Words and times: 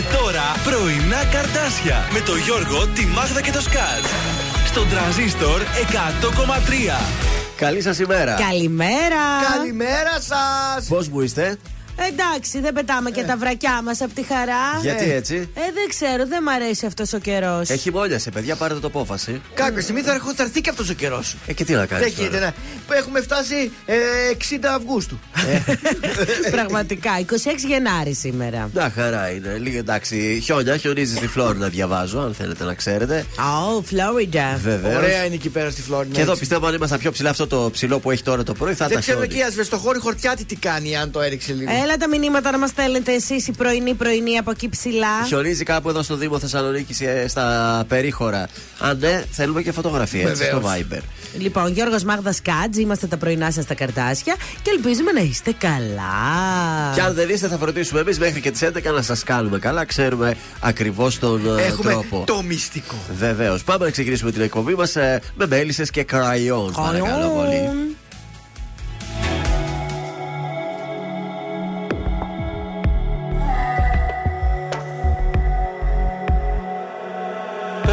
Και 0.00 0.16
τώρα 0.16 0.42
πρωινά 0.64 1.24
καρτάσια 1.24 2.08
με 2.12 2.20
το 2.20 2.36
Γιώργο, 2.36 2.86
τη 2.86 3.06
Μάγδα 3.06 3.40
και 3.40 3.50
το 3.50 3.60
Σκάτ. 3.60 4.04
Στον 4.66 4.88
τραζίστορ 4.88 5.60
100,3. 5.60 7.00
Καλή 7.56 7.80
σας 7.80 7.98
ημέρα. 7.98 8.34
Καλημέρα. 8.34 9.24
Καλημέρα 9.54 10.20
σας. 10.20 10.86
Πώς 10.88 11.08
μου 11.08 11.20
είστε, 11.20 11.58
Εντάξει, 12.08 12.60
δεν 12.60 12.72
πετάμε 12.72 13.10
και 13.10 13.22
τα 13.22 13.36
βρακιά 13.36 13.82
μας 13.82 14.00
από 14.00 14.14
τη 14.14 14.22
χαρά. 14.22 14.78
Γιατί 14.82 15.10
έτσι; 15.10 15.34
Ε, 15.34 15.60
δεν 15.60 15.88
ξέρω, 15.88 16.26
δεν 16.26 16.42
μ' 16.42 16.48
αρέσει 16.48 16.86
αυτός 16.86 17.12
ο 17.12 17.18
καιρός. 17.18 17.68
Έχει 17.70 17.90
μόλιασε, 17.92 18.30
παιδιά, 18.30 18.56
πάρετε 18.56 18.80
το 18.80 18.86
απόφαση. 18.86 19.40
Κάποια 19.54 19.82
στιγμή 19.82 20.00
θα 20.00 20.12
έρχο- 20.12 20.32
θα 20.34 20.42
έρθει 20.42 20.60
και 20.60 20.70
αυτός 20.70 20.88
ο 20.90 20.92
καιρός. 20.92 21.36
Ε, 21.46 21.52
και 21.52 21.64
τι 21.64 21.72
να 21.72 21.86
κάνεις. 21.86 22.04
Δεν 22.06 22.14
γίνεται 22.24 22.38
να. 22.44 22.52
Που 22.86 22.92
Έχουμε 22.92 23.20
φτάσει 23.20 23.72
ε, 23.86 23.96
60 24.38 24.64
Αυγούστου. 24.74 25.18
Πραγματικά, 26.50 27.10
26 27.26 27.34
Γενάρη 27.68 28.14
σήμερα. 28.14 28.70
Να 28.74 28.92
χαρά 28.94 29.30
είναι. 29.30 29.56
Λίγα 29.58 29.78
εντάξει. 29.78 30.40
Χιόνια, 30.44 30.76
χιονίζεις 30.76 31.16
στη 31.16 31.26
Φλόρινα, 31.26 31.68
διαβάζω, 31.68 32.18
αν 32.20 32.34
θέλετε 32.34 32.64
να 32.64 32.74
ξέρετε. 32.74 33.24
Oh, 33.36 33.78
Florida. 33.94 34.58
Βεβαίως. 34.62 34.96
Ωραία 34.96 35.24
είναι 35.24 35.34
εκεί 35.34 35.48
πέρα 35.48 35.70
στη 35.70 35.82
Φλόρινα. 35.82 36.14
Και 36.14 36.20
εδώ 36.20 36.30
έτσι. 36.30 36.40
πιστεύω 36.42 36.66
αν 36.66 36.74
ήμασταν 36.74 36.98
πιο 36.98 37.10
ψηλά 37.10 37.30
αυτό 37.30 37.46
το 37.46 37.70
ψηλό 37.72 37.98
που 37.98 38.10
έχει 38.10 38.22
τώρα 38.22 38.42
το 38.42 38.52
πρωί 38.54 38.72
θα 38.74 38.76
Δεν 38.78 38.88
ήταν 38.90 39.00
ξέρω 39.02 39.18
χιόνι. 39.18 39.34
εκεί 39.34 39.42
ασβεστοχώρη 39.42 39.98
χορτιάτη 39.98 40.44
τι 40.44 40.56
κάνει 40.56 40.96
αν 40.96 41.10
το 41.10 41.20
έριξε 41.20 41.52
λίγο. 41.52 41.70
Έλα 41.92 41.98
τα 41.98 42.08
μηνύματα 42.08 42.50
να 42.50 42.58
μας 42.58 42.70
στέλνετε 42.70 43.12
εσείς 43.12 43.46
οι 43.46 43.52
πρωινοί 43.52 43.94
πρωινοί 43.94 44.38
από 44.38 44.50
εκεί 44.50 44.68
ψηλά. 44.68 45.24
Χιονίζει 45.26 45.64
κάπου 45.64 45.88
εδώ 45.88 46.02
στο 46.02 46.16
Δήμο 46.16 46.38
Θεσσαλονίκη 46.38 47.04
ε, 47.04 47.28
στα 47.28 47.84
περίχωρα. 47.88 48.48
Αν 48.78 48.98
ναι, 48.98 49.24
θέλουμε 49.30 49.62
και 49.62 49.72
φωτογραφία 49.72 50.28
έτσι 50.28 50.44
στο 50.44 50.60
Βεβαίως. 50.60 50.86
Viber. 50.90 51.02
Λοιπόν, 51.38 51.72
Γιώργος 51.72 52.04
Μάγδας 52.04 52.42
Κάτζ, 52.42 52.78
είμαστε 52.78 53.06
τα 53.06 53.16
πρωινά 53.16 53.50
σας 53.50 53.64
στα 53.64 53.74
καρτάσια 53.74 54.34
και 54.62 54.70
ελπίζουμε 54.76 55.12
να 55.12 55.20
είστε 55.20 55.54
καλά. 55.58 56.92
Και 56.94 57.00
αν 57.00 57.14
δεν 57.14 57.28
είστε, 57.28 57.48
θα 57.48 57.58
φροντίσουμε 57.58 58.00
εμείς 58.00 58.18
μέχρι 58.18 58.40
και 58.40 58.50
τις 58.50 58.62
11 58.62 58.92
να 58.94 59.02
σας 59.02 59.24
κάνουμε 59.24 59.58
καλά. 59.58 59.84
Ξέρουμε 59.84 60.36
ακριβώς 60.60 61.18
τον 61.18 61.58
ε, 61.58 61.62
Έχουμε 61.62 61.90
τρόπο. 61.90 62.22
το 62.26 62.42
μυστικό. 62.42 62.96
Βεβαίως. 63.18 63.64
Πάμε 63.64 63.84
να 63.84 63.90
ξεκινήσουμε 63.90 64.30
την 64.32 64.42
εκπομπή 64.42 64.74
μας 64.74 64.94
με 65.34 65.46
μέλισσες 65.46 65.90
και 65.90 66.02
κραϊόνς. 66.02 66.76
Παρακαλώ 66.76 67.28
πολύ. 67.28 67.96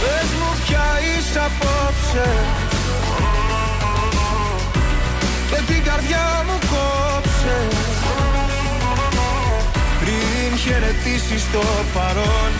Πες 0.00 0.28
μου 0.38 0.50
ποια 0.66 0.86
είσαι 1.02 1.40
απόψε. 1.48 2.28
Και 5.50 5.72
την 5.72 5.84
καρδιά 5.84 6.44
μου 6.46 6.58
κόψε. 6.72 7.56
Πριν 10.00 10.58
χαιρετήσεις 10.58 11.52
το 11.52 11.62
παρόν 11.94 12.50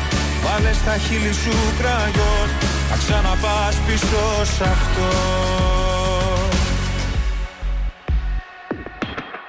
Βάλε 0.44 0.72
στα 0.72 0.96
χείλη 0.96 1.32
σου 1.32 1.56
κραγιόν. 1.78 2.48
Να 2.90 2.96
ξαναπάς 2.96 3.76
πίσω 3.86 4.44
σ' 4.44 4.60
αυτό. 4.60 5.10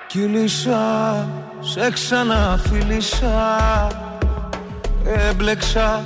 Κύλησα, 0.08 1.28
σε 1.60 1.92
ξαναφίλησα 1.92 3.88
Έμπλεξα 5.30 6.06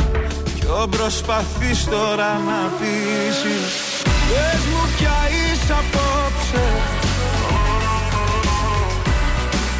Ποιο 0.73 0.87
προσπαθείς 0.87 1.85
τώρα 1.85 2.31
να 2.47 2.59
πείσεις. 2.77 3.71
Πες 4.03 4.61
μου 4.71 4.83
ποια 4.97 5.17
είσαι 5.37 5.73
απόψε. 5.81 6.65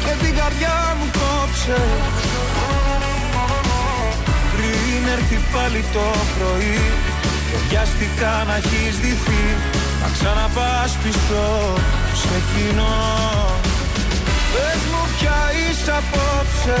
Και 0.04 0.24
την 0.24 0.36
καρδιά 0.38 0.96
μου 0.98 1.06
κόψε. 1.18 1.80
Πριν 4.52 5.02
έρθει 5.16 5.38
πάλι 5.52 5.84
το 5.92 6.06
πρωί 6.34 6.80
Και 7.48 7.58
βιαστικά 7.68 8.44
να 8.46 8.56
έχεις 8.56 8.94
ντυθεί 9.00 9.44
Να 10.02 10.08
ξαναπάς 10.16 10.92
πίσω 11.02 11.44
σε 12.22 12.36
κοινό. 12.50 12.96
Πες 14.52 14.80
μου 14.90 15.02
ποια 15.18 15.38
είσαι 15.60 15.92
απόψε 16.00 16.80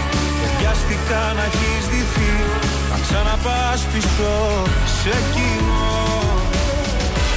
βιαστικά 0.57 1.23
να 1.37 1.43
έχεις 1.49 1.83
ντυθεί 1.89 2.33
να 2.91 2.97
ξαναπάς 3.05 3.79
πίσω 3.91 4.33
σε 4.99 5.15
κοινό. 5.33 5.99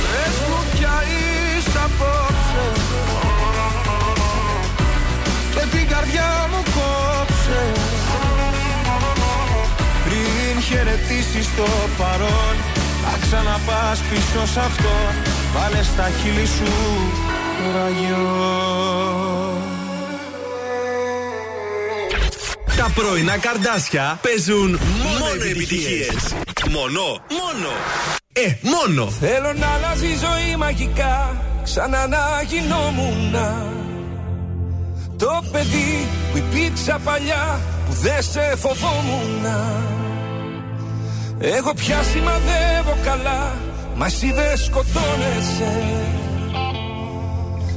Πες 0.03 0.37
μου 0.49 0.61
ποια 0.73 0.95
είσαι 1.11 1.79
απόψε. 1.87 2.65
Και 5.55 5.65
την 5.77 5.87
καρδιά 5.93 6.31
μου 6.51 6.61
κόψε. 6.77 7.63
Πριν 10.05 10.63
χαιρετήσεις 10.63 11.49
το 11.57 11.67
παρόν 11.99 12.57
Να 13.05 13.19
ξαναπάς 13.21 13.99
πίσω 14.11 14.47
σ' 14.53 14.57
αυτό. 14.57 14.95
Βάλε 15.55 15.83
στα 15.83 16.11
χείλη 16.19 16.47
σου 16.47 16.73
ραγιό 17.75 19.74
Τα 22.85 22.91
πρωινά 22.95 23.39
καρδάσια 23.39 24.21
παίζουν 24.23 24.79
μόνο 25.19 25.45
επιτυχίες. 25.51 26.35
Μόνο, 26.71 27.03
μόνο. 27.41 27.71
Ε, 28.33 28.55
μόνο. 28.61 29.11
Θέλω 29.11 29.53
να 29.53 29.67
αλλάζει 29.67 30.07
η 30.07 30.17
ζωή 30.17 30.57
μαγικά 30.57 31.43
Ξανά 31.63 32.07
να 32.07 32.19
γινόμουν 32.47 33.35
Το 35.19 35.45
παιδί 35.53 36.09
που 36.31 36.37
υπήρξα 36.37 37.01
παλιά 37.05 37.61
που 37.87 37.93
δεν 37.93 38.23
σε 38.23 38.57
φοβόμουν 38.57 39.45
Εγώ 41.41 41.75
πια 41.75 42.03
σημαδεύω 42.03 42.97
καλά 43.05 43.53
Μα 43.97 44.07
εσύ 44.07 44.33
δεν 44.33 44.57
σκοτώνεσαι 44.57 45.73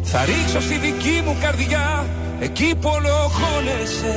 Θα 0.04 0.26
ρίξω 0.26 0.62
στη 0.62 0.78
δική 0.78 1.22
μου 1.26 1.38
καρδιά 1.42 2.06
Εκεί 2.40 2.76
που 2.82 2.90
ολοχώνεσαι 2.90 4.16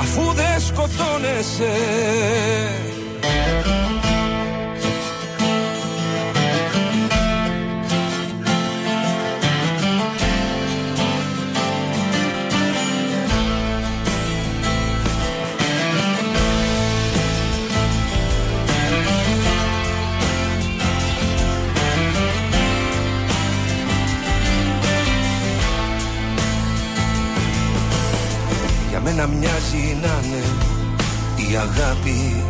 Αφού 0.00 0.32
δεν 0.32 0.60
σκοτώνεσαι 0.60 1.72
να 29.16 29.26
μοιάζει 29.26 29.96
να 30.02 30.20
είναι 30.24 30.42
η 31.50 31.56
αγάπη. 31.56 32.44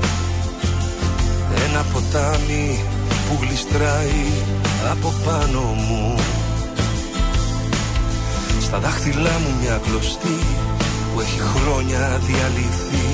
Ένα 1.68 1.82
ποτάμι 1.92 2.84
που 3.26 3.38
γλιστράει 3.40 4.24
από 4.90 5.12
πάνω 5.24 5.60
μου. 5.60 6.14
Στα 8.60 8.78
δάχτυλά 8.78 9.38
μου 9.42 9.54
μια 9.60 9.80
κλωστή 9.86 10.38
που 11.12 11.20
έχει 11.20 11.40
χρόνια 11.40 12.20
διαλυθεί. 12.26 13.08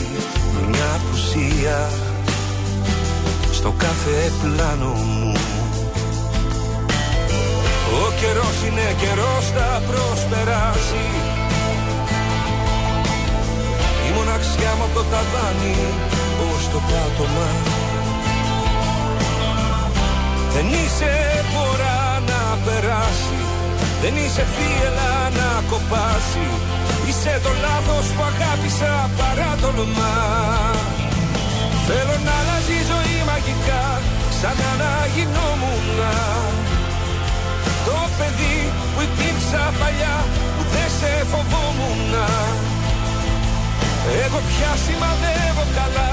Μια 0.69 0.89
απουσία 0.95 1.91
στο 3.53 3.75
κάθε 3.77 4.33
πλάνο 4.43 4.93
μου. 4.93 5.33
Ο 8.03 8.13
καιρός 8.21 8.57
είναι 8.69 8.95
καιρός 9.01 9.45
θα 9.55 9.83
προσπεράσει 9.87 11.36
μοναξιά 14.37 14.73
μου 14.79 14.85
από 14.85 14.95
το 14.99 15.05
ταβάνι 15.13 15.77
ως 16.49 16.63
το 16.73 16.81
πάτωμα. 16.89 17.49
Δεν 20.55 20.67
είσαι 20.79 21.13
πορά 21.53 22.01
να 22.31 22.41
περάσει 22.65 23.41
Δεν 24.03 24.15
είσαι 24.21 24.45
θύελα 24.55 25.13
να 25.39 25.49
κοπάσει. 25.71 26.47
Είσαι 27.09 27.35
το 27.45 27.53
λάθος 27.65 28.07
που 28.15 28.23
αγάπησα 28.31 28.93
παρά 29.19 29.51
τολμά 29.63 30.17
Θέλω 31.87 32.17
να 32.27 32.33
αλλάζει 32.41 32.75
η 32.83 32.85
ζωή 32.93 33.19
μαγικά 33.31 33.85
Ξανά 34.33 34.71
να 34.83 34.93
γινόμουν 35.15 35.89
Το 37.87 37.99
παιδί 38.17 38.59
που 38.93 39.01
υπήρξα 39.09 39.63
παλιά 39.81 40.17
Που 40.55 40.63
δεν 40.73 40.89
σε 40.99 41.13
φοβόμουν 41.31 42.13
εγώ 44.25 44.41
πια 44.51 44.73
σημαδεύω 44.85 45.65
καλά 45.79 46.13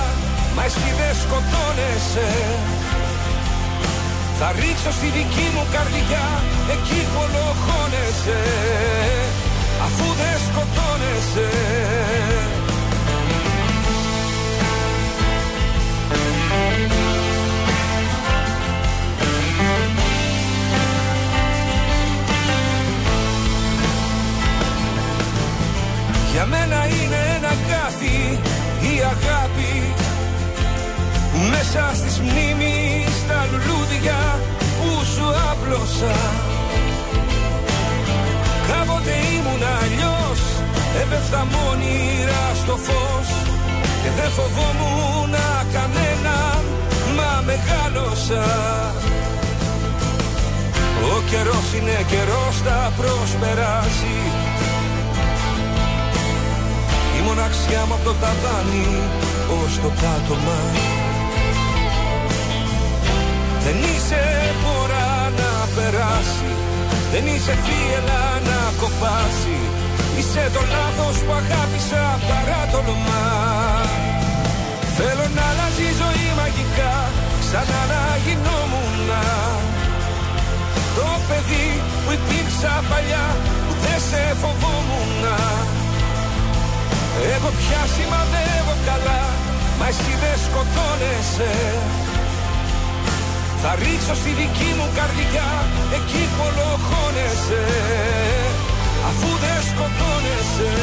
Μα 0.55 0.63
εσύ 0.63 0.89
δεν 0.99 1.13
σκοτώνεσαι. 1.23 2.29
Θα 4.39 4.51
ρίξω 4.59 4.91
στη 4.97 5.07
δική 5.17 5.47
μου 5.53 5.65
καρδιά 5.73 6.25
Εκεί 6.75 6.99
που 7.11 7.19
ολοχώνεσαι 7.25 8.41
Αφού 9.85 10.05
δεν 10.19 10.35
σκοτώνεσαι. 10.47 11.49
Για 26.33 26.45
μένα 26.45 26.85
είναι 26.87 27.22
ένα 27.53 27.67
κάτι 27.75 28.39
η 28.91 28.93
αγάπη 29.13 29.73
Μέσα 31.51 31.91
στις 31.95 32.19
μνήμεις 32.19 33.15
τα 33.27 33.47
λουλούδια 33.51 34.39
που 34.77 35.05
σου 35.13 35.27
άπλωσα. 35.51 36.17
Κάποτε 38.67 39.13
ήμουν 39.35 39.63
αλλιώς 39.81 40.41
Έπεφτα 41.01 41.47
μόνιρα 41.53 42.43
στο 42.61 42.75
φως 42.85 43.29
Και 44.01 44.09
δεν 44.17 44.31
φοβόμουν 44.37 45.33
κανένα 45.73 46.37
Μα 47.17 47.43
μεγάλωσα. 47.45 48.45
Ο 51.13 51.21
καιρός 51.29 51.67
είναι 51.77 52.05
καιρός 52.11 52.55
θα 52.65 52.91
προσπεράσει 52.97 54.22
μοναξιά 57.25 57.81
μου 57.87 57.93
από 57.97 58.03
το 58.03 58.13
ταβάνι 58.21 58.87
ως 59.59 59.73
το 59.83 59.89
πάτωμα 60.01 60.59
Δεν 63.63 63.77
είσαι 63.89 64.23
πορά 64.63 65.11
να 65.39 65.51
περάσει 65.75 66.51
Δεν 67.11 67.23
είσαι 67.31 67.53
θύελα 67.63 68.23
να 68.49 68.59
κοπάσει. 68.81 69.57
Είσαι 70.17 70.49
το 70.55 70.61
λάθος 70.75 71.15
που 71.25 71.33
αγάπησα 71.41 72.03
παρά 72.29 72.61
το 72.71 72.77
όνομά 72.83 73.25
Θέλω 74.97 75.25
να 75.37 75.43
αλλάζει 75.51 75.85
η 75.91 75.95
ζωή 76.01 76.27
μαγικά 76.39 76.93
Ξανά 77.43 77.81
να 77.91 78.01
γινόμουν 78.23 79.09
Το 80.97 81.07
παιδί 81.27 81.67
που 82.03 82.11
υπήρξα 82.19 82.73
παλιά 82.89 83.25
Που 83.65 83.73
δεν 83.83 83.99
σε 84.09 84.21
φοβόμουν 84.41 85.23
εγώ 87.35 87.49
πια 87.59 87.81
σημαδεύω 87.95 88.75
καλά 88.89 89.21
Μα 89.79 89.87
εσύ 89.87 90.13
δεν 90.23 90.37
σκοτώνεσαι. 90.45 91.53
Θα 93.61 93.71
ρίξω 93.81 94.15
στη 94.21 94.29
δική 94.29 94.69
μου 94.77 94.87
καρδιά 94.97 95.49
Εκεί 95.97 96.23
που 96.33 96.41
ολοχώνεσαι 96.49 97.65
Αφού 99.09 99.29
δεν 99.43 99.59
σκοτώνεσαι. 99.69 100.73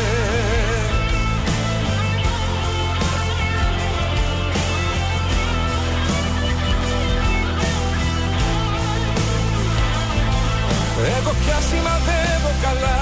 Εγώ 11.17 11.33
πια 11.41 11.59
σημαδεύω 11.69 12.53
καλά 12.63 13.01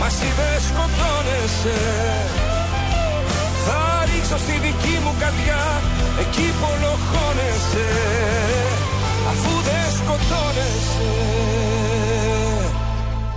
Μα 0.00 0.06
εσύ 0.06 0.28
δεν 0.38 0.60
σκοτώνεσαι 0.68 2.43
θα 3.66 3.80
ρίξω 4.08 4.38
στη 4.44 4.54
δική 4.66 4.96
μου 5.04 5.12
καρδιά 5.22 5.62
Εκεί 6.22 6.46
που 6.58 6.66
ολοχώνεσαι 6.74 7.88
Αφού 9.30 9.52
δεν 9.68 9.86
σκοτώνεσαι 9.98 11.12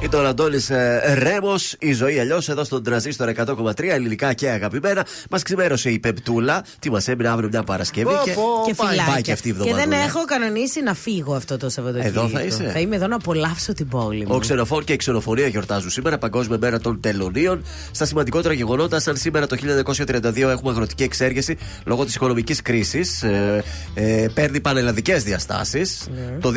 Ήταν 0.01 0.25
ο 0.25 0.27
Αντώνη 0.27 0.66
ε, 0.68 1.13
Ρέμος, 1.13 1.75
η 1.80 1.94
ζωή 1.94 2.20
αλλιώς 2.20 2.50
εδώ 2.50 2.63
στον 2.63 2.84
τραζίστορ 2.84 3.32
100,3 3.36 3.84
ελληνικά 3.84 4.34
και 4.34 4.50
αγαπημένα. 4.50 5.06
Μας 5.30 5.44
ξημέρωσε 5.44 5.89
η 5.89 6.00
Πεπτούλα. 6.00 6.63
Τι 6.80 6.92
μας 6.92 7.08
έμεινε 7.08 7.30
αύριο 7.30 7.50
μια 7.51 7.63
Παρασκευή. 7.63 8.10
και, 8.24 8.32
και 8.66 8.74
πάει 9.08 9.22
και 9.22 9.32
αυτή 9.32 9.50
η 9.50 9.54
Και 9.54 9.74
δεν 9.74 9.92
έχω 9.92 10.25
κανονίσει 10.25 10.82
να 10.82 10.94
φύγω 10.94 11.36
αυτό 11.36 11.58
το 11.58 11.70
Σαββατοκύριακο. 11.70 12.20
Εδώ 12.20 12.30
θα 12.30 12.42
είσαι. 12.44 12.70
Θα 12.74 12.80
είμαι 12.80 12.96
εδώ 12.96 13.08
να 13.08 13.16
απολαύσω 13.16 13.74
την 13.74 13.88
πόλη 13.88 14.25
μου. 14.25 14.36
Ο 14.36 14.39
ξενοφόρ 14.39 14.84
και 14.84 14.94
η 14.94 14.96
ξενοφορία 14.96 15.48
γιορτάζουν 15.48 15.89
σήμερα, 15.89 16.18
Παγκόσμια 16.18 16.58
Μέρα 16.62 16.80
των 16.80 17.00
Τελωνίων. 17.01 17.63
Στα 17.92 18.06
σημαντικότερα 18.06 18.54
γεγονότα, 18.54 19.00
σαν 19.00 19.18
σήμερα 19.18 19.48
το 19.48 19.58
1932 19.96 20.38
έχουμε 20.38 20.72
αγροτική 20.72 21.04
εξέργεση 21.04 21.58
λόγω 21.86 22.06
της 22.06 22.16
οικονομικής 22.16 22.62
κρίσης. 22.62 23.24
Ε, 23.24 23.63
ε, 23.94 24.27
παίρνει 24.34 24.60
πανελλαδικές 24.60 25.24
διαστάσεις. 25.24 26.08
Ναι. 26.16 26.38
Το 26.39 26.51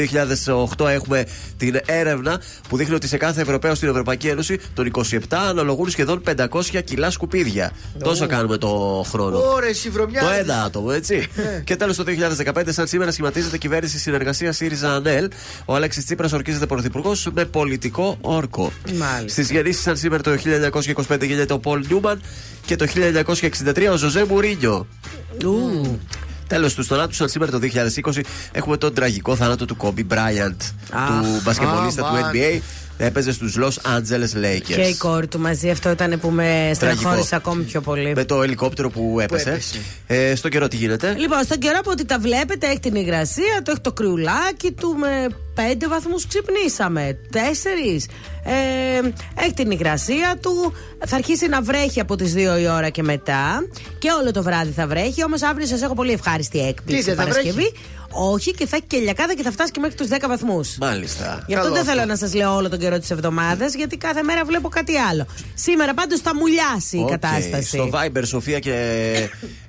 2008 0.78 0.88
έχουμε 0.88 1.24
την 1.56 1.80
έρευνα 1.86 2.40
που 2.68 2.76
δείχνει 2.76 2.94
ότι 2.94 3.08
σε 3.08 3.16
κάθε 3.16 3.29
κάθε 3.30 3.42
Ευρωπαίο 3.42 3.74
στην 3.74 3.88
Ευρωπαϊκή 3.88 4.28
Ένωση 4.28 4.60
των 4.74 4.90
27 4.92 5.18
αναλογούν 5.30 5.90
σχεδόν 5.90 6.22
500 6.36 6.62
κιλά 6.84 7.10
σκουπίδια. 7.10 7.70
Oh. 7.70 8.02
Τόσο 8.02 8.26
κάνουμε 8.26 8.56
το 8.56 9.04
χρόνο. 9.08 9.38
το 10.20 10.28
ένα 10.38 10.62
άτομο, 10.62 10.90
έτσι. 10.94 11.28
Ναι. 11.34 11.62
και 11.64 11.76
τέλος 11.76 11.96
το 11.96 12.04
2015, 12.54 12.62
σαν 12.68 12.86
σήμερα, 12.86 13.10
σχηματίζεται 13.10 13.58
κυβέρνηση 13.58 13.98
συνεργασίας 13.98 14.56
ΣΥΡΙΖΑ 14.56 14.94
ΑΝΕΛ. 14.94 15.28
Ο 15.64 15.74
Αλέξης 15.74 16.04
Τσίπρας 16.04 16.32
ορκίζεται 16.32 16.66
πρωθυπουργός 16.66 17.28
με 17.32 17.44
πολιτικό 17.44 18.18
όρκο. 18.20 18.72
Στις 19.26 19.50
γεννήσεις, 19.50 19.82
σαν 19.82 19.96
σήμερα 19.96 20.22
το 20.22 20.36
1925 21.06 21.26
γίνεται 21.26 21.52
ο 21.52 21.58
Πολ 21.58 21.84
Νιούμαν 21.86 22.20
και 22.66 22.76
το 22.76 22.86
1963 22.86 23.92
ο 23.92 23.96
Ζωζέ 23.96 24.24
Μουρίνιο. 24.24 24.86
Τέλος 26.50 26.74
του 26.74 26.84
θανάτου, 26.84 27.14
σαν 27.14 27.28
σήμερα 27.28 27.50
το 27.50 27.58
2020 28.12 28.20
έχουμε 28.52 28.76
τον 28.76 28.94
τραγικό 28.94 29.36
θάνατο 29.36 29.64
του 29.64 29.76
Κόμπι 29.76 30.04
Μπράιαντ, 30.04 30.60
του 30.90 31.40
μπασκετμπολίστα 31.42 32.02
του 32.02 32.30
NBA 32.32 32.60
έπαιζε 33.04 33.32
στους 33.32 33.56
Los 33.58 33.96
Angeles 33.96 34.44
Lakers. 34.44 34.62
Και 34.62 34.80
η 34.80 34.96
κόρη 34.96 35.26
του 35.26 35.38
μαζί, 35.38 35.70
αυτό 35.70 35.90
ήταν 35.90 36.20
που 36.20 36.30
με 36.30 36.70
στεναχώρησε 36.74 37.36
ακόμη 37.36 37.62
πιο 37.62 37.80
πολύ. 37.80 38.12
Με 38.14 38.24
το 38.24 38.42
ελικόπτερο 38.42 38.90
που 38.90 39.20
έπεσε. 39.20 39.50
έπεσε. 39.50 39.78
Ε, 40.06 40.34
στον 40.34 40.50
καιρό 40.50 40.68
τι 40.68 40.76
γίνεται; 40.76 41.14
Λοιπόν, 41.18 41.42
στον 41.44 41.58
καιρό 41.58 41.80
που 41.80 41.88
ότι 41.92 42.04
τα 42.04 42.18
βλέπετε, 42.18 42.66
έχει 42.66 42.80
την 42.80 42.94
υγρασία, 42.94 43.60
το 43.62 43.70
έχει 43.70 43.80
το 43.80 43.92
κρυουλάκι 43.92 44.72
του 44.72 44.96
με 44.98 45.26
πέντε 45.54 45.88
βαθμούς 45.88 46.26
ξυπνήσαμε. 46.26 47.18
Τέσσερις. 47.30 48.06
Ε, 48.44 49.08
έχει 49.44 49.52
την 49.54 49.70
υγρασία 49.70 50.36
του. 50.42 50.72
Θα 51.06 51.16
αρχίσει 51.16 51.48
να 51.48 51.62
βρέχει 51.62 52.00
από 52.00 52.16
τις 52.16 52.32
2 52.34 52.60
η 52.60 52.68
ώρα 52.68 52.88
και 52.88 53.02
μετά. 53.02 53.66
Και 53.98 54.08
όλο 54.20 54.30
το 54.30 54.42
βράδυ 54.42 54.70
θα 54.70 54.86
βρέχει. 54.86 55.24
Όμως 55.24 55.42
αύριο 55.42 55.66
σας 55.66 55.82
έχω 55.82 55.94
πολύ 55.94 56.12
ευχάριστη 56.12 56.58
Τι, 56.58 56.66
έκπληξη. 56.66 57.04
δεν 57.04 57.14
θα 57.14 57.22
Παρασκευή. 57.22 57.72
Όχι, 58.12 58.50
και 58.54 58.66
θα 58.66 58.76
έχει 58.76 58.84
και 58.86 58.96
λιακάδα 58.98 59.34
και 59.34 59.42
θα 59.42 59.50
φτάσει 59.50 59.70
και 59.70 59.80
μέχρι 59.80 59.96
τους 59.96 60.08
10 60.08 60.16
βαθμούς. 60.28 60.76
Μάλιστα. 60.80 61.44
Γι' 61.46 61.54
αυτό 61.54 61.66
Καλό 61.66 61.68
δεν 61.72 61.80
αυτό. 61.82 61.92
θέλω 61.92 62.04
να 62.04 62.16
σας 62.16 62.34
λέω 62.34 62.54
όλο 62.54 62.68
τον 62.68 62.78
καιρό 62.78 62.98
της 62.98 63.10
εβδομάδας, 63.10 63.74
γιατί 63.74 63.96
κάθε 63.96 64.22
μέρα 64.22 64.44
βλέπω 64.44 64.68
κάτι 64.68 64.96
άλλο. 64.96 65.26
Σήμερα 65.54 65.94
πάντως 65.94 66.20
θα 66.20 66.34
μουλιάσει 66.34 66.96
η 66.96 67.00
Οκ. 67.00 67.08
κατάσταση. 67.10 67.68
Στο 67.68 67.90
Viber, 67.92 68.22
Σοφία 68.24 68.58
και 68.58 68.74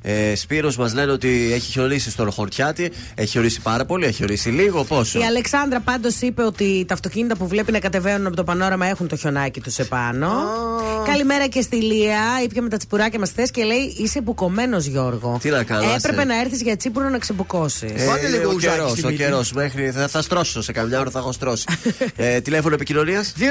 ε, 0.01 0.36
Σπύρος 0.36 0.77
μας 0.77 0.93
λένε 0.93 1.12
ότι 1.12 1.51
έχει 1.53 1.71
χιονίσει 1.71 2.10
στο 2.12 2.31
Χορτιάτι. 2.31 2.91
Έχει 3.15 3.29
χιονίσει 3.29 3.62
πάρα 3.62 3.86
πολύ, 3.86 4.05
έχει 4.05 4.15
χιονίσει 4.15 4.50
λίγο. 4.50 4.83
Πόσο; 4.83 5.19
Η 5.19 5.24
Αλεξάνδρα 5.24 5.79
πάντως 5.79 6.21
είπε 6.21 6.43
ότι 6.43 6.86
τα 6.88 6.93
αυτοκίνητα 6.93 7.36
που 7.38 7.48
βλέπει 7.48 7.71
να 7.71 7.79
κατεβαίνουν 7.79 8.27
από 8.27 8.36
το 8.36 8.43
πανόραμα 8.43 8.86
έχουν 8.86 9.07
το 9.07 9.15
χιονάκι 9.15 9.62
τους 9.62 9.79
επάνω. 9.79 10.31
Καλημέρα 11.05 11.48
και 11.48 11.62
στη 11.62 11.75
Λία. 11.75 12.19
Ήπια 12.43 12.62
με 12.62 12.69
τα 12.69 12.77
τσιπουράκια 12.77 13.19
μας 13.19 13.29
χθε 13.29 13.48
και 13.51 13.63
λέει: 13.63 13.95
Είσαι 13.98 14.21
μπουκωμένος, 14.21 14.86
Γιώργο. 14.86 15.38
Τι 15.41 15.50
να 15.50 15.63
κάνω, 15.63 15.81
Έπρεπε 15.95 16.17
άσε. 16.17 16.25
να 16.27 16.39
έρθεις 16.39 16.62
για 16.62 16.77
τσίπουρο 16.77 17.10
να 17.10 17.17
ξεμπουκώσεις. 17.17 17.91
Ε, 17.95 18.05
Βάλτε 18.05 18.27
λίγο 18.38 18.50
ο 18.50 18.54
ουζάκι 18.54 18.76
καιρός, 18.76 18.92
στη 18.92 19.06
ο 19.06 19.10
μύτη. 19.10 19.24
καιρός. 19.24 19.52
Μέχρι 19.54 19.92
θα, 19.92 20.08
θα 20.08 20.22
στρώσω 20.22 20.62
σε 20.62 20.72
καμιά 20.72 21.00
ώρα, 21.00 21.10
θα 21.10 21.20
έχω 21.20 21.32
στρώσει. 21.32 21.66
ε, 22.16 22.42
τηλέφωνο 22.42 22.76
επικοινωνίας. 22.76 23.34
231-0266-233 23.40 23.46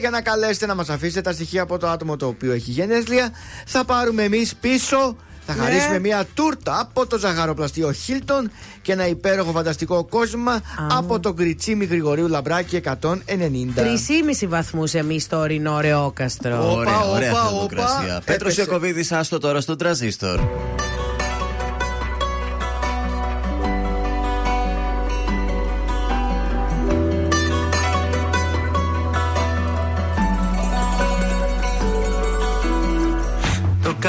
για 0.00 0.10
να 0.10 0.20
καλέσετε 0.20 0.66
να 0.66 0.74
μας 0.74 0.88
αφήσετε 0.88 1.20
τα 1.20 1.32
στοιχεία 1.32 1.62
από 1.62 1.78
το 1.78 1.88
άτομο 1.88 2.16
το 2.16 2.26
οποίο 2.26 2.52
έχει 2.52 2.70
γενέθλια. 2.70 3.30
Θα 3.66 3.84
πάρουμε 3.84 4.22
εμείς 4.22 4.54
πίσω. 4.60 5.16
Θα 5.50 5.56
Ναι. 5.56 5.62
χαρίσουμε 5.62 5.98
μια 5.98 6.26
τούρτα 6.34 6.80
από 6.80 7.06
το 7.06 7.18
ζαχαροπλαστείο 7.18 7.92
Χίλτον 7.92 8.50
και 8.82 8.92
ένα 8.92 9.06
υπέροχο 9.08 9.50
φανταστικό 9.52 10.04
κόσμο 10.04 10.50
από 10.90 11.20
το 11.20 11.32
Γκριτσίμι 11.32 11.84
Γρηγορίου 11.84 12.28
Λαμπράκη 12.28 12.76
190. 12.76 13.74
3,5 13.74 14.46
βαθμούς 14.48 14.94
εμείς 14.94 15.22
στο 15.22 15.36
ορεινό 15.38 15.80
Ρεόκαστρο. 15.80 16.70
Όπα, 16.70 16.80
Ωραία, 16.80 17.00
ωραία 17.04 17.32
όπα, 17.32 17.42
θερμοκρασία. 17.42 18.16
όπα. 18.16 18.22
Πέτρος 18.24 18.52
Έπεσε. 18.52 18.60
Ιακοβίδη, 18.70 19.14
άστο 19.14 19.38
τώρα 19.38 19.60
στον 19.60 19.78
τραζίστορ. 19.78 20.40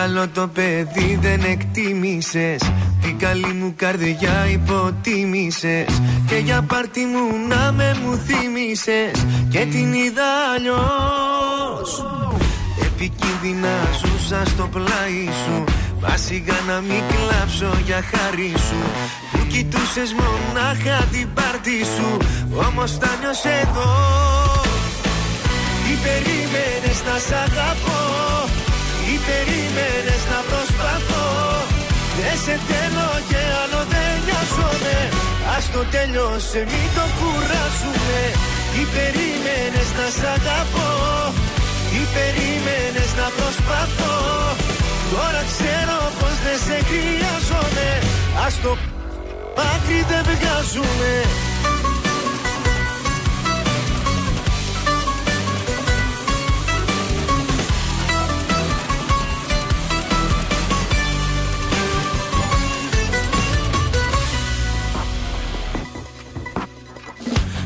Καλό 0.02 0.28
το 0.28 0.48
παιδί 0.48 1.20
δεν 1.22 1.42
εκτίμησες. 1.44 2.62
Την 3.02 3.18
καλή 3.18 3.54
μου 3.54 3.74
καρδιά 3.76 4.48
υποτίμησες. 4.52 6.02
Και 6.28 6.36
για 6.36 6.62
πάρτι 6.62 7.00
μου 7.00 7.48
να 7.48 7.72
με 7.72 7.98
μου 8.04 8.20
θύμισες 8.26 9.26
Και 9.50 9.60
την 9.60 9.94
είδα 9.94 10.32
αλλιώς. 10.56 11.92
Επικίνδυνα 12.86 13.76
ζούσα 14.00 14.46
στο 14.46 14.70
πλάι 14.74 15.24
σου. 15.44 15.64
Μα 16.02 16.18
σιγά 16.18 16.60
να 16.68 16.80
μην 16.80 17.04
κλάψω 17.12 17.72
για 17.86 18.02
χάρη 18.12 18.54
σου. 18.68 18.82
Που 19.32 19.40
κοιτούσες 19.48 20.16
μονάχα 20.20 20.98
την 21.12 21.28
πάρτι 21.34 21.80
σου. 21.96 22.18
Όμως 22.68 22.98
τα 22.98 23.12
νιώσες 23.20 23.62
εδώ. 23.62 23.92
Τι 25.84 25.94
περίμενες 26.04 27.00
να 27.08 27.16
σ' 27.26 27.34
αγαπώ; 27.46 28.00
Τι 28.56 28.59
περίμενες 29.28 30.22
να 30.32 30.40
προσπαθώ. 30.50 31.28
Δεν 32.18 32.38
σε 32.46 32.56
θέλω 32.68 33.10
και 33.30 33.42
άλλο 33.62 33.82
δεν 33.94 34.14
νοιάζομαι 34.26 34.98
Ας 35.56 35.66
το 35.74 35.82
τέλειωσε 35.94 36.62
μη 36.72 36.84
το 36.96 37.06
κουράζουμε 37.18 38.22
Τι 38.74 38.82
περίμενες 38.96 39.90
να 39.98 40.08
σ' 40.18 40.26
αγαπώ; 40.36 40.90
Τι 41.90 42.02
περίμενες 42.16 43.12
να 43.20 43.28
προσπαθώ; 43.38 44.18
Τώρα 45.12 45.42
ξέρω 45.52 45.98
πως 46.20 46.36
δεν 46.46 46.60
σε 46.66 46.78
χρειάζομαι. 46.90 47.90
Ας 48.46 48.54
το 48.64 48.72
άκρη 49.72 50.00
δεν 50.10 50.24
βγάζουμε 50.30 51.12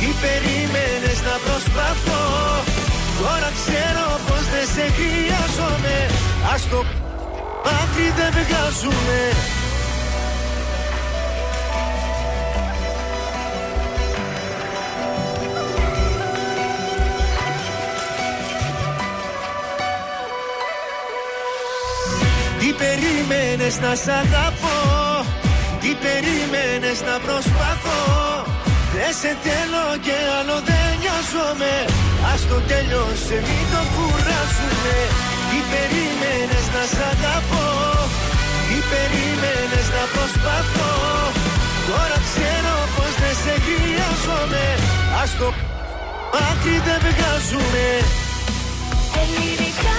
τι 0.00 0.10
περίμενες 0.24 1.18
να 1.28 1.36
προσπαθώ. 1.46 2.24
Τώρα 3.20 3.50
ξέρω 3.60 4.06
πως 4.26 4.44
δεν 4.52 4.66
σε 4.74 4.84
χρειάζομαι. 4.96 5.96
Ας 6.54 6.62
το 6.70 6.84
άκρη 7.80 8.08
δεν 8.18 8.30
βγάζουμε 8.32 9.20
Τι 22.60 22.72
περίμενες 22.72 23.80
να 23.80 23.94
σ' 23.94 24.08
αγαπώ; 24.08 24.78
Τι 25.80 25.94
περίμενες 25.94 27.00
να 27.00 27.18
προσπαθώ; 27.26 28.29
Δεν 29.00 29.14
σε 29.20 29.32
θέλω 29.44 29.84
και 30.06 30.16
άλλο 30.38 30.56
δεν 30.68 30.88
νοιάζομαι. 31.00 31.74
Ας 32.32 32.40
το 32.50 32.56
τέλειωσε 32.70 33.36
μην 33.46 33.64
το 33.72 33.82
κουράζουμε 33.94 34.96
Τι 35.48 35.58
περίμενες 35.72 36.66
να 36.74 36.82
σ' 36.92 37.02
αγαπώ. 37.12 37.68
Τι 38.66 38.76
περίμενες 38.90 39.86
να 39.96 40.04
προσπαθώ. 40.14 40.92
Τώρα 41.88 42.16
ξέρω 42.28 42.74
πως 42.94 43.12
δεν 43.22 43.36
σε 43.42 43.54
χρειάζομαι. 43.66 44.66
Ας 45.22 45.30
το 45.38 45.48
άκρη 46.48 46.76
δεν 46.86 47.00
βγάζουμε 47.06 47.86
Ελληνικά 49.20 49.98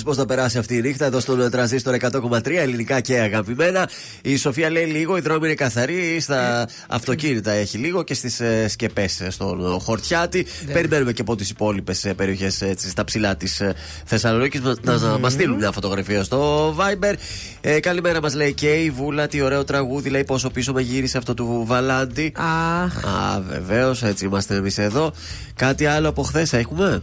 Ήταν 0.00 0.12
ο 0.12 0.16
Βαλάντη 0.16 0.16
πώς 0.16 0.16
θα 0.16 0.26
περάσει 0.26 0.58
αυτή 0.58 0.76
η 0.76 0.80
νύχτα 0.80 1.04
εδώ 1.04 1.20
στον 1.20 1.50
τραζίστορ 1.50 1.96
100,3 2.00 2.50
ελληνικά 2.50 3.00
και 3.00 3.20
αγαπημένα. 3.20 3.88
Η 4.22 4.36
Σοφία 4.36 4.70
λέει 4.70 4.84
λίγο, 4.84 5.16
η 5.16 5.20
δρόμη 5.20 5.46
είναι 5.46 5.54
καθαρή. 5.54 6.20
Στα 6.20 6.68
αυτοκίνητα 6.88 7.50
έχει 7.50 7.78
λίγο 7.78 8.02
και 8.02 8.14
στις 8.14 8.40
ε, 8.40 8.68
σκεπές 8.68 9.22
στον 9.28 9.80
Χορτιάτη. 9.80 10.46
Περιμένουμε 10.72 11.12
και 11.12 11.20
από 11.20 11.36
τις 11.36 11.50
υπόλοιπες 11.50 12.12
περιοχές 12.16 12.64
στα 12.76 13.04
ψηλά 13.04 13.36
της 13.36 13.62
Θεσσαλονίκης 14.04 14.60
να, 14.60 14.98
να 14.98 15.18
μας 15.18 15.32
στείλουν 15.32 15.56
μια 15.56 15.72
φωτογραφία 15.72 16.22
στο 16.24 16.70
Viber. 16.78 17.14
Ε, 17.60 17.80
καλημέρα 17.80 18.20
μας 18.20 18.34
λέει 18.34 18.54
και 18.54 18.68
η 18.68 18.90
Βούλα, 18.90 19.26
τι 19.26 19.40
ωραίο 19.40 19.64
τραγούδι. 19.64 20.08
Λέει 20.08 20.24
πόσο 20.24 20.50
πίσω 20.50 20.72
με 20.72 20.80
γύρισε 20.80 21.18
αυτό 21.18 21.34
του 21.34 21.64
Βαλάντη. 21.66 22.32
Αχ. 22.36 23.04
Α, 23.04 23.40
βεβαίως, 23.48 24.02
έτσι 24.02 24.24
είμαστε 24.24 24.54
εμείς 24.54 24.78
εδώ. 24.78 25.12
Κάτι 25.54 25.86
άλλο 25.86 26.08
από 26.08 26.22
χθες 26.22 26.52
έχουμε; 26.52 27.02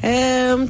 Ε, 0.00 0.10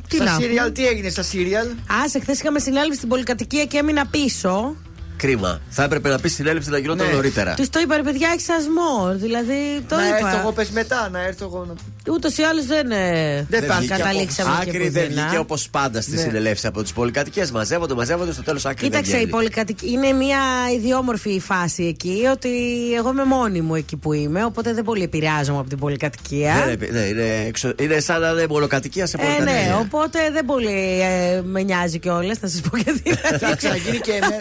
τι 0.08 0.16
Στα 0.16 0.24
να 0.24 0.30
σύριαλ, 0.40 0.72
τι 0.72 0.86
έγινε 0.86 1.08
στα 1.08 1.22
σύριαλ. 1.22 1.66
Άσε, 2.04 2.20
χθες 2.20 2.40
είχαμε 2.40 2.58
συνέλευση 2.58 2.96
στην 2.96 3.08
πολυκατοικία 3.08 3.64
και 3.64 3.78
έμεινα 3.78 4.06
πίσω. 4.06 4.76
Κρίμα. 5.16 5.60
Θα 5.68 5.82
έπρεπε 5.82 6.08
να 6.08 6.18
πεις 6.18 6.34
συνέλευση 6.34 6.70
να 6.70 6.78
γινόταν 6.78 7.06
Ναι. 7.06 7.12
νωρίτερα. 7.12 7.54
Τους 7.54 7.68
το 7.68 7.80
είπα, 7.80 7.96
ρε 7.96 8.02
παιδιά, 8.02 8.28
έχει 8.32 8.40
σασμό. 8.42 9.12
Δηλαδή, 9.14 9.84
το 9.88 9.96
να 9.96 10.06
είπα. 10.06 10.16
έρθω 10.16 10.38
εγώ, 10.38 10.52
πες 10.52 10.70
μετά, 10.70 11.08
να 11.08 11.22
έρθω 11.24 11.44
εγώ. 11.44 11.64
Να... 11.64 11.74
Ούτως 12.12 12.36
ή 12.38 12.42
άλλως 12.42 12.66
δεν, 12.66 12.90
ε, 12.90 13.46
Δεν 13.48 13.66
πάει. 13.66 13.86
καταλήξαμε 13.86 14.50
και 14.64 14.70
Άκρη 14.70 14.88
δεν 14.88 15.02
πουθενά. 15.06 15.22
βγήκε 15.26 15.38
όπως 15.38 15.68
πάντα 15.70 16.00
στι 16.00 16.14
Ναι. 16.14 16.20
συνελεύσει 16.20 16.66
από 16.66 16.82
τι 16.82 16.92
πολυκατοικίες. 16.94 17.50
Μαζεύονται, 17.50 17.94
μαζεύονται, 17.94 18.32
στο 18.32 18.42
τέλος 18.42 18.64
άκρη 18.66 18.80
δεν 18.80 18.90
Κοίταξε, 18.90 19.10
η 19.10 19.14
βγαίνει. 19.14 19.30
πολυκατοικία 19.30 19.90
είναι 19.90 20.12
μια 20.12 20.38
ιδιόμορφη 20.76 21.40
φάση 21.40 21.84
εκεί, 21.84 22.22
ότι 22.32 22.48
εγώ 22.96 23.10
είμαι 23.10 23.24
μόνη 23.24 23.60
μου 23.60 23.74
εκεί 23.74 23.96
που 23.96 24.12
είμαι, 24.12 24.44
οπότε 24.44 24.72
δεν 24.74 24.84
πολύ 24.84 25.02
επηρεάζομαι 25.02 25.58
από 25.58 25.68
την 25.68 25.78
πολυκατοικία. 25.78 26.54
Ναι, 26.54 26.74
ναι, 26.86 26.98
ναι, 27.00 27.06
είναι, 27.06 27.44
εξω... 27.46 27.72
είναι 27.80 28.00
σαν 28.00 28.20
να 28.20 28.28
είναι 28.30 28.46
μονοκατοικία 28.48 29.06
σε 29.06 29.16
Ε, 29.20 29.24
πολυκατοικία. 29.24 29.66
ναι, 29.66 29.74
οπότε 29.80 30.18
δεν 30.32 30.44
πολύ 30.44 31.00
ε, 31.00 31.40
με 31.44 31.62
νοιάζει 31.62 31.98
κιόλας, 31.98 32.38
θα 32.38 32.48
σας 32.48 32.60
πω 32.60 32.76
γιατί. 32.76 33.14
θα 33.38 33.56
ξαναγίνει 33.56 33.98
και. 33.98 34.12
με- 34.20 34.40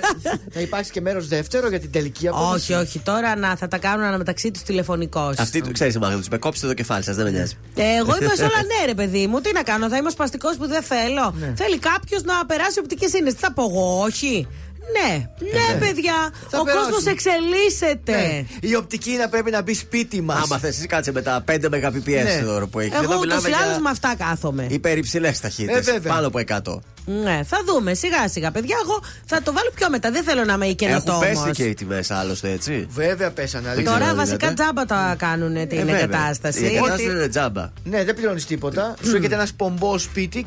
θα 0.51 0.59
υπάρξει 0.59 0.91
και 0.91 1.01
μέρος 1.01 1.27
δεύτερο 1.27 1.67
για 1.69 1.79
την 1.79 1.91
τελική 1.91 2.27
απόφαση. 2.27 2.73
όχι, 2.73 2.83
όχι, 2.83 2.99
τώρα 2.99 3.35
να, 3.35 3.55
θα 3.55 3.67
τα 3.67 3.77
κάνουν 3.77 4.05
αναμεταξύ 4.05 4.51
τους 4.51 4.61
τηλεφωνικώς. 4.63 5.37
Αυτή 5.37 5.61
του 5.61 5.71
ξέρεις, 5.71 5.97
Μάγδα, 5.97 6.17
τους 6.17 6.27
με 6.27 6.37
κόψετε 6.37 6.67
το 6.67 6.73
κεφάλι 6.73 7.03
σας, 7.03 7.15
δεν 7.15 7.25
με 7.25 7.31
νοιάζει. 7.31 7.56
Ε, 7.75 7.95
εγώ 7.95 8.15
είπα 8.21 8.35
σε 8.35 8.43
όλα 8.43 8.61
ναι, 8.79 8.85
ρε 8.85 8.93
παιδί 8.93 9.27
μου. 9.27 9.41
Τι 9.41 9.53
να 9.53 9.63
κάνω, 9.63 9.89
θα 9.89 9.97
είμαι 9.97 10.07
ο 10.07 10.11
σπαστικός 10.11 10.57
που 10.57 10.67
δεν 10.67 10.81
θέλω. 10.81 11.33
Ναι. 11.39 11.53
Θέλει 11.57 11.77
κάποιος 11.77 12.23
να 12.23 12.45
περάσει 12.45 12.79
οπτικέ 12.79 13.17
ίνε. 13.17 13.29
Τι 13.31 13.37
θα 13.37 13.51
πω 13.51 13.63
εγώ, 13.69 14.01
όχι. 14.01 14.47
Ναι, 14.95 15.27
ναι, 15.39 15.79
παιδιά. 15.79 16.13
Θα 16.49 16.59
ο 16.59 16.63
περάσουν. 16.63 16.91
κόσμος 16.91 17.05
εξελίσσεται. 17.13 18.11
Ναι. 18.11 18.45
Η 18.69 18.75
οπτική 18.75 19.11
να 19.11 19.29
πρέπει 19.29 19.51
να 19.51 19.61
μπει 19.61 19.73
σπίτι 19.73 20.21
μας. 20.21 20.43
Άμα 20.43 20.57
θες, 20.57 20.77
εσύ 20.77 20.87
κάτσε 20.87 21.11
με 21.11 21.21
τα 21.21 21.43
5 21.45 21.69
Mbps 21.69 22.23
Ναι. 22.23 22.41
τώρα 22.45 22.65
που 22.67 22.79
έχει. 22.79 22.91
Εγώ 23.03 23.15
ούτως 23.19 23.43
ή 23.43 23.51
άλλως 23.63 23.77
με 23.79 23.89
αυτά 23.89 24.15
κάθομαι. 24.17 24.67
υπερυψηλές 24.69 25.37
Ε, 25.37 25.41
ταχύτητε. 25.41 25.79
βέβαια. 25.81 26.13
πάνω 26.13 26.27
από 26.27 26.39
100. 26.39 26.81
Ναι, 27.05 27.41
θα 27.45 27.57
δούμε 27.65 27.93
σιγά 27.93 28.27
σιγά, 28.29 28.51
παιδιά. 28.51 28.75
Εγώ 28.83 29.03
θα 29.25 29.41
το 29.41 29.53
βάλω 29.53 29.71
πιο 29.75 29.89
μετά. 29.89 30.11
Δεν 30.11 30.23
θέλω 30.23 30.43
να 30.45 30.53
είμαι 30.53 30.63
Έχουν 30.65 30.75
καινοτόμος. 30.77 31.19
πέσει 31.27 31.51
και 31.51 31.63
οι 31.63 31.73
τιμές 31.73 32.11
άλλωστε, 32.11 32.51
έτσι. 32.51 32.87
Βέβαια 32.89 33.31
πέσανε. 33.31 33.69
αλήθεια. 33.69 33.91
Τώρα 33.91 34.03
ξέρω, 34.03 34.15
βασικά 34.15 34.37
δηλαδή. 34.37 34.55
τζάμπα 34.55 34.85
τα 34.85 35.15
κάνουν 35.17 35.53
την 35.67 35.77
Ε, 35.79 35.83
βέβαια. 35.83 35.97
εγκατάσταση. 35.99 36.59
Η 36.63 36.65
εγκατάσταση 36.65 37.03
Ότι- 37.07 37.11
είναι 37.17 37.27
τζάμπα. 37.27 37.69
Ναι, 37.83 38.03
δεν 38.03 38.15
πληρώνεις 38.15 38.45
τίποτα. 38.45 38.95
Σου 39.03 39.15
έρχεται 39.15 39.35
ένας 39.35 39.53
πομπός 39.53 40.01
σπίτι 40.01 40.45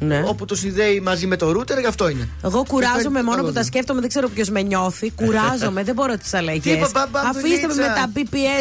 Ναι. 0.00 0.22
όπου 0.26 0.44
το 0.44 0.54
συνδέει 0.54 1.00
μαζί 1.00 1.26
με 1.26 1.36
το 1.36 1.48
router, 1.50 1.78
γι' 1.80 1.86
αυτό 1.86 2.08
είναι. 2.08 2.28
Εγώ 2.44 2.64
κουράζομαι 2.68 3.00
φέρνει 3.02 3.12
μόνο 3.22 3.24
το 3.24 3.30
που 3.30 3.36
τα 3.36 3.42
καλώδιο. 3.42 3.62
σκέφτομαι, 3.62 4.00
δεν 4.00 4.08
ξέρω 4.08 4.28
ποιος 4.28 4.48
με 4.50 4.62
νιώθει. 4.62 5.10
Κουράζομαι, 5.10 5.82
δεν 5.82 5.94
μπορώ 5.94 6.16
τις 6.16 6.34
αλλαγές. 6.34 6.62
Τι 6.62 6.70
είπα, 6.70 7.08
μπα- 7.10 7.20
Αφήστε 7.20 7.66
με 7.66 7.74
με 7.74 7.82
μπαμπουλίτσα. 7.82 7.94
τα 7.94 8.10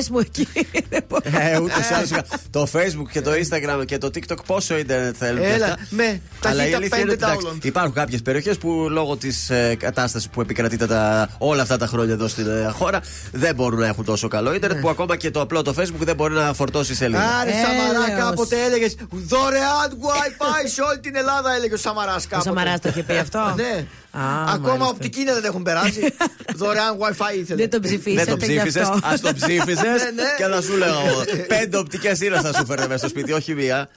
BPS 0.02 0.08
μου 0.12 0.20
εκεί. 0.20 0.48
Δεν 0.90 1.04
μπορώ. 1.08 1.22
Ε, 1.40 1.58
ούτε 1.60 1.84
σε 1.84 1.94
άλλους- 1.96 2.12
Το 2.50 2.68
Facebook 2.74 3.10
και 3.12 3.22
το 3.22 3.32
Instagram 3.32 3.86
και 3.86 3.98
το 3.98 4.08
TikTok 4.08 4.46
πόσο 4.46 4.78
ίντερνετ 4.78 5.16
θέλουν. 5.20 5.40
και 5.42 5.48
Έλα, 5.48 5.66
αυτά. 5.66 5.78
με 5.90 6.04
Αλλά 6.44 6.66
η 6.68 6.72
ταχύτητα 6.72 6.78
αλήθεια 6.78 7.00
είναι 7.00 7.12
5 7.12 7.14
ότι, 7.14 7.24
εντάξει, 7.24 7.48
download. 7.62 7.66
Υπάρχουν 7.66 7.94
κάποιες 7.94 8.22
περιοχές 8.22 8.58
που 8.58 8.88
λόγω 8.90 9.16
της 9.18 9.50
ε, 9.50 9.76
κατάστασης 9.80 10.30
που 10.30 10.42
επικρατείται 10.42 10.88
τα, 10.88 11.30
όλα 11.38 11.62
αυτά 11.62 11.78
τα 11.78 11.88
χρόνια 11.88 12.14
εδώ 12.14 12.28
στην 12.28 12.48
ε, 12.50 12.72
χώρα 12.78 13.00
δεν 13.32 13.56
μπορούν 13.56 13.80
να 13.80 13.88
έχουν 13.88 14.06
τόσο 14.06 14.28
καλό 14.28 14.50
Ναι. 14.50 14.56
ίντερνετ 14.56 14.82
που 14.82 14.90
ακόμα 14.90 15.16
και 15.16 15.32
το 15.32 15.42
απλό 15.42 15.62
το 15.62 15.74
Facebook 15.80 16.00
δεν 16.00 16.16
μπορεί 16.16 16.34
να 16.34 16.54
φορτώσει 16.54 16.96
σελίδα. 16.96 17.24
Άρε 17.42 17.50
Έλεος. 17.52 17.66
Σαμαρά, 17.66 18.10
κάποτε 18.30 18.56
έλεγες 18.66 18.96
δωρεάν 19.10 19.90
WiFi 19.92 20.70
σε 20.74 20.82
όλη 20.82 21.00
την 21.00 21.16
Ελλάδα, 21.16 21.24
έλεγε 21.56 21.74
ο 21.74 21.78
Σαμαράς 21.78 22.28
κάποτε. 22.28 22.50
Ο 22.50 22.54
Σαμαράς 22.54 22.80
το 22.80 22.90
είχε 22.90 23.04
πει 23.04 23.18
αυτό; 23.18 23.54
Ναι. 23.56 23.86
Α, 24.20 24.44
Ακόμα 24.54 24.68
μάλιστα. 24.68 24.90
από 24.90 25.00
την 25.00 25.12
Κίνα 25.12 25.34
δεν 25.34 25.44
έχουν 25.44 25.64
περάσει. 25.64 26.14
δωρεάν 26.60 26.98
WiFi 26.98 27.38
ήθελε. 27.38 27.62
Δεν 27.68 27.70
το 27.70 27.80
Δεν 27.80 27.82
ψηφίσατε 27.82 28.36
το 28.36 28.46
γι' 28.46 28.58
ψήφισες, 28.58 28.82
αυτό. 28.82 29.00
ας 29.08 29.22
το 29.22 29.34
ψήφισες 29.34 29.84
Ναι, 30.04 30.22
ναι. 30.22 30.34
και 30.38 30.44
θα 30.46 30.62
σου 30.62 30.78
λέω 30.78 31.00
πέντε 31.48 31.78
οπτικές 31.78 32.20
ήρες 32.20 32.42
θα 32.42 32.54
σου 32.54 32.66
φέρνε 32.66 32.88
μέσα 32.88 32.98
στο 32.98 33.08
σπίτι, 33.08 33.32
όχι 33.32 33.54
μία. 33.54 33.90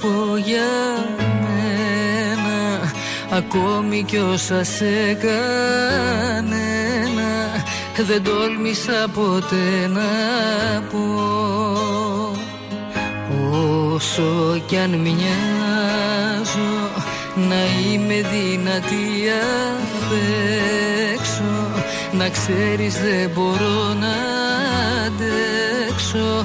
Πω 0.00 0.36
για 0.36 0.70
μένα 1.42 2.92
Ακόμη 3.30 4.02
κι 4.02 4.16
όσα 4.16 4.64
σε 4.64 5.14
κανένα 5.14 6.46
Δεν 8.06 8.22
τόλμησα 8.22 9.08
ποτέ 9.14 9.86
να 9.88 10.10
πω. 10.90 11.04
Όσο 13.94 14.62
κι 14.66 14.76
αν 14.76 14.90
μοιάζω 14.90 16.90
να 17.34 17.90
είμαι 17.90 18.14
δυνατή 18.14 19.30
απ' 19.72 20.12
έξω 21.14 21.82
Να 22.12 22.28
ξέρεις 22.28 22.94
δεν 22.94 23.30
μπορώ 23.34 23.94
να 24.00 24.14
αντέξω 25.06 26.44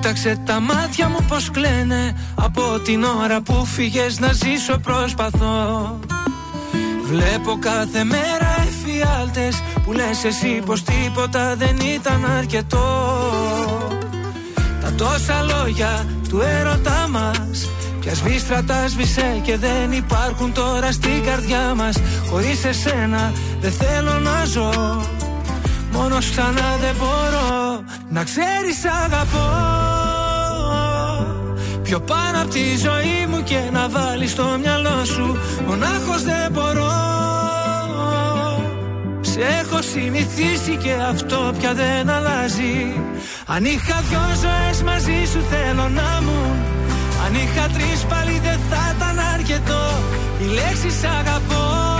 Κοίταξε 0.00 0.40
τα 0.44 0.60
μάτια 0.60 1.08
μου 1.08 1.24
πως 1.28 1.50
κλαίνε. 1.50 2.16
Από 2.34 2.78
την 2.84 3.04
ώρα 3.04 3.40
που 3.40 3.64
φύγες 3.64 4.18
να 4.18 4.32
ζήσω 4.32 4.78
προσπαθώ. 4.78 5.98
Βλέπω 7.04 7.58
κάθε 7.58 8.04
μέρα 8.04 8.66
εφιάλτες 8.68 9.62
Που 9.84 9.92
λες 9.92 10.24
εσύ 10.24 10.62
πως 10.66 10.82
τίποτα 10.82 11.56
δεν 11.56 11.76
ήταν 11.94 12.24
αρκετό. 12.38 13.18
Τα 14.80 14.92
τόσα 14.92 15.42
λόγια 15.42 16.06
του 16.28 16.40
έρωτά 16.40 17.08
μας 17.10 17.70
Πια 18.00 18.14
σβήστρα 18.14 18.64
τα 18.64 18.88
σβήσε 18.88 19.40
και 19.42 19.56
δεν 19.56 19.92
υπάρχουν 19.92 20.52
τώρα 20.52 20.92
στην 20.92 21.24
καρδιά 21.24 21.74
μας. 21.74 21.96
Χωρίς 22.30 22.64
εσένα 22.64 23.32
δεν 23.60 23.72
θέλω 23.72 24.18
να 24.18 24.44
ζω 24.44 24.70
Μόνος 25.98 26.30
ξανά 26.30 26.76
δεν 26.80 26.94
μπορώ 26.98 27.82
να 28.08 28.24
ξέρεις 28.24 28.84
αγαπώ. 29.04 29.48
Πιο 31.82 32.00
πάνω 32.00 32.40
από 32.42 32.50
τη 32.50 32.76
ζωή 32.76 33.26
μου 33.28 33.42
και 33.42 33.60
να 33.72 33.88
βάλεις 33.88 34.30
στο 34.30 34.44
μυαλό 34.60 35.04
σου 35.04 35.38
Μονάχος 35.66 36.22
δεν 36.22 36.52
μπορώ. 36.52 36.92
Σε 39.20 39.40
έχω 39.40 39.82
συνηθίσει 39.82 40.76
και 40.82 40.92
αυτό 41.10 41.54
πια 41.58 41.74
δεν 41.74 42.10
αλλάζει. 42.10 43.02
Αν 43.46 43.64
είχα 43.64 44.00
δυο 44.08 44.20
ζωές 44.42 44.82
μαζί 44.82 45.24
σου 45.32 45.40
θέλω 45.50 45.88
να 45.88 46.20
μου 46.22 46.56
Αν 47.26 47.34
είχα 47.34 47.66
τρεις 47.72 48.04
πάλι 48.08 48.40
δεν 48.42 48.58
θα 48.70 48.94
ήταν 48.96 49.18
αρκετό. 49.34 49.84
Η 50.42 50.44
λέξη 50.44 51.06
αγαπώ 51.20 51.97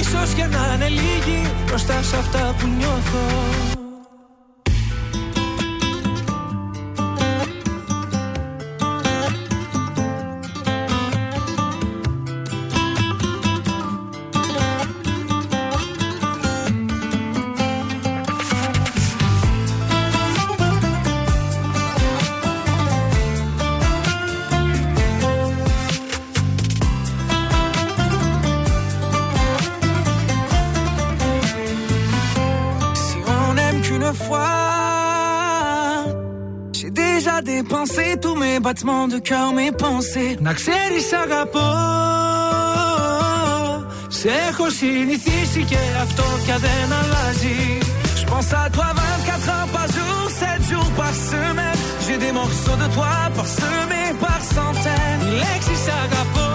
Ίσως 0.00 0.34
και 0.34 0.44
να 0.44 0.74
είναι 0.74 0.88
λίγοι 0.88 1.50
μπροστά 1.66 2.02
σε 2.02 2.16
αυτά 2.16 2.54
που 2.58 2.66
νιώθω 2.66 3.75
tous 38.74 38.86
mes 38.86 38.96
battements 38.96 39.08
de 39.08 39.18
cœur, 39.18 39.52
mes 39.52 39.72
pensées. 39.72 40.36
Να 40.40 40.52
ξέρεις 40.52 41.12
αγαπώ 41.12 41.70
Σε 44.08 44.28
έχω 44.48 44.70
συνηθίσει 44.70 45.64
και 45.68 45.78
αυτό 46.02 46.22
πια 46.44 46.56
δεν 46.58 46.92
αλλάζει 46.98 47.78
Je 48.20 48.24
pense 48.32 48.52
à 48.52 48.70
toi 48.76 48.88
24 48.94 49.48
heures 49.54 49.70
par 49.76 49.86
jour, 49.96 50.22
7 50.30 50.62
jours 50.70 50.90
par 51.00 51.14
semaine 51.30 51.80
J'ai 52.04 52.18
des 52.24 52.32
morceaux 52.40 52.78
de 52.82 52.88
toi 52.96 53.14
parsemés 53.36 54.12
par 54.24 54.40
centaines 54.56 55.22
Οι 55.26 55.30
λέξεις 55.42 55.84
αγαπώ 56.04 56.50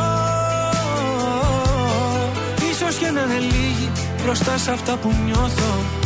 Ίσως 2.72 2.96
και 2.96 3.10
να 3.16 3.22
είναι 3.22 3.40
λίγοι 3.40 3.90
μπροστά 4.24 4.58
σε 4.58 4.72
αυτά 4.72 4.94
που 5.02 5.10
νιώθω 5.26 6.01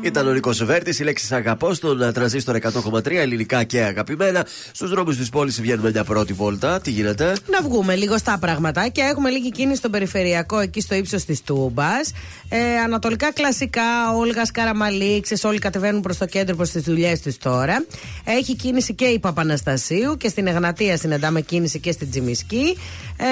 Ήταν 0.00 0.28
ο 0.28 0.32
Νίκος 0.32 0.64
Βέρτης, 0.64 0.98
η 0.98 1.04
λέξη 1.04 1.34
Αγαπώ 1.34 1.74
στον 1.74 2.02
ε, 2.02 2.12
τρανζίστορ 2.12 2.56
100,3 2.92 3.10
ελληνικά 3.10 3.64
και 3.64 3.82
αγαπημένα. 3.82 4.46
Στους 4.72 4.90
δρόμους 4.90 5.16
της 5.16 5.28
πόλης 5.28 5.60
βγαίνουμε 5.60 5.90
μια 5.90 6.04
πρώτη 6.04 6.32
βόλτα. 6.32 6.80
Τι 6.80 6.90
γίνεται; 6.90 7.36
Να 7.50 7.62
βγούμε 7.62 7.94
λίγο 7.94 8.18
στα 8.18 8.38
πράγματα 8.38 8.88
και 8.88 9.00
έχουμε 9.00 9.30
λίγη 9.30 9.50
κίνηση 9.50 9.78
στον 9.78 9.90
περιφερειακό 9.90 10.58
εκεί 10.58 10.80
στο 10.80 10.94
ύψος 10.94 11.24
της 11.24 11.42
Τούμπας. 11.42 12.12
Ε, 12.48 12.78
ανατολικά 12.84 13.32
κλασικά, 13.32 14.12
Όλγας 14.16 14.50
Καραμαλή, 14.50 15.20
ξέρεις, 15.20 15.44
όλοι 15.44 15.58
κατεβαίνουν 15.58 16.00
προς 16.00 16.16
το 16.16 16.26
κέντρο 16.26 16.56
προς 16.56 16.70
τις 16.70 16.82
δουλειές 16.82 17.20
τους 17.20 17.38
τώρα. 17.38 17.84
Έχει 18.24 18.56
κίνηση 18.56 18.94
και 18.94 19.04
η 19.04 19.18
Παπαναστασίου 19.18 20.16
και 20.16 20.28
στην 20.28 20.46
Εγνατία 20.46 20.96
συναντάμε 20.96 21.40
κίνηση 21.40 21.78
και 21.78 21.92
στην 21.92 22.10
Τζιμισκή. 22.10 22.76
Ε, 23.16 23.26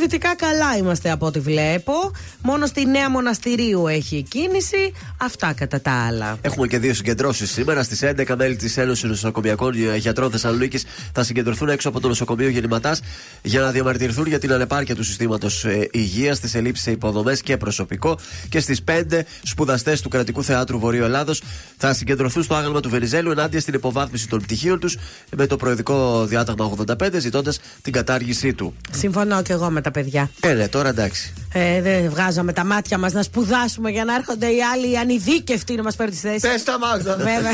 δυτικά 0.00 0.36
καλά 0.36 0.76
είμαστε 0.76 1.10
από 1.10 1.26
ό,τι 1.26 1.40
βλέπω. 1.40 1.92
Μόνο 2.42 2.66
στη 2.66 2.86
Νέα 2.86 3.10
Μοναστηρίου 3.10 3.86
έχει 3.86 4.22
κίνηση. 4.22 4.92
Αυτά 5.16 5.52
κατά 5.52 5.80
τα 5.80 5.91
άλλα. 5.92 6.38
Έχουμε 6.40 6.66
και 6.66 6.78
δύο 6.78 6.94
συγκεντρώσεις 6.94 7.50
σήμερα. 7.50 7.82
Στις 7.82 8.02
11 8.02 8.34
μέλη 8.36 8.56
της 8.56 8.76
Ένωσης 8.76 9.08
Νοσοκομιακών 9.08 9.74
Γιατρών 9.96 10.30
Θεσσαλονίκης 10.30 10.84
θα 11.12 11.22
συγκεντρωθούν 11.22 11.68
έξω 11.68 11.88
από 11.88 12.00
το 12.00 12.08
νοσοκομείο 12.08 12.48
Γεννηματάς 12.48 13.00
για 13.42 13.60
να 13.60 13.70
διαμαρτυρηθούν 13.70 14.26
για 14.26 14.38
την 14.38 14.52
ανεπάρκεια 14.52 14.94
του 14.94 15.04
συστήματος 15.04 15.66
υγείας, 15.90 16.40
τις 16.40 16.54
ελλείψεις 16.54 16.84
σε 16.84 16.90
υποδομές 16.90 17.42
και 17.42 17.56
προσωπικό. 17.56 18.18
Και 18.48 18.60
στις 18.60 18.82
5 18.82 19.24
σπουδαστές 19.42 20.00
του 20.00 20.08
Κρατικού 20.08 20.44
Θεάτρου 20.44 20.78
Βορείου 20.78 21.04
Ελλάδος 21.04 21.42
θα 21.76 21.94
συγκεντρωθούν 21.94 22.42
στο 22.42 22.54
άγαλμα 22.54 22.80
του 22.80 22.88
Βενιζέλου 22.88 23.30
ενάντια 23.30 23.60
στην 23.60 23.74
υποβάθμιση 23.74 24.28
των 24.28 24.40
πτυχίων 24.40 24.78
τους 24.78 24.96
με 25.36 25.46
το 25.46 25.56
προεδρικό 25.56 26.24
διάταγμα 26.26 26.72
85 26.86 27.08
ζητώντας 27.18 27.60
την 27.82 27.92
κατάργησή 27.92 28.54
του. 28.54 28.74
Συμφωνώ 28.90 29.42
και 29.42 29.52
εγώ 29.52 29.70
με 29.70 29.80
τα 29.80 29.90
παιδιά. 29.90 30.30
Ε, 30.40 30.52
ναι, 30.52 30.68
τώρα 30.68 30.88
εντάξει. 30.88 31.32
Ε, 31.52 31.82
δεν 31.82 32.10
βγάζαμε 32.10 32.52
τα 32.52 32.64
μάτια 32.64 32.98
μας 32.98 33.12
να 33.12 33.22
σπουδάσουμε 33.22 33.90
για 33.90 34.04
να 34.04 34.14
έρχονται 34.14 34.46
οι 34.46 34.58
άλλοι 34.74 34.98
ανειδίκευτοι 34.98 35.74
να 35.74 35.82
μας 35.82 35.96
παίρνουν 35.96 36.14
τις 36.14 36.22
θέσεις. 36.24 36.40
Πες 36.50 36.62
τα 36.62 36.78
Μάγδα. 36.78 37.16
Βέβαια. 37.16 37.52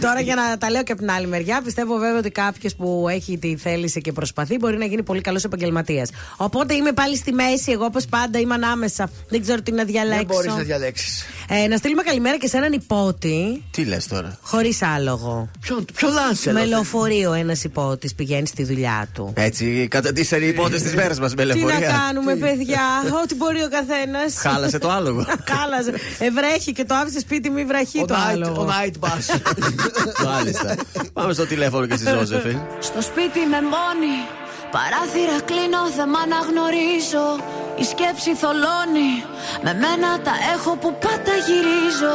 Τώρα 0.00 0.20
για 0.20 0.34
να 0.34 0.58
τα 0.58 0.70
λέω 0.70 0.82
και 0.82 0.92
από 0.92 1.00
την 1.00 1.10
άλλη 1.10 1.26
μεριά, 1.26 1.60
πιστεύω 1.64 1.96
βέβαια 1.98 2.18
ότι 2.18 2.30
κάποιος 2.30 2.74
που 2.74 3.06
έχει 3.10 3.38
τη 3.38 3.56
θέληση 3.56 4.00
και 4.00 4.12
προσπαθεί 4.12 4.56
μπορεί 4.56 4.76
να 4.78 4.84
γίνει 4.84 5.02
πολύ 5.02 5.20
καλός 5.20 5.44
επαγγελματίας. 5.44 6.10
Οπότε 6.36 6.74
είμαι 6.74 6.92
πάλι 6.92 7.16
στη 7.16 7.32
μέση, 7.32 7.72
εγώ 7.72 7.84
όπως 7.84 8.04
πάντα 8.06 8.38
είμαι 8.38 8.54
ανάμεσα. 8.54 9.10
Δεν 9.28 9.40
ξέρω 9.42 9.62
τι 9.62 9.72
να 9.72 9.84
διαλέξω. 9.84 10.16
Δεν 10.24 10.26
μπορείς 10.36 10.54
να 10.54 10.62
διαλέξεις. 10.62 11.24
Ε, 11.48 11.66
να 11.68 11.76
στείλουμε 11.76 12.02
καλημέρα 12.02 12.36
και 12.38 12.46
σε 12.46 12.56
έναν 12.56 12.72
υπότη. 12.72 13.62
Τι 13.70 13.84
λες 13.84 14.06
τώρα; 14.06 14.38
Χωρίς 14.42 14.82
άλογο. 14.82 15.48
Ποιο, 15.60 15.84
ποιο 15.94 16.08
λάνσε. 16.08 16.52
Με 16.52 16.64
λεωφορείο 16.64 17.32
ένας 17.32 17.64
υπότης 17.64 18.14
πηγαίνει 18.14 18.46
στη 18.46 18.64
δουλειά 18.64 19.08
του. 19.14 19.32
Έτσι, 19.36 19.86
καταντήσαν 19.90 20.42
οι 20.42 20.46
υπότε 20.48 20.78
της 20.80 20.94
μέρας 20.94 21.20
μας 21.20 21.34
με 21.34 21.42
Τι 21.42 21.48
να 21.48 21.54
λεωφορεία. 21.64 21.88
κάνουμε, 22.06 22.34
παιδιά; 22.36 22.80
Ό,τι 23.22 23.34
μπορεί 23.34 23.62
ο 23.62 23.68
καθένας. 23.68 24.34
Χάλασε 24.36 24.78
το 24.78 24.90
άλογο. 24.90 25.24
Χάλασε. 25.52 25.92
Ευρέχει 26.18 26.72
και 26.72 26.84
το 26.84 26.94
άφησε 26.94 27.20
σπίτι, 27.20 27.50
μη 27.50 27.64
βραχεί 27.64 28.00
Ο 28.00 28.04
το 28.04 28.14
night, 28.14 28.30
άλλο. 28.30 28.46
ο 28.46 28.66
night 28.68 29.06
bus. 29.06 29.40
Μάλιστα. 30.28 30.74
Πάμε 31.12 31.32
στο 31.32 31.46
τηλέφωνο 31.46 31.86
και 31.86 31.96
στη 31.96 32.10
Ζώζεφη. 32.10 32.60
Στο 32.80 33.02
σπίτι 33.02 33.40
με 33.50 33.60
μόνη 33.74 34.16
Παράθυρα 34.76 35.38
κλείνω, 35.50 35.82
δεν 35.96 36.08
μ' 36.12 36.16
αναγνωρίζω 36.24 37.26
Η 37.82 37.84
σκέψη 37.92 38.30
θολώνει 38.42 39.12
Με 39.64 39.72
μένα 39.82 40.08
τα 40.26 40.34
έχω 40.54 40.70
που 40.82 40.90
πάντα 41.04 41.34
γυρίζω 41.46 42.14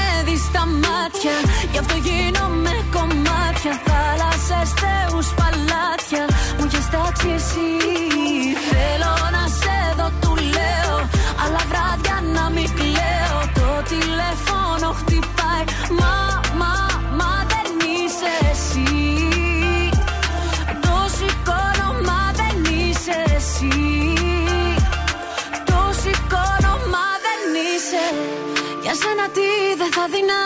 μάτια. 1.11 1.37
Γι' 1.71 1.77
αυτό 1.77 1.95
γίνομαι 1.95 2.85
κομμάτια. 2.91 3.81
Θάλασσες, 3.85 4.73
θεούς, 4.81 5.27
παλάτια. 5.33 6.25
Μου 6.57 6.65
έχεις 6.65 6.89
τάξει 6.89 7.29
εσύ 7.29 7.69
Θέλω 8.69 9.20
δεν 29.81 29.91
θα 29.97 30.05
δεινά. 30.13 30.43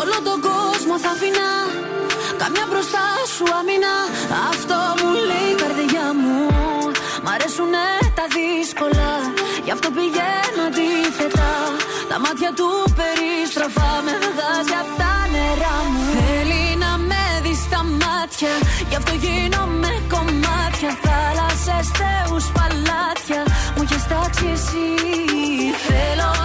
Όλο 0.00 0.16
τον 0.28 0.38
κόσμο 0.48 0.94
θα 1.04 1.10
αφήνα 1.16 1.50
Καμιά 2.42 2.64
μπροστά 2.70 3.06
σου 3.34 3.44
αμήνα. 3.58 3.94
Αυτό 4.50 4.78
μου 4.98 5.10
λέει 5.28 5.50
η 5.54 5.56
καρδιά 5.62 6.06
μου. 6.20 6.38
Μ' 7.24 7.30
αρέσουνε 7.34 7.86
τα 8.18 8.24
δύσκολα. 8.36 9.12
Γι' 9.66 9.72
αυτό 9.76 9.88
πηγαίνω 9.96 10.62
αντίθετα. 10.70 11.50
Τα 12.10 12.16
μάτια 12.24 12.50
μάτια 12.50 12.50
του 12.58 12.68
περιστροφά 12.98 13.92
με 14.06 14.14
βγάζει 14.26 14.74
απ' 14.82 14.92
τα 15.00 15.14
νερά 15.32 15.76
μου. 15.92 16.02
Θέλει 16.16 16.64
να 16.84 16.92
με 17.08 17.24
δει 17.44 17.54
στα 17.64 17.80
μάτια, 18.02 18.52
γι' 18.90 18.98
αυτό 19.00 19.12
γίνομαι 19.24 19.92
κομμάτια. 20.14 20.90
Θάλασσες, 21.04 21.86
θεούς, 21.98 22.46
παλάτια, 22.56 23.42
μου 23.74 23.82
έχεις 23.84 24.04
τάξει 24.10 24.46
εσύ. 24.56 24.88
Θέλω 25.86 26.39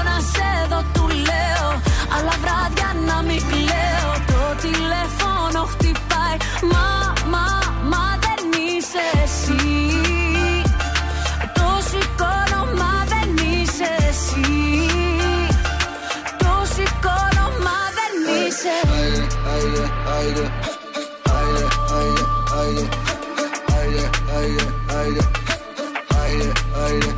haydi. 20.25 20.45
Haydi 21.29 21.65
haydi 21.89 22.23
haydi. 22.49 22.83
Haydi 23.71 24.03
haydi 24.31 24.63
haydi. 24.91 25.21
Haydi 26.13 26.53
haydi. 26.75 27.09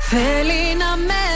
Feliz 0.00 0.67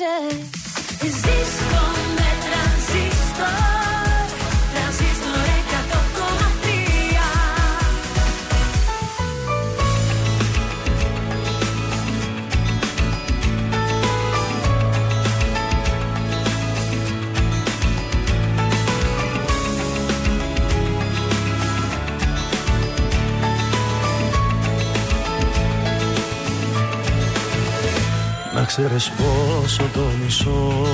είσαι 0.00 1.06
Ζήστο 1.06 1.69
με 1.69 1.69
Να 28.80 28.86
ξέρεις 28.86 29.10
πόσο 29.10 29.82
το 29.92 30.00
μισό 30.24 30.86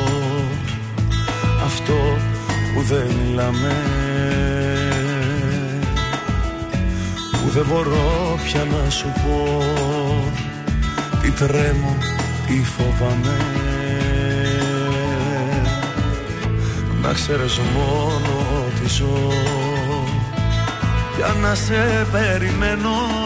Αυτό 1.64 1.94
που 2.74 2.82
δεν 2.82 3.06
μιλάμε 3.06 3.74
Που 7.30 7.48
δεν 7.48 7.66
μπορώ 7.68 8.38
πια 8.44 8.64
να 8.64 8.90
σου 8.90 9.12
πω. 9.12 9.62
Τι 11.22 11.30
τρέμω, 11.30 11.96
τι 12.46 12.62
φοβάμαι. 12.64 13.36
Να 17.02 17.12
ξέρεις 17.12 17.58
μόνο 17.58 18.66
ότι 18.66 18.88
ζω. 18.88 19.32
Για 21.16 21.34
να 21.40 21.54
σε 21.54 22.06
περιμένω 22.12 23.25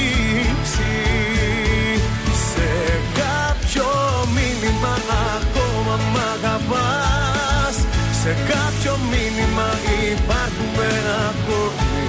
αγαπάς 6.75 7.75
Σε 8.21 8.31
κάποιο 8.51 8.93
μήνυμα 9.11 9.67
υπάρχουμε 10.13 10.87
ακόμη 11.29 12.05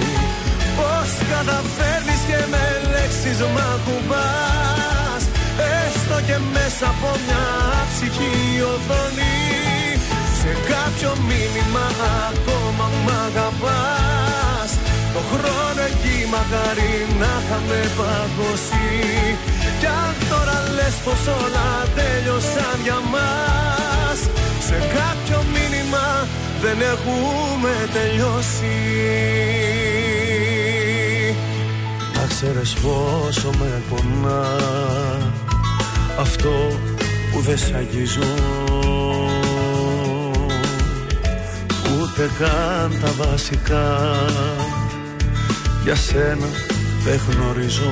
Πώς 0.77 1.09
καταφέρνεις 1.33 2.21
και 2.29 2.39
με 2.51 2.65
λέξεις 2.93 3.39
μ' 3.53 3.61
ακουμπάς. 3.73 5.23
Έστω 5.77 6.17
και 6.27 6.37
μέσα 6.55 6.85
από 6.93 7.09
μια 7.25 7.45
ψυχή 7.89 8.35
οδόνη 8.73 9.39
Σε 10.39 10.51
κάποιο 10.71 11.11
μήνυμα 11.29 11.85
ακόμα 12.29 12.85
μ' 13.03 13.11
αγαπάς. 13.25 14.71
Το 15.13 15.21
χρόνο 15.31 15.81
εκεί 15.89 16.17
μακάρι 16.33 16.93
να 17.21 17.31
είχαμε 17.39 17.79
παγώσει. 17.97 18.89
Κι 19.79 19.89
αν 20.03 20.13
τώρα 20.29 20.57
λες 20.75 20.95
πως 21.05 21.23
όλα 21.41 21.69
τέλειωσαν 21.95 22.77
για 22.83 22.99
μας 23.11 23.72
Σε 24.73 24.79
κάποιο 24.79 25.43
μήνυμα 25.53 26.27
δεν 26.61 26.77
έχουμε 26.81 27.89
τελειώσει. 27.93 28.75
Να 32.15 32.29
ξέρεις 32.29 32.73
πόσο 32.73 33.49
με 33.59 33.81
πονά 33.89 34.47
Αυτό 36.19 36.79
που 37.31 37.39
δεν 37.39 37.57
σ' 37.57 37.71
αγγίζω 37.75 38.33
Ούτε 41.91 42.29
καν 42.39 42.99
τα 43.01 43.25
βασικά 43.25 44.09
Για 45.83 45.95
σένα 45.95 46.47
δεν 47.03 47.19
γνωρίζω 47.29 47.89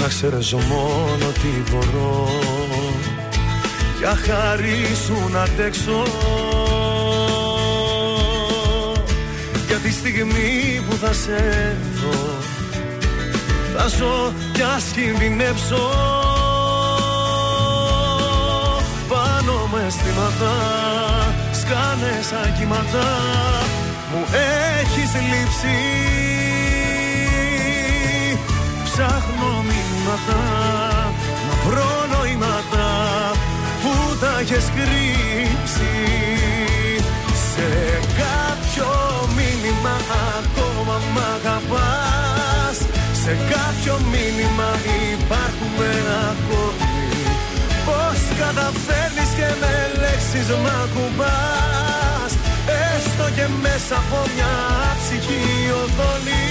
Να 0.00 0.08
ξέρεις 0.08 0.52
μόνο 0.52 1.32
τι 1.32 1.70
μπορώ 1.70 2.28
Για 4.08 4.16
χάρη 4.16 4.84
σου 5.04 5.28
να 5.32 5.42
αντέξω. 5.42 6.02
Για 9.66 9.76
τη 9.76 9.92
στιγμή 9.92 10.82
που 10.88 10.96
θα 10.96 11.12
σε 11.12 11.76
δω 11.94 12.38
Θα 13.76 13.88
ζω 13.88 14.32
κι 14.52 14.62
ας 14.62 14.84
κινδυνεύσω 14.84 15.90
Πάνω 19.08 19.68
με 19.72 19.84
αισθήματα 19.86 20.54
σκάνε 21.52 22.20
σαν 22.30 22.54
κύματα. 22.58 23.06
Μου 24.12 24.24
έχεις 24.80 25.12
λείψει. 25.28 25.76
Ψάχνω 28.84 29.64
μηνύματα 29.66 30.77
έχεις 34.50 34.70
κρύψει 34.76 35.94
Σε 37.52 37.68
κάποιο 38.20 38.90
μήνυμα 39.36 39.96
ακόμα 40.38 40.96
μ' 41.12 41.20
αγαπάς. 41.34 42.76
Σε 43.22 43.32
κάποιο 43.52 43.94
μήνυμα 44.12 44.70
υπάρχουμε 45.14 45.90
ακόμη. 46.30 47.06
Πώς 47.86 48.20
καταφέρνεις 48.42 49.30
και 49.38 49.48
με 49.60 49.74
λέξεις 50.00 50.48
αλλάξεις 50.48 50.48
μ' 50.62 50.70
ακουμπάς. 50.82 52.32
Έστω 52.84 53.26
και 53.36 53.46
μέσα 53.64 53.94
από 54.02 54.18
μια 54.34 54.54
ψυχή 55.00 55.44
οδόνη 55.82 56.46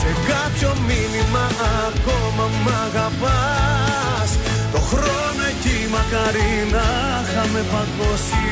Σε 0.00 0.10
κάποιο 0.30 0.70
μήνυμα 0.88 1.44
ακόμα 1.86 2.44
μ' 2.62 2.72
αγαπάς. 2.86 4.30
Το 4.44 4.47
χρόνο 4.90 5.42
εκεί 5.52 5.78
μακάρι 5.94 6.52
να 6.74 6.86
είχαμε 7.22 7.60
παγώσει. 7.72 8.48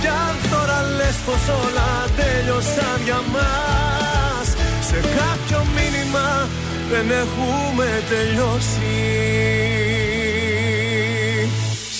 Κι 0.00 0.10
αν 0.24 0.34
τώρα 0.50 0.78
λες 0.96 1.16
πως 1.26 1.44
όλα 1.62 1.90
τέλειωσαν 2.18 2.98
για 3.04 3.20
μας 3.34 4.46
Σε 4.88 4.98
κάποιο 5.18 5.60
μήνυμα 5.76 6.28
δεν 6.90 7.06
έχουμε 7.22 7.86
τελειώσει. 8.10 8.96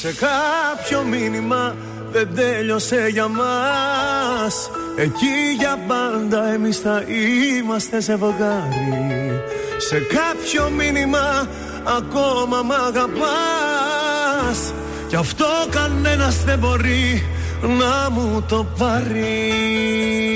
Σε 0.00 0.14
κάποιο 0.26 1.02
μήνυμα 1.02 1.74
δεν 2.12 2.28
τέλειωσε 2.34 3.06
για 3.10 3.28
μας. 3.28 4.70
Εκεί 4.96 5.36
για 5.58 5.78
πάντα 5.88 6.52
εμείς 6.52 6.78
θα 6.78 7.04
είμαστε 7.08 8.00
σε 8.00 8.16
βογάρι. 8.16 9.42
Σε 9.76 9.98
κάποιο 9.98 10.70
μήνυμα 10.70 11.48
ακόμα 11.84 12.62
μ' 12.62 12.72
αγαπάς. 12.72 14.72
Κι 15.08 15.16
αυτό 15.16 15.46
κανένας 15.70 16.44
δεν 16.44 16.58
μπορεί 16.58 17.24
να 17.60 18.10
μου 18.10 18.44
το 18.48 18.66
πάρει 18.78 20.29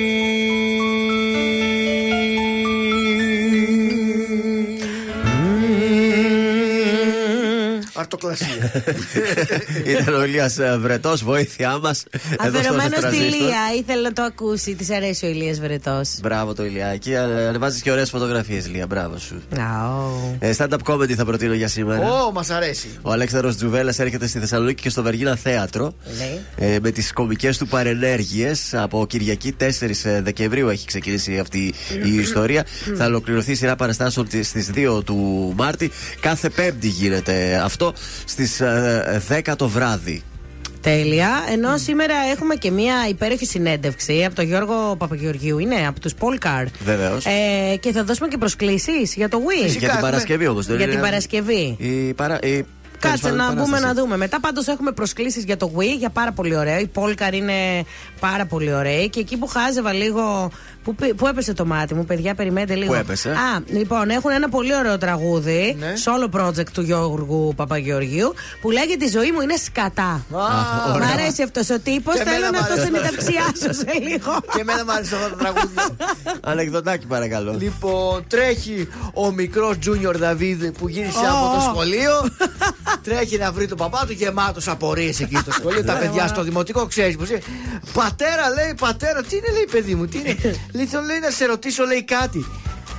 Αρτοκλασία. 8.04 8.82
Ήταν 10.00 10.14
ο 10.14 10.24
Ηλίας 10.24 10.56
Βρετός, 10.78 11.24
βοήθειά 11.24 11.78
μας. 11.78 12.04
Αφαιρωμένο 12.38 12.96
στη 12.96 13.16
Λία, 13.16 13.58
ήθελε 13.78 14.00
να 14.00 14.12
το 14.12 14.22
ακούσει. 14.22 14.74
Της 14.74 14.90
αρέσει 14.90 15.26
ο 15.26 15.28
Ηλίας 15.28 15.60
Βρετός. 15.60 16.18
Μπράβο 16.22 16.54
το 16.54 16.64
Ηλιάκι. 16.64 17.16
Ανεβάζει 17.16 17.80
και 17.80 17.90
ωραίες 17.90 18.10
φωτογραφίες, 18.10 18.68
Λία. 18.68 18.86
Μπράβο 18.86 19.18
σου. 19.18 19.42
Oh. 19.54 19.58
Ε, 20.38 20.52
stand-up 20.58 20.78
comedy 20.84 21.12
θα 21.12 21.24
προτείνω 21.24 21.54
για 21.54 21.68
σήμερα. 21.68 22.10
Ω, 22.12 22.32
μας 22.32 22.50
αρέσει. 22.50 22.88
Ο 23.02 23.10
Αλέξανδρος 23.10 23.56
Τζουβέλλα 23.56 23.94
έρχεται 23.98 24.26
στη 24.26 24.38
Θεσσαλονίκη 24.38 24.82
και 24.82 24.90
στο 24.90 25.02
Βεργίνα 25.02 25.36
Θέατρο. 25.36 25.94
Ναι. 26.18 26.66
Ε, 26.66 26.78
με 26.82 26.90
τις 26.90 27.12
κομικές 27.12 27.58
του 27.58 27.66
παρενέργειες. 27.66 28.74
Από 28.74 29.06
Κυριακή 29.06 29.56
4 29.60 30.20
Δεκεμβρίου 30.22 30.68
έχει 30.68 30.86
ξεκινήσει 30.86 31.38
αυτή 31.38 31.74
η 32.04 32.14
ιστορία. 32.14 32.66
θα 32.96 33.04
ολοκληρωθεί 33.04 33.52
η 33.52 33.54
σειρά 33.54 33.76
παραστάσεων 33.76 34.26
στις 34.42 34.70
2 34.74 35.04
του 35.04 35.52
Μάρτη. 35.56 35.90
Κάθε 36.20 36.48
Πέμπτη 36.48 36.88
γίνεται 36.88 37.60
αυτό 37.64 37.94
στις 38.24 38.62
10 39.28 39.54
το 39.56 39.68
βράδυ. 39.68 40.22
Τέλεια. 40.84 41.44
Ενώ 41.52 41.76
σήμερα 41.76 42.14
έχουμε 42.32 42.54
και 42.54 42.70
μία 42.70 42.94
υπέροχη 43.08 43.46
συνέντευξη 43.46 44.24
από 44.24 44.34
τον 44.34 44.44
Γιώργο 44.44 44.96
Παπαγεωργίου. 44.96 45.58
Είναι 45.58 45.86
από 45.86 46.00
τους 46.00 46.12
Polcar. 46.20 46.64
Βεβαίως. 46.84 47.26
Ε, 47.26 47.76
και 47.76 47.92
θα 47.92 48.04
δώσουμε 48.04 48.28
και 48.28 48.38
προσκλήσεις 48.38 49.14
για 49.14 49.28
το 49.28 49.38
Wii. 49.38 49.76
Για 49.78 49.90
την 49.90 50.00
Παρασκευή 50.00 50.46
όμως. 50.46 50.66
Για 50.66 50.88
την 50.88 51.00
Παρασκευή. 51.00 51.76
Η 51.78 52.14
παρα... 52.14 52.38
η... 52.42 52.64
Κάτσε 52.98 53.30
να 53.30 53.52
μπούμε 53.52 53.80
να 53.80 53.94
δούμε. 53.94 54.16
Μετά 54.16 54.40
πάντως 54.40 54.66
έχουμε 54.66 54.92
προσκλήσεις 54.92 55.44
για 55.44 55.56
το 55.56 55.72
Wii 55.76 55.98
για 55.98 56.10
πάρα 56.10 56.32
πολύ 56.32 56.56
ωραίο. 56.56 56.78
Η 56.78 56.90
Polcar 56.94 57.32
είναι 57.32 57.84
πάρα 58.30 58.46
πολύ 58.46 58.74
ωραία. 58.74 59.06
Και 59.06 59.20
εκεί 59.20 59.36
που 59.36 59.46
χάζευα 59.46 59.92
λίγο. 59.92 60.50
Πού, 60.84 60.94
πού 61.16 61.26
έπεσε 61.26 61.52
το 61.52 61.64
μάτι 61.66 61.94
μου, 61.94 62.04
παιδιά, 62.04 62.34
περιμένετε 62.34 62.74
λίγο. 62.74 62.92
Πού 62.92 62.98
έπεσε; 62.98 63.30
Α, 63.30 63.60
λοιπόν, 63.66 64.10
έχουν 64.10 64.30
ένα 64.30 64.48
πολύ 64.48 64.76
ωραίο 64.76 64.98
τραγούδι. 64.98 65.76
Ναι. 65.78 65.92
Solo 66.04 66.40
project 66.40 66.68
του 66.72 66.82
Γιώργου 66.82 67.52
Παπαγεωργίου. 67.56 68.34
Που 68.60 68.70
λέγεται 68.70 69.04
Η 69.04 69.08
ζωή 69.08 69.32
μου 69.32 69.40
είναι 69.40 69.56
σκατά. 69.56 70.24
Μ' 70.98 71.02
αρέσει 71.12 71.42
αυτός 71.42 71.70
ο 71.70 71.78
τύπος. 71.78 72.14
Και 72.14 72.22
Θέλω 72.24 72.34
εμένα 72.46 72.50
να 72.50 72.58
μ' 72.60 72.66
το 72.66 72.72
αρέσει. 72.72 72.86
συνεντευξιάσω 72.86 73.72
σε 73.72 73.92
λίγο. 74.08 74.32
Και 74.54 74.60
εμένα 74.60 74.84
μου 74.84 74.92
άρεσε 74.92 75.14
αυτό 75.14 75.28
το 75.28 75.36
τραγούδι. 75.36 75.74
Ανεκδοτάκι 76.40 77.06
παρακαλώ. 77.06 77.56
Λοιπόν, 77.58 78.24
τρέχει 78.28 78.88
ο 79.14 79.30
μικρός 79.30 79.78
Τζούνιορ 79.78 80.16
Δαβίδ 80.18 80.64
που 80.78 80.88
γύρισε 80.88 81.18
Ω. 81.18 81.44
από 81.46 81.54
το 81.54 81.60
σχολείο. 81.60 82.28
τρέχει 83.02 83.38
να 83.38 83.52
βρει 83.52 83.66
τον 83.68 83.76
παπά 83.78 84.04
του 84.06 84.12
γεμάτος 84.12 84.68
απορίες 84.68 85.20
εκεί 85.20 85.36
στο 85.36 85.52
σχολείο. 85.52 85.84
Τα 85.90 85.92
παιδιά 85.92 86.26
στο 86.26 86.42
δημοτικό 86.42 86.86
ξέρεις 86.86 87.16
πώς 87.16 87.28
είναι. 87.30 87.40
Πατέρα 88.16 88.50
λέει, 88.50 88.74
πατέρα, 88.74 89.22
τι 89.22 89.36
είναι 89.36 89.50
λέει 89.52 89.68
παιδί 89.70 89.94
μου, 89.94 90.06
τι 90.06 90.18
είναι; 90.18 90.36
λέει, 90.74 90.86
θέλω 90.86 91.02
λέει 91.02 91.18
να 91.18 91.30
σε 91.30 91.44
ρωτήσω 91.44 91.84
λέει 91.84 92.04
κάτι. 92.04 92.44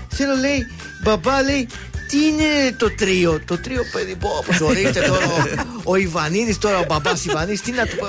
Θέλω 0.09 0.35
λέει, 0.35 0.65
μπαμπά 1.03 1.41
λέει, 1.41 1.67
τι 2.07 2.17
είναι 2.25 2.73
το 2.77 2.91
τρίο, 2.95 3.41
το 3.47 3.57
τρίο 3.57 3.81
παιδί 3.91 4.15
που 4.15 4.27
όπως 4.39 4.61
ορίστε 4.61 4.99
τώρα 5.01 5.25
ο, 5.25 5.91
ο 5.91 5.95
Ιβανίδης 5.95 6.57
τώρα 6.57 6.77
ο 6.77 6.83
μπαμπάς 6.87 7.25
Ιβανίδης 7.25 7.61
τι 7.61 7.71
να 7.71 7.85
του 7.85 7.95
πω 7.97 8.07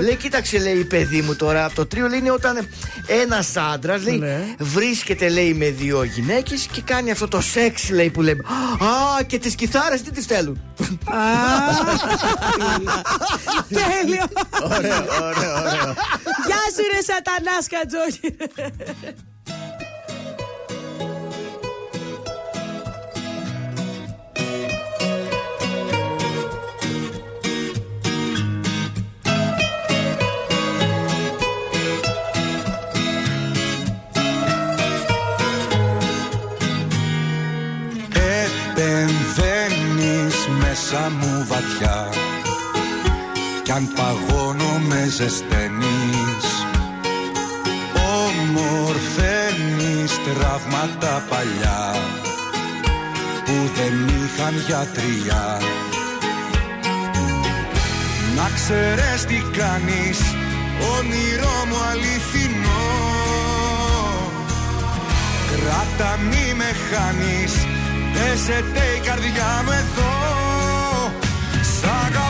λέει 0.00 0.14
κοίταξε 0.16 0.58
λέει 0.58 0.84
παιδί 0.84 1.20
μου 1.20 1.36
τώρα 1.36 1.70
το 1.74 1.86
τρίο 1.86 2.06
λέει 2.08 2.18
είναι 2.18 2.30
όταν 2.30 2.68
ένας 3.06 3.56
άντρας 3.56 4.02
λέει 4.02 4.18
Ναι. 4.18 4.54
βρίσκεται 4.58 5.28
λέει 5.28 5.54
με 5.54 5.70
δύο 5.70 6.02
γυναίκες 6.02 6.66
και 6.72 6.80
κάνει 6.80 7.10
αυτό 7.10 7.28
το 7.28 7.40
σεξ 7.40 7.90
λέει 7.90 8.10
που 8.10 8.22
λέμε 8.22 8.42
Α 9.18 9.22
και 9.26 9.38
τις 9.38 9.54
κιθάρες 9.54 10.02
τι 10.02 10.10
τις 10.10 10.26
θέλουν; 10.26 10.60
Τέλειο. 13.68 14.24
Ωραίο, 14.62 15.04
ωραίο, 15.22 15.52
ωραίο. 15.58 15.94
Γεια 16.46 16.62
σου, 16.74 16.84
ρε 16.92 17.00
Σατανάς 17.02 17.66
Κατζόγη. 17.70 18.36
Μέσα 40.92 41.10
μου 41.10 41.46
βαθιά. 41.48 42.08
Κι 43.62 43.72
αν 43.72 43.88
παγώνω 43.94 44.78
με 44.88 45.08
ζεσταίνεις 45.08 46.46
Ομορφαίνεις 48.18 50.12
τραύματα 50.24 51.24
παλιά 51.28 51.94
Που 53.44 53.70
δεν 53.76 53.94
είχαν 54.08 54.54
γιατριά. 54.66 55.58
Να 58.36 58.50
ξέρεις 58.54 59.24
τι 59.24 59.42
κάνεις 59.58 60.18
Όνειρό 60.96 61.58
μου 61.68 61.78
αληθινό. 61.90 62.88
Κράτα 65.50 66.18
μη 66.18 66.54
με 66.56 66.70
χάνεις 66.88 67.54
Πέσετε 68.12 68.82
η 68.96 69.00
καρδιά 69.06 69.62
μου 69.64 69.70
εδώ 69.70 70.39
Σ' 71.82 72.29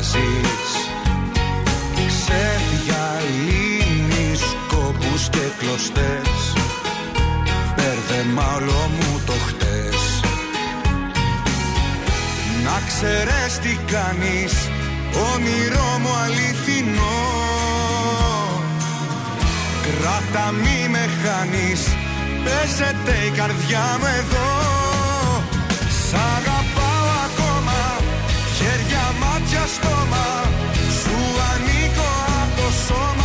διαβάζεις. 0.00 0.72
Ξεδιαλύνεις 1.94 4.42
κόπους 4.68 5.28
και 5.28 5.46
κλωστές. 5.58 6.52
Μπέρδεμα 7.76 8.54
όλο 8.56 8.90
μου 8.96 9.20
το 9.26 9.32
χτες. 9.46 10.00
Να 12.64 12.76
ξέρεις 12.86 13.52
τι 13.62 13.72
κάνεις 13.92 14.54
Όνειρό 15.32 15.90
μου 16.02 16.12
αληθινό. 16.24 17.20
Κράτα 19.82 20.46
μη 20.50 20.78
με 20.88 21.04
χάνεις 21.22 21.82
Παίζεται 22.44 23.14
η 23.26 23.28
καρδιά 23.30 23.96
μου 24.00 24.06
εδώ 24.18 24.79
στόμα. 29.74 30.26
Σου 31.00 31.16
ανήκω 31.50 32.10
από 32.42 32.54
το 32.56 32.68
σώμα 32.86 33.19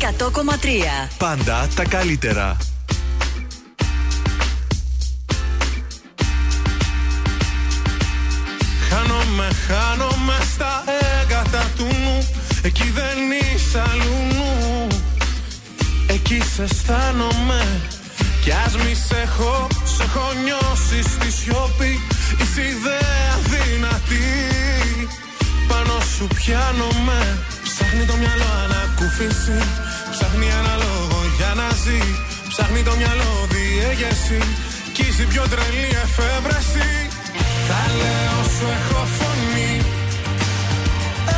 100,3. 0.00 1.08
Πάντα 1.18 1.68
τα 1.74 1.84
καλύτερα. 1.84 2.56
Χάνομαι, 8.88 9.48
χάνομαι 9.66 10.36
στα 10.54 10.84
έγκατα 11.20 11.70
του 11.76 11.84
νου. 11.84 12.28
Εκεί 12.62 12.92
δεν 12.94 13.18
είσαι 13.30 13.82
αλλού 13.90 14.34
νου. 14.34 14.86
Εκεί 16.06 16.42
σε 16.54 16.62
αισθάνομαι. 16.62 17.80
Κι 18.42 18.50
ας 18.50 18.76
μη 18.76 18.94
σε 19.08 19.16
έχω, 19.22 19.66
σε 19.96 20.02
έχω 20.02 20.32
νιώσει 20.44 21.08
στη 21.08 21.30
σιωπή. 21.30 22.00
Είσαι 22.40 22.60
ιδέα 22.60 23.32
δυνατή. 23.50 24.28
Πάνω 25.68 26.00
σου 26.16 26.26
πιάνομαι. 26.34 27.38
Ψάχνει 27.62 28.04
το 28.04 28.16
μυαλό 28.16 28.50
ανακούφιση 28.64 29.58
Ψάχνει 30.28 30.50
ένα 30.62 30.74
λόγο 30.84 31.18
για 31.36 31.52
να 31.60 31.68
ζει. 31.82 32.00
Ψάχνει 32.52 32.82
το 32.88 32.94
μυαλό 33.00 33.32
διέγερση 33.52 34.40
Κι 34.94 35.02
είσαι 35.08 35.22
η 35.22 35.28
πιο 35.32 35.44
τρελή 35.52 35.90
εφεύρεση. 36.04 36.90
Θα 37.68 37.82
λέω 38.00 38.38
σου 38.54 38.66
έχω 38.78 39.02
φωνή. 39.18 39.72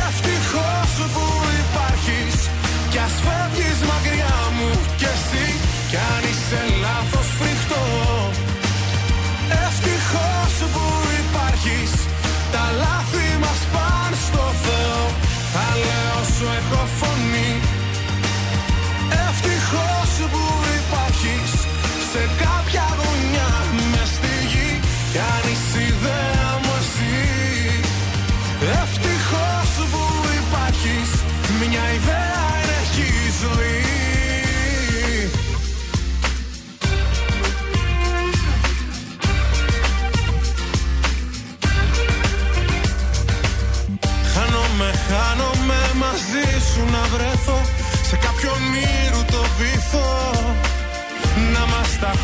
Ευτυχώς 0.05 0.91
που 1.13 1.25
υπάρχεις. 1.63 2.37
Κι 2.91 2.99
ας 3.05 3.15
φεύγεις 3.23 3.79
μακριά 3.91 4.37
μου 4.55 4.69
κι 4.99 5.07
εσύ. 5.15 5.45
Κι 5.89 5.97
αν 6.13 6.23
είσαι 6.29 6.61
λάθος 6.83 7.20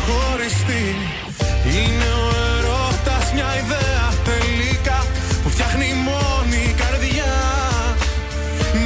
μας 0.08 0.16
τα 0.16 0.26
χωριστεί 0.26 0.96
Είναι 1.76 2.08
ο 2.22 2.28
ερώτας 2.56 3.32
μια 3.34 3.50
ιδέα 3.62 4.06
τελικά 4.30 4.98
Που 5.42 5.48
φτιάχνει 5.50 5.88
μόνη 6.08 6.60
η 6.70 6.74
καρδιά. 6.82 7.34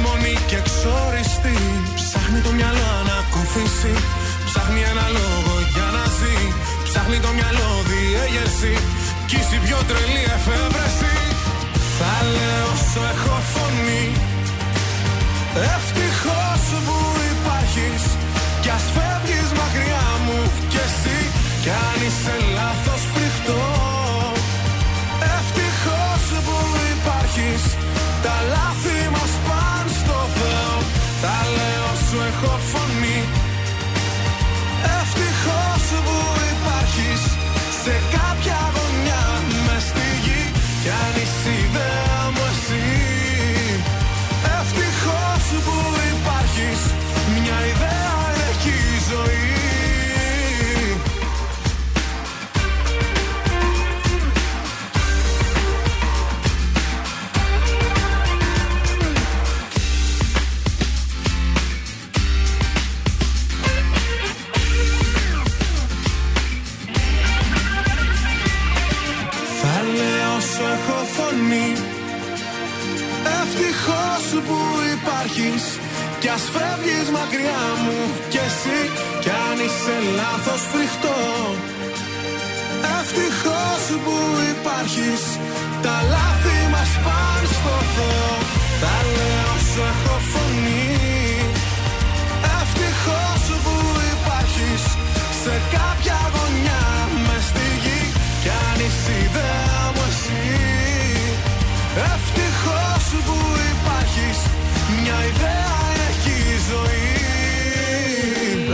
Μόνη 0.03 0.33
και 0.49 0.55
εξόριστη 0.55 1.55
Ψάχνει 1.95 2.39
το 2.45 2.51
μυαλό 2.57 2.91
να 3.09 3.17
κουφίσει 3.33 3.93
Ψάχνει 4.47 4.81
ένα 4.93 5.07
λόγο 5.17 5.53
για 5.73 5.87
να 5.95 6.03
ζει. 6.17 6.37
Ψάχνει 6.87 7.17
το 7.25 7.31
μυαλό 7.37 7.69
διέγερση. 7.89 8.73
Κι 9.27 9.35
είσαι 9.39 9.55
η 9.59 9.61
πιο 9.65 9.79
τρελή 9.89 10.23
εφεύρεση. 10.37 11.15
Θα 11.97 12.15
λέω 12.35 12.71
σου 12.89 13.01
έχω 13.13 13.35
φωνή. 13.53 14.05
Ευτυχώς 15.75 16.12
μακριά 77.33 77.63
μου 77.83 77.97
κι 78.29 78.37
εσύ 78.37 78.79
Κι 79.19 79.29
αν 79.29 79.57
είσαι 79.65 79.95
λάθος 80.15 80.61
φρικτό. 80.71 81.19
Ευτυχώς 82.99 83.83
που 84.03 84.15
υπάρχεις 84.53 85.23
Τα 85.81 85.95
λάθη 86.13 86.57
μας 86.71 86.91
πάνε 87.03 87.47
στο 87.57 87.75
Θεό 87.95 88.32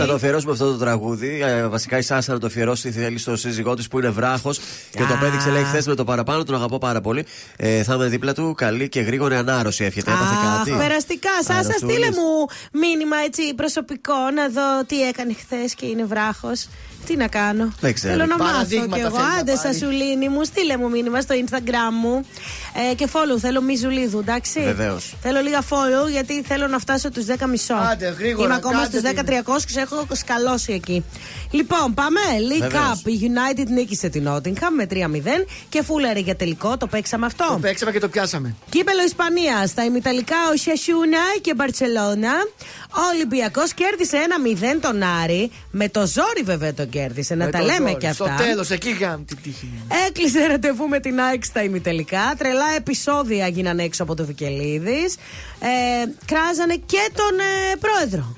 Να 0.00 0.06
το 0.06 0.14
αφιερώσουμε 0.14 0.52
αυτό 0.52 0.72
το 0.72 0.78
τραγούδι. 0.78 1.40
Ε, 1.42 1.66
βασικά 1.66 1.98
η 1.98 2.02
Σάσα 2.02 2.32
να 2.32 2.38
το 2.38 2.46
αφιερώσει 2.46 2.90
θέλει 2.90 3.18
στο 3.18 3.36
σύζυγό 3.36 3.74
της 3.74 3.88
που 3.88 3.98
είναι 3.98 4.08
βράχος 4.08 4.58
και 4.90 5.04
το 5.04 5.16
πέδειξε 5.20 5.50
λέει 5.50 5.62
χθες 5.62 5.86
με 5.86 5.94
το 5.94 6.04
παραπάνω. 6.04 6.42
Τον 6.44 6.54
αγαπώ 6.54 6.78
πάρα 6.78 7.00
πολύ. 7.00 7.26
Ε, 7.56 7.82
θα 7.82 7.94
είμαι 7.94 8.06
δίπλα 8.06 8.34
του. 8.34 8.54
Καλή 8.56 8.88
και 8.88 9.00
γρήγορη 9.00 9.34
ανάρρωση 9.34 9.84
εύχεται. 9.84 10.10
Έπαθε 10.10 10.34
Αχ, 10.34 10.56
κάτι. 10.58 10.70
περαστικά. 10.70 11.30
Σάσα, 11.42 11.58
Αρρωστούλης. 11.58 11.94
στείλε 11.96 12.10
μου 12.10 12.46
μήνυμα 12.72 13.16
έτσι 13.24 13.54
προσωπικό 13.54 14.14
να 14.34 14.48
δω 14.48 14.84
τι 14.86 15.02
έκανε 15.08 15.32
χθες 15.34 15.74
και 15.74 15.86
είναι 15.86 16.04
βράχος. 16.04 16.68
Τι 17.06 17.16
να 17.16 17.26
κάνω; 17.28 17.72
Δεν 17.80 17.94
ξέρω. 17.94 18.12
Θέλω 18.12 18.26
να 18.26 18.36
μάθω 18.36 18.52
Παραδείγματα 18.52 18.94
κι 18.96 19.00
εγώ. 19.00 19.10
θέλει 19.16 19.26
να 19.28 19.34
Άντε, 19.40 19.52
πάρει. 19.54 19.74
Σασουλίνη 19.74 20.28
μου, 20.28 20.44
στείλε 20.44 20.76
μου 20.76 20.88
μήνυμα 20.90 21.20
στο 21.20 21.34
Instagram 21.44 21.92
μου. 22.02 22.24
Ε, 22.90 22.94
και 22.94 23.08
follow, 23.12 23.38
θέλω 23.40 23.60
Μιζουλίδου, 23.62 24.18
εντάξει. 24.18 24.60
Βεβαίως. 24.60 25.14
Θέλω 25.22 25.40
λίγα 25.40 25.60
follow 25.62 26.10
γιατί 26.10 26.42
θέλω 26.42 26.66
να 26.66 26.78
φτάσω 26.78 27.10
τους 27.10 27.24
10 27.24 27.46
μισό. 27.48 27.74
Άντε, 27.74 28.14
γρήγορα, 28.18 28.44
Είμαι 28.46 28.54
ακόμα 28.54 28.74
κάντε 28.74 28.98
στους 28.98 29.10
την. 29.10 29.42
10-300 29.44 29.64
και 29.72 29.80
έχω 29.80 30.06
σκαλώσει 30.12 30.72
εκεί. 30.72 31.04
Λοιπόν, 31.50 31.94
πάμε. 31.94 32.20
League 32.50 32.60
Βεβαίως. 32.60 33.02
Cup. 33.04 33.08
Η 33.08 33.18
United 33.22 33.66
νίκησε 33.66 34.08
την 34.08 34.28
Nottingham 34.28 34.70
με 34.76 34.86
3-0 34.90 35.46
και 35.68 35.82
φούλερε 35.82 36.18
για 36.18 36.36
τελικό. 36.36 36.76
Το 36.76 36.86
παίξαμε 36.86 37.26
αυτό. 37.26 37.46
Το 37.50 37.58
παίξαμε 37.58 37.92
και 37.92 37.98
το 38.00 38.08
πιάσαμε. 38.08 38.54
Κύπελο 38.70 39.02
Ισπανία. 39.06 39.66
Στα 39.66 39.84
ημιταλικά 39.84 40.36
ο 40.52 40.56
Σιασούνα 40.56 41.18
και 41.40 41.54
Μπαρσελόνα. 41.54 42.32
Ο 42.90 43.00
Ολυμπιακός 43.14 43.74
κέρδισε 43.74 44.16
1-0 44.76 44.78
τον 44.80 45.02
Άρη. 45.22 45.50
Με 45.70 45.88
το 45.88 46.06
ζόρι 46.06 46.42
βέβαια 46.44 46.74
τον 46.74 46.88
κέρδισε. 46.88 46.99
Να 47.28 47.44
Με 47.44 47.50
τα 47.50 47.58
το 47.58 47.64
λέμε 47.64 47.88
ζόρι. 47.88 47.94
και 48.00 48.08
αυτά. 48.08 48.34
Στο 48.36 48.44
τέλος, 48.44 48.70
εκεί 48.70 48.88
είχαμε 48.88 49.24
την 49.26 49.38
τύχη. 49.42 49.68
Έκλεισε 50.08 50.46
ραντεβού 50.46 50.88
με 50.88 51.00
την 51.00 51.20
ΑΕΚ 51.20 51.44
στα 51.44 51.62
ημιτελικά. 51.62 52.34
Τρελά 52.38 52.66
επεισόδια 52.76 53.48
γίναν 53.48 53.78
έξω 53.78 54.02
από 54.02 54.14
το 54.14 54.24
Βικελίδης. 54.24 55.14
Ε, 55.60 55.68
κράζανε 56.26 56.74
και 56.86 57.10
τον 57.14 57.38
ε, 57.38 57.76
πρόεδρο. 57.80 58.36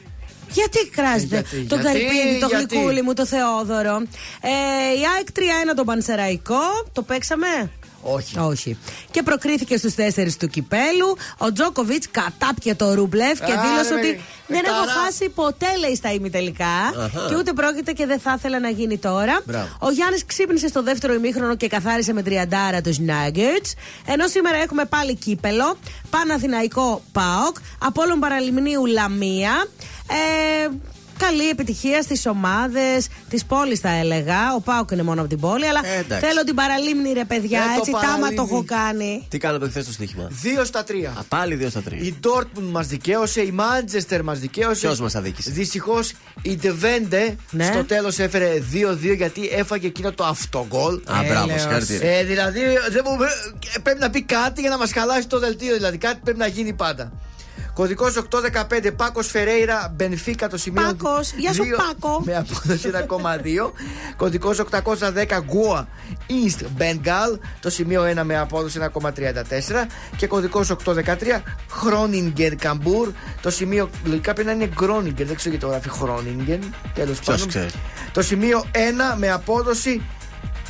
Γιατί 0.53 0.89
κράζετε 0.89 1.35
γιατί, 1.35 1.67
τον 1.69 1.81
γιατί, 1.81 1.99
Καρυπίδη, 1.99 2.39
τον 2.41 2.49
γιατί; 2.49 2.75
γλυκούλη 2.77 3.03
μου, 3.03 3.13
τον 3.15 3.27
Θεόδωρο; 3.27 3.97
Ε, 4.41 4.99
η 5.01 5.03
ΑΕΚ 5.17 5.27
3-1 5.37 5.41
τον 5.77 5.87
Πανσεραϊκό. 5.87 6.61
Το 6.93 7.03
παίξαμε; 7.03 7.71
Όχι. 8.03 8.39
Όχι. 8.39 8.79
Και 9.11 9.23
προκρίθηκε 9.23 9.77
στους 9.77 9.95
τέσσερις 9.95 10.37
του 10.37 10.49
κυπέλου. 10.49 11.17
Ο 11.39 11.53
Τζόκοβιτς 11.53 12.07
κατάπιε 12.11 12.75
το 12.75 12.95
Ρούμπλεφ 12.95 13.39
και 13.39 13.53
Α, 13.53 13.61
δήλωσε 13.63 13.95
ρε, 13.95 14.01
ότι 14.01 14.09
με- 14.09 14.21
δεν 14.47 14.61
με 14.63 14.69
έχω 14.69 14.87
ταρά. 14.87 15.01
χάσει 15.01 15.29
ποτέ, 15.29 15.67
λέει, 15.81 15.95
στα 15.95 16.13
ημιτελικά. 16.13 16.65
Αχα. 17.05 17.27
Και 17.29 17.35
ούτε 17.37 17.53
πρόκειται 17.53 17.93
και 17.93 18.07
δεν 18.07 18.19
θα 18.21 18.35
ήθελα 18.39 18.61
να 18.61 18.69
γίνει 18.69 18.99
τώρα. 18.99 19.41
Μπράβο. 19.45 19.69
Ο 19.79 19.91
Γιάννης 19.91 20.27
ξύπνησε 20.27 20.69
στο 20.69 20.83
δεύτερο 20.83 21.13
ημίχρονο 21.15 21.57
και 21.57 21.67
καθάρισε 21.67 22.13
με 22.13 22.23
τριαντάρα 22.23 22.81
τους 22.81 22.97
Nuggets. 22.99 23.73
Ενώ 24.07 24.27
σήμερα 24.29 24.57
έχουμε 24.57 24.85
πάλι 24.85 25.15
κύπελο. 25.15 25.77
Παναθηναϊκό 26.11 27.03
Πάοκ. 27.13 27.57
Απόλων 27.79 28.19
Παραλιμνίου 28.21 28.87
Λαμία. 28.87 29.67
Ε, 30.65 30.69
Καλή 31.29 31.49
επιτυχία 31.49 32.03
στις 32.03 32.27
ομάδες 32.27 33.07
της 33.29 33.45
πόλης, 33.45 33.81
θα 33.81 33.89
έλεγα. 33.91 34.55
Ο 34.55 34.61
Πάοκ 34.61 34.91
είναι 34.91 35.03
μόνο 35.03 35.21
από 35.21 35.29
την 35.29 35.41
πόλη, 35.41 35.67
αλλά 35.69 35.81
Ε, 35.85 35.99
εντάξει. 35.99 36.27
θέλω 36.27 36.45
την 36.45 36.55
παραλίμνη, 36.55 37.13
ρε 37.13 37.25
παιδιά. 37.25 37.61
Ε, 37.61 37.63
το 37.65 37.73
έτσι, 37.79 37.91
τάμα 37.91 38.03
Παραλίμνη. 38.07 38.35
το 38.37 38.43
έχω 38.43 38.65
κάνει. 38.67 39.27
Τι 39.29 39.39
κάναμε 39.39 39.69
χθες 39.69 39.83
στο 39.85 39.93
στοίχημα; 39.93 40.27
Δύο 40.31 40.65
στα 40.65 40.85
τρία. 40.85 41.11
Α, 41.11 41.23
πάλι 41.29 41.55
δύο 41.55 41.71
στα 41.71 41.81
τρία. 41.83 42.03
Η 42.03 42.15
Dortmund 42.25 42.69
μας 42.71 42.87
δικαίωσε, 42.87 43.41
η 43.41 43.55
Manchester 43.59 44.21
μας 44.25 44.39
δικαίωσε. 44.39 44.87
Ποιος 44.87 45.01
μας 45.01 45.15
αδίκησε; 45.15 45.51
Δυστυχώς 45.51 46.13
η 46.43 46.59
Devente 46.63 47.35
Ναι. 47.51 47.65
στο 47.65 47.85
τέλος 47.85 48.19
έφερε 48.19 48.63
2-2 48.73 49.13
γιατί 49.15 49.49
έφαγε 49.53 49.87
εκείνο 49.87 50.13
το 50.13 50.25
αυτογκολ. 50.25 50.95
Α, 50.95 51.23
μπράβο, 51.27 51.43
Έλεος. 51.45 51.61
συγχαρητήρια. 51.61 52.11
Ε, 52.11 52.25
δηλαδή 52.25 52.61
δεν 52.91 53.03
μου, 53.05 53.23
ε, 53.23 53.79
πρέπει 53.83 53.99
να 54.01 54.11
πει 54.11 54.23
κάτι 54.23 54.61
για 54.61 54.71
να 54.71 54.79
μας 54.79 54.93
χαλάσει 54.93 55.27
το 55.27 55.39
δελτίο. 55.39 55.75
Δηλαδή 55.75 55.99
κάτι 55.99 56.21
πρέπει 56.25 56.39
να 56.39 56.47
γίνει 56.47 56.73
πάντα. 56.73 57.13
Κωδικός 57.75 58.17
815 58.17 58.91
Πάκος 58.97 59.27
Φερέιρα 59.27 59.93
Μπενφίκα 59.97 60.49
το 60.49 60.57
σημείο. 60.57 60.83
Πάκος, 60.83 61.33
γεια 61.33 61.53
σου, 61.53 61.63
δύο- 61.63 61.77
Πάκο. 61.77 62.23
Με 62.25 62.37
απόδοση 62.37 62.89
1,2. 62.89 63.73
Κωδικός 64.17 64.59
810 64.59 65.41
Γκουα 65.45 65.89
East 66.29 66.81
Bengal 66.83 67.39
το 67.61 67.71
σημείο 67.71 68.03
1 68.05 68.25
με 68.25 68.39
απόδοση 68.39 68.79
1,34. 68.79 69.87
Και 70.17 70.27
κωδικός 70.27 70.71
813 70.71 71.43
Χρόνιγκεν 71.71 72.57
Καμπούρ 72.59 73.09
το 73.43 73.51
σημείο. 73.51 73.91
Λογικά 74.05 74.33
πρέπει 74.33 74.49
να 74.49 74.55
είναι 74.55 74.71
Γκρόνιγκεν, 74.75 75.27
δεν 75.27 75.37
ξέρω 75.37 75.51
γιατί 75.55 75.65
το 75.65 75.71
γράφει 75.71 75.89
Χρόνιγκεν. 75.89 76.75
Τέλος 76.95 77.19
πάντων. 77.21 77.49
ξέρει. 77.49 77.71
Το 78.13 78.23
σημείο 78.23 78.65
1 78.73 79.17
με 79.17 79.31
απόδοση. 79.31 80.03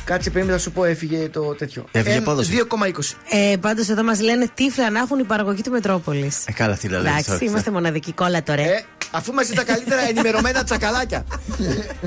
Κάτσε 0.05 0.29
περίμενα 0.29 0.55
να 0.57 0.61
σου 0.61 0.71
πω, 0.71 0.83
έφυγε 0.85 1.29
το 1.29 1.41
τέτοιο. 1.41 1.85
Έφυγε 1.91 2.13
Ένα- 2.15 2.21
απόδοση. 2.23 2.51
2,20. 2.51 3.15
Ε, 3.51 3.55
Πάντως 3.57 3.89
εδώ 3.89 4.03
μας 4.03 4.21
λένε 4.21 4.49
τύφλα 4.53 4.89
να 4.89 4.99
έχουν 4.99 5.19
η 5.19 5.23
παραγωγή 5.23 5.61
του 5.61 5.71
Μετρόπολης. 5.71 6.37
Ε, 6.45 6.51
καλά, 6.51 6.77
τι 6.77 6.87
να 6.87 6.97
λέμε. 6.97 7.09
Εντάξει, 7.09 7.45
είμαστε 7.45 7.71
μοναδική 7.71 8.11
κόλλα 8.11 8.43
τώρα. 8.43 8.61
Ε, 8.61 8.83
αφού 9.11 9.31
είμαστε 9.31 9.53
τα 9.53 9.63
καλύτερα 9.63 10.01
ενημερωμένα 10.09 10.63
τσακαλάκια. 10.63 11.25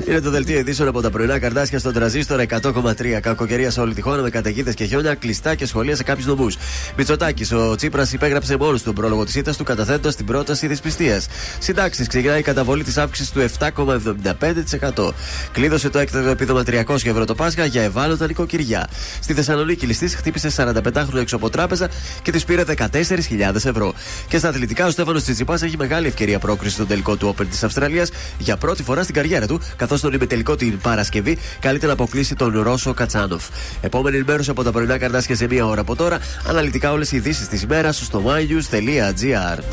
Είναι 0.07 0.19
το 0.21 0.29
δελτίο 0.29 0.59
ειδήσεων 0.59 0.87
από 0.87 1.01
τα 1.01 1.09
πρωινά 1.09 1.39
καρτάσια 1.39 1.79
στον 1.79 1.93
τραζίστορ 1.93 2.39
100,3. 2.61 3.19
Κακοκαιρία 3.21 3.71
σε 3.71 3.79
όλη 3.81 3.93
τη 3.93 4.01
χώρα 4.01 4.21
με 4.21 4.29
καταιγίδες 4.29 4.73
και 4.73 4.85
χιόνια, 4.85 5.15
κλειστά 5.15 5.55
και 5.55 5.65
σχολεία 5.65 5.95
σε 5.95 6.03
κάποιους 6.03 6.25
νομούς. 6.25 6.57
Μητσοτάκης, 6.97 7.51
ο 7.51 7.75
Τσίπρας 7.75 8.13
υπέγραψε 8.13 8.57
μόνος 8.57 8.83
τον 8.83 8.93
πρόλογο 8.95 9.23
της 9.25 9.35
ήττας 9.35 9.57
του 9.57 9.63
καταθέτοντας 9.63 10.15
την 10.15 10.25
πρόταση 10.25 10.67
δυσπιστίας. 10.67 11.27
Συντάξεις, 11.59 12.07
ξεκινάει 12.07 12.39
η 12.39 12.43
καταβολή 12.43 12.83
της 12.83 12.97
αύξησης 12.97 13.31
του 13.31 13.39
7,75%. 13.39 15.13
Κλείδωσε 15.51 15.89
το 15.89 15.99
έκτακτο 15.99 16.29
επίδομα 16.29 16.63
300 16.63 16.95
ευρώ 17.09 17.25
το 17.25 17.35
Πάσχα 17.35 17.65
για 17.65 17.83
ευάλωτα 17.87 18.27
νοικοκυριά. 18.27 18.87
Στη 19.19 19.33
Θεσσαλονίκη 19.33 19.85
ληστής 19.85 20.15
χτύπησε 20.15 20.49
45χρονο 20.57 21.15
έξω 21.19 21.35
από 21.35 21.49
τράπεζα 21.49 21.89
και 22.21 22.31
της 22.31 22.45
πήρε 22.45 22.63
14.000 22.77 23.55
ευρώ. 23.55 23.93
Και 24.27 24.37
στα 24.37 24.49
αθλητικά, 24.49 24.85
ο 24.85 24.89
Στέφανος 24.89 25.23
Τσιτσιπάς 25.23 25.61
έχει 25.61 25.77
μεγάλη 25.77 26.07
ευκαιρία 26.07 26.39
πρόκριση 26.39 26.73
στον 26.73 26.87
τελικό 26.87 27.15
του 27.15 27.35
Open 27.35 27.45
της 27.49 27.63
Αυστραλίας 27.63 28.09
για 28.37 28.57
πρώτη 28.57 28.83
φορά 28.83 29.03
στην 29.03 29.15
καριέρα 29.15 29.47
του, 29.47 29.61
καθώς 29.75 30.01
τον 30.01 30.13
ημιτελικό 30.13 30.55
την 30.55 30.77
Παρασκευή 30.79 31.37
καλείται 31.59 31.85
να 31.85 31.93
αποκλείσει 31.93 32.35
τον 32.35 32.61
Ρώσο 32.61 32.93
Κατσάνοφ. 32.93 33.43
Επόμενη 33.81 34.15
ενημέρωση 34.15 34.49
από 34.49 34.63
τα 34.63 34.71
πρωινά 34.71 34.97
καρτάσια 34.97 35.35
σε 35.35 35.47
μία 35.47 35.65
ώρα 35.65 35.81
από 35.81 35.95
τώρα. 35.95 36.19
Αναλυτικά 36.47 36.91
όλες 36.91 37.11
οι 37.11 37.15
ειδήσεις 37.15 37.47
της 37.47 37.61
ημέρας 37.61 37.97
στο 37.97 38.23
mynews.gr. 38.25 39.63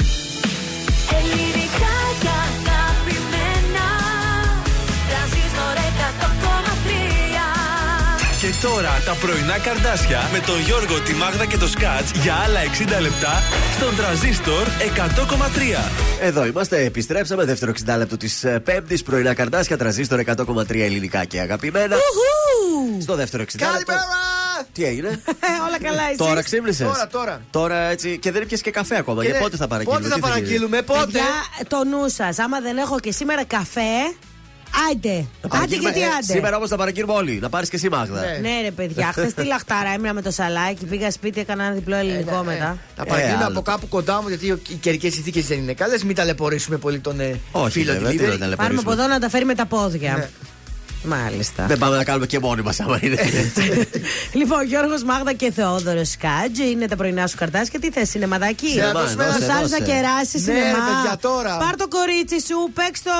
τώρα 8.62 9.02
τα 9.04 9.14
πρωινά 9.20 9.58
καρδάσια 9.58 10.28
με 10.32 10.38
τον 10.38 10.60
Γιώργο, 10.60 11.00
τη 11.00 11.14
Μάγδα 11.14 11.46
και 11.46 11.56
το 11.56 11.68
Σκάτς 11.68 12.10
για 12.22 12.34
άλλα 12.34 12.60
60 12.98 13.00
λεπτά 13.00 13.42
στον 13.76 13.96
τραζίστορ 13.96 14.66
100,3. 14.66 15.90
Εδώ 16.20 16.46
είμαστε, 16.46 16.84
επιστρέψαμε. 16.84 17.44
Δεύτερο 17.44 17.72
60 17.86 17.94
λεπτό 17.98 18.16
της 18.16 18.44
Πέμπτης 18.64 19.02
πρωινά 19.02 19.34
καρτάσια. 19.34 19.76
Τραζίστορ 19.76 20.20
100,3 20.26 20.80
ελληνικά 20.80 21.24
και 21.24 21.40
αγαπημένα. 21.40 21.96
Ουχού! 21.96 23.00
Στο 23.02 23.14
δεύτερο 23.14 23.42
60 23.42 23.46
λεπτό. 23.46 23.64
Καλημέρα! 23.64 24.04
Τι 24.72 24.84
έγινε; 24.84 25.08
Ε, 25.08 25.64
Όλα 25.66 25.78
καλά, 25.82 26.02
εσύ; 26.08 26.16
Τώρα 26.16 26.42
ξύπνησες; 26.42 26.86
Τώρα, 26.86 27.06
τώρα. 27.06 27.40
Τώρα 27.50 27.76
έτσι. 27.76 28.18
Και 28.18 28.30
δεν 28.32 28.42
έπιασε 28.42 28.62
και 28.62 28.70
καφέ 28.70 28.96
ακόμα. 28.96 29.20
Και 29.22 29.28
Για 29.28 29.36
ναι, 29.38 29.42
πότε 29.44 29.56
θα 29.56 29.66
παραγγείλουμε. 29.66 30.08
Πότε 30.08 30.14
θα 30.14 30.20
τι 30.20 30.20
γίνει; 30.20 30.32
παραγγείλουμε, 30.32 30.82
πότε; 30.82 31.00
Παιδιά, 31.04 31.24
το 31.68 31.84
νου 31.84 32.08
σας. 32.08 32.38
Άμα 32.38 32.60
δεν 32.60 32.76
έχω 32.76 33.00
και 33.00 33.12
σήμερα 33.12 33.44
καφέ, 33.44 34.14
άντε. 34.90 35.08
Θα 35.08 35.46
Άντε 35.46 35.48
παραγγείλουμε- 35.48 35.90
γιατί 35.92 36.06
ε, 36.10 36.14
άντε. 36.18 36.32
Σήμερα 36.32 36.56
όμως 36.56 36.68
θα 36.68 36.76
παραγγείλουμε 36.76 37.12
όλοι. 37.12 37.38
Να 37.42 37.48
πάρεις 37.48 37.68
και 37.68 37.76
εσύ 37.76 37.88
Μάγδα. 37.88 38.20
Ναι. 38.20 38.38
Ναι, 38.48 38.60
ρε 38.62 38.70
παιδιά, 38.70 39.06
χθες 39.12 39.34
τη 39.34 39.44
λαχτάρα 39.44 39.88
έμεινα 39.94 40.12
με 40.12 40.22
το 40.22 40.30
σαλάκι, 40.30 40.84
πήγα 40.84 41.10
σπίτι, 41.10 41.40
έκανα 41.40 41.64
ένα 41.64 41.74
διπλό 41.74 41.96
ελληνικό 41.96 42.42
μετά. 42.44 42.78
Να 42.96 43.04
παραγγείλουμε 43.04 43.44
άλλο. 43.44 43.52
από 43.52 43.62
κάπου 43.62 43.88
κοντά 43.88 44.22
μου, 44.22 44.28
γιατί 44.28 44.46
οι 44.68 44.74
καιρικές 44.74 45.12
συνθήκες 45.12 45.46
δεν 45.46 45.58
είναι 45.58 45.72
καλές. 45.72 46.04
Μην 46.04 46.14
ταλαιπωρήσουμε 46.14 46.76
πολύ 46.76 46.98
τον 46.98 47.20
ε, 47.20 47.40
Όχι, 47.52 47.70
φίλο 47.70 47.92
βέβαια, 47.92 48.10
τι 48.10 48.16
να 48.16 48.22
delivery. 48.22 48.26
Πάρουμε 48.28 48.38
ταλαιπωρήσουμε. 48.38 48.80
από 48.80 48.92
εδώ 48.92 49.06
να 49.06 49.18
τα 49.18 49.28
φέρει 49.28 49.44
με 49.44 49.54
τα 49.54 49.66
πόδια. 49.66 50.30
Ναι. 51.04 51.16
Μάλιστα. 51.16 51.66
Δεν 51.66 51.78
πάμε 51.78 51.96
να 51.96 52.04
κάνουμε 52.04 52.26
και 52.26 52.38
μόνοι 52.38 52.62
μας 52.62 52.80
άμα 52.80 52.98
είναι. 53.02 53.16
λοιπόν, 54.40 54.64
Γιώργος 54.66 55.02
Μάγδα 55.04 55.32
και 55.32 55.52
Θεόδωρος 55.52 56.08
Σκάτζ 56.10 56.58
είναι 56.58 56.86
τα 56.86 56.96
πρωινά 56.96 57.26
σου 57.26 57.36
καρτάσια. 57.36 57.80
Τι 57.80 57.90
θες, 57.90 58.08
σινεμαδάκι; 58.08 58.68
Σε 58.68 58.74
να 58.80 58.82
Σινεμά, 58.86 59.00
δώσουμε 59.00 59.24
δώσε, 59.24 59.36
ένα 59.44 59.46
Σ' 59.46 59.56
άρεσε 59.56 59.76
δώσε. 59.76 59.78
να 59.78 59.86
κεράσει 59.86 60.36
Ναι, 60.36 60.42
σινεμά. 60.42 60.64
ρε 60.64 60.74
παιδιά, 61.02 61.18
τώρα. 61.20 61.56
Πάρ 61.56 61.76
το 61.76 61.88
κορίτσι 61.88 62.40
σου, 62.40 62.70
παίξ 62.74 63.02
το 63.02 63.10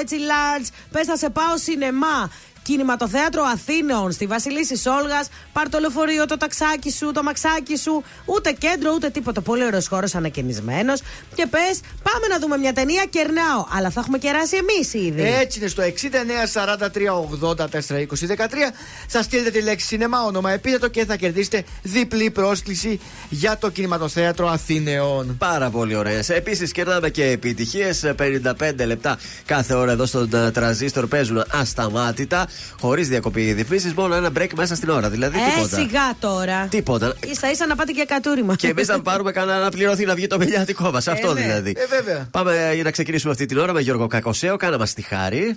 έτσι 0.00 0.16
large. 0.30 0.66
Πες 0.92 1.06
να 1.06 1.16
σε 1.16 1.30
πάω 1.30 1.54
σινεμά. 1.64 2.30
Κινηματοθέατρο 2.68 3.42
Αθήνεων 3.42 4.12
στη 4.12 4.26
Βασιλίση 4.26 4.88
Όλγα. 4.88 5.24
Πάρ 5.52 5.68
το 5.68 5.78
λεωφορείο, 5.78 6.26
το 6.26 6.36
ταξάκι 6.36 6.90
σου, 6.90 7.10
το 7.12 7.22
μαξάκι 7.22 7.76
σου. 7.76 8.02
Ούτε 8.24 8.52
κέντρο, 8.52 8.92
ούτε 8.94 9.10
τίποτα. 9.10 9.40
Πολύ 9.40 9.64
ωραίος 9.64 9.88
χώρος 9.88 10.14
ανακαινισμένος. 10.14 11.00
Και 11.34 11.46
πες, 11.46 11.80
πάμε 12.02 12.26
να 12.26 12.38
δούμε 12.38 12.56
μια 12.56 12.72
ταινία. 12.72 13.04
Κερνάω. 13.10 13.66
Αλλά 13.76 13.90
θα 13.90 14.00
έχουμε 14.00 14.18
κεράσει 14.18 14.56
εμείς 14.56 14.94
ήδη. 14.94 15.22
Έτσι 15.22 15.58
είναι 15.58 15.68
στο 15.68 15.82
69 15.82 16.46
43 16.46 17.14
80 17.54 17.68
4 17.68 17.98
20 17.98 18.26
13. 18.26 18.72
Θα 19.08 19.22
στείλετε 19.22 19.50
τη 19.50 19.62
λέξη 19.62 19.86
σινεμά, 19.86 20.22
όνομα 20.22 20.50
επίθετο 20.50 20.88
και 20.88 21.04
θα 21.04 21.16
κερδίσετε 21.16 21.64
διπλή 21.82 22.30
πρόσκληση 22.30 23.00
για 23.28 23.58
το 23.58 23.70
κινηματοθέατρο 23.70 24.48
Αθήνεων. 24.48 25.36
Πάρα 25.38 25.70
πολύ 25.70 25.94
ωραίες. 25.94 26.28
Επίσης, 26.28 26.72
κερνάμε 26.72 27.10
και 27.10 27.24
επιτυχίες. 27.24 28.04
55 28.18 28.86
λεπτά 28.86 29.18
κάθε 29.44 29.74
ώρα 29.74 29.92
εδώ 29.92 30.06
στον 30.06 30.34
ε, 30.34 30.50
τραζίστορ 30.50 31.06
παίζουν 31.06 31.44
ασταμάτητα. 31.50 32.46
Χωρίς 32.80 33.08
διακοπή 33.08 33.52
διαφημίσει, 33.52 33.92
μόνο 33.96 34.14
ένα 34.14 34.30
break 34.38 34.48
μέσα 34.56 34.74
στην 34.74 34.88
ώρα. 34.88 35.08
Δηλαδή 35.10 35.38
Ε, 35.38 35.54
τίποτα. 35.54 35.76
σιγά 35.76 36.14
τώρα. 36.20 36.66
Τίποτα. 36.66 37.14
σα 37.30 37.50
ίσα 37.50 37.66
να 37.66 37.74
πάτε 37.76 37.92
και 37.92 38.04
κατούριμα. 38.08 38.54
Και 38.56 38.68
εμείς 38.68 38.88
να 38.88 39.00
πάρουμε 39.08 39.32
κανένα 39.32 39.58
να 39.58 39.70
πληρωθεί 39.70 40.04
να 40.04 40.14
βγει 40.14 40.26
το 40.26 40.38
μελιάτικό 40.38 40.90
μας. 40.90 41.08
Αυτό 41.08 41.32
ναι. 41.32 41.40
δηλαδή. 41.40 41.74
Ε, 41.76 41.86
βέβαια. 41.86 42.28
Πάμε 42.30 42.70
για 42.74 42.82
να 42.82 42.90
ξεκινήσουμε 42.90 43.32
αυτή 43.32 43.46
την 43.46 43.58
ώρα 43.58 43.72
με 43.72 43.80
Γιώργο 43.80 44.06
Κακοσέο. 44.06 44.56
Κάνα 44.56 44.78
μας 44.78 44.92
τη 44.94 45.02
χάρη. 45.02 45.56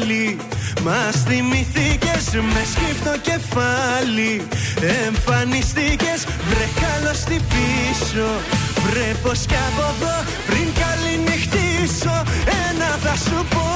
πάλι. 0.00 0.36
Μας 0.84 1.16
θυμηθήκες 1.28 2.24
με 2.52 2.62
σκύφτο 2.72 3.14
κεφάλι. 3.28 4.32
Εμφανιστήκες 5.06 6.20
βρε 6.48 6.66
καλώς 6.82 7.18
τι 7.28 7.36
πίσω. 7.52 8.28
Βρε 8.84 9.10
πως 9.22 9.40
κι 9.50 9.58
από 9.68 9.84
εδώ 9.92 10.16
πριν 10.48 10.68
καληνυχτήσω. 10.80 12.16
Ένα 12.66 12.90
θα 13.04 13.14
σου 13.24 13.38
πω 13.52 13.68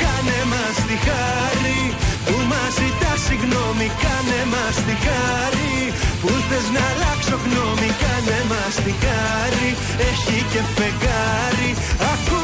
Κάνε 0.00 0.40
μας 0.52 0.76
τη 0.86 0.96
χάρη. 1.06 1.82
Που 2.26 2.36
μας 2.50 2.70
ζητάς 2.78 3.20
συγγνώμη 3.26 3.88
Κάνε 4.02 4.40
μας 4.52 4.76
τη 4.86 4.94
χάρη. 5.06 5.74
Που 6.20 6.30
θες 6.48 6.66
να 6.74 6.82
αλλάξω 6.90 7.36
γνώμη 7.44 7.90
Κάνε 8.02 8.38
μας 8.50 8.74
τη 8.84 8.92
χάρη. 9.02 9.70
Έχει 10.08 10.38
και 10.52 10.62
φεγγάρι 10.76 11.70
Ακού 12.12 12.39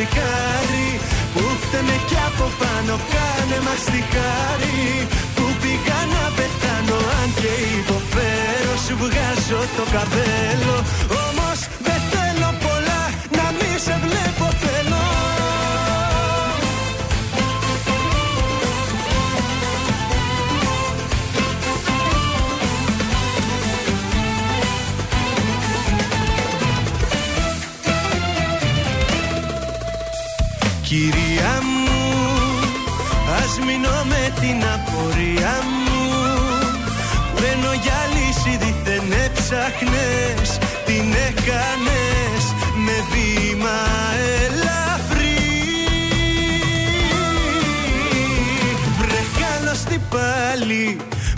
μας 0.00 0.08
τη 0.08 0.18
χάρη 0.18 1.00
που 1.34 1.42
φταίμε 1.60 1.96
κι 2.08 2.18
από 2.28 2.46
πάνω 2.60 2.94
Κάνε 3.12 3.58
μας 3.66 3.82
τη 3.92 4.00
χάρη 4.12 4.80
που 5.36 5.44
πήγα 5.60 6.00
να 6.14 6.24
πεθάνω 6.36 6.98
Αν 7.20 7.28
και 7.40 7.52
υποφέρω 7.80 8.74
σου 8.84 8.94
βγάζω 9.02 9.60
το 9.76 9.84
καπέλο. 9.94 10.76
Όμως 11.24 11.58
δεν 11.86 12.00
θέλω 12.12 12.50
πολλά 12.64 13.02
να 13.36 13.46
μη 13.56 13.72
σε 13.84 13.94
βλέπω 14.04 14.46
Κυρία 30.90 31.58
μου, 31.62 32.10
ας 33.42 33.58
μείνω 33.58 34.04
με 34.04 34.32
την 34.40 34.62
απορία 34.74 35.54
μου. 35.84 36.00
Μένω 37.40 37.72
για 37.82 38.00
λύση 38.14 38.56
δίθεν 38.56 39.12
έψαχνες 39.24 40.58
Την 40.84 41.12
έκανες 41.28 42.44
με 42.84 42.92
βήμα 43.10 43.78
ελαφρύ. 44.44 45.38
Βρε 48.98 49.22
καλώς 49.40 49.82
τι 49.82 49.98
πάλι 50.10 50.96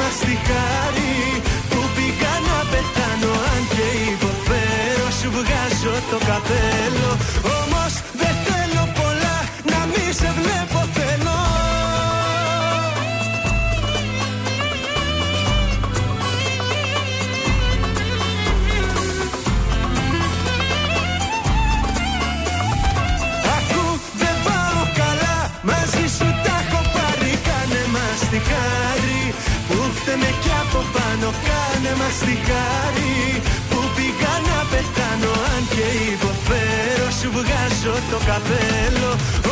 μας 0.00 0.16
τη 0.26 0.34
χάρη 0.48 1.14
που 1.70 1.80
πήγα 1.94 2.34
να 2.48 2.58
πεθάνω 2.70 3.32
Αν 3.52 3.62
και 3.74 3.86
υποφέρω 4.14 5.08
σου 5.18 5.28
βγάζω 5.36 5.94
το 6.10 6.18
καπέλο 6.28 7.10
Κάνε 32.04 32.16
μας 32.16 32.18
τη 32.18 32.36
χάρη 32.48 33.42
Που 33.70 33.80
πήγα 33.96 34.34
να 34.48 34.58
πεθάνω 34.70 35.32
Αν 35.52 35.62
και 35.74 35.86
υποφέρω 36.14 37.08
Σου 37.20 37.30
βγάζω 37.36 37.96
το 38.10 38.18
καπέλο 38.28 39.10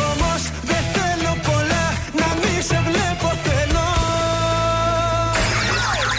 Όμως 0.09 0.41
δεν 0.69 0.83
θέλω 0.95 1.33
πολλά 1.47 1.85
Να 2.19 2.27
μη 2.41 2.61
σε 2.69 2.81
βλέπω 2.87 3.29
θέλω 3.43 3.85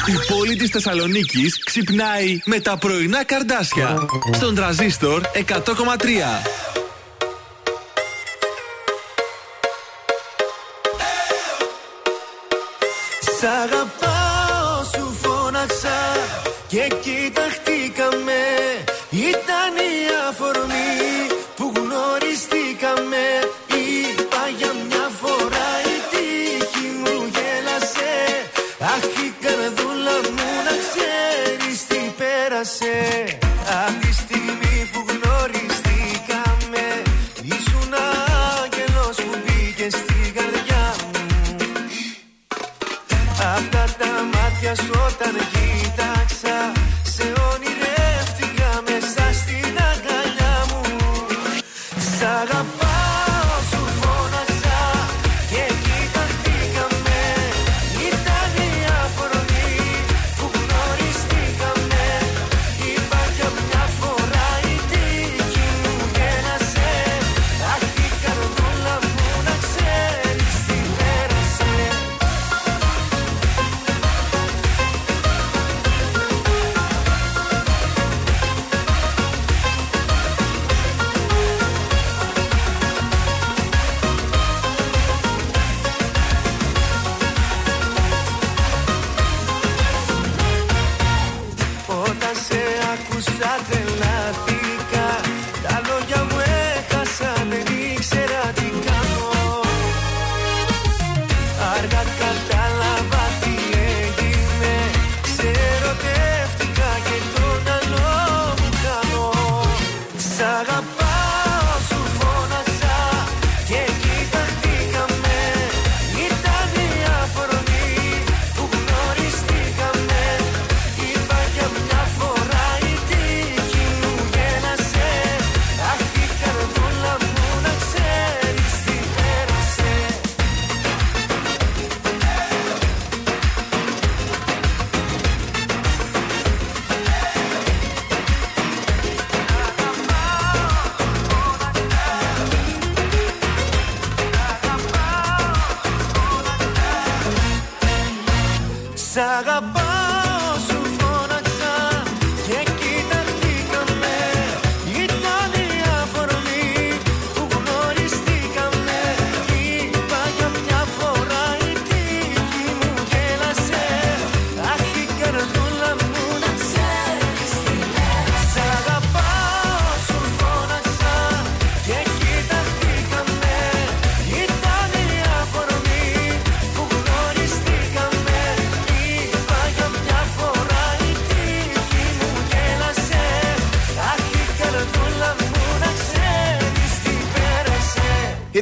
Η 0.07 0.33
πόλη 0.33 0.57
της 0.57 0.71
Θεσσαλονίκης 0.71 1.65
ξυπνάει 1.65 2.39
με 2.45 2.61
τα 2.61 2.77
πρωινά 2.77 3.25
καρδάσια. 3.25 4.07
Στον 4.33 4.55
τραζίστορ 4.55 5.21
100,3. 5.35 6.64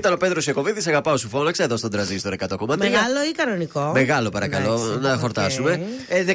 Ήταν 0.02 0.14
ο 0.14 0.16
Πέτρος 0.16 0.40
Ιακωβίδης, 0.46 0.88
αγαπάω 0.88 1.16
σου 1.16 1.28
φώναξε 1.28 1.62
εδώ 1.62 1.76
στον 1.76 1.90
τρανζίστορ 1.90 2.34
100,3. 2.38 2.76
Μεγάλο 2.76 3.24
ή 3.28 3.32
κανονικό; 3.36 3.90
Μεγάλο, 3.94 4.28
παρακαλώ, 4.28 4.72
Εντάξει, 4.74 4.98
να 5.00 5.12
οκ. 5.12 5.18
χορτάσουμε. 5.18 5.82
Ε, 6.08 6.24
16 6.28 6.32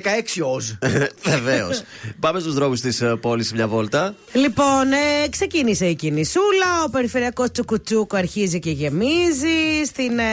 oz. 0.55 0.65
Βεβαίως. 1.33 1.81
Πάμε 2.19 2.39
στους 2.39 2.53
δρόμους 2.53 2.81
της 2.81 3.03
πόλης 3.21 3.53
μια 3.53 3.67
βόλτα. 3.67 4.15
Λοιπόν, 4.33 4.91
ε, 4.91 5.27
ξεκίνησε 5.29 5.85
η 5.85 5.95
κινησούλα. 5.95 6.83
Ο 6.85 6.89
περιφερειακός 6.89 7.51
τσουκουτσούκο 7.51 8.17
αρχίζει 8.17 8.59
και 8.59 8.71
γεμίζει. 8.71 9.83
Στην 9.85 10.19
ε, 10.19 10.23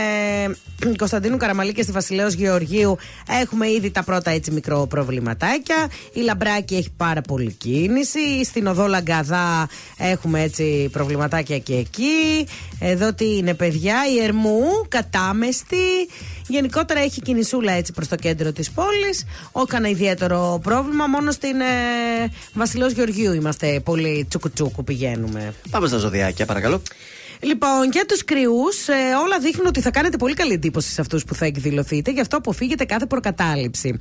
Κωνσταντίνου 1.02 1.36
Καραμαλή 1.36 1.72
και 1.72 1.82
στη 1.82 1.92
Βασιλέως 1.92 2.32
Γεωργίου 2.32 2.96
έχουμε 3.42 3.70
ήδη 3.70 3.90
τα 3.90 4.02
πρώτα 4.02 4.30
έτσι 4.30 4.50
μικρό 4.50 4.86
προβληματάκια. 4.86 5.90
Η 6.12 6.20
Λαμπράκη 6.20 6.74
έχει 6.74 6.90
πάρα 6.96 7.20
πολύ 7.20 7.52
κίνηση. 7.52 8.44
Στην 8.44 8.66
Οδό 8.66 8.86
Λαγκαδά 8.86 9.68
έχουμε 9.96 10.42
έτσι 10.42 10.88
προβληματάκια 10.92 11.58
και 11.58 11.74
εκεί. 11.74 12.46
Εδώ 12.80 13.12
τι 13.12 13.36
είναι, 13.36 13.54
παιδιά, 13.54 13.96
η 14.14 14.22
Ερμού, 14.24 14.62
κατάμεστη. 14.88 16.08
Γενικότερα 16.46 17.00
έχει 17.00 17.20
κινησούλα 17.20 17.72
έτσι 17.72 17.92
προς 17.92 18.08
το 18.08 18.16
κέντρο 18.16 18.52
της 18.52 18.70
πόλης. 18.70 19.26
Όκανα 19.52 19.88
ιδιαίτερο 19.88 20.60
πρόβλημα. 20.62 21.06
Μόνο 21.06 21.30
στην 21.30 21.60
ε, 21.60 21.64
Βασιλέως 22.52 22.92
Γεωργίου 22.92 23.32
είμαστε 23.32 23.80
πολύ 23.84 24.26
τσουκουτσούκου 24.28 24.84
πηγαίνουμε. 24.84 25.54
Πάμε 25.70 25.88
στα 25.88 25.96
ζωδιάκια, 25.96 26.46
παρακαλώ. 26.46 26.82
Λοιπόν, 27.40 27.90
για 27.92 28.06
τους 28.06 28.24
κρυούς, 28.24 28.88
όλα 29.24 29.38
δείχνουν 29.40 29.66
ότι 29.66 29.80
θα 29.80 29.90
κάνετε 29.90 30.16
πολύ 30.16 30.34
καλή 30.34 30.52
εντύπωση 30.52 30.90
σε 30.90 31.00
αυτούς 31.00 31.24
που 31.24 31.34
θα 31.34 31.44
εκδηλωθείτε, 31.46 32.10
γι' 32.10 32.20
αυτό 32.20 32.36
αποφύγετε 32.36 32.84
κάθε 32.84 33.06
προκατάληψη. 33.06 33.98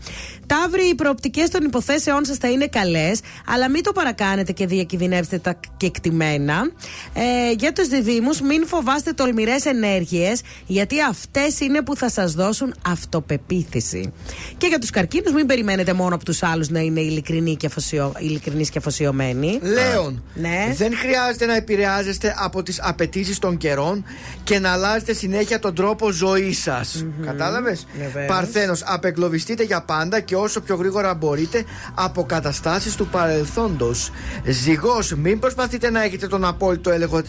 Ταύροι, 0.48 0.90
οι 0.90 0.96
προοπτικές 0.96 1.50
των 1.50 1.64
υποθέσεών 1.66 2.26
σας 2.26 2.38
θα 2.38 2.50
είναι 2.50 2.68
καλές, 2.68 3.20
αλλά 3.48 3.70
μην 3.70 3.84
το 3.84 3.92
παρακάνετε 3.92 4.52
και 4.52 4.66
διακινδυνεύσετε 4.68 5.38
τα 5.38 5.60
κεκτημένα. 5.78 6.72
Ε, 7.14 7.52
για 7.58 7.74
τους 7.74 7.88
διδήμου, 7.88 8.30
μην 8.44 8.68
φοβάστε 8.68 9.14
τολμηρές 9.14 9.66
ενέργειες, 9.66 10.42
γιατί 10.66 11.02
αυτές 11.02 11.60
είναι 11.60 11.82
που 11.82 11.96
θα 11.96 12.10
σας 12.10 12.34
δώσουν 12.34 12.74
αυτοπεποίθηση. 12.88 14.14
Και 14.58 14.68
για 14.68 14.80
τους 14.80 14.90
καρκίνους, 14.90 15.34
μην 15.34 15.46
περιμένετε 15.46 15.94
μόνο 15.94 16.16
από 16.16 16.26
τους 16.26 16.44
άλλους 16.44 16.70
να 16.70 16.80
είναι 16.80 17.00
ειλικρινοί 17.00 17.56
και, 17.56 17.66
αφοσιω... 17.66 18.14
ειλικρινείς 18.20 18.70
και 18.70 18.78
αφοσιωμένοι. 18.78 19.60
Λέων, 19.62 20.24
Ναι. 20.34 20.74
δεν 20.78 20.96
χρειάζεται 20.98 21.46
να 21.46 21.56
επηρεάζεστε 21.56 22.36
από 22.38 22.64
τις 22.64 22.80
απαιτήσεις 22.82 23.33
των 23.40 23.58
καιρών 23.58 24.06
και 24.44 24.60
να 24.60 24.72
αλλάζετε 24.72 25.14
συνέχεια 25.14 25.60
τον 25.60 25.76
τρόπο 25.76 26.12
ζωής 26.12 26.62
σας. 26.62 27.06
Κατάλαβες; 27.26 27.88
Βεβαίως. 27.98 28.28
Παρθένος, 28.28 28.82
απεγκλωβιστείτε 28.86 29.64
για 29.64 29.82
πάντα 29.82 30.20
και 30.20 30.36
όσο 30.36 30.62
πιο 30.62 30.76
γρήγορα 30.76 31.14
μπορείτε 31.14 31.64
από 31.94 32.24
καταστάσει 32.24 32.98
του 32.98 33.08
παρελθόντος. 33.08 34.12
Ζυγός, 34.46 35.14
μην 35.14 35.40
προσπαθείτε 35.40 35.90
να 35.90 36.04
έχετε 36.04 36.28
τον 36.28 36.46
απόλυτο 36.46 36.92
έλεγχο 36.92 37.22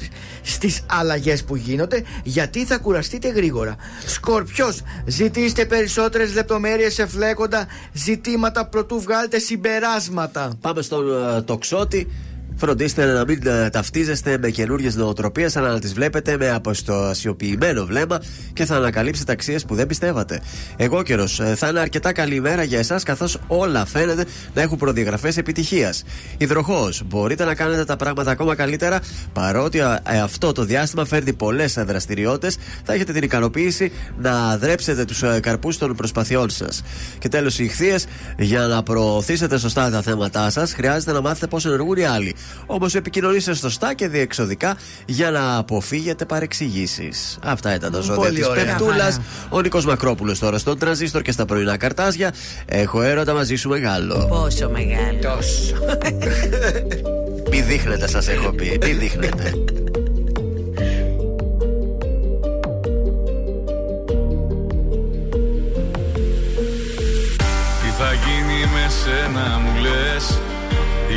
στις 0.42 0.82
αλλαγές 0.86 1.44
που 1.44 1.56
γίνονται, 1.56 2.02
γιατί 2.22 2.64
θα 2.64 2.78
κουραστείτε 2.78 3.28
γρήγορα. 3.28 3.76
Σκορπιός, 4.06 4.82
ζητήστε 5.06 5.64
περισσότερες 5.64 6.34
λεπτομέρειες 6.34 6.94
σε 6.94 7.06
φλέκοντα 7.06 7.66
ζητήματα 7.92 8.66
προτού 8.66 9.00
βγάλετε 9.00 9.38
συμπεράσματα. 9.38 10.52
Πάμε 10.60 10.82
στον 10.82 11.36
ε, 11.36 11.42
τοξότη. 11.42 12.08
Φροντίστε 12.56 13.04
να 13.04 13.24
μην 13.24 13.46
ε, 13.46 13.70
ταυτίζεστε 13.70 14.38
με 14.38 14.50
καινούριε 14.50 14.90
νοοτροπίες, 14.94 15.56
αλλά 15.56 15.72
να 15.72 15.78
τις 15.78 15.92
βλέπετε 15.92 16.36
με 16.36 16.50
αποστασιοποιημένο 16.50 17.84
βλέμμα 17.86 18.20
και 18.52 18.64
θα 18.64 18.76
ανακαλύψετε 18.76 19.32
αξίες 19.32 19.64
που 19.64 19.74
δεν 19.74 19.86
πιστεύατε. 19.86 20.40
Εγώ 20.76 21.02
καιρο 21.02 21.26
θα 21.26 21.68
είναι 21.68 21.80
αρκετά 21.80 22.12
καλή 22.12 22.34
ημέρα 22.34 22.62
για 22.62 22.78
εσάς, 22.78 23.02
καθώς 23.02 23.38
όλα 23.46 23.86
φαίνεται 23.86 24.24
να 24.54 24.62
έχουν 24.62 24.78
προδιαγραφές 24.78 25.36
επιτυχίας. 25.36 26.04
Υδροχός, 26.36 27.02
μπορείτε 27.06 27.44
να 27.44 27.54
κάνετε 27.54 27.84
τα 27.84 27.96
πράγματα 27.96 28.30
ακόμα 28.30 28.54
καλύτερα, 28.54 29.00
παρότι 29.32 29.78
ε, 29.78 30.20
αυτό 30.22 30.52
το 30.52 30.64
διάστημα 30.64 31.04
φέρνει 31.04 31.32
πολλές 31.32 31.74
δραστηριότητες, 31.86 32.56
θα 32.84 32.92
έχετε 32.92 33.12
την 33.12 33.22
ικανοποίηση 33.22 33.92
να 34.18 34.58
δρέψετε 34.58 35.04
τους 35.04 35.22
καρπούς 35.40 35.78
των 35.78 35.96
προσπαθειών 35.96 36.50
σας. 36.50 36.82
Και 37.18 37.28
τέλος, 37.28 37.58
οι 37.58 37.64
ηχθείες, 37.64 38.06
για 38.38 38.60
να 38.66 38.82
προωθήσετε 38.82 39.58
σωστά 39.58 39.90
τα 39.90 40.02
θέματά 40.02 40.50
σας, 40.50 40.72
χρειάζεται 40.72 41.12
να 41.12 41.20
μάθετε 41.20 41.46
πώς 41.46 41.64
ενεργούν 41.64 41.96
οι 41.96 42.04
άλλοι. 42.04 42.34
Όμως 42.66 42.94
επικοινωνήστε 42.94 43.54
σωστά 43.54 43.94
και 43.94 44.08
διεξοδικά 44.08 44.76
για 45.06 45.30
να 45.30 45.56
αποφύγετε 45.56 46.24
παρεξηγήσεις. 46.24 47.38
Αυτά 47.42 47.74
ήταν 47.74 47.92
τα 47.92 48.00
ζώδια 48.00 48.14
Πολύ 48.22 48.38
της 48.38 48.46
ωραία. 48.46 48.64
Πεπτούλα. 48.64 48.92
Χαρά. 48.92 49.24
Ο 49.48 49.60
Νικό 49.60 49.82
Μακρόπουλος 49.86 50.38
τώρα 50.38 50.58
στον 50.58 50.78
τρανζίστορ 50.78 51.22
και 51.22 51.32
στα 51.32 51.44
πρωινά 51.44 51.76
καρτάζια. 51.76 52.32
Έχω 52.66 53.02
έρωτα 53.02 53.32
μαζί 53.34 53.54
σου 53.54 53.68
μεγάλο. 53.68 54.26
Πόσο 54.28 54.70
μεγάλο. 54.70 55.38
Μη 57.50 57.60
δείχνετε, 57.60 58.08
σας 58.08 58.28
έχω 58.28 58.52
πει. 58.52 58.78
Μη 58.82 58.92
δείχνετε. 58.92 59.54
Τι 67.82 67.90
θα 67.98 68.12
γίνει 68.12 68.60
με 68.72 68.86
σένα 69.02 69.58
μου 69.58 69.80
λες; 69.80 70.30
Η 70.30 70.53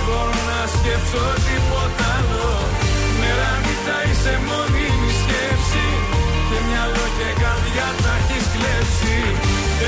Δεν 0.00 0.08
μπορώ 0.12 0.40
να 0.52 0.60
σκεφτώ 0.76 1.26
τίποτα 1.46 2.06
άλλο. 2.18 2.50
Μέρα 3.20 3.50
νύχτα 3.64 3.96
είσαι 4.08 4.34
μόνιμη 4.48 5.10
σκέψη. 5.20 5.86
Και 6.48 6.58
μυαλό 6.68 7.06
και 7.18 7.30
καρδιά 7.42 7.88
τα 8.02 8.12
έχεις 8.20 8.46
κλέψει. 8.54 9.16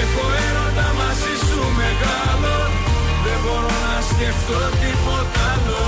Έχω 0.00 0.24
έρωτα 0.46 0.88
μαζί 1.00 1.34
σου 1.46 1.60
μεγάλο. 1.80 2.56
Δεν 3.24 3.38
μπορώ 3.42 3.74
να 3.86 3.96
σκεφτώ 4.10 4.60
τίποτα 4.82 5.42
άλλο. 5.52 5.84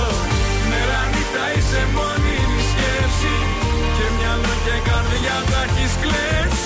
Μέρα 0.69 1.01
νύχτα 1.11 1.45
είσαι 1.55 1.81
μόνιμη 1.95 2.61
σκέψη. 2.71 3.35
Και 3.95 4.05
μυαλό 4.17 4.53
και 4.65 4.75
καρδιά 4.87 5.37
τα 5.51 5.61
έχεις 5.67 5.93
κλέψει 6.03 6.64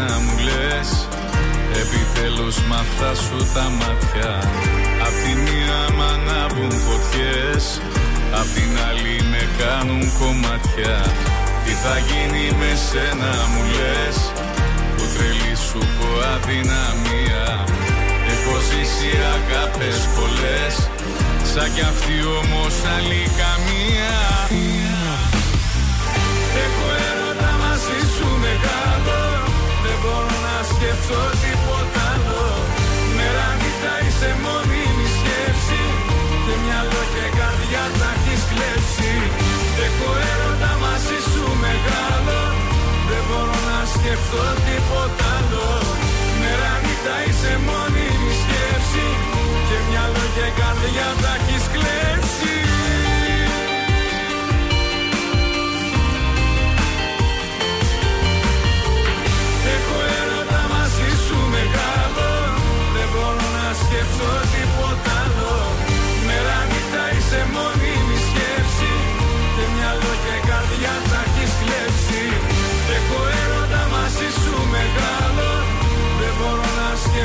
σένα 0.00 0.18
μου 0.24 0.36
λες. 0.48 0.90
Επιτέλους 1.82 2.56
μ' 2.68 2.72
αυτά 2.84 3.10
σου 3.24 3.38
τα 3.54 3.66
μάτια. 3.78 4.32
Απ' 5.06 5.18
τη 5.22 5.32
μία 5.44 5.78
μ' 5.96 6.04
ανάβουν 6.12 6.72
φωτιές. 6.84 7.64
Απ' 8.40 8.50
την 8.56 8.72
άλλη 8.88 9.16
με 9.30 9.42
κάνουν 9.60 10.04
κομμάτια. 10.20 10.96
Τι 11.64 11.72
θα 11.82 11.96
γίνει 12.08 12.44
με 12.60 12.70
σένα 12.88 13.32
μου 13.50 13.62
λες. 13.76 14.16
Που 14.94 15.04
τρελή 15.14 15.54
σου 15.66 15.80
έχω 15.88 16.10
αδυναμία. 16.34 17.44
Έχω 18.32 18.54
ζήσει 18.68 19.12
αγάπες 19.36 19.98
πολλές. 20.16 20.74
Σαν 21.52 21.68
κι 21.74 21.84
αυτή 21.92 22.16
όμως 22.40 22.74
άλλη 22.94 23.22
καμία 23.40 24.18
μπορώ 30.60 30.68
να 30.68 30.74
σκεφτώ 30.74 31.22
τίποτα 31.42 32.02
άλλο. 32.14 32.42
Μέρα 33.16 33.48
νύχτα 33.60 33.94
είσαι 34.04 34.30
μόνιμη 34.44 35.06
σκέψη. 35.16 35.82
Και 36.44 36.54
μυαλό 36.64 37.02
και 37.14 37.26
καρδιά 37.38 37.84
τα 37.98 38.10
έχεις 38.16 38.42
κλέψει. 38.50 39.12
Έχω 39.86 40.08
έρωτα 40.30 40.72
μαζί 40.84 41.18
σου 41.30 41.44
μεγάλο. 41.64 42.40
Δεν 43.08 43.22
μπορώ 43.28 43.58
να 43.70 43.78
σκεφτώ 43.94 44.44
τίποτα 44.66 45.28
άλλο. 45.38 45.68
Μέρα 46.40 46.72
νύχτα 46.84 47.16
είσαι 47.26 47.52
μόνιμη 47.68 48.32
σκέψη. 48.42 49.06
Και 49.68 49.78
μυαλό 49.86 50.24
και 50.36 50.46
καρδιά 50.60 51.08
τα 51.22 51.32
έχεις 51.38 51.64
κλέψει 51.74 52.29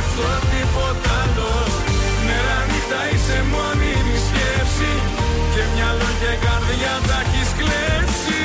νιώθω 0.05 0.39
τίποτα 0.51 1.13
άλλο 1.23 1.51
Μέρα 2.25 2.57
νύχτα 2.69 3.01
είσαι 3.13 3.43
μόνιμη 3.51 4.17
σκέψη 4.27 4.91
Και 5.53 5.63
μυαλό 5.73 6.09
και 6.19 6.31
καρδιά 6.45 6.93
τα 7.07 7.17
έχεις 7.23 7.49
κλέψει 7.57 8.39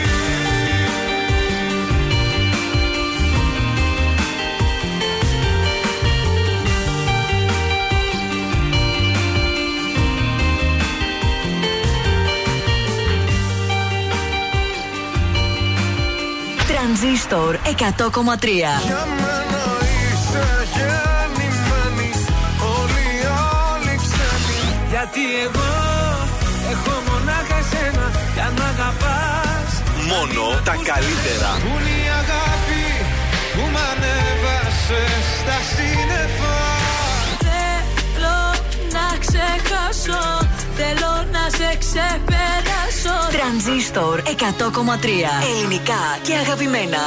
Τρανζίστορ 16.68 17.56
100,3. 19.24 19.30
Γιατί 25.21 25.43
εγώ 25.47 25.73
έχω 26.73 26.95
μονάχα 27.09 27.57
εσένα 27.62 28.07
Για 28.35 28.53
να 28.59 28.64
αγαπάς 28.73 29.71
Μόνο 30.11 30.43
τα 30.68 30.75
καλύτερα. 30.91 31.51
Πού 31.62 31.73
είναι 31.79 31.95
η 32.05 32.09
αγάπη 32.23 32.85
που 33.55 33.62
μ' 33.73 33.81
ανέβασες 33.91 35.23
στα 35.41 35.59
σύννεφα 35.73 36.59
Θέλω 37.47 38.41
να 38.97 39.07
ξεχάσω 39.25 40.23
Θέλω 40.79 41.12
να 41.35 41.45
σε 41.59 41.68
ξεπεράσω 41.83 43.16
Τρανζίστορ 43.37 44.16
100,3. 44.21 44.29
Ελληνικά 45.51 46.03
και 46.23 46.35
αγαπημένα. 46.43 47.03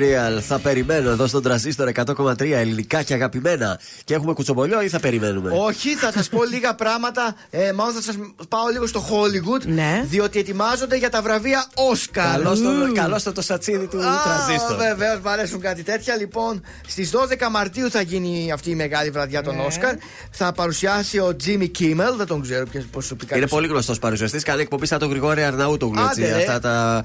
Serial. 0.00 0.40
Θα 0.40 0.58
περιμένω 0.58 1.10
εδώ 1.10 1.26
στον 1.26 1.42
τραζίστορ 1.42 1.90
100,3 1.94 2.40
ελληνικά 2.40 3.02
και 3.02 3.14
αγαπημένα. 3.14 3.80
Και 4.04 4.14
έχουμε 4.14 4.32
κουτσομπολιό 4.32 4.82
ή 4.82 4.88
θα 4.88 5.00
περιμένουμε; 5.00 5.50
Όχι, 5.64 5.94
θα 5.94 6.12
σας 6.12 6.28
πω 6.28 6.44
λίγα 6.44 6.74
πράγματα. 6.74 7.34
Ε, 7.50 7.72
μάλλον 7.72 7.94
θα 7.94 8.02
σας 8.02 8.14
πάω 8.48 8.68
λίγο 8.72 8.86
στο 8.86 9.04
Hollywood. 9.10 9.64
Ναι. 9.66 10.04
Διότι 10.08 10.38
ετοιμάζονται 10.38 10.96
για 10.96 11.10
τα 11.10 11.22
βραβεία 11.22 11.66
Όσκαρ. 11.74 12.30
Καλώς 12.30 12.60
το, 12.62 12.68
καλώς 12.94 13.22
το, 13.22 13.32
το 13.32 13.42
σατσίδι 13.42 13.86
του 13.86 13.98
τραζίστορ. 14.24 14.76
Βεβαίως, 14.76 15.18
μου 15.24 15.30
αρέσουν 15.30 15.60
κάτι 15.60 15.82
τέτοια. 15.82 16.16
Λοιπόν, 16.16 16.62
στις 16.86 17.10
12 17.10 17.48
Μαρτίου 17.50 17.90
θα 17.90 18.00
γίνει 18.00 18.52
αυτή 18.52 18.70
η 18.70 18.74
μεγάλη 18.74 19.10
βραδιά 19.10 19.42
των 19.42 19.56
Ναι. 19.56 19.62
Όσκαρ. 19.62 19.94
Θα 20.30 20.52
παρουσιάσει 20.52 21.18
ο 21.18 21.36
Jimmy 21.46 21.70
Kimmel. 21.78 22.14
Δεν 22.16 22.26
τον 22.26 22.42
ξέρω 22.42 22.66
ποιος 22.66 22.84
προσωπικά. 22.84 23.36
Είναι 23.36 23.46
πολύ 23.48 23.66
γνωστός 23.66 23.98
παρουσιαστής. 23.98 24.42
Κάνει 24.42 24.60
εκπομπή 24.60 24.86
σαν 24.86 24.98
τον 24.98 25.08
Γρηγόρη 25.10 25.42
Αρναούτογλου. 25.42 26.00
έτσι, 26.08 26.22
Άντε, 26.22 26.32
ρε. 26.32 26.38
Αυτά 26.38 26.60
τα 26.60 27.04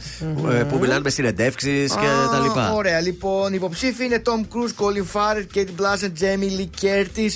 ε, 0.51 0.63
που 0.63 0.77
μιλάνε 0.77 0.99
με 0.99 1.09
συνεντεύξεις 1.09 1.91
και 1.91 2.05
Α, 2.05 2.29
τα 2.31 2.39
λοιπά. 2.39 2.71
Ωραία, 2.85 2.99
λοιπόν, 3.01 3.53
υποψήφοι 3.53 4.05
είναι 4.05 4.21
Tom 4.25 4.39
Cruise, 4.41 4.83
Colin 4.83 5.05
Farrell, 5.13 5.57
Kate 5.57 5.67
Blanchett, 5.81 6.11
Jamie 6.21 6.59
Lee 6.59 6.83
Curtis, 6.85 7.31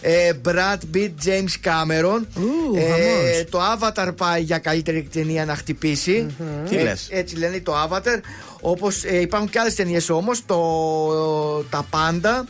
ε, 0.00 0.32
Brad 0.44 0.78
Pitt, 0.94 1.10
James 1.24 1.68
Cameron. 1.68 2.22
Ε, 2.76 2.80
χαμός. 2.80 3.44
το 3.50 3.60
Avatar 3.78 4.12
πάει 4.16 4.42
για 4.42 4.58
καλύτερη 4.58 5.08
ταινία 5.12 5.44
να 5.44 5.54
χτυπησει 5.54 6.26
Τι 6.68 6.76
Ε, 6.76 6.82
λες; 6.82 7.08
Έτσι 7.10 7.36
λένε 7.36 7.60
το 7.60 7.74
Avatar. 7.88 8.20
Όπως 8.60 9.04
υπάρχουν 9.04 9.50
και 9.50 9.58
άλλες 9.58 9.74
ταινίες 9.74 10.10
όμως. 10.10 10.44
Τα 11.70 11.86
Πάντα. 11.90 12.46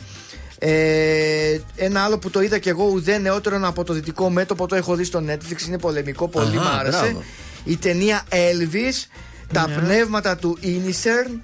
Ε, 0.59 1.59
ένα 1.77 2.05
άλλο 2.05 2.19
που 2.19 2.31
το 2.31 2.43
είδα 2.43 2.59
και 2.59 2.71
εγώ 2.71 2.85
ουδέν 2.85 3.23
νεότερο 3.23 3.61
από 3.63 3.85
το 3.85 3.93
δυτικό 3.93 4.31
μέτωπο 4.31 4.67
το 4.67 4.75
έχω 4.77 4.95
δει 4.95 5.05
στο 5.05 5.23
Netflix 5.29 5.67
είναι 5.67 5.79
πολεμικό 5.79 6.29
πολύ 6.29 6.57
Αχα, 6.59 6.71
μ' 6.71 6.79
άρεσε 6.79 6.99
μπράβο. 6.99 7.23
η 7.65 7.77
ταινία 7.77 8.23
Elvis 8.31 9.09
τα 9.53 9.69
πνεύματα 9.81 10.37
του 10.37 10.59
Ίνισερν 10.61 11.41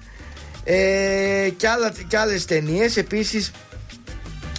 ε, 0.69 1.49
και, 1.57 1.67
άλλα, 1.67 1.93
και 2.07 2.17
άλλες 2.17 2.45
ταινίες 2.45 2.97
επίσης 2.97 3.51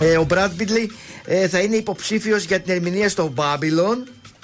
ε, 0.01 0.17
ο 0.17 0.27
Brad 0.31 0.51
Pitt 0.59 0.69
λέει, 0.69 0.91
ε, 1.25 1.49
θα 1.49 1.59
είναι 1.59 1.77
υποψήφιος 1.77 2.45
για 2.45 2.61
την 2.61 2.73
ερμηνεία 2.75 3.09
στο 3.09 3.33
Babylon 3.37 3.97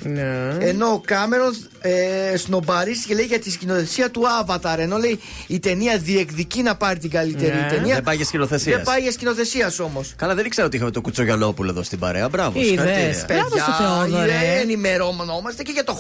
Ναι. 0.03 0.57
ενώ 0.61 0.87
ο 0.87 1.01
Κάμερον 1.01 1.57
ε, 1.87 2.37
σνομπαρίστηκε 2.37 3.09
και 3.09 3.15
λέει 3.15 3.25
για 3.25 3.39
τη 3.39 3.51
σκηνοθεσία 3.51 4.11
του 4.11 4.23
Avatar. 4.45 4.79
Ενώ 4.79 4.97
λέει 4.97 5.21
η 5.47 5.59
ταινία 5.61 5.99
διεκδικεί 5.99 6.63
να 6.63 6.75
πάρει 6.77 6.99
την 6.99 7.11
καλύτερη 7.11 7.55
Ναι. 7.57 7.67
ταινία. 7.71 7.95
Δεν 7.95 8.03
πάει 8.03 8.17
για 8.17 8.25
σκηνοθεσίας. 8.25 8.77
Δεν 8.77 8.85
πάει 8.85 9.01
για 9.01 9.13
σκηνοθεσίας 9.13 9.79
όμως. 9.79 10.13
Καλά, 10.17 10.35
δεν 10.35 10.45
ήξερα 10.45 10.67
ότι 10.67 10.77
είχαμε 10.77 10.91
το 10.91 11.01
Κουτσογιανόπουλο 11.01 11.71
εδώ 11.71 11.83
στην 11.83 11.99
παρέα. 11.99 12.29
Μπράβο. 12.29 12.59
Είδες. 12.61 12.69
συγχαρητήρια. 12.69 13.25
Μπράβο 13.27 13.57
στο 13.59 13.73
Θεόδωρε. 13.85 14.33
ε, 14.33 14.61
ενημερώνομαστε 14.61 15.63
και 15.63 15.73
για 15.73 15.85
το 15.85 15.93
Α, 15.93 15.97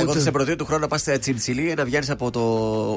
εγώ 0.00 0.12
θα 0.12 0.20
σε 0.20 0.28
Hollywood. 0.28 0.32
προτείνω 0.32 0.56
του 0.56 0.64
χρόνου 0.64 0.80
να 0.80 0.88
πας 0.88 1.02
σε 1.02 1.18
τσιμψιλή 1.18 1.74
να 1.76 1.84
βγαίνεις 1.84 2.10
από 2.10 2.30
το. 2.30 2.40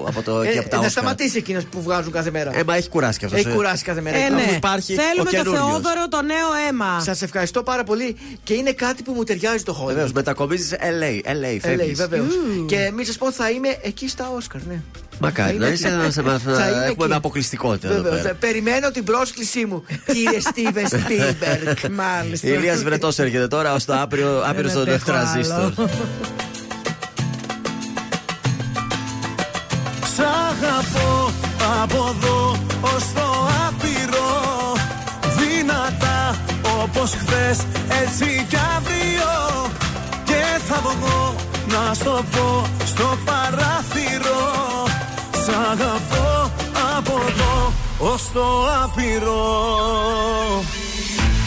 Από 0.07 0.21
το 0.23 0.41
Ε, 0.41 0.47
εκεί 0.47 0.57
από 0.57 0.69
τα 0.69 0.75
να 0.77 0.85
Όσκαρ. 0.85 0.91
σταματήσει 1.03 1.37
εκείνος 1.37 1.63
που 1.63 1.81
βγάζουν 1.81 2.11
κάθε 2.11 2.31
μέρα. 2.31 2.57
Ε, 2.57 2.63
μα 2.63 2.75
έχει 2.75 2.89
κουράσει 2.89 3.19
κι 3.19 3.25
αυτός. 3.25 3.39
Έχει 3.39 3.49
κουράσει 3.55 3.83
κάθε 3.83 4.01
μέρα. 4.01 4.17
Ε, 4.17 4.23
Αφού 4.23 4.33
ναι. 4.35 4.55
υπάρχει 4.55 4.93
ο 4.93 4.95
Θέλουμε 5.01 5.23
το 5.23 5.29
καινούριος. 5.35 5.63
Θεόδωρο 5.67 6.07
το 6.09 6.21
νέο 6.21 6.47
αίμα. 6.69 6.99
Σας 7.03 7.21
ευχαριστώ 7.21 7.63
πάρα 7.63 7.83
πολύ 7.83 8.15
και 8.43 8.53
είναι 8.53 8.71
κάτι 8.71 9.03
που 9.03 9.11
μου 9.13 9.23
ταιριάζει 9.23 9.63
το 9.63 9.73
Βεβαίως, 9.73 10.09
Hollywood. 10.09 10.13
μετακομίζει 10.13 10.75
LA. 10.79 11.29
LA, 11.29 11.43
Ε, 11.43 11.59
φεύγεις. 11.59 11.77
λέει, 11.77 11.93
βεβαίως. 11.93 12.28
Και 12.67 12.91
μην 12.95 13.05
σας 13.05 13.17
πω, 13.17 13.31
θα 13.31 13.49
είμαι 13.49 13.77
εκεί 13.81 14.07
στα 14.07 14.29
Όσκαρ, 14.35 14.61
ναι. 14.67 14.81
Μακάρι 15.19 15.51
Θα 15.53 15.59
να 15.59 15.65
είμαι 15.65 15.75
είσαι 15.75 15.87
εκεί. 15.87 15.95
να 15.97 16.09
σε 16.09 16.21
μάθ- 16.21 16.43
Θα 16.43 16.51
να 16.51 16.67
είμαι 16.69 16.85
έχουμε 16.85 17.05
εκεί. 17.05 17.13
αποκλειστικότητα 17.13 17.87
εδώ 17.87 18.01
Βεβαίως. 18.01 18.17
πέρα. 18.21 18.29
Ε, 18.29 18.33
Περιμένω 18.39 18.91
την 18.91 19.03
πρόσκλησή 19.03 19.65
μου, 19.65 19.83
κύριε 20.05 20.39
Στίβεν 20.39 20.87
Σπίλμπεργκ. 20.87 21.77
Μάλιστα. 22.03 22.47
Ηλίας 22.47 22.83
Βρετός 22.83 23.19
έρχεται 23.19 23.47
τώρα 23.47 23.73
ως 23.73 23.85
το 23.85 23.93
άπειρο, 24.01 24.43
άπειρος 24.45 24.71
στον 24.71 24.81
αντέχω 24.81 25.05
τραζίστορ. 25.05 25.55
άλλο. 25.57 25.73
Σ' 30.15 30.19
αγαπώ 30.19 31.31
από 31.81 32.15
εδώ 32.17 32.51
ως 32.81 33.03
το 33.13 33.49
άπειρο 33.67 34.29
Δυνατά 35.37 36.35
όπως 36.81 37.09
χθες 37.11 37.57
έτσι 38.03 38.45
κι 38.49 38.57
αύριο 38.77 39.71
Και 40.23 40.41
θα 40.67 40.81
βγω 40.81 41.35
να 41.89 41.95
στο 41.95 42.23
πω 42.31 42.65
στο 42.85 43.17
παράθυρο. 43.25 44.43
Σ' 45.43 45.49
αγαπώ 45.71 46.51
από 46.97 47.21
εδώ 47.27 47.73
ως 47.97 48.31
το 48.33 48.47
άπειρο. 48.83 49.45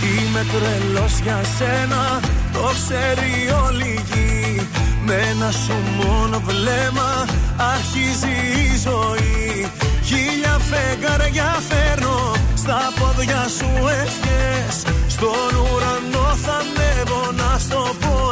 Είμαι 0.03 0.47
τρελός 0.53 1.19
για 1.23 1.41
σένα, 1.59 2.21
το 2.53 2.71
ξέρει 2.79 3.33
όλη 3.67 3.85
η 3.85 4.01
γη. 4.13 4.69
Με 5.05 5.15
ένα 5.31 5.51
σου 5.51 5.77
μόνο 5.97 6.43
βλέμμα 6.47 7.25
αρχίζει 7.73 8.37
η 8.67 8.79
ζωή. 8.87 9.71
Χίλια 10.05 10.59
φεγγάρια 10.71 11.63
φέρνω, 11.69 12.33
στα 12.55 12.81
πόδια 12.99 13.47
σου 13.59 13.71
ευχές. 14.03 14.75
Στον 15.07 15.53
ουρανό 15.61 16.37
θα 16.45 16.57
ανέβω 16.63 17.33
να 17.33 17.59
στο 17.59 17.95
πω 18.01 18.13
αν 18.13 18.32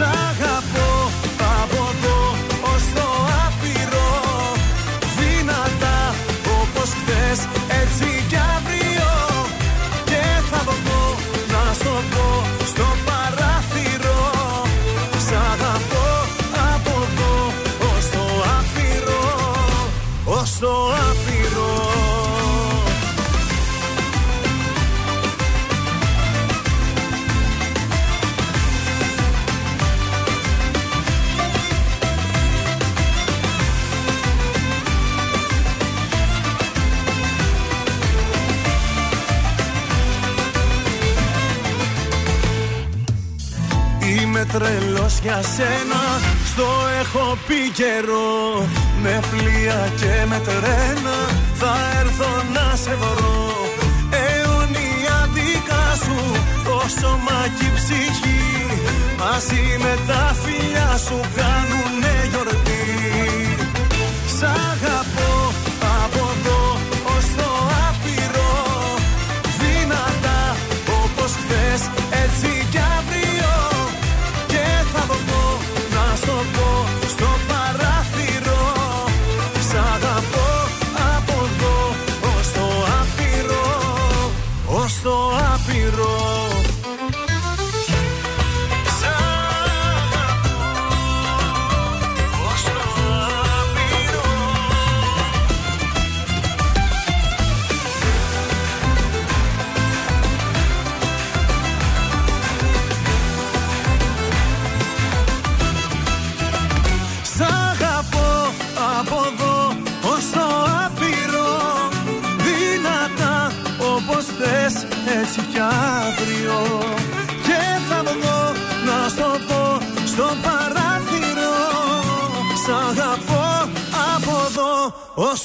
Σ' 0.00 0.69
για 45.22 45.42
σένα. 45.54 46.02
Στο 46.50 46.68
έχω 47.00 47.38
πει 47.46 47.70
καιρό 47.80 48.66
Με 49.02 49.20
πλοία 49.30 49.92
και 50.00 50.26
με 50.28 50.40
τρένα. 50.44 51.16
Θα 51.54 51.74
έρθω 52.00 52.30
να 52.54 52.76
σε 52.76 52.94
βρω. 53.02 53.50
Αιωνία 54.22 55.28
δικά 55.34 55.86
σου 56.04 56.18
Το 56.64 56.82
σώμα 57.00 57.40
και 57.58 57.64
η 57.64 57.72
ψυχή. 57.74 58.42
Μαζί 59.18 59.64
με 59.78 59.94
τα 60.06 60.34
φιλιά 60.42 60.90
σου 61.06 61.20
Κάνουνε 61.36 62.14
γιορτή. 62.30 62.84
Σ' 64.36 64.69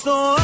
ως 0.07 0.35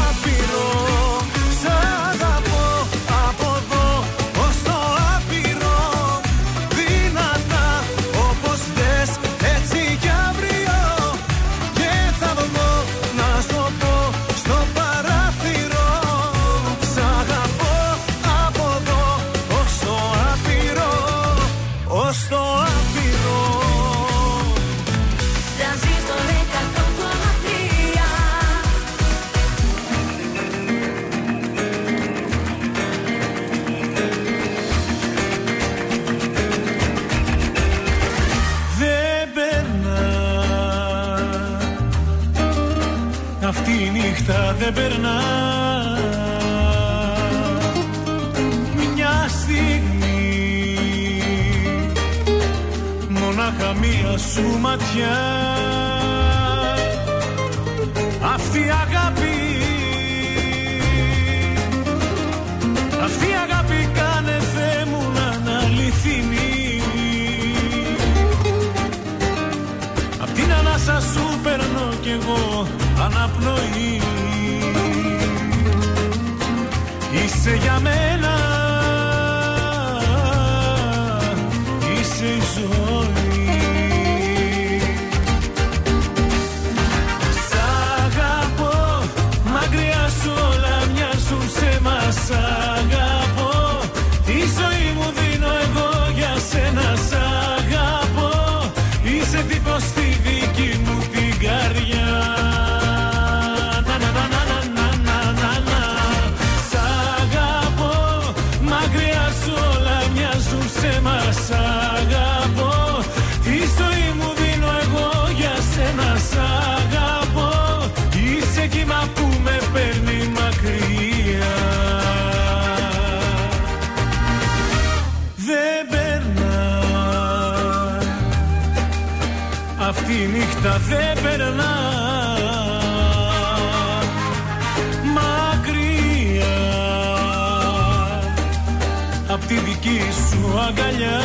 αγκαλιά. 140.60 141.19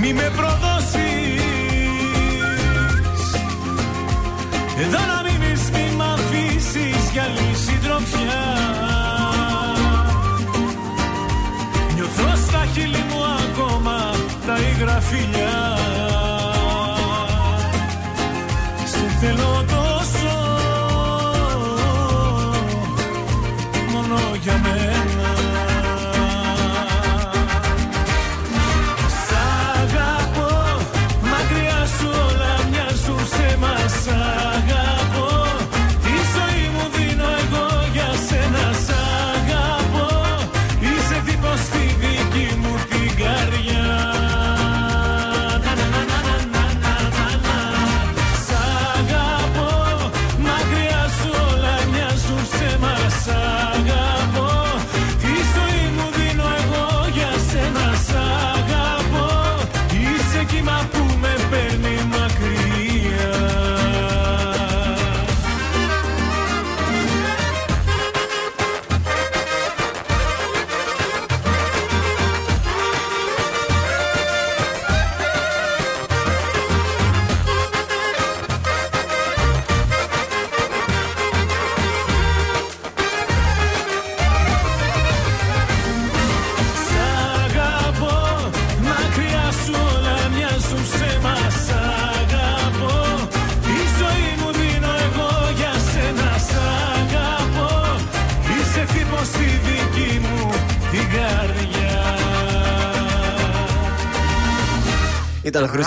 Μη 0.00 0.12
με 0.12 0.32
προδώσεις. 0.36 1.28
Εδώ 4.80 4.98
να 5.10 5.22
μείνεις 5.22 5.70
μη 5.70 5.96
μ' 5.96 6.02
αφήσεις 6.02 7.10
για 7.12 7.22
άλλη 7.22 7.54
συντροφιά 7.64 8.42
Νιώθω 11.94 12.36
στα 12.46 12.64
χείλη 12.72 13.04
μου 13.10 13.24
ακόμα 13.24 14.10
τα 14.46 14.56
υγρα 14.58 15.00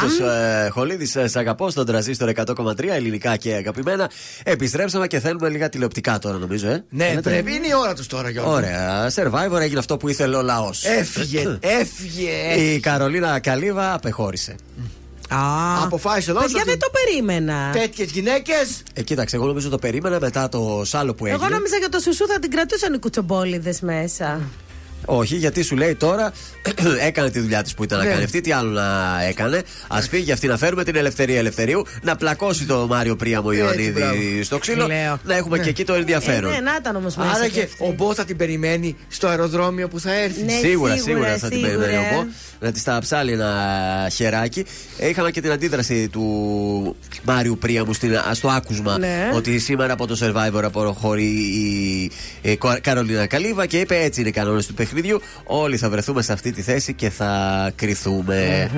Χρήστος 0.02 0.28
ε, 0.28 0.70
Χολίδης. 0.72 1.16
Ε, 1.16 1.28
σ' 1.28 1.36
αγαπώ 1.36 1.70
στον 1.70 1.86
τραζίστορ 1.86 2.30
100,3 2.36 2.84
ελληνικά 2.90 3.36
και 3.36 3.54
αγαπημένα. 3.54 4.10
Επιστρέψαμε 4.44 5.08
και 5.08 5.20
θέλουμε 5.20 5.50
λίγα 5.50 5.70
τηλεοπτικά 5.70 6.20
τώρα, 6.20 6.38
νομίζω, 6.38 6.68
ε. 6.70 6.84
Ναι, 6.90 7.06
Θέλετε; 7.06 7.30
πρέπει, 7.30 7.54
είναι 7.54 7.68
η 7.68 7.74
ώρα 7.82 7.94
τους 7.94 8.08
τώρα, 8.08 8.30
Γιώργο. 8.30 8.52
Ωραία. 8.52 9.12
Survivor 9.16 9.60
έγινε 9.62 9.80
αυτό 9.80 9.98
που 9.98 10.10
ήθελε 10.10 10.36
ο 10.36 10.42
λαός. 10.42 10.84
Έφυγε, 10.86 11.58
έφυγε. 11.80 12.54
Η 12.56 12.80
Καρολίνα 12.80 13.40
Καλίβα 13.40 13.94
απεχώρησε. 13.94 14.56
Α, 15.30 15.84
Αποφάσισε 15.84 16.32
εδώ. 16.32 16.40
παιδιά 16.40 16.64
δεν 16.66 16.80
το 16.80 16.88
περίμενα. 16.92 17.70
Τέτοιες 17.74 18.12
γυναίκες. 18.12 18.84
Ε, 18.94 19.02
κοίταξε, 19.02 19.36
εγώ 19.36 19.46
νομίζω 19.46 19.70
το 19.70 19.78
περίμενα 19.78 20.20
μετά 20.20 20.50
το 20.50 20.82
σάλο 20.86 21.14
που 21.14 21.26
έγινε. 21.26 21.44
Εγώ 21.44 21.54
νόμιζα 21.54 21.78
για 21.78 21.90
το 21.90 22.00
σουσού 22.00 22.28
θα 22.28 22.40
την 22.40 22.52
κρατούσαν 22.52 22.94
οι 22.94 23.00
κουτσομπόλιδες 23.00 23.80
μέσα. 23.82 24.40
Όχι, 25.06 25.36
γιατί 25.36 25.64
σου 25.64 25.76
λέει 25.76 25.96
τώρα 25.96 26.32
έκανε 27.08 27.30
τη 27.30 27.40
δουλειά 27.40 27.62
της 27.64 27.74
που 27.74 27.84
ήταν 27.84 27.98
να 27.98 28.04
Ναι. 28.06 28.12
κάνει 28.12 28.24
αυτή. 28.24 28.42
Τι 28.42 28.52
άλλο 28.52 28.70
να 28.70 29.18
έκανε. 29.30 29.62
Α 29.88 30.02
φύγει 30.10 30.32
αυτή 30.32 30.48
να 30.48 30.58
φέρουμε 30.58 30.84
την 30.84 30.96
ελευθερία 30.96 31.38
ελευθερίου. 31.38 31.86
Να 32.02 32.16
πλακώσει 32.16 32.66
το 32.66 32.88
Μάριο 32.90 33.16
Πρίαμο 33.16 33.52
Ιωαννίδη 33.52 33.92
μπράβο. 33.92 34.16
στο 34.44 34.58
ξύλο. 34.58 34.88
Λέω. 34.88 35.20
Να 35.24 35.36
έχουμε 35.36 35.60
και 35.60 35.70
εκεί 35.70 35.84
το 35.86 35.94
Ε, 35.94 35.98
ενδιαφέρον. 35.98 36.52
ναι, 36.52 36.60
να 36.60 36.76
ήταν 36.80 36.96
όμως 36.96 37.16
μέσα. 37.16 37.32
Άρα 37.32 37.46
κι 37.48 37.52
και 37.54 37.62
αυτή. 37.64 37.84
ο 37.84 37.94
Μπό 37.98 38.14
θα 38.14 38.26
την 38.26 38.38
περιμένει 38.38 38.96
στο 39.08 39.28
αεροδρόμιο 39.28 39.88
που 39.88 40.00
θα 40.00 40.14
έρθει. 40.14 40.44
Ναι, 40.44 40.52
σίγουρα, 40.52 40.68
σίγουρα, 40.68 40.98
σίγουρα 40.98 41.38
θα 41.38 41.48
την 41.50 41.58
σίγουρα. 41.66 41.78
περιμένει 41.86 42.08
εγώ. 42.12 42.28
Να 42.64 42.72
τη 42.72 42.84
τα 42.84 42.98
ψάλει 43.02 43.32
ένα 43.32 43.52
χεράκι. 44.14 44.66
Ε, 44.98 45.08
είχαμε 45.10 45.32
και 45.32 45.42
την 45.42 45.52
αντίδραση 45.52 46.10
του 46.10 46.96
Μάριου 47.24 47.58
Πρίαμου 47.58 47.94
στην, 47.94 48.16
α, 48.18 48.34
στο 48.34 48.48
άκουσμα 48.48 48.98
Ναι. 48.98 49.30
ότι 49.34 49.60
σήμερα 49.60 49.94
από 49.94 50.08
το 50.08 50.18
survivor 50.22 50.62
αποχωρεί 50.64 51.24
η, 51.26 52.12
η 52.42 52.56
Κα- 52.58 52.80
Καρολίνα 52.82 53.26
Καλίβα 53.28 53.66
και 53.66 53.80
είπε 53.80 53.96
έτσι 54.04 54.20
είναι 54.20 54.30
οι 54.30 54.32
κανόνες 54.32 54.66
του 54.66 54.74
παιχνιδιού. 54.74 55.22
Όλοι 55.44 55.78
θα 55.78 55.90
βρεθούμε 55.90 56.22
σε 56.22 56.34
αυτή 56.34 56.52
τη 56.52 56.62
θέση 56.62 56.94
και 56.94 57.10
θα 57.10 57.72
κρυθούμε. 57.76 58.70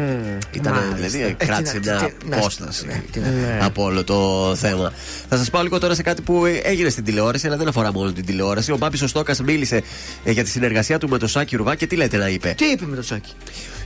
Ήταν 0.51 0.73
Μάλιστα. 0.73 0.95
δηλαδή, 0.95 1.21
Ε, 1.39 1.45
κράτησε 1.45 1.79
τι 1.79 1.87
να- 1.87 1.93
μια 1.99 2.09
τι 2.19 2.27
να- 2.29 2.37
απόσταση 2.37 2.85
ναι, 2.85 3.01
τι 3.11 3.19
να- 3.19 3.65
από 3.65 3.83
όλο 3.83 4.03
το 4.03 4.51
θέμα. 4.55 4.93
Θα 5.29 5.37
σας 5.37 5.49
πάω 5.49 5.61
λίγο 5.63 5.79
τώρα 5.79 5.95
σε 5.95 6.01
κάτι 6.03 6.21
που 6.21 6.45
έγινε 6.63 6.89
στην 6.89 7.03
τηλεόραση, 7.03 7.47
αλλά 7.47 7.57
δεν 7.57 7.67
αφορά 7.67 7.91
μόνο 7.93 8.11
την 8.11 8.25
τηλεόραση. 8.25 8.71
Ο 8.71 8.77
Μπάμπης 8.77 9.01
ο 9.01 9.07
Στόκα 9.07 9.35
μίλησε 9.45 9.81
ε, 10.23 10.31
για 10.31 10.43
τη 10.43 10.49
συνεργασία 10.49 10.97
του 10.97 11.09
με 11.09 11.17
το 11.17 11.27
Σάκη 11.27 11.55
Ρουβά 11.55 11.75
και 11.75 11.87
τι 11.87 11.95
λέτε 11.95 12.17
να 12.17 12.27
είπε; 12.29 12.53
Τι 12.57 12.65
είπε 12.65 12.85
με 12.85 12.95
το 12.95 13.01
σάκι. 13.03 13.31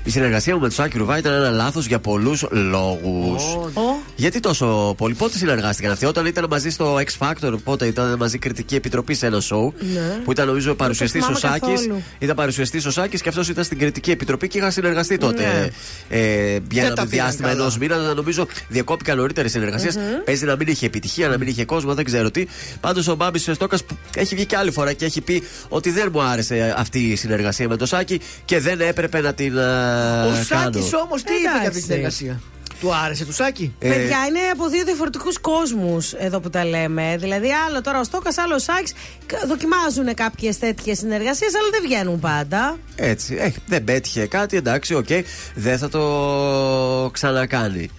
Η 0.07 0.09
συνεργασία 0.09 0.55
μου 0.55 0.61
με 0.61 0.67
το 0.67 0.73
Σάκη 0.73 0.97
Ρουβά 0.97 1.17
ήταν 1.17 1.34
ένα 1.34 1.49
λάθος 1.49 1.85
για 1.85 1.99
πολλούς 1.99 2.45
λόγους. 2.51 3.43
Ω, 3.73 3.81
Γιατί 4.15 4.39
τόσο 4.39 4.93
πολύ, 4.97 5.13
πότε 5.13 5.38
συνεργάστηκαν 5.38 5.91
αυτοί, 5.91 6.05
όταν 6.05 6.25
ήταν 6.25 6.45
μαζί 6.49 6.69
στο 6.69 6.95
X 6.95 7.27
Factor, 7.27 7.53
πότε 7.63 7.85
ήταν 7.85 8.15
μαζί 8.17 8.38
κριτική 8.38 8.75
επιτροπή 8.75 9.13
σε 9.13 9.25
ένα 9.25 9.41
show. 9.41 9.71
Ναι. 9.93 10.19
Που 10.23 10.31
ήταν 10.31 10.47
νομίζω 10.47 10.75
παρουσιαστής 10.75 11.21
ο 11.21 11.35
θυμάμαι 11.35 11.59
Σάκης. 11.59 11.79
καθόλου. 11.81 12.03
Ήταν 12.19 12.35
παρουσιαστής 12.35 12.85
ο 12.85 12.91
Σάκης 12.91 13.21
και 13.21 13.29
αυτός 13.29 13.49
ήταν 13.49 13.63
στην 13.63 13.77
κριτική 13.77 14.11
επιτροπή 14.11 14.47
και 14.47 14.57
είχαν 14.57 14.71
συνεργαστεί 14.71 15.17
τότε. 15.17 15.43
Ναι. 15.43 15.67
Ε, 16.17 16.51
για 16.51 16.61
Δεν 16.69 16.85
ένα 16.85 16.93
τα 16.95 17.07
πήγαν 17.07 17.09
διάστημα 17.09 17.47
καλά. 17.47 17.61
ενός 17.61 17.77
μήνα. 17.77 17.97
Νομίζω 17.97 18.47
διακόπηκαν 18.67 19.17
νωρίτερες 19.17 19.51
συνεργασίες. 19.51 19.97
Παίζει 20.25 20.45
να 20.45 20.55
μην 20.55 20.67
είχε 20.67 20.85
επιτυχία, 20.85 21.27
να 21.27 21.38
μην 21.38 21.47
είχε 21.47 21.65
κόσμο, 21.65 21.93
δεν 21.93 22.05
ξέρω 22.05 22.31
τι. 22.31 22.45
Πάντως 22.79 23.07
ο 23.07 23.15
Μπάμπης 23.15 23.49
Στόκας 23.53 23.84
έχει 24.15 24.35
βγει 24.35 24.45
και 24.45 24.55
άλλη 24.57 24.71
φορά 24.71 24.93
και 24.93 25.05
έχει 25.05 25.21
πει 25.21 25.43
ότι 25.69 25.91
δεν 25.91 26.09
μου 26.13 26.21
άρεσε 26.21 26.73
αυτή 26.77 26.99
η 26.99 27.15
συνεργασία 27.15 27.67
με 27.67 27.75
το 27.75 27.85
Σάκη 27.85 28.19
και 28.45 28.59
δεν 28.59 28.81
έπρεπε 28.81 29.21
να 29.21 29.34
την. 29.34 29.53
Ε, 29.97 30.27
Ο 30.27 30.45
κάνω. 30.47 30.71
Σάκη 30.71 30.95
όμως 31.05 31.23
τι 31.23 31.33
είπε 31.33 31.41
για 31.41 31.51
αυτή 31.51 31.61
τη 31.61 31.67
Εντάξει. 31.67 31.81
συνεργασία. 31.81 32.41
Του 32.79 32.95
άρεσε 32.95 33.25
του 33.25 33.33
Σάκη; 33.33 33.73
Ε, 33.79 33.87
Παιδιά, 33.89 34.17
είναι 34.27 34.39
από 34.51 34.67
δύο 34.69 34.83
διαφορετικούς 34.83 35.39
κόσμους 35.39 36.13
εδώ 36.13 36.39
που 36.39 36.49
τα 36.49 36.65
λέμε. 36.65 37.15
Δηλαδή, 37.19 37.47
άλλο 37.67 37.81
τώρα 37.81 37.99
ο 37.99 38.03
Στόκας, 38.03 38.37
άλλο 38.37 38.55
ο 38.55 38.59
Σάκης. 38.59 38.93
Δοκιμάζουν 39.47 40.13
κάποιες 40.13 40.59
τέτοιες 40.59 40.97
συνεργασίες, 40.97 41.55
αλλά 41.55 41.67
δεν 41.71 41.81
βγαίνουν 41.83 42.19
πάντα. 42.19 42.77
Έτσι. 42.95 43.35
Ε, 43.39 43.51
δεν 43.65 43.83
πέτυχε 43.83 44.25
κάτι, 44.25 44.57
εντάξει, 44.57 44.93
οκ. 44.93 45.07
Δεν 45.55 45.77
θα 45.77 45.89
το 45.89 47.09
ξανακάνει. 47.13 47.89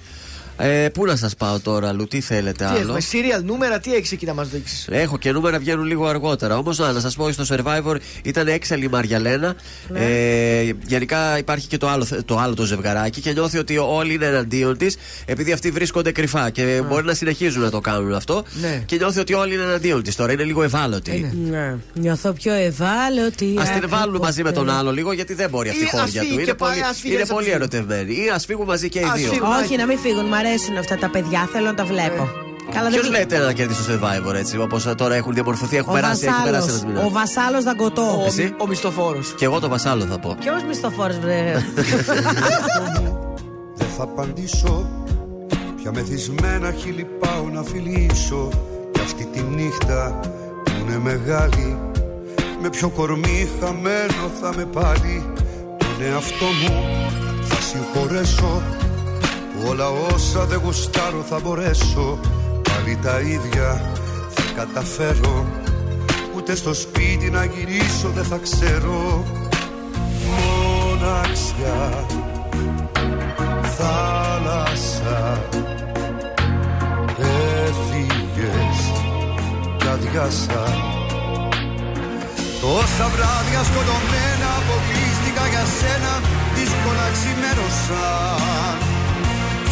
Ε, 0.60 0.89
πού 0.89 1.05
να 1.05 1.16
σας 1.16 1.35
πάω 1.36 1.59
τώρα, 1.60 1.93
Λου, 1.93 2.06
τι 2.06 2.20
θέλετε 2.20 2.64
Τι 2.64 2.70
άλλο; 2.70 2.78
έχουμε, 2.80 2.98
serial 3.12 3.43
νούμερα, 3.44 3.78
τι 3.78 3.94
έχεις 3.94 4.12
εκεί 4.12 4.26
να 4.26 4.35
μας 4.35 4.48
δείξεις; 4.48 4.86
Έχω 4.90 5.18
και 5.18 5.32
νούμερα 5.32 5.59
βγαίνουν 5.59 5.85
λίγο 5.86 6.06
αργότερα. 6.06 6.56
Όμως, 6.56 6.78
να 6.78 7.01
σας 7.01 7.14
πω, 7.16 7.30
στο 7.32 7.44
Survivor 7.56 7.97
ήταν 8.22 8.48
έξαλλη 8.48 8.85
η 8.85 8.89
Μαριαλένα. 8.89 9.55
Ναι. 9.89 10.01
Ε, 10.01 10.72
γενικά 10.86 11.39
υπάρχει 11.39 11.66
και 11.66 11.76
το 11.76 11.89
άλλο, 11.89 12.06
το 12.24 12.39
άλλο 12.39 12.55
το 12.55 12.64
ζευγαράκι 12.64 13.20
και 13.20 13.32
νιώθει 13.32 13.59
ότι 13.59 13.78
όλοι 13.78 14.14
είναι 14.14 14.26
εναντίον 14.26 14.76
της 14.76 14.97
επειδή 15.24 15.52
αυτοί 15.52 15.70
βρίσκονται 15.70 16.12
κρυφά 16.12 16.51
και 16.51 16.82
μπορεί 16.89 17.05
να 17.05 17.14
συνεχίζουν 17.14 17.62
να 17.62 17.70
το 17.70 17.80
κάνουν 17.80 18.14
αυτό. 18.14 18.44
Ναι. 18.60 18.82
Και 18.86 18.97
νιώθει 18.97 19.20
ότι 19.20 19.35
όλοι 19.35 19.55
είναι 19.55 19.62
εναντίον 19.62 20.02
της 20.02 20.16
τώρα. 20.16 20.32
Είναι 20.32 20.44
λίγο 20.44 20.62
ευάλωτη. 20.62 21.16
Είναι. 21.16 21.35
Ναι. 21.51 21.76
Νιώθω 21.94 22.32
πιο 22.32 22.52
ευάλωτη. 22.52 23.55
Α 23.60 23.62
την 23.64 23.85
από 23.85 23.89
βάλουν 23.97 24.18
μαζί 24.22 24.43
με 24.43 24.51
ποτέ. 24.52 24.64
τον 24.64 24.74
άλλο 24.76 24.93
λίγο 24.93 25.12
γιατί 25.12 25.35
δεν 25.35 25.48
μπορεί 25.51 25.68
αυτή 25.68 25.80
η 25.80 25.85
Ή 25.85 25.89
ας 25.94 26.01
χώρια 26.01 26.20
φύγει 26.20 26.30
του. 26.30 26.36
και 26.36 26.43
Είναι 26.43 26.55
πάει, 26.55 26.70
πολύ, 26.70 26.82
ας 26.85 26.98
φύγει, 27.01 27.12
είναι 27.14 27.22
ας 27.22 27.28
πολύ 27.28 27.43
φύγει. 27.44 27.55
ερωτευμένοι. 27.56 28.12
Ή 28.14 28.30
ας 28.35 28.44
φύγουν 28.44 28.66
μαζί 28.66 28.89
και 28.89 28.98
οι 28.98 29.02
Ας 29.12 29.18
δύο. 29.20 29.30
φύγουν. 29.32 29.48
Όχι, 29.64 29.76
να 29.76 29.86
μην 29.86 29.98
φύγουν. 29.98 30.24
Μ' 30.24 30.35
αρέσουν 30.48 30.76
αυτά 30.76 30.96
τα 30.96 31.08
παιδιά. 31.10 31.48
Θέλω 31.52 31.66
να 31.66 31.74
τα 31.74 31.84
βλέπω. 31.84 32.28
Καλά, 32.74 32.88
Ποιος 32.88 33.02
δεν 33.02 33.10
λέτε 33.10 33.38
να 33.38 33.52
κερδίσει 33.52 33.82
το 33.86 33.92
survivor 33.92 34.34
έτσι, 34.34 34.58
όπως 34.58 34.94
τώρα 34.96 35.14
έχουν 35.14 35.34
διαμορφωθεί, 35.34 35.76
έχουν 35.76 35.92
Ο 35.92 35.94
περάσει, 35.94 36.26
έχει 36.26 36.42
περάσει 36.44 36.68
ένας 36.68 36.72
Βασάλο. 36.72 36.88
μήνας. 36.92 37.04
Ο 37.04 37.10
Βασάλος 37.10 37.64
Δαγκωτό. 37.64 38.22
Εσύ; 38.26 38.54
Ο 38.58 38.66
μισθοφόρος. 38.66 39.34
Και 39.36 39.44
εγώ 39.44 39.60
το 39.60 39.68
βασάλο 39.68 40.04
θα 40.04 40.18
πω. 40.18 40.36
Ποιος 40.40 40.62
μισθοφόρος, 40.68 41.18
βρε; 41.18 41.54
Δεν 43.78 43.88
θα 43.96 44.02
απαντήσω 44.02 44.88
Πια 45.76 45.92
μεθυσμένα 45.94 46.72
χείλη 46.72 47.06
πάω 47.18 47.48
να 47.52 47.62
φιλήσω 47.62 48.48
Κι 48.92 49.00
αυτή 49.00 49.24
τη 49.32 49.40
νύχτα 49.42 50.20
που 50.64 50.70
είναι 50.80 50.98
μεγάλη 50.98 51.78
Με 52.62 52.68
ποιο 52.70 52.88
κορμί 52.88 53.48
χαμένο 53.60 54.30
θα 54.40 54.52
με 54.56 54.64
πάλι 54.64 55.24
Τον 55.78 56.06
εαυτό 56.12 56.44
μου 56.62 56.86
θα 57.42 57.60
συγχωρέσω 57.60 58.62
Που 58.78 58.88
όλα 59.66 59.89
όσα 59.89 60.44
δεν 60.44 60.60
γουστάρω 60.64 61.24
θα 61.28 61.40
μπορέσω. 61.40 62.18
Πάλι 62.62 62.98
τα 63.02 63.20
ίδια 63.20 63.90
θα 64.28 64.43
καταφέρω. 64.56 65.47
Ούτε 66.36 66.55
στο 66.55 66.74
σπίτι 66.74 67.30
να 67.30 67.44
γυρίσω 67.44 68.09
δεν 68.14 68.24
θα 68.24 68.39
ξέρω. 68.43 69.24
Μοναξιά 70.28 72.06
θάλασσα 73.78 75.40
Έφυγες 77.66 78.80
κι 79.78 79.89
αδειάσα 79.89 80.64
Τόσα 82.60 83.06
βράδια 83.14 83.62
σκοτωμένα 83.68 84.48
αποκλείστηκα 84.59 85.47
για 85.48 85.64
σένα 85.78 86.12
Δύσκολα 86.55 87.06
ξημέρωσαν 87.12 88.97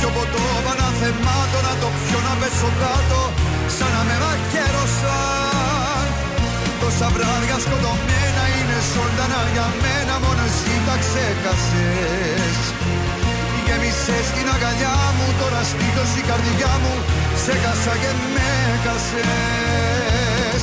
Πιο 0.06 0.14
ποτό 0.20 0.44
παναθεμάτω 0.66 1.58
να 1.66 1.74
το 1.80 1.88
πιω 2.02 2.18
να 2.26 2.34
πέσω 2.40 2.70
κάτω 2.82 3.20
Σαν 3.76 3.90
να 3.94 4.02
με 4.08 4.16
μαχαίρωσαν 4.22 6.06
Τόσα 6.80 7.08
βράδια 7.14 7.56
σκοτωμένα 7.64 8.44
είναι 8.56 8.78
ζωντανά 8.92 9.42
για 9.54 9.66
μένα 9.82 10.14
Μόνο 10.24 10.42
εσύ 10.50 10.74
τα 10.86 10.96
ξέχασες. 11.02 12.58
Γέμισες 13.66 14.24
στην 14.30 14.46
αγκαλιά 14.54 14.96
μου 15.16 15.26
Τώρα 15.40 15.60
στήθος 15.70 16.10
η 16.20 16.22
καρδιά 16.28 16.72
μου 16.82 16.94
Σε 17.44 17.52
χάσα 17.62 17.94
και 18.02 18.12
με 18.34 18.50
χάσες 18.84 20.62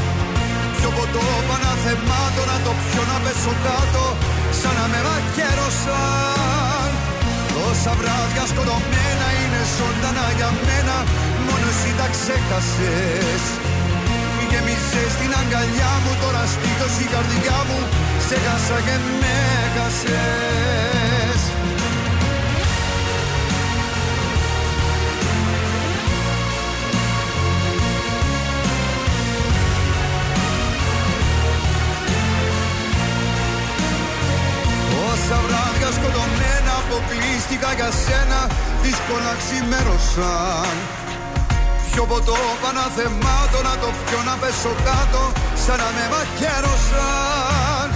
Πιο 0.83 0.91
ποτό 0.97 1.25
παναθεμάτω 1.49 2.41
να 2.51 2.57
το 2.65 2.71
πιω 2.81 3.03
να 3.11 3.17
πέσω 3.23 3.53
κάτω 3.65 4.05
Σαν 4.59 4.73
να 4.77 4.85
με 4.91 4.99
μαχαίρωσαν 5.07 6.89
Τόσα 7.53 7.93
βράδια 7.99 8.43
σκοτωμένα 8.51 9.27
είναι 9.39 9.61
ζωντανά 9.75 10.27
για 10.37 10.49
μένα 10.65 10.97
Μόνο 11.47 11.67
εσύ 11.73 11.91
τα 11.99 12.07
ξέχασες. 12.15 13.43
Γέμισες 14.49 15.11
στην 15.15 15.31
αγκαλιά 15.39 15.91
μου 16.03 16.11
Τώρα 16.21 16.43
στήθος 16.53 16.95
η 17.03 17.05
καρδιά 17.13 17.59
μου 17.67 17.79
Σε 18.27 18.35
χάσα 18.43 18.77
και 18.87 18.95
με 19.21 19.37
χάσες 19.73 20.90
αποκλείστηκα 36.91 37.71
για 37.79 37.89
σένα 38.03 38.39
Δύσκολα 38.83 39.33
ξημέρωσαν 39.41 40.75
Πιο 41.89 42.03
ποτό 42.11 42.39
παναθεμάτω 42.61 43.59
να 43.67 43.73
το 43.81 43.89
πιω 44.05 44.19
να 44.29 44.35
πέσω 44.41 44.73
κάτω 44.87 45.23
Σαν 45.63 45.77
να 45.83 45.89
με 45.95 46.05
μαχαίρωσαν. 46.13 47.87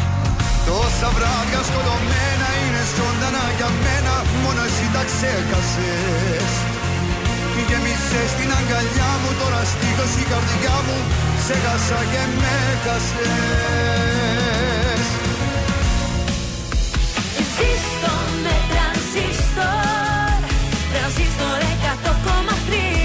Τόσα 0.68 1.10
βράδια 1.16 1.62
σκοτωμένα 1.68 2.50
είναι 2.62 2.84
ζωντανά 2.96 3.46
για 3.58 3.70
μένα 3.84 4.16
Μόνο 4.44 4.62
εσύ 4.68 4.88
τα 4.96 5.04
ξέχασες. 5.10 6.52
Γέμισες 7.68 8.30
στην 8.34 8.50
αγκαλιά 8.58 9.12
μου 9.22 9.32
Τώρα 9.42 9.62
στήθος 9.72 10.14
η 10.24 10.26
καρδιά 10.32 10.78
μου 10.86 10.98
Σε 11.46 11.56
χάσα 11.64 12.02
και 12.12 12.24
με 12.42 12.56
χάσες 12.84 14.65
τρανζίστορ 19.56 20.34
Τρανζίστορ 20.92 21.60
100,3 22.02 22.96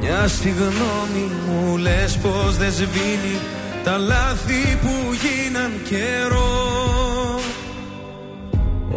Μια 0.00 0.28
συγγνώμη 0.28 1.30
μου 1.46 1.76
λες 1.76 2.16
πως 2.16 2.56
δεν 2.56 2.72
σβήνει. 2.72 3.57
Τα 3.88 3.98
λάθη 3.98 4.78
που 4.80 4.94
γίναν 5.22 5.72
καιρό 5.88 7.40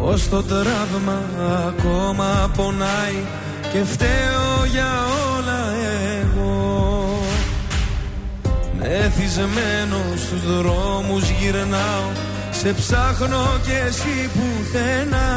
Ως 0.04 0.30
το 0.30 0.44
τραύμα 0.44 1.22
ακόμα 1.68 2.52
πονάει 2.56 3.24
Και 3.74 3.84
φταίω 3.84 4.66
για 4.72 4.92
όλα 5.36 5.62
εγώ. 6.22 7.20
Μεθυσμένο 8.80 9.98
στους 10.16 10.58
δρόμους 10.58 11.30
γυρνάω 11.30 12.10
Σε 12.52 12.74
ψάχνω 12.74 13.60
και 13.66 13.78
εσύ 13.88 14.30
πουθενά. 14.34 15.30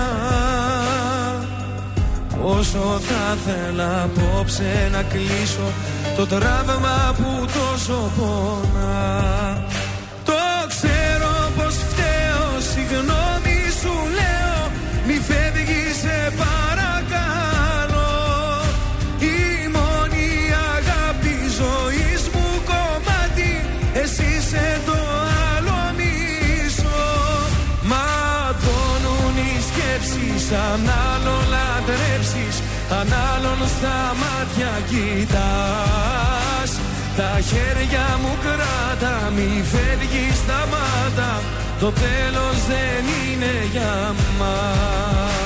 Όσο 2.43 3.01
θα 3.01 3.37
θέλα 3.45 4.03
απόψε 4.03 4.89
να 4.93 5.03
κλείσω 5.03 5.73
Το 6.17 6.27
τραύμα 6.27 7.15
που 7.17 7.34
τόσο 7.87 8.11
πονά 8.17 9.63
Το 10.25 10.33
ξέρω 10.69 11.53
πως 11.57 11.75
φταίω 11.75 12.61
Συγγνώμη 12.73 13.59
σου 13.81 13.95
λέω 14.19 14.61
Μη 15.07 15.21
φεύγεις 15.29 15.97
σε 16.03 16.33
παρακαλώ. 16.43 18.13
Η 19.19 19.69
μόνη 19.77 20.29
αγάπη 20.75 21.35
ζωής 21.61 22.23
μου 22.33 22.47
κομμάτι 22.71 23.53
Εσύ 24.03 24.25
είσαι 24.39 24.81
το 24.87 24.99
άλλο 25.55 25.79
μισό. 25.99 27.07
Ματώνουν 27.91 29.37
οι 29.45 29.55
σκέψεις 29.69 30.45
Αν 30.53 30.83
άλλον 31.11 31.43
λατρέψεις 31.53 32.57
Αν 32.99 33.09
άλλον 33.33 33.69
στα 33.75 33.99
μάτια 34.21 34.73
κοιτάς 34.89 36.54
Τα 37.17 37.41
χέρια 37.41 38.19
μου 38.23 38.37
κράτα 38.43 39.31
Μη 39.35 39.65
φεύγεις 39.65 40.37
σταμάτα. 40.37 41.43
Το 41.81 41.93
τέλος 41.93 42.67
δεν 42.67 43.05
είναι 43.33 43.69
για 43.73 44.15
μας 44.39 45.44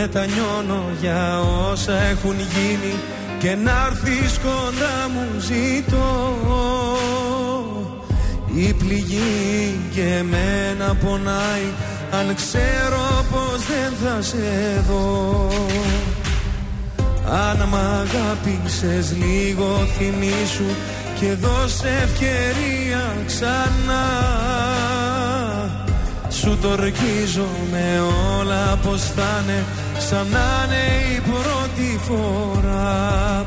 Μετανιώνω 0.00 0.84
για 1.00 1.40
όσα 1.70 2.02
έχουν 2.02 2.34
γίνει 2.34 2.94
Και 3.38 3.56
να 3.64 3.86
έρθεις 3.90 4.38
κοντά 4.38 5.08
μου 5.12 5.40
ζητώ. 5.40 6.36
Η 8.54 8.72
πληγή 8.72 9.80
και 9.94 10.02
εμένα 10.02 10.94
πονάει 10.94 11.68
Αν 12.10 12.34
ξέρω 12.34 13.24
πως 13.30 13.66
δεν 13.66 13.92
θα 14.02 14.22
σε 14.22 14.84
δω. 14.88 15.48
Αν 17.30 17.68
μ' 17.68 17.74
αγάπησες 17.74 19.16
λίγο 19.16 19.88
θυμίσου 19.98 20.74
Και 21.20 21.32
δώσε 21.32 21.88
ευκαιρία 22.02 23.16
ξανά. 23.26 24.06
Σου 26.28 26.58
το 26.62 26.68
με 27.70 28.00
όλα 28.40 28.78
πως 28.82 29.02
θα 29.02 29.42
είναι 29.42 29.64
Σαν 29.98 30.26
να 30.28 30.64
είναι 30.64 30.84
η 31.16 31.20
πρώτη 31.20 32.00
φορά. 32.06 33.44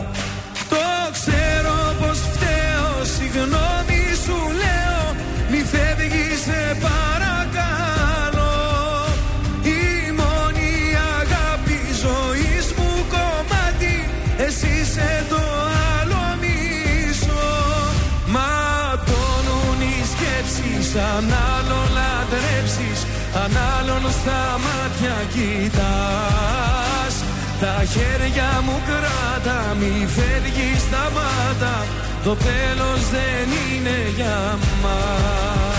Το 0.69 0.86
ξέρω 1.11 1.95
πως 1.99 2.19
φταίω 2.34 3.06
Συγγνώμη 3.15 4.02
σου 4.23 4.38
λέω. 4.61 5.15
Μη 5.52 5.64
φεύγεις 5.72 6.40
σε 6.45 6.78
παρακαλώ. 6.86 8.57
Η 9.64 10.11
μόνη 10.19 10.72
αγάπη 11.19 11.80
ζωής 12.03 12.73
μου 12.78 13.06
κομμάτι. 13.14 14.10
Εσύ 14.38 14.68
είσαι 14.82 15.26
το 15.30 15.41
άλλο 15.99 16.23
μισό. 16.41 17.52
Ματώνουν 18.34 19.82
οι 19.82 20.03
σκέψεις 20.11 20.95
Αν 20.95 21.34
άλλο 21.34 21.51
λατρέψεις 21.51 21.51
Αν 23.33 23.51
άλλον 23.79 24.11
στα 24.11 24.59
μάτια 24.65 25.15
κοιτάς. 25.33 27.15
Τα 27.61 27.83
χέρια 27.85 28.61
μου 28.65 28.81
κράτα 28.85 29.75
Μη 29.79 30.07
φεύγεις 30.07 30.81
σταμάτα 30.81 31.85
Το 32.23 32.35
τέλος 32.35 33.09
δεν 33.09 33.47
είναι 33.75 34.11
για 34.15 34.57
μας 34.83 35.70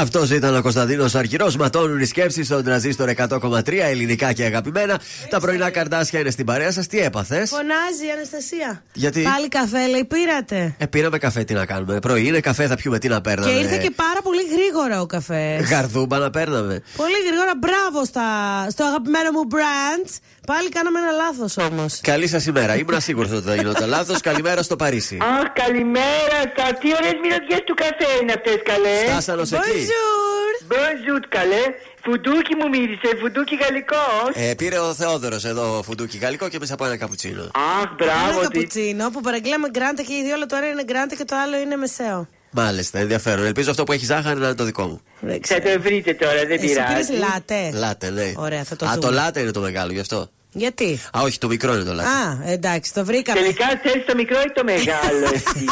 Αυτός 0.00 0.30
ήταν 0.30 0.56
ο 0.56 0.62
Κωνσταντίνος 0.62 1.14
Αρχηρός. 1.14 1.56
Ματώνουν 1.56 1.98
οι 2.00 2.04
σκέψει 2.04 2.44
στον 2.44 2.64
τραζίστορ 2.64 3.10
100,3 3.16 3.72
ελληνικά 3.82 4.32
και 4.32 4.44
αγαπημένα. 4.44 5.00
Τα 5.30 5.40
πρωινά 5.40 5.70
καρτάσια 5.70 6.20
είναι 6.20 6.30
στην 6.30 6.44
παρέα 6.44 6.72
σας. 6.72 6.86
Τι 6.86 6.98
έπαθες; 6.98 7.48
Φωνάζει 7.48 8.06
η 8.06 8.10
Αναστασία. 8.16 8.82
Γιατί; 8.92 9.22
Πάλι 9.22 9.48
καφέ, 9.48 9.86
λέει, 9.86 10.04
πήρατε. 10.04 10.74
Ε, 10.78 10.86
πήραμε 10.86 11.18
καφέ, 11.18 11.44
τι 11.44 11.54
να 11.54 11.66
κάνουμε. 11.66 11.98
Πρωί 11.98 12.26
είναι 12.26 12.40
καφέ, 12.40 12.66
θα 12.66 12.74
πιούμε, 12.76 12.98
τι 12.98 13.08
να 13.08 13.20
παίρναμε; 13.20 13.52
Και 13.52 13.58
ήρθε 13.58 13.76
και 13.76 13.90
πάρα 13.90 14.22
πολύ 14.22 14.42
γρήγορα 14.52 15.00
ο 15.00 15.06
καφές. 15.06 15.68
Γαρδούμπα 15.68 16.18
να 16.18 16.30
παίρναμε. 16.30 16.82
Πολύ 16.96 17.18
γρήγορα, 17.26 17.52
μπράβο 17.58 18.04
στα, 18.04 18.26
στο 18.70 18.84
αγαπημένο 18.84 19.30
μου 19.30 19.42
brand. 19.50 20.08
Πάλι 20.52 20.68
κάναμε 20.68 20.98
ένα 20.98 21.10
λάθος 21.10 21.56
όμως. 21.70 22.00
Καλή 22.00 22.26
σας 22.28 22.46
ημέρα. 22.46 22.76
Ήμουν 22.76 23.00
σίγουρος 23.00 23.30
ότι 23.32 23.46
θα 23.48 23.54
γινόταν 23.54 23.88
λάθος. 23.88 24.20
Καλημέρα 24.20 24.62
στο 24.62 24.76
Παρίσι. 24.76 25.18
Αχ, 25.20 25.46
καλημέρα 25.52 26.38
σας. 26.56 26.66
Τι 26.80 26.88
ωραίες 26.98 27.16
μυρωδιές 27.22 27.60
του 27.66 27.74
καφέ 27.74 28.08
είναι 28.22 28.32
αυτές, 28.32 28.56
καλέ. 28.70 28.96
Στάσανος 29.10 29.52
εκεί. 29.52 29.60
Bonjour. 29.88 30.72
Bonjour, 30.74 31.22
καλέ. 31.28 31.62
Φουντούκι 32.04 32.54
μου 32.60 32.68
μύρισε, 32.68 33.10
φουντούκι 33.20 33.54
γαλλικό. 33.62 34.04
Ε, 34.34 34.54
πήρε 34.54 34.78
ο 34.78 34.94
Θεόδωρος 34.94 35.44
εδώ 35.44 35.82
φουντούκι 35.86 36.18
γαλλικό 36.18 36.48
και 36.48 36.56
εμείς 36.56 36.66
από 36.70 36.84
ένα 36.84 36.96
καπουτσίνο. 36.96 37.42
Αχ, 37.42 37.82
Ένα 37.82 37.94
μπράβο. 37.98 38.40
τι- 38.40 38.46
καπουτσίνο 38.58 39.10
που 39.10 39.20
παραγγέλαμε 39.20 39.68
γκράντε 39.70 40.02
και 40.02 40.12
οι 40.14 40.22
δύο, 40.24 40.34
αλλά 40.34 40.46
το 40.46 40.56
ένα 40.56 40.66
είναι 40.66 40.84
γκράντε 40.84 41.14
και 41.14 41.24
το 41.24 41.36
άλλο 41.36 41.56
είναι 41.58 41.76
μεσαίο. 41.76 42.28
Μάλιστα, 42.50 42.98
ενδιαφέρον. 42.98 43.44
Ελπίζω 43.46 43.70
αυτό 43.70 43.84
που 43.84 43.92
έχει 43.92 44.04
ζάχαρη 44.04 44.38
να 44.40 44.46
είναι 44.46 44.54
το 44.54 44.64
δικό 44.64 44.86
μου. 44.86 45.00
Δεν 45.20 45.32
Θα 45.32 45.38
ξέρω. 45.60 45.74
το 45.74 45.80
βρείτε 45.82 46.14
τώρα, 46.14 46.32
δεν 46.34 46.50
Εσύ 46.50 46.66
πειράζει. 46.66 46.92
πήρες 47.06 47.08
λάτε. 47.20 47.70
Λάτε, 47.74 48.10
ναι. 48.10 48.32
Ωραία, 48.36 48.64
θα 48.64 48.76
το 48.76 48.86
Α, 48.86 48.88
δούμε. 48.88 49.00
το 49.00 49.10
λάτε 49.10 49.40
είναι 49.40 49.50
το 49.50 49.60
μεγάλο, 49.60 49.92
γι' 49.92 50.00
αυτό. 50.00 50.30
Γιατί; 50.52 51.00
Α, 51.16 51.20
όχι, 51.22 51.38
το 51.38 51.48
μικρό 51.48 51.74
είναι 51.74 51.82
το 51.84 51.92
λάτε. 51.92 52.08
Α, 52.08 52.50
εντάξει, 52.52 52.92
το 52.94 53.04
βρήκαμε. 53.04 53.40
Τελικά 53.40 53.66
θες 53.82 54.04
το 54.06 54.14
μικρό 54.14 54.40
ή 54.40 54.52
το 54.54 54.64
μεγάλο, 54.64 55.24
εσύ. 55.38 55.64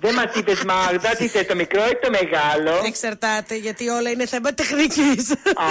δεν 0.00 0.14
μας 0.14 0.30
είπες, 0.34 0.62
Μάγδα, 0.64 1.08
τι 1.18 1.28
θες 1.28 1.46
το 1.46 1.54
μικρό 1.54 1.82
ή 1.94 1.96
το 2.02 2.10
μεγάλο; 2.18 2.82
Εξαρτάται, 2.86 3.54
γιατί 3.56 3.88
όλα 3.88 4.10
είναι 4.10 4.26
θέμα 4.26 4.54
τεχνικής. 4.54 5.24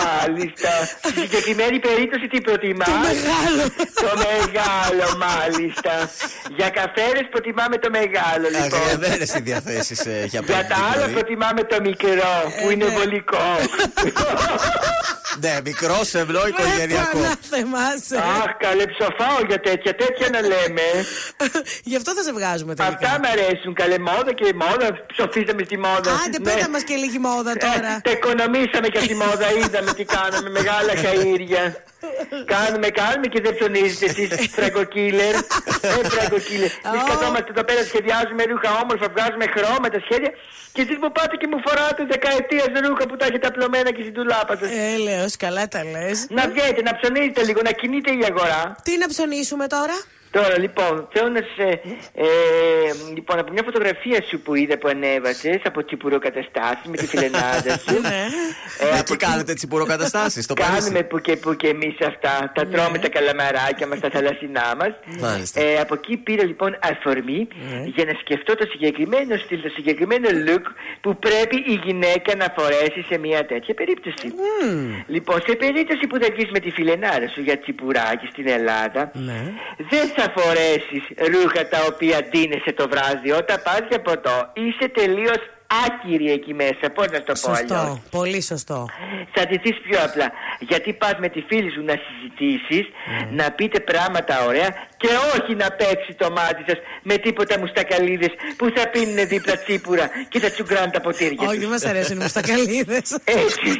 μάλιστα. 0.00 0.70
Στη 1.04 1.20
συγκεκριμένη 1.20 1.78
περίπτωση 1.78 2.26
τι 2.28 2.40
προτιμάς; 2.40 2.88
Το 2.88 2.92
μεγάλο. 3.12 3.62
Το 4.04 4.10
μεγάλο, 4.26 5.06
μάλιστα. 5.26 6.10
Για 6.56 6.68
καφέρες 6.68 7.26
προτιμάμε 7.30 7.76
το 7.78 7.90
μεγάλο, 7.90 8.46
λοιπόν. 8.54 8.80
Αγριεμένε 8.80 9.24
οι 9.36 9.40
διαθέσεις 9.40 10.00
για 10.02 10.26
Για 10.26 10.42
πέντε 10.42 10.66
τα 10.68 10.76
άλλα 10.92 11.02
πρωί. 11.02 11.12
προτιμάμε 11.14 11.62
το 11.64 11.78
μικρό 11.88 12.32
που 12.62 12.70
είναι 12.70 12.84
ναι. 12.84 12.96
βολικό. 12.96 13.44
Ναι, 15.38 15.54
μικρός, 15.64 16.08
σεμνό, 16.08 16.42
οικογενειακό. 16.50 17.18
Ανάθεμάσαι. 17.18 18.16
Αχ, 18.16 18.50
καλέ 18.66 18.84
ψοφάω 18.94 19.38
για 19.48 19.60
τέτοια, 19.60 19.92
τέτοια 19.94 20.28
να 20.34 20.40
λέμε. 20.40 20.86
Γι' 21.90 21.96
αυτό 21.96 22.10
θα 22.16 22.22
σε 22.22 22.32
βγάζουμε 22.32 22.74
τελικά. 22.74 22.94
Αυτά 22.96 23.12
με 23.22 23.28
αρέσουν, 23.34 23.72
καλέ 23.80 23.98
μόδα 23.98 24.32
και 24.38 24.46
μόδα. 24.62 24.88
Ψοφίσαμε 25.12 25.62
στη 25.68 25.76
μόδα. 25.86 26.10
Άντε, 26.24 26.38
Ναι. 26.38 26.44
πέτα 26.48 26.68
μας 26.74 26.82
και 26.88 26.94
λίγη 27.02 27.18
μόδα 27.18 27.52
τώρα. 27.66 27.92
Ε, 27.96 28.00
τα 28.06 28.10
οικονομήσαμε 28.16 28.88
και 28.94 28.98
τη 29.10 29.14
μόδα, 29.22 29.46
είδαμε 29.60 29.90
τι 29.98 30.04
κάναμε, 30.16 30.48
μεγάλα 30.58 30.92
χαΐρια. 31.02 31.64
κάνουμε, 32.54 32.88
κάνουμε 33.00 33.26
και 33.32 33.40
δεν 33.44 33.52
ψωνίζετε 33.56 34.04
εσείς 34.06 34.48
φραγκοκίλερ. 34.56 35.34
ε, 35.86 35.88
φραγκοκίλερ. 36.14 36.70
Εμείς 36.88 37.02
καθόμαστε 37.10 37.50
εδώ 37.54 37.64
πέρα, 37.68 37.82
σχεδιάζουμε 37.90 38.42
ρούχα 38.50 38.70
όμορφα, 38.82 39.06
βγάζουμε 39.14 39.46
χρώματα, 39.54 39.98
σχέδια. 40.06 40.32
Και 40.74 40.82
εσείς 40.84 40.96
μου 41.02 41.10
πάτε 41.16 41.34
και 41.40 41.46
μου 41.52 41.58
φοράτε 41.66 42.02
δεκαετίας 42.14 42.68
ρούχα 42.86 43.04
που 43.08 43.16
τα 43.20 43.24
έχετε 43.28 43.46
απλωμένα 43.50 43.90
και 43.96 44.02
στην 44.06 44.14
τουλάπα 44.18 44.52
σας. 44.60 44.68
Έλεος, 45.20 45.36
καλά 45.36 45.68
τα 45.68 45.84
λες. 45.84 46.26
Να 46.28 46.48
βγαίνετε, 46.48 46.82
να 46.82 46.96
ψωνίζετε 47.00 47.44
λίγο, 47.44 47.60
να 47.62 47.72
κινείτε 47.72 48.10
η 48.10 48.24
αγορά. 48.28 48.76
Τι 48.82 48.98
να 48.98 49.06
ψωνίσουμε 49.08 49.66
τώρα; 49.66 49.94
Τώρα 50.30 50.58
λοιπόν, 50.58 51.08
θέλω 51.12 51.28
να 51.28 51.40
σε. 51.56 51.68
Ε, 52.14 52.26
λοιπόν, 53.14 53.38
από 53.38 53.52
μια 53.52 53.62
φωτογραφία 53.64 54.22
σου 54.28 54.40
που 54.40 54.54
είδα 54.54 54.78
που 54.78 54.88
ανέβασες 54.88 55.60
από 55.64 55.84
τσιπουροκαταστάσεις 55.84 56.84
με 56.88 56.96
τη 56.96 57.06
φιλενάδα 57.06 57.78
σου. 57.78 58.00
Ναι. 58.10 58.24
ε, 58.94 58.98
Εκεί 58.98 59.16
κάνετε 59.16 59.54
τσιμπουροκαταστάσει. 59.54 60.46
Το 60.46 60.54
Κάνουμε 60.54 60.78
Παρίσι. 60.80 61.02
που 61.04 61.18
και 61.20 61.36
που 61.36 61.54
και 61.54 61.68
εμείς 61.68 61.96
αυτά. 62.06 62.52
Τα 62.54 62.66
τρώμε 62.66 62.98
τα 62.98 63.08
καλαμαράκια 63.08 63.86
μας, 63.86 64.00
τα 64.00 64.10
θαλασσινά 64.10 64.74
μας. 64.80 64.92
Μάλιστα. 65.20 65.60
Ε, 65.60 65.76
από 65.80 65.94
εκεί 65.94 66.16
πήρα 66.16 66.44
λοιπόν 66.44 66.78
αφορμή 66.90 67.48
για 67.94 68.04
να 68.04 68.12
σκεφτώ 68.20 68.54
το 68.54 68.66
συγκεκριμένο 68.70 69.36
στυλ, 69.36 69.60
το 69.62 69.68
συγκεκριμένο 69.68 70.28
look 70.46 70.64
που 71.00 71.16
πρέπει 71.18 71.56
η 71.56 71.80
γυναίκα 71.84 72.34
να 72.36 72.54
φορέσει 72.58 73.00
σε 73.08 73.18
μια 73.18 73.46
τέτοια 73.46 73.74
περίπτωση. 73.74 74.26
Λοιπόν, 75.06 75.40
σε 75.48 75.54
περίπτωση 75.56 76.06
που 76.06 76.16
θα 76.22 76.28
βγεις 76.34 76.50
με 76.50 76.58
τη 76.58 76.70
φιλενάρα 76.70 77.28
σου 77.34 77.40
για 77.40 77.58
τσιπουράκι 77.58 78.26
στην 78.32 78.48
Ελλάδα, 78.48 79.10
Ναι. 79.14 79.40
δεν 79.90 80.08
θα 80.20 80.32
φορέσεις 80.36 81.02
ρούχα 81.32 81.62
τα 81.68 81.78
οποία 81.90 82.18
ντύνεσαι 82.28 82.72
το 82.72 82.88
βράδυ. 82.92 83.30
Όταν 83.32 83.56
πας 83.64 83.80
για 83.88 84.00
ποτό, 84.00 84.36
είσαι 84.52 84.86
τελείως 84.98 85.40
άκυρη 85.86 86.30
εκεί 86.32 86.54
μέσα. 86.54 86.84
Πώς 86.94 87.06
να 87.10 87.22
το 87.22 87.32
πω 87.42 87.50
αλλιώς; 87.50 87.80
Σωστό. 87.80 88.00
Πολύ 88.10 88.42
σωστό. 88.42 88.86
Θα 89.34 89.42
ντυθείς 89.46 89.76
πιο 89.86 89.98
απλά. 90.06 90.26
Γιατί 90.60 90.92
πας 90.92 91.14
με 91.18 91.28
τη 91.28 91.40
φίλη 91.48 91.70
σου 91.70 91.82
να 91.84 91.94
συζητήσεις, 92.04 92.84
Ναι. 93.32 93.42
να 93.42 93.50
πείτε 93.50 93.80
πράγματα 93.80 94.44
ωραία 94.46 94.68
και 95.02 95.08
όχι 95.36 95.54
να 95.54 95.68
παίξει 95.70 96.12
το 96.22 96.30
μάτι 96.30 96.62
σας 96.68 96.78
με 97.02 97.16
τίποτα 97.16 97.58
μουστακαλίδες 97.58 98.32
που 98.56 98.72
θα 98.76 98.88
πίνουν 98.88 99.28
δίπλα 99.28 99.56
τσίπουρα 99.58 100.06
και 100.28 100.38
θα 100.40 100.50
τσουγκράνε 100.50 100.90
τα 100.90 101.00
ποτήρια 101.00 101.36
Όχι, 101.40 101.50
τους. 101.50 101.58
δεν 101.58 101.68
μας 101.68 101.84
αρέσουν 101.84 102.16
οι 102.16 102.22
μουστακαλίδες. 102.22 103.06
Έτσι. 103.24 103.70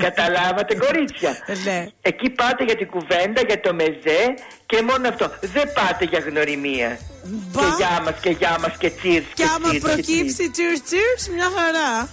Καταλάβατε 0.00 0.74
κορίτσια. 0.74 1.36
Ναι. 1.64 1.86
Εκεί 2.02 2.30
πάτε 2.30 2.64
για 2.64 2.76
την 2.76 2.86
κουβέντα, 2.86 3.40
για 3.46 3.60
το 3.60 3.74
μεζέ 3.74 4.20
και 4.66 4.82
μόνο 4.82 5.08
αυτό. 5.08 5.30
Δεν 5.40 5.72
πάτε 5.72 6.04
για 6.04 6.18
γνωριμία. 6.28 6.98
Μπα. 7.22 7.60
Και 7.60 7.66
γεια 7.78 8.00
μας 8.04 8.14
και 8.20 8.30
γεια 8.30 8.56
μας 8.60 8.72
και 8.78 8.90
τσίρς 8.90 9.26
Και 9.34 9.44
άμα 9.54 9.68
cheers 9.68 9.72
και 9.72 9.78
cheers. 9.78 9.82
προκύψει 9.82 10.50
cheers 10.56 10.80
cheers, 10.90 11.22
μια 11.34 11.48
χαρά. 11.56 12.08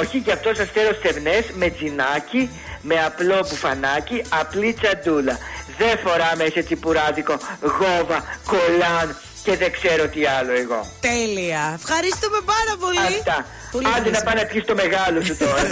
Όχι, 0.00 0.18
γι' 0.18 0.32
αυτό 0.32 0.54
σας 0.54 0.68
θέλω 0.70 0.92
στεγνές 0.98 1.44
με 1.54 1.70
τζινάκι, 1.70 2.50
με 2.82 3.04
απλό 3.04 3.46
μπουφανάκι, 3.48 4.22
απλή 4.28 4.72
τσαντούλα. 4.80 5.38
Δεν 5.78 5.98
φοράμε 6.04 6.44
σε 6.52 6.62
τσιπουράδικο 6.62 7.34
γόβα, 7.78 8.18
κολάν 8.50 9.16
και 9.44 9.56
δεν 9.56 9.72
ξέρω 9.72 10.08
τι 10.08 10.26
άλλο 10.26 10.52
εγώ. 10.52 10.80
Τέλεια. 11.00 11.78
Ευχαριστούμε 11.80 12.38
πάρα 12.44 12.74
πολύ. 12.80 12.98
Αυτά. 13.18 13.46
Πολύ 13.72 13.86
Άντε 13.86 13.96
να 13.98 14.04
χρήσιμο. 14.04 14.24
πάει 14.24 14.34
να 14.42 14.44
πιεις 14.50 14.64
το 14.64 14.74
μεγάλο 14.74 15.18
σου 15.26 15.36
τώρα. 15.36 15.60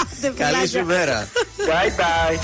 Άντε, 0.00 0.28
Καλή 0.42 0.54
φιλάκια. 0.56 0.66
σου 0.80 0.84
μέρα. 0.86 1.28
bye 1.68 1.90
bye. 2.00 2.38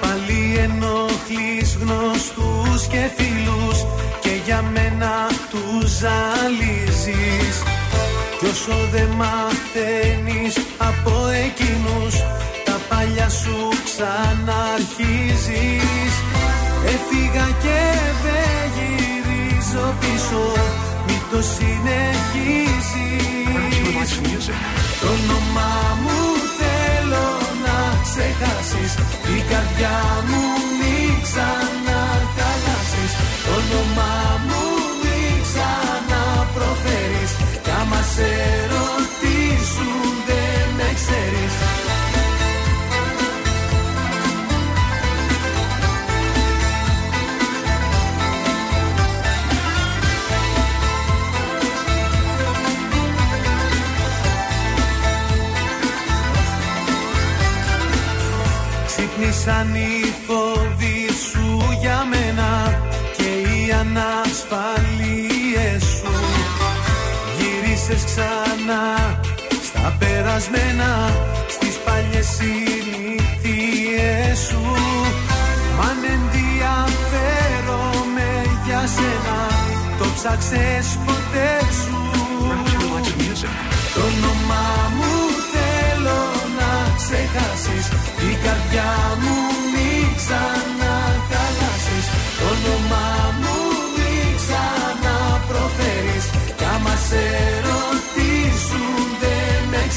Πάλι 0.00 0.58
ενοχλείς 0.58 1.76
γνωστούς 1.80 2.86
και 2.88 3.10
φίλους 3.16 3.86
Και 4.20 4.30
για 4.44 4.62
μένα 4.62 5.26
τους 5.50 5.90
ζαλίζεις 5.98 7.62
Κι 8.38 8.46
όσο 8.46 8.78
δεν 8.92 9.08
μαθαίνεις 9.20 10.54
από 10.78 11.14
εκείνους 11.44 12.14
Τα 12.64 12.76
παλιά 12.88 13.28
σου 13.28 13.58
ξαναρχίζεις. 13.84 14.54
Έφυγα 16.94 17.46
και 17.62 17.80
δεν 18.24 18.64
γυρίζω 18.76 19.86
πίσω 20.00 20.42
Μην 21.06 21.20
το 21.30 21.40
συνεχίζεις. 21.54 22.86
Το 25.00 25.06
όνομά 25.06 25.76
μου 26.02 26.20
θέλω 26.58 27.28
να 27.64 27.78
ξεχάσεις 28.04 28.92
Η 29.36 29.38
καρδιά 29.50 29.98
μου 30.28 30.42
μην 30.78 31.12
ξαναχαλάσεις 31.22 33.12
Το 33.44 33.50
όνομά 33.60 34.25
Κι 38.16 38.22
άμα 38.22 38.28
σε 38.28 38.66
ρωτήσουν 38.68 40.12
δεν 40.26 40.74
με 40.76 40.92
ξέρεις. 40.94 41.54
Ξύπνησαν 58.86 59.74
οι 59.74 60.14
φόβοι 60.26 61.08
σου 61.30 61.76
για 61.80 62.04
μένα 62.10 62.80
και 63.16 63.22
οι 63.22 63.72
ανασφαλίες 63.72 64.95
Γύρισες 67.96 68.12
ξανά 68.12 68.86
στα 69.68 69.86
περασμένα 69.98 70.90
στις 71.48 71.74
παλιές 71.84 72.26
συνήθειές 72.38 74.38
σου. 74.48 74.62
Μ' 75.76 75.82
αν 75.88 75.98
ενδιαφέρομαι 76.16 78.30
για 78.66 78.82
σένα 78.94 79.40
το 79.98 80.06
ψάξες 80.14 80.86
ποτέ 81.06 81.52
σου. 81.82 81.98
Το 83.94 84.00
όνομά 84.00 84.68
μου 84.96 85.14
θέλω 85.52 86.22
να 86.58 86.70
ξεχάσεις 86.96 87.86
Η 88.30 88.32
καρδιά 88.44 88.92
μου 89.20 89.36
μην 89.72 90.06
ξαναχαλάσεις 90.16 90.75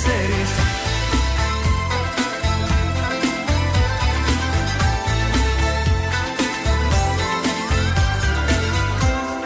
ξέρεις. 0.02 0.52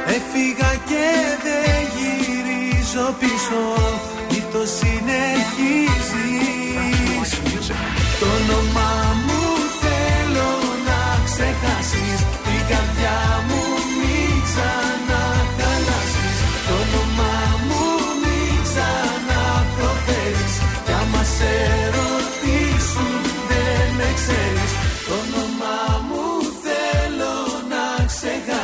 Έφυγα 0.06 0.72
και 0.90 1.08
δεν 1.44 1.82
γυρίζω 1.96 3.08
πίσω 3.20 3.62
Μη 4.30 4.44
το 4.52 4.62
συνεχίζεις. 4.78 6.10
Το 8.20 8.26
όνομά 8.26 9.03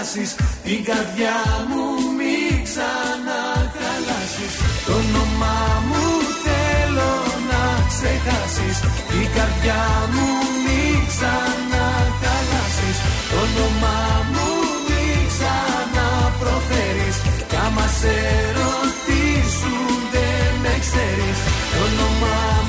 ξεχάσεις 0.10 0.36
Την 0.64 0.84
καρδιά 0.90 1.38
μου 1.70 1.84
μην 2.18 2.54
ξαναχαλάσεις. 2.68 4.54
Το 4.88 4.94
όνομά 5.02 5.62
μου 5.90 6.06
θέλω 6.44 7.14
να 7.50 7.64
ξεχάσεις. 7.92 8.78
Την 9.12 9.28
καρδιά 9.36 9.84
μου 10.14 10.28
μην 10.66 10.98
ξαναχαλάσεις. 11.12 12.98
Το 13.32 13.38
όνομά 13.46 14.02
μου 14.34 14.48
μην 14.88 15.20
ξαναπροφέρεις. 15.34 17.18
Κι 17.50 17.58
άμα 17.66 17.88
σε 18.00 18.16
ρωτήσουν 18.60 19.98
δεν 20.14 20.50
με 20.64 20.74
ξέρεις. 20.86 21.38
Το 21.74 21.80
όνομά 21.88 22.40
μου 22.68 22.69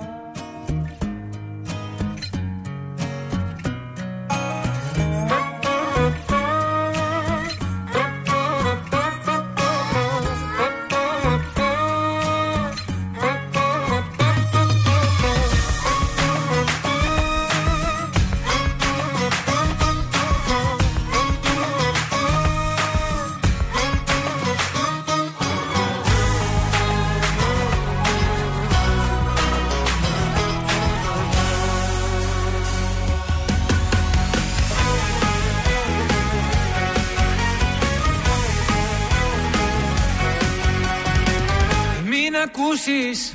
Ακούσεις 42.81 43.33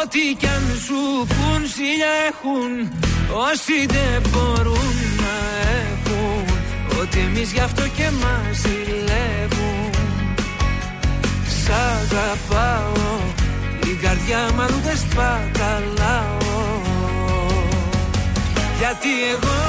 ό,τι 0.00 0.34
κι 0.38 0.46
αν 0.46 0.64
σου 0.86 1.26
πουν 1.26 1.66
Σιλιά 1.74 2.12
έχουν. 2.28 2.72
Όσοι 3.50 3.86
δεν 3.86 4.30
μπορούν 4.30 4.96
να 5.22 5.36
έχουν. 5.82 6.44
Ότι 7.00 7.18
εμείς 7.18 7.52
γι' 7.52 7.60
αυτό 7.60 7.82
και 7.96 8.10
μας 8.22 8.56
ζηλεύουν. 8.62 9.90
Σ' 11.60 11.68
αγαπάω 11.68 13.16
την 13.80 14.00
καρδιά 14.00 14.48
μου 14.54 14.60
αλλού 14.60 14.80
δεν 14.86 14.96
σπαταλάω. 14.96 16.54
Γιατί 18.78 19.12
εγώ 19.34 19.60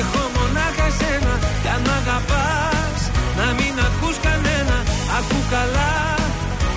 έχω 0.00 0.20
μονάχα 0.36 0.88
σένα. 0.98 1.34
Κι 1.62 1.68
αν 1.74 1.80
μ' 1.86 1.94
αγαπάς 2.00 3.00
να 3.38 3.46
μην 3.58 3.74
ακούς 3.86 4.16
κανένα. 4.26 4.76
Ακού 5.18 5.38
καλά 5.50 6.14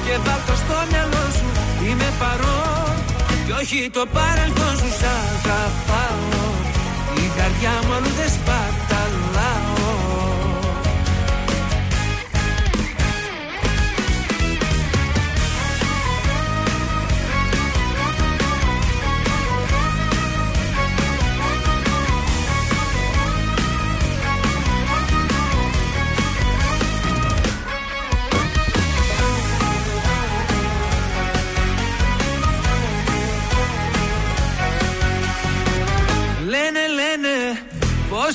και 0.05 0.17
βάλ' 0.25 0.43
το 0.47 0.55
στο 0.55 0.73
μυαλό 0.73 0.88
σου 0.88 0.88
Είμαι 1.89 2.09
παρόν. 2.19 2.93
Και 3.45 3.53
όχι 3.61 3.89
το 3.89 4.03
παρελθόν 4.13 4.73
σου 4.77 4.91
Σ' 4.99 5.05
αγαπάω. 5.13 6.21
Η 7.23 7.25
καρδιά 7.37 7.73
μου 7.85 7.93
αλλού 7.93 8.11
δεν 8.19 8.29
σπαταλάω 8.35 8.88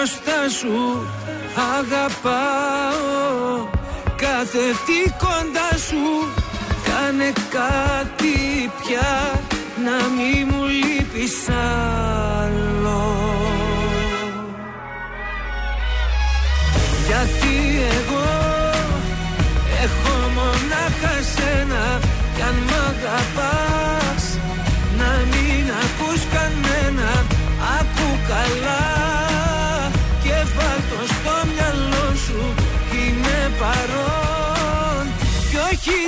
μπροστά 0.00 0.48
σου 0.48 1.06
Αγαπάω. 1.78 3.68
Κάθε 4.16 4.58
τι 4.86 5.10
κοντά 5.10 5.78
σου 5.88 6.28
Κάνε 6.84 7.32
κάτι 7.50 8.70
πια 8.80 9.40
να 9.84 10.08
μη 10.08 10.44
μου 10.44 10.64
λείπεις 10.64 11.48
άλλο 12.42 13.39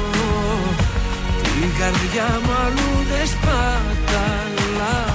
Την 1.42 1.70
καρδιά 1.78 2.28
μου 2.44 2.52
αλλού 2.64 2.90
δεν 3.10 3.26
σπαταλάω 3.34 5.09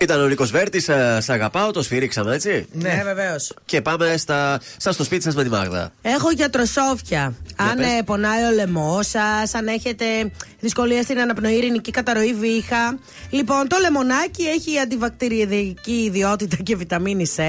Ήταν 0.00 0.20
ο 0.20 0.26
Νίκο 0.26 0.44
Βέρτης, 0.44 0.88
Σ' 1.18 1.28
αγαπάω, 1.30 1.70
το 1.70 1.82
σφύριξαμε 1.82 2.34
έτσι; 2.34 2.66
Ναι, 2.72 3.00
βεβαίως. 3.04 3.52
Και 3.64 3.80
πάμε 3.82 4.16
στα, 4.16 4.60
σας 4.76 4.94
στο 4.94 5.04
σπίτι 5.04 5.22
σας 5.22 5.34
με 5.34 5.42
τη 5.42 5.48
Μάγδα. 5.48 5.90
Έχω 6.02 6.30
γιατροσόφια. 6.30 7.34
Αν 7.56 7.76
πες. 7.76 7.86
ε, 7.86 8.02
πονάει 8.04 8.44
ο 8.44 8.50
λαιμό 8.54 8.98
σας, 9.02 9.54
αν 9.54 9.66
έχετε 9.66 10.04
δυσκολία 10.60 11.02
στην 11.02 11.20
αναπνοή, 11.20 11.52
ειρηνική 11.54 11.90
καταρροή 11.90 12.34
βήχα. 12.34 12.98
Λοιπόν, 13.30 13.68
το 13.68 13.76
λεμονάκι 13.80 14.42
έχει 14.42 14.78
αντιβακτηριαδική 14.78 15.92
ιδιότητα 16.06 16.56
και 16.56 16.76
βιταμίνη 16.76 17.30
C. 17.36 17.40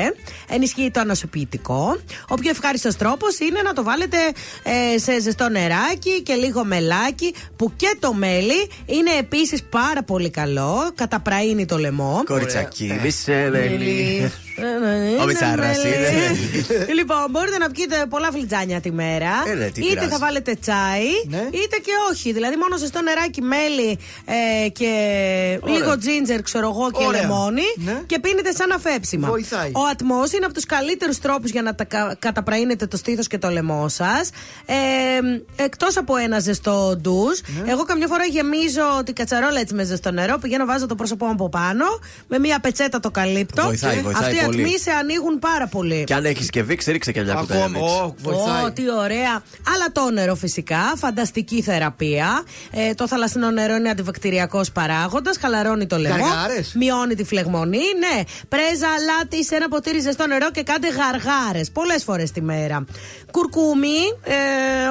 Ενισχύει 0.49 0.91
το 0.91 0.99
ανοσοποιητικό. 0.99 1.97
Ο 2.27 2.35
πιο 2.35 2.49
ευχάριστος 2.49 2.95
τρόπος 2.95 3.39
είναι 3.39 3.61
να 3.61 3.73
το 3.73 3.83
βάλετε 3.83 4.17
ε, 4.63 4.97
σε 4.97 5.19
ζεστό 5.19 5.49
νεράκι 5.49 6.21
και 6.23 6.33
λίγο 6.33 6.63
μελάκι, 6.65 7.33
που 7.55 7.73
και 7.75 7.95
το 7.99 8.13
μέλι 8.13 8.69
είναι 8.85 9.11
επίσης 9.19 9.63
πάρα 9.63 10.03
πολύ 10.03 10.29
καλό. 10.29 10.91
Καταπραίνει 10.95 11.65
το 11.65 11.77
λαιμό. 11.77 12.23
Kurczaki, 12.39 12.93
weseleli. 12.93 14.29
Ο 15.21 15.25
Μιτσάρας 15.25 15.77
Μέλι. 15.83 15.95
είναι. 15.95 16.93
Λοιπόν, 16.93 17.17
μπορείτε 17.29 17.57
να 17.57 17.69
πιείτε 17.71 18.05
πολλά 18.09 18.31
φλιτζάνια 18.31 18.79
τη 18.81 18.91
μέρα. 18.91 19.31
Ε, 19.47 19.53
ναι, 19.53 19.65
τι 19.65 19.81
είτε 19.81 19.89
πειράζει. 19.89 20.09
θα 20.09 20.17
βάλετε 20.17 20.53
τσάι, 20.61 21.07
είτε 21.51 21.77
και 21.85 21.91
όχι. 22.11 22.31
Δηλαδή, 22.33 22.55
μόνο 22.55 22.77
ζεστό 22.77 22.97
Φυτό 22.99 23.11
νεράκι, 23.11 23.41
μέλι 23.41 23.97
ε, 24.65 24.69
και 24.69 24.89
λίγο 25.65 25.97
τζίντζερ, 25.97 26.41
ξέρω 26.41 26.67
εγώ, 26.69 26.91
και 26.91 27.05
Ωραία. 27.05 27.21
λεμόνι. 27.21 27.61
Ναι. 27.75 28.01
Και 28.05 28.19
πίνετε 28.19 28.51
σαν 28.51 28.71
αφέψιμα. 28.71 29.27
Βοηθάει. 29.27 29.71
Ο 29.73 29.79
ατμός 29.91 30.31
είναι 30.31 30.45
από 30.45 30.53
τους 30.53 30.65
καλύτερους 30.65 31.19
τρόπους 31.19 31.51
για 31.51 31.61
να 31.61 31.75
τα 31.75 31.83
κα- 31.83 32.15
καταπραίνετε 32.19 32.85
το 32.87 32.97
στήθος 32.97 33.27
και 33.27 33.37
το 33.37 33.49
λαιμό 33.49 33.87
σας. 33.89 34.29
Ε, 34.65 34.73
Εκτός 35.63 35.97
από 35.97 36.15
ένα 36.15 36.39
ζεστό 36.39 36.95
ντουζ, 37.01 37.39
Ναι. 37.63 37.71
εγώ 37.71 37.83
καμιά 37.83 38.07
φορά 38.07 38.23
γεμίζω 38.25 39.01
την 39.05 39.13
κατσαρόλα 39.15 39.59
έτσι 39.59 39.73
με 39.73 39.83
ζεστό 39.83 40.11
νερό. 40.11 40.37
Πηγαίνω, 40.37 40.65
βάζω 40.65 40.85
το 40.85 40.95
πρόσωπό 40.95 41.25
μου 41.25 41.31
από 41.31 41.49
πάνω, 41.49 41.85
με 42.27 42.39
μία 42.39 42.59
πετσέτα 42.59 42.99
το 42.99 43.11
καλύπτω. 43.11 43.63
Βοηθάει, 43.63 43.95
Και 43.95 44.01
βοηθάει 44.01 44.23
Αυτοί 44.23 44.35
οι 44.35 44.39
πολύ. 44.49 44.63
ατμοί 44.63 44.79
σε 44.79 44.91
ανοίγουν 44.91 45.39
πάρα 45.39 45.67
πολύ. 45.67 46.03
Και 46.03 46.13
αν 46.13 46.25
έχεις 46.25 46.49
και 46.49 46.63
βίξ, 46.63 46.85
ρίξε 46.85 47.11
και 47.11 47.21
μια 47.21 47.33
κουταλιά 47.33 47.63
Ακόμα. 47.63 47.79
βίξ. 47.79 47.91
Ω, 47.93 48.15
βοηθάει. 48.17 48.63
Ω, 48.65 48.71
τι 48.71 48.83
ωραία. 48.91 49.43
Αλατόνερο 49.75 50.35
φυσικά. 50.35 50.93
Φανταστική 50.97 51.61
θεραπεία. 51.61 52.43
Ε, 52.71 52.93
το 52.93 53.07
θαλασσινό 53.07 53.51
νερό 53.51 53.75
είναι 53.75 53.89
αντιβακτηριακός 53.89 54.71
παράγοντας. 54.71 55.37
Χαλαρώνει 55.37 55.85
το 55.85 55.97
λαιμό. 55.97 56.15
Γαργάρες; 56.15 56.73
Μειώνει 56.75 57.15
τη 57.15 57.23
φλεγμονή. 57.23 57.77
Ναι. 57.99 58.21
Πρέζα, 58.49 58.87
αλάτι 58.97 59.45
σε 59.45 59.55
ένα 59.55 59.67
ποτήρι 59.67 59.99
ζεστό 59.99 60.27
νερό 60.27 60.51
και 60.51 60.63
κάντε 60.63 60.87
γαργάρες. 60.87 61.71
Πολλές 61.71 62.03
φορές 62.03 62.31
τη 62.31 62.41
μέρα. 62.41 62.85
Κουρκούμι. 63.31 63.97
Ε, 64.23 64.33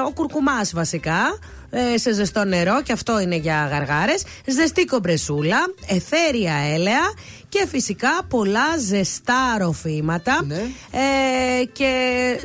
ο 0.07 0.11
κουρκουμάς 0.11 0.71
βασικά. 0.73 1.39
Ε, 1.69 1.97
σε 1.97 2.13
ζεστό 2.13 2.43
νερό 2.43 2.81
και 2.81 2.91
αυτό 2.93 3.19
είναι 3.19 3.35
για 3.35 3.67
γαργάρες 3.71 4.23
ζεστή 4.45 4.85
κομπρεσούλα, 4.85 5.57
εθέρια 5.87 6.53
έλαια 6.73 7.13
και 7.49 7.65
φυσικά 7.69 8.09
πολλά 8.29 8.77
ζεστά 8.87 9.57
ροφήματα 9.59 10.43
Ναι. 10.45 10.55
ε, 10.91 11.63
και 11.71 11.91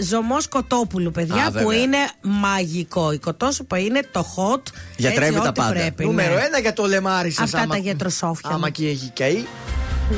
ζωμό 0.01 0.37
κοτόπουλου, 0.51 1.11
παιδιά, 1.11 1.45
Α, 1.45 1.47
που 1.47 1.53
βέβαια. 1.53 1.79
είναι 1.83 1.97
μαγικό. 2.21 3.13
Η 3.13 3.19
κοτόσουπα 3.19 3.79
είναι 3.79 4.01
το 4.13 4.27
hot. 4.37 4.63
Γιατρεύει 4.97 5.35
έτσι, 5.35 5.41
τα 5.43 5.49
ό,τι 5.49 5.61
πάντα. 5.61 5.73
Πρέπει, 5.73 6.05
Νούμερο 6.05 6.35
ναι. 6.35 6.41
ένα 6.41 6.59
για 6.59 6.73
το 6.73 6.85
λεμάρι 6.87 7.31
σας. 7.31 7.55
Αυτά 7.55 7.67
τα 7.67 7.77
γιατροσόφια. 7.77 8.51
Άμα 8.53 8.71
και 8.71 8.89
έχει 8.89 9.11
καεί. 9.15 9.45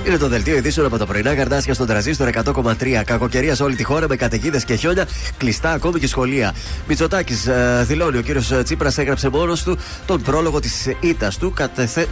Είναι 0.07 0.17
το 0.17 0.29
δελτίο 0.29 0.57
ειδήσεων 0.57 0.87
από 0.87 0.99
τα 0.99 1.07
πρωινά 1.07 1.35
καρτάσια 1.35 1.75
στον 1.75 1.87
τραζίστορ 1.87 2.29
100,3. 2.29 3.03
Κακοκαιρία 3.05 3.55
σε 3.55 3.63
όλη 3.63 3.77
τη 3.77 3.83
χώρα 3.83 4.09
με 4.09 4.17
καταιγίδες 4.17 4.65
και 4.65 4.75
χιόνια, 4.75 5.07
κλειστά 5.37 5.73
ακόμη 5.73 6.01
και 6.01 6.07
σχολεία. 6.07 6.55
Μητσοτάκης 6.89 7.49
δηλώνει, 7.83 8.19
ο 8.19 8.21
κύριος 8.21 8.53
Τσίπρας 8.65 8.99
έγραψε 8.99 9.29
μόνος 9.29 9.63
του 9.63 9.79
τον 10.07 10.23
πρόλογο 10.23 10.61
της 10.61 10.89
ήττας 11.01 11.39
του, 11.39 11.55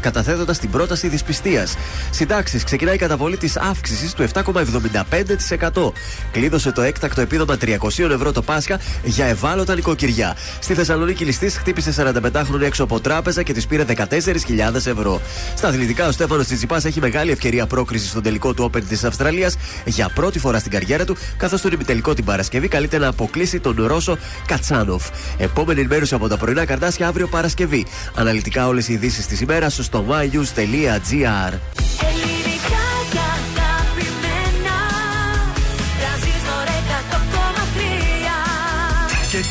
καταθέτοντας 0.01 0.59
την 0.59 0.71
πρόταση 0.71 1.09
δυσπιστίας. 1.09 1.77
Συντάξεις, 2.11 2.65
ξεκινάει 2.65 2.95
η 2.95 2.99
καταβολή 2.99 3.37
της 3.37 3.57
αύξησης 3.57 4.13
του 4.13 4.23
7,75%. 4.23 5.93
Κλείδωσε 6.31 6.73
το 6.73 6.83
έκτακτο 6.83 7.21
επίδομα 7.21 7.57
300 7.57 8.11
ευρώ 8.11 8.33
το 8.33 8.43
Πάσχα 8.43 8.81
για 9.05 9.27
ευάλωτα 9.27 9.75
νοικοκυριά. 9.75 10.37
Στη 10.61 10.75
Θεσσαλονίκη 10.75 11.25
ληστής 11.25 11.57
χτύπησε 11.57 11.95
45χρονη 11.97 12.63
έξω 12.63 12.83
από 12.83 13.01
τράπεζα 13.01 13.43
και 13.43 13.53
της 13.53 13.67
πήρε 13.67 13.85
14.000 13.85 14.75
ευρώ. 14.75 15.21
Στα 15.57 15.69
αθλητικά, 15.69 16.09
ο 16.09 16.11
Στέφανος 16.11 16.47
Τσιτσιπάς 16.47 16.85
έχει 16.85 17.01
μεγάλη 17.01 17.31
ευκαιρία 17.31 17.67
πρόκριση 17.75 18.09
στον 18.09 18.23
τελικό 18.23 18.55
του 18.55 18.71
Open 18.71 18.83
της 18.83 19.05
Αυστραλίας 19.05 19.57
για 19.85 20.11
πρώτη 20.15 20.39
φορά 20.39 20.59
στην 20.59 20.71
καριέρα 20.71 21.05
του, 21.05 21.17
καθώς 21.37 21.59
στον 21.59 21.73
ημιτελικό 21.73 22.15
την 22.15 22.25
Παρασκευή 22.25 22.69
καλείται 22.69 22.99
να 22.99 23.09
αποκλείσει 23.09 23.61
τον 23.61 23.87
Ρώσο 23.87 24.19
Κατσάνοφ. 24.47 25.05
Επόμενη 25.39 25.81
ενημέρωση 25.81 26.15
από 26.15 26.29
τα 26.29 26.37
πρωινά 26.37 26.65
καρτάσια 26.65 27.09
αύριο 27.09 27.27
Παρασκευή. 27.27 27.87
Αναλυτικά 28.15 28.67
όλες 28.67 28.89
οι 28.89 28.93
ειδήσεις 28.93 29.27
της 29.27 29.41
ημέρας 29.41 29.79
στο 29.83 30.05
mynews.gr. 30.09 31.55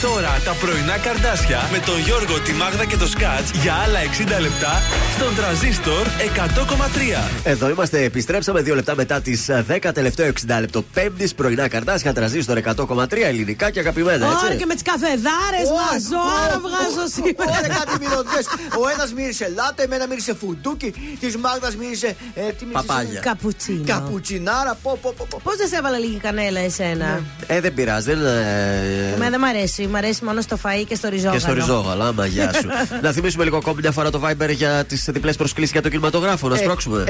τώρα 0.08 0.34
τα 0.46 0.52
πρωινά 0.62 0.98
καρδάσια 0.98 1.70
με 1.72 1.80
τον 1.80 2.00
Γιώργο, 2.00 2.40
τη 2.40 2.52
Μάγδα 2.54 2.86
και 2.86 2.98
το 2.98 3.08
Σκάτς 3.08 3.50
για 3.62 3.74
άλλα 3.74 4.00
60 4.38 4.42
λεπτά 4.42 4.74
στον 5.16 5.36
τραζίστορ 5.36 6.08
100,3. 6.08 7.30
Εδώ 7.44 7.70
είμαστε, 7.70 8.04
επιστρέψαμε 8.04 8.62
δύο 8.62 8.76
λεπτά 8.76 8.96
μετά 8.96 9.22
τις 9.22 9.50
10 9.68 9.92
τελευταίο 9.94 10.28
60 10.48 10.60
λεπτό. 10.60 10.82
Πέμπτης 10.94 11.34
πρωινά 11.36 11.68
καρτάσια, 11.68 12.14
τραζίστορ 12.14 12.58
100,3 12.58 13.24
ελληνικά 13.24 13.70
και 13.70 13.80
αγαπημένα, 13.80 14.26
Ωραία 14.28 14.40
έτσι. 14.46 14.58
και 14.58 14.66
με 14.66 14.74
τις 14.74 14.84
καφεδάρες 14.84 15.68
Ω, 15.72 15.74
μας. 15.76 16.02
Ζωάρα 16.12 16.56
ω, 16.58 16.60
βγάζω 16.68 17.04
ω, 17.06 17.10
σήμερα. 17.16 17.58
Ωραία, 17.60 17.76
κάτι 17.78 17.94
μυρωδιές. 18.06 18.46
Ο 18.84 18.88
ένας 18.94 19.14
μύρισε 19.14 19.52
λάτε, 19.56 19.84
εμένα 19.84 20.08
μύρισε 20.08 20.34
φουντούκι, 20.40 21.18
της 21.20 21.38
Μάγδας 21.38 21.76
μύρισε. 21.76 22.08
Ε, 22.08 22.42
τι 22.42 22.66
μύρισες 22.66 22.86
Παπάλια. 22.86 23.12
εσύ; 23.12 23.20
Καπουτσίνο. 23.30 23.84
Καπουτσινάρα, 23.88 24.78
πω, 24.84 25.00
πω, 25.02 25.14
πω. 25.18 25.26
πω. 25.30 25.40
Πώς 25.44 25.56
δεν 25.58 25.68
σε 25.68 25.76
έβαλα 25.76 25.98
λίγη 25.98 26.18
κανέλα 26.18 26.60
εσένα; 26.60 27.22
Ε, 27.48 27.60
δεν 27.60 27.74
πειράζει, 27.74 28.06
δεν. 28.14 28.26
ε, 28.26 29.14
Εμένα 29.16 29.30
δεν 29.30 29.40
μ' 29.40 29.46
αρέσει. 29.54 29.82
Μ' 29.94 29.96
αρέσει 29.96 30.24
μόνο 30.26 30.42
στο 30.42 30.58
φαΐ 30.64 30.84
και 30.88 30.96
στο 30.96 31.10
ριζόγαλο. 31.10 31.34
Και 31.36 31.40
στο 31.40 31.54
ριζόγαλο, 31.54 32.04
άμα 32.04 32.26
γεια 32.26 32.54
σου. 32.54 32.68
να 33.06 33.12
θυμίσουμε 33.12 33.44
λίγο 33.44 33.58
ακόμη 33.58 33.80
μια 33.82 33.92
φορά 33.92 34.10
το 34.10 34.22
Viber 34.26 34.50
για 34.50 34.84
τις 34.88 35.06
διπλές 35.12 35.36
προσκλήσεις 35.36 35.72
για 35.72 35.82
το 35.82 35.90
κινηματογράφο. 35.90 36.48
Να 36.48 36.56
Ε, 36.56 36.58
σπρώξουμε. 36.58 37.04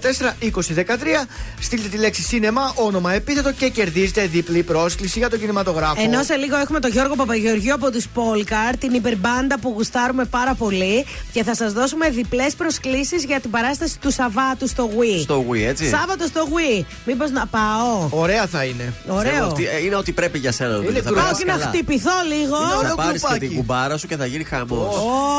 6943-84-2013. 0.00 1.26
Στείλτε 1.60 1.88
τη 1.88 1.96
λέξη 1.96 2.22
σίνεμα, 2.22 2.72
όνομα, 2.74 3.12
επίθετο 3.12 3.52
και 3.52 3.68
κερδίζετε 3.68 4.26
διπλή 4.26 4.62
πρόσκληση 4.62 5.18
για 5.18 5.30
τον 5.30 5.38
κινηματογράφο. 5.40 6.02
Ενώ 6.02 6.22
σε 6.22 6.34
λίγο 6.34 6.56
έχουμε 6.56 6.78
τον 6.80 6.90
Γιώργο 6.90 7.14
Παπαγεωργίου 7.14 7.74
από 7.74 7.90
τους 7.90 8.04
Polkar, 8.14 8.74
την 8.78 8.92
υπερμπάντα 8.94 9.58
που 9.58 9.72
γουστάρουμε 9.76 10.24
πάρα 10.24 10.54
πολύ 10.54 11.06
και 11.32 11.42
θα 11.44 11.54
σας 11.54 11.72
δώσουμε 11.72 12.08
διπλές 12.10 12.54
προσκλήσεις 12.54 13.24
για 13.24 13.40
την 13.40 13.50
παράσταση 13.50 13.98
του 14.00 14.10
Σαββάτου 14.12 14.68
στο 14.68 14.90
Wii. 14.98 15.20
Στο 15.22 15.44
Wii, 15.50 15.60
έτσι. 15.66 15.88
Σάββατο 15.88 16.26
στο 16.26 16.48
Wii. 16.50 16.84
Μήπως 17.06 17.30
να 17.30 17.46
πάω; 17.46 18.08
Ωραία 18.10 18.46
θα 18.46 18.64
είναι. 18.64 18.92
Πιστεύω 19.04 19.18
Ωραίο. 19.18 19.48
ότι, 19.48 19.66
ε, 19.66 19.84
είναι 19.84 19.96
ό,τι 19.96 20.12
πρέπει 20.12 20.38
για 20.38 20.52
σένα. 20.52 20.78
Νομίζω. 20.92 21.08
Είναι 21.08 21.08
Θα 21.08 21.10
γκρουπάκι 21.10 21.14
Πάω 21.14 21.22
περάσεις 21.22 21.44
και 21.44 21.50
να 21.50 21.56
καλά. 21.58 21.66
χτυπηθώ 21.70 22.16
λίγο. 22.34 22.56
Είναι 22.62 22.72
Θα 22.72 22.78
όλο 22.78 22.94
πάρεις 22.94 23.20
και 23.20 23.26
γκρουπάκι. 23.26 23.46
την 23.46 23.56
κουμπάρα 23.56 23.96
σου 23.98 24.06
και 24.06 24.16
θα 24.16 24.26
γίνει 24.26 24.44
χαμός. 24.44 24.94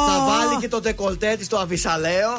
Θα 0.09 0.15
βάλει 0.29 0.55
και 0.61 0.67
το 0.67 0.79
ντεκολτέ 0.79 1.35
της 1.37 1.45
στο 1.45 1.57
αβυσαλαίο. 1.57 2.31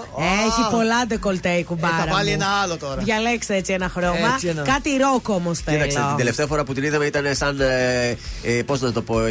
Έχει 0.47 0.62
Α, 0.66 0.70
πολλά 0.76 1.06
ντεκολτέ 1.06 1.48
η 1.51 1.59
ε, 1.59 1.62
κουμπάρα. 1.62 1.97
θα 2.06 2.12
βάλει 2.12 2.28
μου. 2.28 2.34
ένα 2.40 2.47
άλλο 2.62 2.76
τώρα. 2.76 3.01
Διαλέξτε 3.02 3.55
έτσι 3.56 3.72
ένα 3.72 3.89
χρώμα. 3.89 4.28
Έτσι 4.34 4.47
ένα. 4.47 4.62
Κάτι 4.62 4.90
ροκ 4.97 5.28
όμως 5.28 5.59
θέλω. 5.59 5.76
Κοίταξε, 5.76 5.98
την 6.09 6.16
τελευταία 6.16 6.47
φορά 6.47 6.64
που 6.64 6.72
την 6.74 6.82
είδαμε 6.84 7.05
ήταν 7.05 7.24
σαν. 7.34 7.60
Ε, 7.60 8.16
ε, 8.43 8.62
Πώς 8.62 8.80
να 8.80 8.93
το 8.93 9.02
πω, 9.02 9.26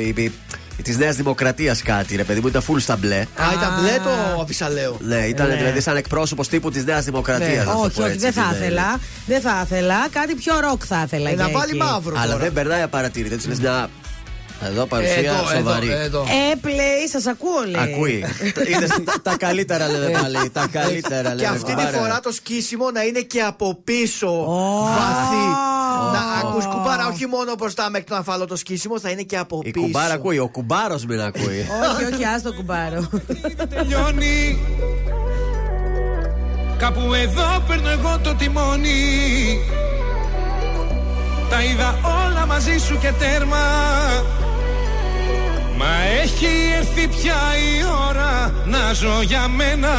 της 0.81 0.97
Νέας 0.97 1.15
Δημοκρατίας 1.15 1.81
κάτι, 1.81 2.15
ρε 2.15 2.23
παιδί 2.23 2.39
μου, 2.39 2.47
ήταν 2.47 2.61
full 2.67 2.75
στα 2.79 2.95
μπλε. 2.95 3.19
Α, 3.19 3.25
ήταν 3.53 3.79
μπλε 3.81 3.91
το 4.03 4.41
αβυσαλαίο. 4.41 4.97
Ναι, 5.01 5.15
ήταν 5.17 5.47
Ναι. 5.47 5.55
δηλαδή 5.55 5.81
σαν 5.81 5.95
εκπρόσωπος 5.97 6.47
τύπου 6.47 6.71
της 6.71 6.85
Νέας 6.85 7.05
Δημοκρατίας. 7.05 7.65
Ναι. 7.65 7.71
όχι, 7.71 8.01
όχι, 8.01 8.17
δεν 8.17 8.33
θα 8.33 8.51
ήθελα. 8.55 8.99
Δεν 9.25 9.41
θα 9.41 9.61
ήθελα. 9.65 9.95
Κάτι 10.11 10.35
πιο 10.35 10.59
ροκ 10.59 10.81
θα 10.87 11.01
ήθελα. 11.05 11.29
Ε, 11.29 11.35
να 11.35 11.45
για 11.47 11.57
βάλει 11.57 11.69
εκεί. 11.69 11.77
μαύρο 11.77 12.15
Αλλά 12.17 12.25
τώρα. 12.31 12.37
δεν 12.43 12.53
περνάει 12.53 12.81
απαρατήρητα. 12.81 13.33
Έτσι 13.35 13.47
λε 13.47 13.55
μια. 13.59 13.89
Εδώ 14.67 14.85
παρουσία 14.85 15.15
Εδώ, 15.17 15.47
σοβαρή. 15.55 15.89
εδώ, 15.91 16.01
εδώ. 16.01 16.21
Ε, 16.21 16.55
play, 16.63 17.09
σας 17.11 17.25
ακούω, 17.27 17.61
λέει. 17.67 17.93
Ακούει. 17.93 18.25
Είδες, 18.67 18.89
τα, 19.03 19.13
τα 19.21 19.35
καλύτερα 19.38 19.88
λέμε 19.89 20.09
πάλι. 20.21 20.49
Τα 20.49 20.67
καλύτερα 20.71 21.29
λέμε. 21.29 21.41
Και 21.41 21.45
αυτή 21.47 21.63
τη 21.63 21.71
κουμπάρε. 21.71 21.97
φορά 21.97 22.19
το 22.19 22.31
σκίσιμο 22.31 22.91
να 22.91 23.01
είναι 23.03 23.19
και 23.19 23.41
από 23.41 23.75
πίσω 23.83 24.45
βαθύ. 24.83 25.45
Να 26.13 26.47
ακούς 26.49 26.65
κουμπάρα, 26.65 27.07
όχι 27.07 27.25
μόνο 27.27 27.53
μπροστά 27.57 27.89
μέχρι 27.89 28.07
τον 28.07 28.17
αφάλο 28.17 28.45
το 28.45 28.55
σκίσιμο, 28.55 28.99
θα 28.99 29.09
είναι 29.09 29.21
και 29.21 29.38
από 29.38 29.61
Η 29.63 29.71
πίσω. 29.71 29.85
κουμπάρα 29.85 30.13
ακούει, 30.13 30.38
ο 30.39 30.47
κουμπάρος 30.47 31.05
μην 31.05 31.21
ακούει. 31.21 31.65
όχι, 31.95 32.13
όχι, 32.13 32.25
άστο 32.25 32.53
κουμπάρο. 32.53 33.09
τελειώνει 33.69 34.59
Κάπου 36.77 37.13
εδώ 37.13 37.63
παίρνω 37.67 37.89
εγώ 37.89 38.19
το 38.23 38.33
τιμόνι 38.35 39.59
Τα 41.49 41.63
είδα 41.63 41.99
όλα 42.03 42.45
μαζί 42.45 42.77
σου 42.77 42.97
και 42.99 43.11
τέρμα 43.19 43.57
Μα 45.81 45.93
έχει 46.21 46.53
έρθει 46.77 47.07
πια 47.07 47.41
η 47.69 47.73
ώρα 48.09 48.53
να 48.65 48.93
ζω 48.93 49.21
για 49.21 49.47
μένα 49.47 49.93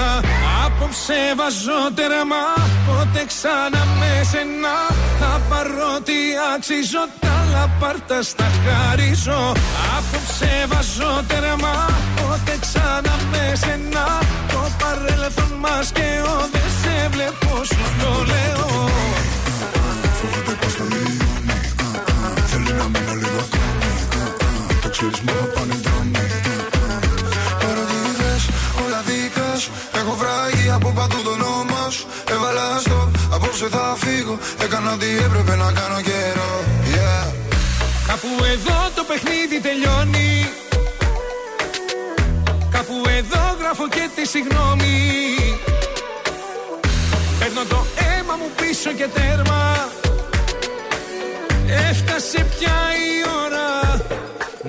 Απόψε 0.64 1.20
βάζω 1.36 1.80
τέρμα 1.94 2.44
Πότε 2.86 3.24
ξανά 3.26 3.82
με 3.98 4.12
σένα 4.30 4.76
Θα 5.20 5.40
πάρω 5.48 6.00
τι 6.06 6.18
αξίζω 6.54 7.02
Τα 7.20 7.36
λαπάρτα 7.52 8.22
στα 8.22 8.48
χαρίζω 8.62 9.52
Απόψε 9.96 10.52
βάζω 10.70 11.12
τέρμα 11.28 11.74
Πότε 12.16 12.56
ξανά 12.60 13.14
με 13.30 13.52
σένα 13.62 14.04
Το 14.52 14.62
παρέλθον 14.80 15.52
μας 15.59 15.90
και 15.92 16.09
ο 16.32 16.36
Δεν 16.52 16.68
σε 16.80 17.09
βλέπω 17.12 17.64
σου 17.64 17.84
το 18.00 18.12
λέω 18.30 18.88
Φοβάται 20.18 20.54
πως 20.60 20.72
θα 20.74 20.84
λιώνει 20.90 21.31
Το 25.02 25.08
ξέρεις 25.10 25.30
μα 25.30 25.46
πάνε 25.54 25.76
δρόμοι 25.84 26.26
Ερωτήθες 27.68 28.42
όλα 28.84 29.00
δικά 29.06 29.58
σου. 29.58 29.70
Έχω 30.00 30.14
βράγει 30.20 30.70
από 30.70 30.88
παντού 30.96 31.22
το 31.22 31.30
όνομα 31.30 31.90
σου. 31.90 32.06
Έβαλα 32.34 32.78
στο 32.84 33.10
απόψε 33.34 33.68
θα 33.68 33.96
φύγω. 34.02 34.38
Έκανα 34.64 34.92
ό,τι 34.92 35.06
έπρεπε 35.26 35.54
να 35.56 35.72
κάνω 35.78 36.00
καιρό. 36.08 36.52
Yeah. 36.94 37.26
Κάπου 38.08 38.30
εδώ 38.52 38.78
το 38.96 39.02
παιχνίδι 39.08 39.56
τελειώνει. 39.66 40.30
Κάπου 42.74 42.96
εδώ 43.18 43.44
γράφω 43.60 43.88
και 43.88 44.04
τη 44.14 44.26
συγγνώμη 44.26 44.96
Παίρνω 47.38 47.62
το 47.68 47.86
αίμα 48.04 48.34
μου 48.40 48.48
πίσω 48.56 48.90
και 48.98 49.08
τέρμα. 49.16 49.62
Έφτασε 51.88 52.46
πια 52.54 52.76
η 52.98 53.01
ώρα 53.01 53.01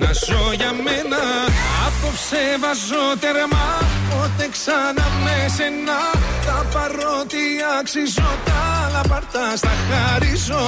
να 0.00 0.10
ζω 0.26 0.52
για 0.60 0.72
μένα. 0.84 1.22
Απόψε 1.86 2.42
βάζω 2.62 3.04
τερμά 3.22 3.68
Πότε 4.10 4.48
ξανά 4.54 5.06
με 5.24 5.36
σένα 5.56 5.98
Τα 6.46 6.58
παρότι 6.72 7.44
αξίζω 7.78 8.30
Τα 8.44 8.58
άλλα 8.84 9.02
παρτά 9.10 9.46
στα 9.56 9.72
χαρίζω. 9.88 10.64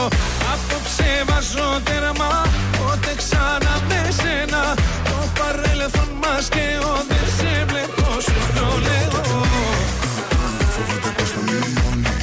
Απόψε 0.53 1.11
βάζω 1.28 1.69
τερμά 1.86 2.35
Πότε 2.78 3.12
ξανά 3.23 3.74
με 3.89 4.01
σένα 4.20 4.62
Το 5.09 5.19
παρέλθον 5.39 6.11
μας 6.23 6.44
και 6.55 6.66
ο 6.90 6.94
Δεν 7.11 7.27
σε 7.36 7.53
βλέπω 7.70 8.07
σου 8.27 8.39
το 8.57 8.66
λέω. 8.86 9.20
Φοβάται 10.74 11.11
πως 11.16 11.31
θα 11.35 11.40
λιώνει 11.48 12.15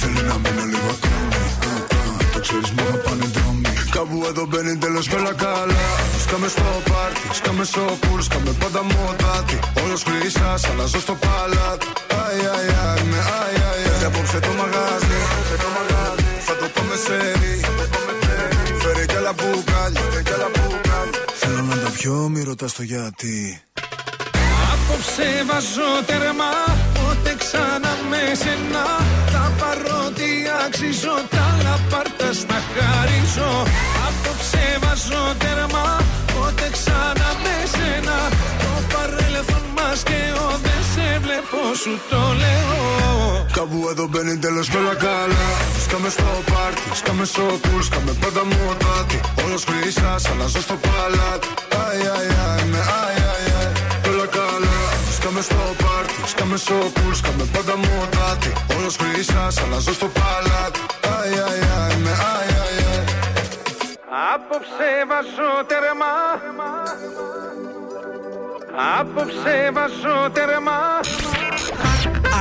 Θέλει 0.00 0.22
να 0.28 0.36
μείνω 0.42 0.64
λίγο 0.72 0.90
ακόμη 0.96 1.42
Το 2.32 2.38
ξέρεις 2.40 2.70
μόνο 2.76 2.96
πάνε 3.04 3.19
δρόμοι 3.19 3.19
Κάπου 3.90 4.24
εδώ 4.28 4.46
μπαίνει 4.46 4.76
τέλος 4.76 5.08
και 5.08 5.14
όλα 5.14 5.32
καλά. 5.32 5.84
Σκάμε 6.24 6.48
στο 6.48 6.62
πάρτι, 6.90 7.20
σκάμε 7.32 7.64
στο 7.64 7.80
πουλ 8.00 8.20
Σκάμε 8.20 8.52
πάντα 8.60 8.82
μοτάτι. 8.82 9.58
Όλος 9.84 10.02
χρυσάς, 10.02 10.64
αλλάζω 10.70 11.00
στο 11.00 11.14
παλάτι. 11.24 11.86
Αι, 12.12 12.22
αι, 12.42 12.70
αι, 12.70 13.04
με 13.10 13.16
αι, 13.16 13.50
αι, 13.58 14.02
αι. 14.02 14.06
Απόψε 14.06 14.38
το 14.38 14.48
μαγάζι 14.58 15.18
Θα 16.46 16.54
το 16.56 16.66
πάμε 16.74 16.96
σε 17.04 17.18
Φέρε 18.80 19.04
κι 19.06 19.16
άλλα 19.16 19.32
μπουκάλια 19.32 20.02
Θέλω 21.40 21.62
να 21.62 21.76
τα 21.76 21.90
πιω, 21.90 22.28
μη 22.28 22.42
ρωτάς 22.42 22.72
το 22.72 22.82
γιατί. 22.82 23.62
Απόψε 24.72 25.44
βάζω 25.46 25.90
τερμά 26.06 26.52
Πότε 26.94 27.34
ξανά 27.38 27.92
με 28.10 28.34
σένα. 28.42 28.84
Τα 29.32 29.52
παρότι 29.58 29.99
αξίζω 30.70 31.14
Τα 31.34 31.46
λαπάρτα 31.64 32.28
στα 32.40 32.58
χαρίζω. 32.72 33.50
Απόψε 34.06 34.64
βάζω 34.82 35.22
τερμά 35.42 35.88
Πότε 36.34 36.66
ξανά 36.76 37.30
με 37.42 37.54
σένα. 37.74 38.16
Το 38.62 38.72
παρέλθον 38.92 39.64
μας 39.76 39.98
και 40.08 40.20
ο 40.44 40.48
Δεν 40.64 40.82
σε 40.92 41.06
βλέπω 41.24 41.60
σου 41.82 41.92
το 42.10 42.22
λέω. 42.42 43.46
Κάπου 43.56 43.78
εδώ 43.92 44.04
μπαίνει 44.10 44.36
τέλος 44.44 44.66
και 44.70 44.76
όλα 44.82 44.94
καλά. 45.06 45.46
Σκάμε 45.84 46.08
στο 46.16 46.30
πάρτι, 46.50 46.82
σκάμε 47.00 47.24
στο 47.32 47.44
κουλ 47.64 47.82
Σκάμε 47.88 48.12
πάντα 48.22 48.42
μοτάτι. 48.50 49.18
Όλος 49.44 49.62
χρυσάς, 49.68 50.22
αλλάζω 50.30 50.60
στο 50.66 50.76
παλάτι. 50.84 51.48
Αι, 51.74 51.84
αι, 52.02 52.26
αι, 52.38 52.64
με 52.72 52.80
αι, 53.16 53.19
Σκάμε 55.42 55.62
στο 55.76 55.84
πάρτι, 55.84 56.28
σκάμε 56.28 56.56
στο 56.56 56.74
κουλ 56.74 57.12
Σκάμε 57.12 57.44
πάντα 57.52 57.76
μοτάτι. 57.76 58.52
Όλος 58.76 58.96
χρυσάς, 58.96 59.58
αλλάζω 59.62 59.92
στο 59.92 60.06
παλάτι. 60.06 60.80
Αι, 61.00 61.08
αι, 61.34 61.92
αι, 61.92 61.96
με 61.96 62.10
αι, 62.10 62.52
αι, 62.52 62.80
αι. 62.82 63.04
Απόψε 64.34 64.90
βάζω 65.08 65.50
τερμά 65.70 66.16
Απόψε 69.00 69.70
βάζω 69.72 70.30
τερμά 70.32 71.00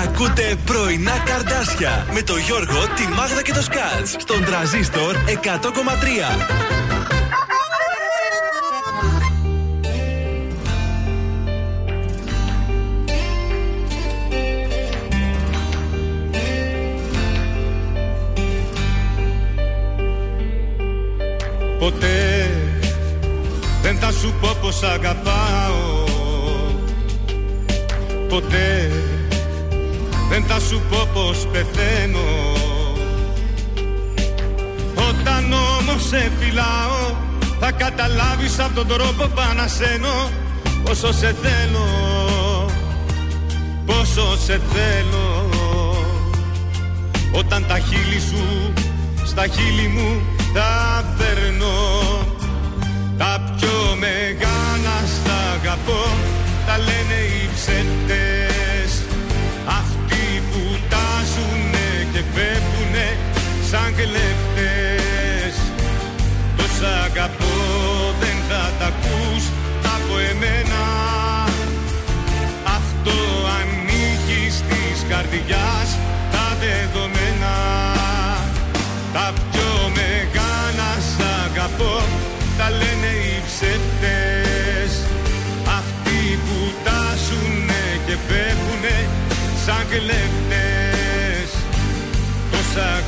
Ακούτε 0.03 0.57
πρωινά 0.65 1.23
καρδάσια 1.25 2.07
με 2.13 2.21
το 2.21 2.37
Γιώργο, 2.37 2.79
τη 2.95 3.07
Μάγδα 3.07 3.41
και 3.41 3.53
το 3.53 3.61
Σκάτς 3.61 4.15
στον 4.17 4.43
τραζίστορ 4.45 5.15
100,3. 5.15 6.98
Ποτέ. 21.79 22.49
Δεν 23.81 23.97
θα 23.97 24.11
σου 24.11 24.33
πω 24.41 24.49
πως 24.61 24.83
αγαπάω. 24.83 26.03
Ποτέ. 28.29 28.91
Δεν 30.29 30.43
θα 30.43 30.59
σου 30.59 30.81
πω 30.89 31.07
πως 31.13 31.47
πεθαίνω. 31.51 32.57
Όταν 35.09 35.53
όμως 35.53 36.07
σε 36.07 36.31
φυλάω 36.39 37.15
Θα 37.59 37.71
καταλάβεις 37.71 38.59
από 38.59 38.75
τον 38.75 38.87
τρόπο 38.87 39.23
που 39.33 39.41
ανασένω 39.49 40.29
Πόσο 40.83 41.13
σε 41.13 41.35
θέλω. 41.41 41.87
Πόσο 43.85 44.37
σε 44.45 44.61
θέλω. 44.73 45.49
Όταν 47.31 47.65
τα 47.67 47.79
χείλη 47.79 48.19
σου 48.19 48.73
στα 49.29 49.47
χείλη 49.47 49.87
μου 49.87 50.21
τα 50.53 51.03
περνώ 51.17 51.77
Τα 53.17 53.53
πιο 53.55 53.95
μεγάλα 53.99 54.97
στα 55.15 55.37
αγαπώ 55.59 56.03
Τα 56.65 56.77
λένε 56.77 57.19
οι 57.31 57.49
ψεύτες. 57.55 58.91
Αυτοί 59.79 60.25
που 60.49 60.61
τάζουνε 60.89 61.87
και 62.13 62.21
φεύγουνε 62.33 63.07
σαν 63.69 63.95
κλέφτες 63.95 64.48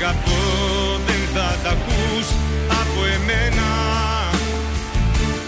αγαπώ 0.03 0.99
δεν 1.05 1.21
θα 1.33 1.55
τα 1.63 1.69
ακούς 1.69 2.27
από 2.67 3.05
εμένα. 3.05 3.69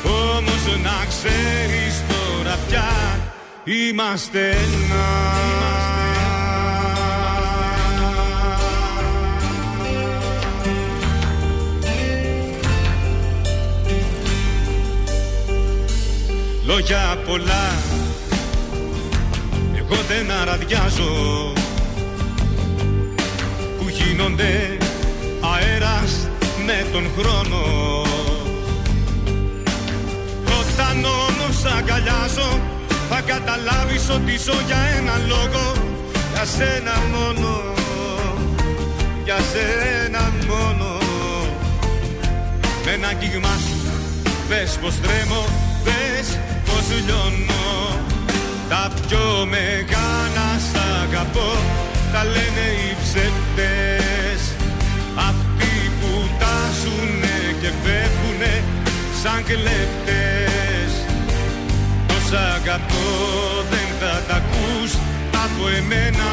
Όμως 0.03 0.81
να 0.83 1.05
ξέρεις 1.07 2.03
τώρα 2.07 2.57
πια 2.67 2.89
είμαστε 3.63 4.49
ένα. 4.49 5.31
Λόγια 16.65 17.17
πολλά 17.27 17.71
Εγώ 19.75 19.95
δεν 20.07 20.31
αραδιάζω 20.31 21.53
Που 24.13 24.19
γίνονται 24.19 24.77
αέρας 25.53 26.27
με 26.65 26.85
τον 26.91 27.05
χρόνο. 27.17 27.61
Όταν 30.59 31.05
όμως 31.05 31.73
αγκαλιάζω 31.77 32.59
Θα 33.09 33.21
καταλάβεις 33.21 34.09
ότι 34.09 34.37
ζω 34.45 34.57
για 34.65 34.81
ένα 34.97 35.15
λόγο 35.27 35.71
Για 36.33 36.45
σένα 36.45 36.95
μόνο 37.13 37.61
Για 39.23 39.37
σένα 39.51 40.31
μόνο. 40.47 40.97
Με 42.85 42.91
ένα 42.91 43.07
αγγίγμα 43.07 43.55
σου 43.67 43.77
Πες 44.49 44.77
πως 44.81 44.95
τρέμω 45.01 45.43
Πες 45.83 46.27
πως 46.65 46.85
λιώνω. 47.05 47.65
Τα 48.69 48.91
πιο 49.07 49.47
μεγάλα 49.49 50.47
σ' 50.71 50.77
αγαπώ 51.03 51.51
Τα 52.13 52.23
λένε 52.23 52.65
οι 52.79 52.95
ψεύτες 53.01 54.02
τάζουνε 57.73 57.81
και 57.81 57.89
φεύγουνε 57.89 58.63
σαν 59.23 59.43
κλέφτες 59.43 60.91
Το 62.07 62.13
σ' 62.27 62.33
αγαπώ 62.55 63.09
δεν 63.69 63.87
θα 63.99 64.23
τα 64.27 64.35
ακούς 64.35 64.91
από 65.45 65.67
εμένα. 65.77 66.31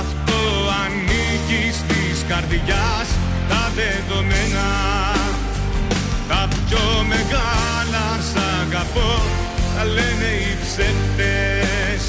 Αυτό 0.00 0.40
ανήκει 0.82 1.64
στις 1.80 2.24
καρδιάς 2.28 3.08
τα 3.48 3.62
δεδομένα. 3.78 4.68
Τα 6.28 6.48
πιο 6.52 7.04
μεγάλα 7.08 8.06
σ' 8.30 8.40
αγαπώ 8.60 9.22
Τα 9.76 9.84
λένε 9.84 10.30
οι 10.42 10.56
ψεύτες. 10.62 12.02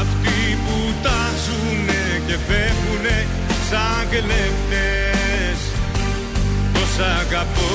Αυτοί 0.00 0.58
που 0.64 0.76
τάζουνε 1.02 2.02
και 2.26 2.36
φεύγουνε 2.46 3.26
σαν 3.70 4.08
κλέφτες 4.10 4.93
Το 4.93 4.93
σ' 6.94 7.00
αγαπώ 7.20 7.72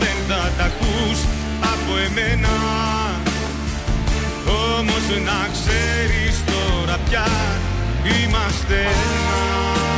δεν 0.00 0.16
θα 0.28 0.50
τα 0.58 0.64
ακούς 0.64 1.18
από 1.72 1.92
εμένα. 2.06 2.54
Όμως 4.78 5.04
να 5.28 5.40
ξέρεις 5.52 6.36
τώρα 6.50 6.98
πια 7.08 7.28
είμαστε 8.02 8.74
ένα 8.74 9.97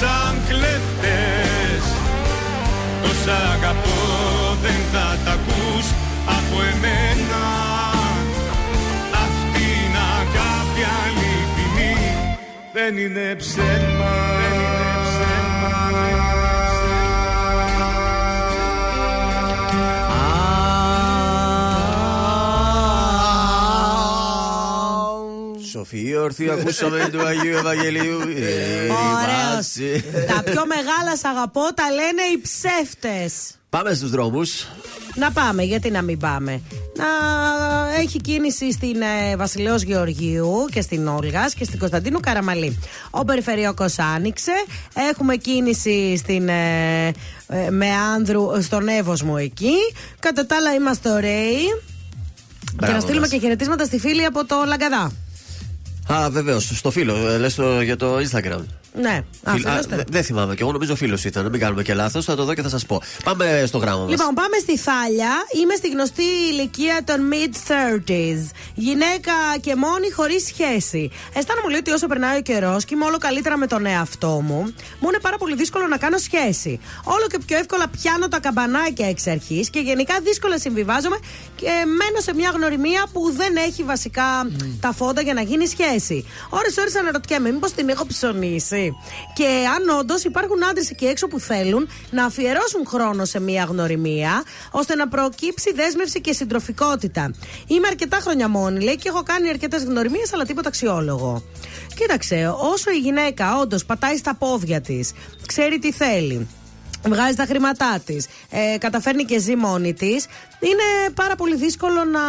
σαν 0.00 0.34
κλέφτες 0.48 1.84
Τόσα 3.02 3.36
αγαπώ 3.56 4.00
δεν 4.62 4.80
θα 4.92 5.18
τα 5.24 5.32
ακούς 5.32 5.86
από 6.26 6.56
εμένα. 6.72 7.44
Αυτή 9.24 9.68
να 9.94 10.08
κάποια 10.36 10.88
αληθινή. 11.04 11.96
Δεν 12.72 12.96
είναι 12.96 13.34
ψέμα. 13.34 14.89
Σοφία 25.90 26.20
ορθή, 26.20 26.50
ακούσαμε 26.50 27.08
του 27.12 27.20
Αγίου 27.26 27.56
Ευαγγελίου. 27.56 28.18
Ε, 28.28 28.88
Ωραίος. 28.90 30.00
Τα 30.26 30.42
πιο 30.42 30.66
μεγάλα 30.66 31.16
σ' 31.16 31.24
αγαπώ 31.24 31.60
τα 31.74 31.84
λένε 31.90 32.22
οι 32.34 32.40
ψεύτες. 32.42 33.32
Πάμε 33.70 33.94
στους 33.94 34.10
δρόμους. 34.10 34.66
Να 35.14 35.32
πάμε, 35.32 35.62
γιατί 35.62 35.90
να 35.90 36.02
μην 36.02 36.18
πάμε. 36.18 36.60
Να 36.96 37.06
έχει 38.00 38.20
κίνηση 38.20 38.72
στην 38.72 39.02
ε, 39.02 39.36
Βασιλέως 39.36 39.82
Γεωργίου 39.82 40.66
και 40.72 40.80
στην 40.80 41.06
Όλγας 41.08 41.54
και 41.54 41.64
στην 41.64 41.78
Κωνσταντίνου 41.78 42.20
Καραμαλή. 42.20 42.78
Ο 43.10 43.24
περιφερειακός 43.24 43.98
άνοιξε. 43.98 44.52
Έχουμε 45.10 45.36
κίνηση 45.36 46.16
στην 46.16 46.48
ε, 46.48 47.06
ε, 47.48 47.70
Μεάνδρου, 47.70 48.62
στον 48.62 48.88
Εύωσμο 48.88 49.34
εκεί. 49.38 49.74
Κατά 50.20 50.46
τα 50.46 50.56
άλλα 50.56 50.72
είμαστε 50.74 51.10
ωραίοι. 51.10 51.64
και 52.60 52.72
Μπράβο 52.74 52.92
να 52.94 53.00
στείλουμε 53.00 53.20
μας. 53.20 53.30
και 53.30 53.38
χαιρετίσματα 53.38 53.84
στη 53.84 53.98
φίλη 53.98 54.24
από 54.24 54.46
το 54.46 54.56
Λαγκαδά. 54.66 55.12
Α, 56.06 56.30
βεβαίως, 56.30 56.70
στο 56.74 56.90
φίλο. 56.90 57.28
ε, 57.28 57.38
Λες 57.38 57.54
το 57.54 57.80
για 57.80 57.96
το 57.96 58.16
Instagram. 58.16 58.60
Ναι, 58.94 59.22
α, 59.42 59.52
Φίλ- 59.52 59.62
φίλος 59.66 59.78
α, 59.78 59.88
του. 59.88 59.88
δε- 59.96 60.02
δεν 60.10 60.24
θυμάμαι 60.24 60.54
και 60.54 60.62
εγώ 60.62 60.72
νομίζω 60.72 60.96
φίλος 60.96 61.24
ήταν. 61.24 61.48
Μην 61.50 61.60
κάνουμε 61.60 61.82
και 61.82 61.94
λάθος. 61.94 62.24
Θα 62.24 62.34
το 62.36 62.44
δω 62.44 62.54
και 62.54 62.62
θα 62.62 62.68
σας 62.68 62.86
πω. 62.86 63.02
Πάμε 63.24 63.64
στο 63.66 63.78
γράμμα 63.78 64.00
μας. 64.02 64.10
Λοιπόν, 64.10 64.34
πάμε 64.34 64.56
στη 64.60 64.76
Θάλια. 64.78 65.30
Είμαι 65.62 65.74
στη 65.74 65.88
γνωστή 65.88 66.22
ηλικία 66.50 67.00
των 67.04 67.18
mid-30s. 67.32 68.50
Γυναίκα 68.74 69.32
και 69.60 69.74
μόνη, 69.76 70.10
χωρίς 70.10 70.44
σχέση. 70.46 71.10
Αισθάνομαι 71.34 71.68
λέει 71.70 71.78
ότι 71.78 71.90
όσο 71.90 72.06
περνάει 72.06 72.38
ο 72.38 72.40
καιρός 72.42 72.84
και 72.84 72.94
είμαι 72.94 73.04
όλο 73.04 73.18
καλύτερα 73.18 73.56
με 73.56 73.66
τον 73.66 73.86
εαυτό 73.86 74.28
μου, 74.46 74.60
μου 75.00 75.08
είναι 75.08 75.18
πάρα 75.22 75.36
πολύ 75.38 75.54
δύσκολο 75.54 75.86
να 75.86 75.96
κάνω 75.96 76.18
σχέση. 76.18 76.80
Όλο 77.04 77.26
και 77.30 77.38
πιο 77.46 77.56
εύκολα 77.58 77.88
πιάνω 77.88 78.28
τα 78.28 78.38
καμπανάκια 78.40 79.08
εξ 79.08 79.26
αρχής 79.26 79.70
και 79.70 79.80
γενικά 79.80 80.14
δύσκολα 80.22 80.58
συμβιβάζομαι 80.58 81.18
και 81.56 81.68
μένω 81.98 82.20
σε 82.26 82.34
μια 82.34 82.50
γνωριμία 82.54 83.06
που 83.12 83.32
δεν 83.36 83.56
έχει 83.56 83.82
βασικά 83.82 84.28
τα 84.80 84.92
φόντα 84.92 85.20
για 85.22 85.34
να 85.34 85.42
γίνει 85.42 85.66
σχέση. 85.66 86.24
Ώρες-ώρες 86.48 86.94
αναρωτιέμαι, 86.96 87.50
μήπως 87.50 87.72
την 87.72 87.88
έχω 87.88 88.06
ψωνίσει; 88.06 88.79
Και 89.34 89.46
αν 89.76 89.98
όντως 89.98 90.24
υπάρχουν 90.24 90.64
άντρες 90.64 90.90
εκεί 90.90 91.06
έξω 91.06 91.26
που 91.28 91.40
θέλουν 91.40 91.88
να 92.10 92.24
αφιερώσουν 92.24 92.86
χρόνο 92.86 93.24
σε 93.24 93.40
μια 93.40 93.64
γνωριμία, 93.64 94.42
ώστε 94.70 94.94
να 94.94 95.08
προκύψει 95.08 95.72
δέσμευση 95.72 96.20
και 96.20 96.32
συντροφικότητα. 96.32 97.34
Είμαι 97.66 97.86
αρκετά 97.86 98.16
χρόνια 98.16 98.48
μόνη, 98.48 98.80
λέει, 98.84 98.96
και 98.96 99.08
έχω 99.08 99.22
κάνει 99.22 99.48
αρκετές 99.48 99.84
γνωριμίες, 99.84 100.32
αλλά 100.32 100.44
τίποτα 100.44 100.68
αξιόλογο. 100.68 101.42
Κοίταξε, 101.94 102.54
όσο 102.72 102.90
η 102.90 102.98
γυναίκα 102.98 103.58
όντως 103.58 103.84
πατάει 103.84 104.16
στα 104.16 104.34
πόδια 104.34 104.80
της, 104.80 105.12
ξέρει 105.46 105.78
τι 105.78 105.92
θέλει, 105.92 106.48
βγάζει 107.08 107.36
τα 107.36 107.44
χρήματά 107.44 108.02
της, 108.06 108.26
ε, 108.50 108.78
καταφέρνει 108.78 109.24
και 109.24 109.38
ζει 109.38 109.56
μόνη 109.56 109.94
της, 109.94 110.26
είναι 110.60 111.12
πάρα 111.14 111.36
πολύ 111.36 111.56
δύσκολο 111.56 112.04
να 112.04 112.20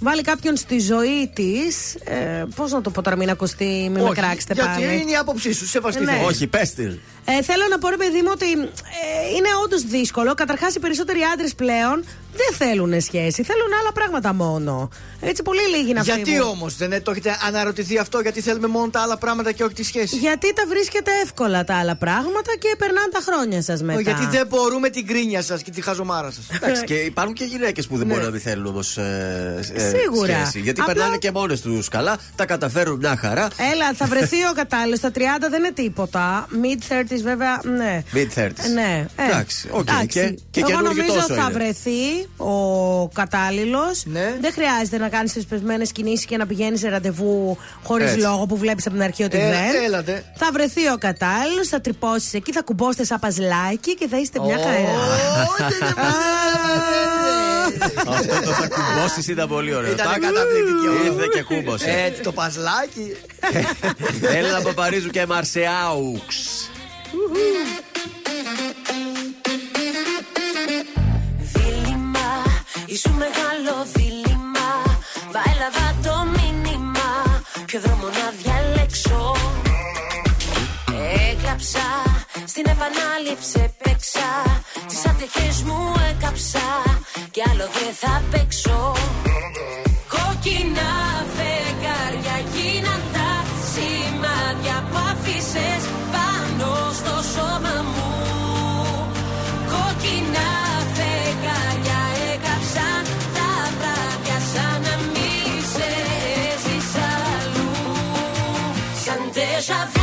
βάλει 0.00 0.22
κάποιον 0.22 0.56
στη 0.56 0.78
ζωή 0.78 1.30
της. 1.34 1.94
Ε, 1.94 2.44
Πώς 2.56 2.72
να 2.72 2.80
το 2.80 2.90
πω 2.90 3.02
τώρα, 3.02 3.16
μην 3.16 3.30
ακουστεί, 3.30 3.64
μην 3.64 3.92
με 3.92 4.02
Όχι, 4.02 4.14
κράξετε 4.14 4.54
γιατί 4.54 4.68
πάλι. 4.82 5.00
είναι 5.00 5.10
η 5.10 5.16
άποψή 5.16 5.52
σου, 5.52 5.66
σεβαστή. 5.66 6.04
Ναι. 6.04 6.12
θέλω. 6.12 6.26
Όχι, 6.26 6.46
πες 6.46 6.74
την. 6.74 6.98
Ε, 7.24 7.42
θέλω 7.42 7.62
να 7.70 7.78
πω, 7.78 7.88
ρε 7.88 7.96
παιδί 7.96 8.20
μου, 8.22 8.28
ότι 8.32 8.50
ε, 8.52 8.56
είναι 9.36 9.48
όντως 9.64 9.82
δύσκολο. 9.84 10.34
Καταρχάς, 10.34 10.74
οι 10.74 10.78
περισσότεροι 10.80 11.18
άντρες 11.32 11.54
πλέον 11.54 12.04
δεν 12.36 12.56
θέλουν 12.58 13.00
σχέση. 13.00 13.42
Θέλουν 13.42 13.70
άλλα 13.80 13.92
πράγματα 13.92 14.32
μόνο. 14.34 14.88
Έτσι, 15.20 15.42
πολύ 15.42 15.60
λίγοι 15.76 15.92
να 15.92 16.00
Γιατί 16.02 16.30
φύγουν. 16.30 16.48
όμως 16.48 16.76
δεν 16.76 16.92
ε, 16.92 17.00
το 17.00 17.10
έχετε 17.10 17.36
αναρωτηθεί 17.46 17.98
αυτό, 17.98 18.20
γιατί 18.20 18.40
θέλουμε 18.40 18.66
μόνο 18.66 18.88
τα 18.90 19.00
άλλα 19.00 19.18
πράγματα 19.18 19.52
και 19.52 19.64
όχι 19.64 19.74
τη 19.74 19.82
σχέση; 19.84 20.16
Γιατί 20.16 20.52
τα 20.52 20.62
βρίσκετε 20.68 21.10
εύκολα 21.24 21.64
τα 21.64 21.74
άλλα 21.76 21.96
πράγματα 21.96 22.52
και 22.58 22.74
περνάνε 22.78 23.08
τα 23.12 23.20
χρόνια 23.32 23.62
σας 23.62 23.82
μετά. 23.82 24.00
Γιατί 24.00 24.26
δεν 24.26 24.46
μπορούμε 24.46 24.88
την 24.88 25.06
κρίνια 25.06 25.42
σας 25.42 25.62
και 25.62 25.70
τη 25.70 25.80
χαζομάρα 25.82 26.30
σας. 26.30 26.44
Εντάξει, 26.50 26.84
και 26.84 26.94
υπάρχουν 26.94 27.34
και 27.34 27.44
γυναίκες 27.44 27.86
που 27.86 27.96
δεν 27.96 28.06
Ναι. 28.06 28.12
μπορούν 28.12 28.26
να 28.26 28.32
μην 28.32 28.40
θέλουν 28.40 28.66
όμως 28.66 28.98
Σίγουρα. 29.98 30.32
σχέση. 30.34 30.60
Γιατί 30.60 30.80
Απλά- 30.80 30.94
περνάνε 30.94 31.16
και 31.16 31.30
μόνες 31.30 31.60
τους 31.60 31.88
καλά, 31.88 32.16
τα 32.36 32.46
καταφέρουν 32.46 32.96
μια 32.98 33.16
χαρά. 33.20 33.48
Έλα, 33.72 33.92
θα 33.94 34.06
βρεθεί 34.06 34.36
ο 34.44 34.52
κατάλληλος. 34.54 35.00
Τα 35.00 35.10
30 35.10 35.48
δεν 35.50 35.62
είναι 35.62 35.72
τίποτα. 35.72 36.46
Mid 36.62 36.78
30s, 36.88 37.22
βέβαια, 37.22 37.60
ναι. 37.76 38.02
Mid 38.14 38.28
30s. 38.34 38.66
Ναι, 38.74 39.06
ε, 39.16 39.24
Εντάξει, 39.28 39.68
οκ, 39.72 39.88
εντάξει. 39.88 40.06
και- 40.08 40.38
και 40.50 40.60
Εγώ 40.60 40.68
καινούργιο 40.68 41.02
νομίζω 41.02 41.20
τόσο 41.20 41.34
θα 41.34 41.42
είναι. 41.42 41.52
βρεθεί 41.52 42.28
ο 42.36 43.08
κατάλληλος. 43.08 44.02
Ναι. 44.06 44.34
Δεν 44.40 44.52
χρειάζεται 44.52 44.98
να 44.98 45.08
κάνεις 45.08 45.32
πιεσμένες 45.32 45.84
κινήσεις 45.84 46.24
και 46.26 46.36
να 46.36 46.46
πηγαίνεις 46.46 46.80
σε 46.80 46.88
ραντεβού 46.88 47.58
χωρίς 47.82 48.06
Έτσι. 48.06 48.18
λόγο 48.20 48.46
που 48.46 48.56
βλέπεις 48.56 48.86
από 48.86 48.94
την 48.94 49.04
αρχή 49.04 49.22
ότι 49.22 49.36
Ε, 49.38 49.50
δεν. 49.50 49.84
έλατε. 49.84 50.24
Θα 50.36 50.48
βρεθεί 50.52 50.88
ο 50.88 50.96
κατάλληλος, 50.98 51.68
θα 51.68 51.80
τρυπώσεις 51.80 52.34
εκεί, 52.34 52.52
θα 52.52 52.62
κουμπώσετε 52.62 53.04
σαν 53.04 53.18
παζλάκι 53.18 53.94
και 53.94 54.08
θα 54.08 54.18
είστε 54.18 54.40
μια 54.40 54.56
χαρά. 54.58 54.78
Αυτό 58.18 58.40
το 58.44 58.52
θα 58.52 58.68
κουμπώσεις 58.68 59.28
ήταν 59.28 59.48
πολύ 59.48 59.74
ωραίο. 59.74 59.79
Ήταν 59.86 59.96
Τάκ, 60.06 60.20
καταπληκτική 60.20 60.86
ο- 60.88 61.04
Ήρθε 61.04 61.26
και 61.32 61.42
κούμπωσε. 61.42 61.90
Έτσι 62.06 62.20
το 62.22 62.32
παζλάκι. 62.32 63.16
Έλενα 64.36 64.60
Παπαρίζου 64.60 65.10
και 65.10 65.26
Μαρσεάουξ. 65.26 66.34
Δίλημα, 71.52 72.42
ήσου 72.86 73.10
μεγάλο 73.10 73.86
δίλημα. 73.94 74.68
Βαέλαβα 75.32 75.86
το 76.02 76.26
μήνυμα. 76.36 77.10
Ποιο 77.66 77.80
δρόμο 77.80 78.04
να 78.06 78.32
διαλέξω. 78.42 79.34
Έκλαψα, 81.30 81.86
στην 82.46 82.64
επανάληψη 82.74 83.74
παίξα 83.82 84.28
Τις 84.88 85.06
ατυχές 85.06 85.62
μου 85.62 85.94
έκαψα 86.10 86.64
Κι 87.30 87.42
άλλο 87.50 87.66
δεν 87.76 87.92
θα 88.00 88.22
παίξω. 88.30 88.92
Κόκκινα 90.14 90.90
φεγγάρια 91.34 92.36
γίναν 92.52 93.02
τα 93.14 93.30
σημάδια 93.70 94.76
που 94.90 94.98
άφησες 95.10 95.82
πάνω 96.14 96.70
στο 96.98 97.14
σώμα 97.32 97.76
μου. 97.92 98.10
Κόκκινα 99.70 100.48
φεγγάρια 100.94 102.00
έκαψαν 102.32 103.02
τα 103.36 103.50
βράδια 103.78 104.38
σαν 104.52 104.80
να 104.84 104.94
μη 105.12 105.32
σε 105.72 105.88
έζεις 106.48 106.90
αλλού. 107.12 107.70
Σαν 109.04 109.20
déjà 109.34 109.99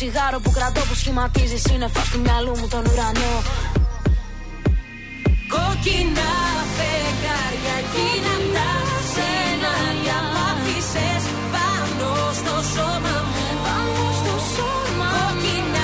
τσιγάρο 0.00 0.40
που 0.40 0.50
κρατώ 0.50 0.80
που 0.80 0.94
σχηματίζεις 0.94 1.62
σύννεφα 1.68 2.02
του 2.12 2.20
μυαλού 2.20 2.58
μου 2.58 2.68
τον 2.68 2.84
ουρανό. 2.90 3.34
Κόκκινα 5.52 6.30
φεγγάρια, 6.76 7.76
κοινά 7.92 8.36
τα 8.54 8.70
σενάρια. 9.12 10.18
Μ' 10.32 11.52
πάνω 11.52 12.10
στο 12.40 12.54
σώμα 12.72 13.16
μου. 13.30 13.46
Πάνω 13.64 14.04
στο 14.20 14.34
σώμα 14.54 15.10
μου. 15.42 15.79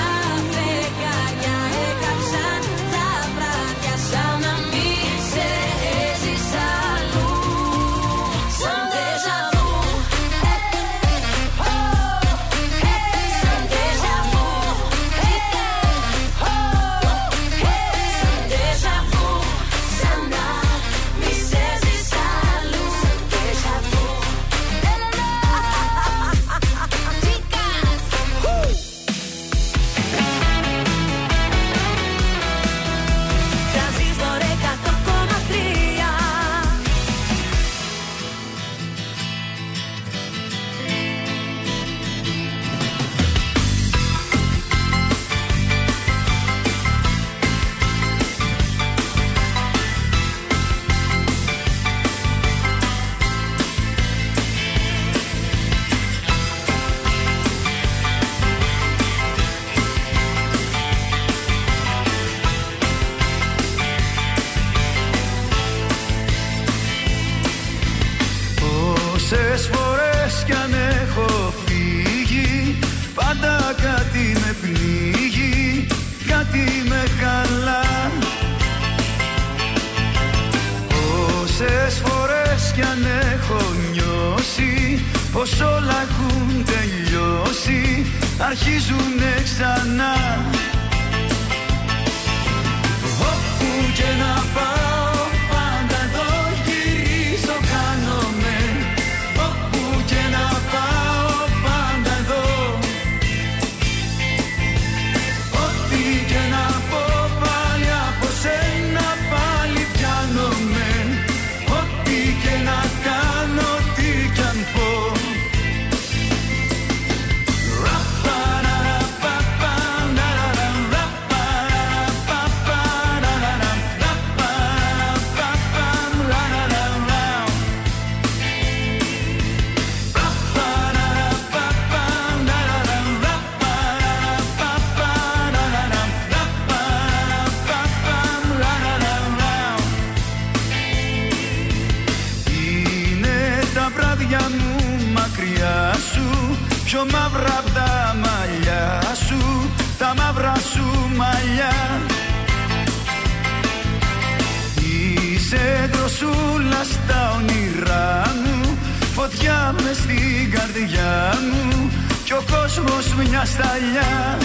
σταλιά 163.47 164.37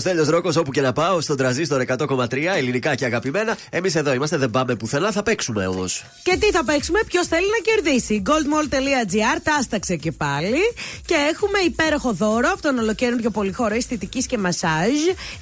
Στέλιος 0.00 0.28
Ρόκος 0.28 0.56
όπου 0.56 0.70
και 0.70 0.80
να 0.80 0.92
πάω 0.92 1.20
στον 1.20 1.36
τραζίστορ 1.36 1.82
100,3 1.86 2.56
ελληνικά 2.56 2.94
και 2.94 3.04
αγαπημένα. 3.04 3.56
Εμείς 3.70 3.94
εδώ 3.94 4.12
είμαστε, 4.12 4.36
δεν 4.36 4.50
πάμε 4.50 4.74
πουθενά, 4.74 5.10
θα 5.12 5.22
παίξουμε 5.22 5.66
όμως. 5.66 6.04
Και 6.22 6.36
τι 6.40 6.50
θα 6.50 6.64
παίξουμε, 6.64 6.98
ποιος 7.06 7.26
θέλει 7.26 7.46
να 7.46 7.72
κερδίσει. 7.72 8.22
goldmall.gr, 8.26 9.40
τάσταξε 9.42 9.96
και 9.96 10.12
πάλι. 10.12 10.60
Και 11.06 11.14
έχουμε 11.32 11.58
υπέροχο 11.58 12.12
δώρο 12.12 12.48
από 12.52 12.62
τον 12.62 12.78
ολοκαίρινο 12.78 13.30
πολυχώρο 13.30 13.74
αισθητικής 13.74 14.26
και 14.26 14.38
μασάζ. 14.38 14.90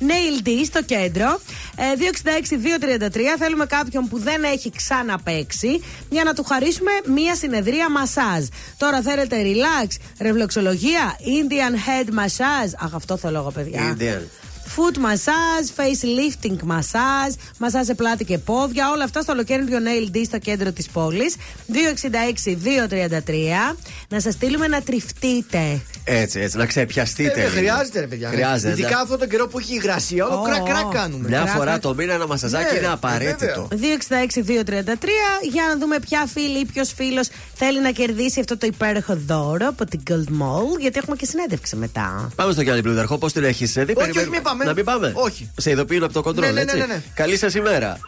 Nail 0.01 0.47
D 0.47 0.51
στο 0.65 0.83
κέντρο. 0.83 1.41
Ε, 1.77 1.83
266-233. 1.99 3.37
Θέλουμε 3.39 3.67
κάποιον 3.67 4.09
που 4.09 4.19
δεν 4.19 4.43
έχει 4.45 4.71
ξαναπέξει 4.77 5.83
για 6.11 6.25
να 6.25 6.35
του 6.35 6.45
χαρίσουμε 6.45 6.91
μία 7.07 7.35
συνεδρία 7.35 7.91
μασάζ. 7.91 8.45
Τώρα 8.77 9.03
θέλετε 9.03 9.37
relax, 9.43 9.87
ρευλοξολογία, 10.21 11.17
Indian 11.21 11.75
head 11.75 12.09
massage. 12.09 12.73
Αχ, 12.85 12.95
αυτό 12.95 13.17
θέλω 13.17 13.39
εγώ, 13.39 13.51
παιδιά. 13.51 13.97
Indian. 13.99 14.48
Foot 14.77 14.97
massage, 14.97 15.69
face 15.81 16.03
lifting 16.19 16.57
massage, 16.73 17.35
μασάζ 17.59 17.87
σε 17.87 17.95
πλάτη 17.95 18.25
και 18.25 18.39
πόδια. 18.39 18.91
Όλα 18.91 19.05
αυτά 19.05 19.23
στο 19.23 19.33
ολοκαίρινο 19.33 19.79
Nail 19.79 20.17
D 20.17 20.23
στο 20.27 20.39
κέντρο 20.39 20.73
της 20.73 20.89
πόλης. 20.89 21.35
266-233. 21.67 23.77
Να 24.09 24.21
σας 24.21 24.35
στείλουμε 24.35 24.67
να 24.69 24.83
τριφτείτε. 24.83 25.81
Έτσι, 26.05 26.41
έτσι, 26.41 26.57
να 26.57 26.67
ξεπιαστείτε. 26.67 27.31
Ε, 27.31 27.35
δεν 27.35 27.43
λίγο. 27.45 27.57
χρειάζεται, 27.57 28.01
ρε 28.01 28.07
παιδιά. 28.07 28.29
Χρειάζεται. 28.29 28.73
Ειδικά 28.73 28.91
να- 28.91 29.01
αυτόν 29.01 29.19
τον 29.19 29.29
καιρό 29.29 29.47
που 29.49 29.59
έχει 29.59 29.75
υγρασία, 29.75 30.27
όλο 30.27 30.39
Ω, 30.39 30.43
κρακ 30.43 30.63
κρακ 30.63 30.93
κάνουμε. 30.93 31.29
Μια 31.29 31.39
Κράκ, 31.41 31.55
φορά 31.55 31.65
κράκ. 31.71 31.81
το 31.81 31.95
μήνα 31.95 32.13
ένα 32.15 32.27
μασαζάκι 32.27 32.73
Ναι, 32.73 32.79
είναι 32.79 32.89
απαραίτητο. 32.93 33.69
266-233 33.75 35.41
για 35.51 35.63
να 35.69 35.79
δούμε 35.79 35.99
ποια 36.01 36.27
φίλη 36.33 36.59
ή 36.59 36.65
ποιος 36.65 36.93
φίλος 36.97 37.29
θέλει 37.55 37.81
να 37.81 37.91
κερδίσει 37.91 38.41
αυτό 38.41 38.59
το 38.59 38.67
υπέροχο 38.67 39.19
δώρο 39.27 39.69
από 39.69 39.85
την 39.85 40.01
Gold 40.11 40.29
Mall. 40.43 40.79
Γιατί 40.81 40.99
έχουμε 40.99 41.17
και 41.17 41.27
συνέντευξη 41.27 41.77
μετά. 41.77 42.29
Πάμε 42.35 42.53
στο 42.53 42.63
Γιάννη 42.63 42.83
Πλούταρχο, 42.83 43.19
πώς 43.19 43.33
την 43.33 43.45
έχεις 43.45 43.73
δει. 43.73 43.81
όχι, 43.81 43.93
περιμένουμε- 43.95 44.29
μην 44.31 44.43
πάμε. 44.43 44.58
Να 44.65 44.73
μην 44.73 44.85
πάμε. 44.85 45.13
Όχι. 45.17 45.51
Σε 45.57 45.71
ειδοποιούν 45.71 46.03
από 46.05 46.13
το 46.13 46.23
κοντρόλ, 46.23 46.47
Ναι, 46.49 46.55
ναι, 46.55 46.61
έτσι. 46.61 46.77
ναι, 46.77 46.87
ναι, 46.87 46.93
ναι. 46.95 47.03
Καλή 47.15 47.37
σας 47.37 47.55
ημέρα. 47.55 47.99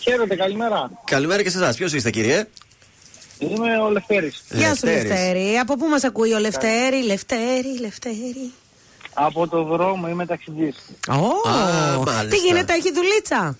Χαίρετε, 0.00 0.36
καλημέρα. 0.36 0.90
Καλημέρα 1.04 1.42
και 1.42 1.50
σε 1.50 1.58
εσάς. 1.58 1.76
Ποιος 1.76 1.92
είστε, 1.92 2.10
κύριε; 2.10 2.46
Είμαι 3.38 3.78
ο 3.78 3.90
Λευτέρης. 3.90 4.42
Γεια 4.50 4.74
σου, 4.74 4.86
Λευτέρης. 4.86 5.10
Λευτέρη. 5.10 5.56
Από 5.58 5.76
πού 5.76 5.86
μας 5.86 6.04
ακούει 6.04 6.32
ο 6.32 6.38
Λευτέρη, 6.38 7.02
Λευτέρη, 7.04 7.78
Λευτέρη; 7.80 8.52
Από 9.14 9.48
το 9.48 9.62
δρόμο 9.62 10.08
είμαι 10.08 10.26
ταξιτζής. 10.26 10.76
Ω, 11.08 11.48
Α, 11.48 11.98
μάλιστα. 11.98 12.26
Τι 12.28 12.36
γίνεται, 12.36 12.72
έχει 12.72 12.92
δουλίτσα; 12.92 13.56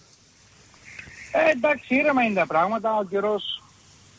Ε, 1.33 1.51
εντάξει, 1.51 1.95
ήρεμα 1.95 2.23
είναι 2.23 2.35
τα 2.35 2.47
πράγματα. 2.47 2.97
Ο 3.01 3.05
καιρός 3.05 3.63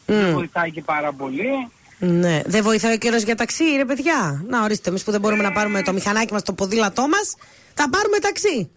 Μμ. 0.06 0.32
βοηθάει 0.34 0.72
και 0.72 0.82
πάρα 0.82 1.14
πολύ. 1.14 1.68
Ναι, 2.00 2.42
δεν 2.46 2.64
βοηθάει 2.64 2.94
ο 2.94 2.98
καιρός 2.98 3.24
για 3.24 3.36
ταξί, 3.36 3.64
ρε 3.78 3.86
παιδιά; 3.86 4.44
Να 4.48 4.64
ορίστε, 4.64 4.90
εμείς 4.90 5.04
που 5.04 5.12
δεν 5.12 5.20
μπορούμε 5.20 5.44
να 5.44 5.52
πάρουμε 5.52 5.82
το 5.82 5.94
μηχανάκι 5.94 6.34
μας, 6.34 6.44
το 6.44 6.54
ποδήλατό 6.54 7.02
μας, 7.08 7.36
θα 7.74 7.90
πάρουμε 7.90 8.20
ταξί. 8.20 8.72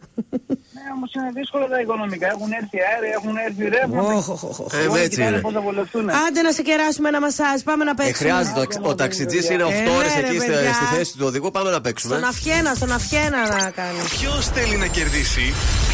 Ναι, 0.84 0.90
όμως 0.96 1.10
είναι 1.16 1.30
δύσκολα 1.40 1.66
τα 1.72 1.78
οικονομικά. 1.84 2.26
Έχουν 2.34 2.50
έρθει 2.60 2.78
αέρια, 2.88 3.12
έχουν 3.18 3.34
έρθει 3.46 3.62
ρεύμα. 3.74 4.00
Οχ, 4.18 4.28
οχ, 4.34 4.42
οχ, 4.50 4.58
οχ. 4.64 4.72
Ε, 4.72 4.86
Όλοι 4.92 5.00
έτσι 5.06 5.08
κοιτάνε 5.08 5.28
είναι. 5.30 5.40
πώς 5.46 5.52
θα 5.56 5.60
βολευτούν. 5.66 6.04
Άντε 6.24 6.40
να 6.48 6.52
σε 6.58 6.62
κεράσουμε 6.68 7.08
ένα 7.12 7.20
μασάζ, 7.26 7.58
πάμε 7.68 7.82
να 7.84 7.90
Ε, 7.90 7.98
παίξουμε. 8.00 8.16
χρειάζεται. 8.22 8.60
Ο, 8.60 8.88
ο 8.90 8.94
ταξιτζή 9.02 9.40
είναι 9.52 9.64
8 9.64 9.70
Ε, 9.70 9.88
ώρες 9.98 10.12
ναι, 10.14 10.20
ρε, 10.20 10.26
εκεί 10.26 10.38
στη, 10.38 10.50
παιδιά. 10.50 10.72
στη 10.78 10.84
θέση 10.94 11.12
του 11.18 11.24
οδηγού. 11.30 11.50
Πάμε 11.56 11.70
να 11.76 11.80
παίξουμε. 11.86 12.14
Στον 12.16 12.28
Αφιένα, 12.32 12.70
στον 12.80 12.92
Αφιένα 12.98 13.40
να 13.62 13.70
κάνεις. 13.80 14.02
Ποιος 14.18 14.42
θέλει 14.56 14.76
να 14.84 14.86
κερδίσει; 14.96 15.46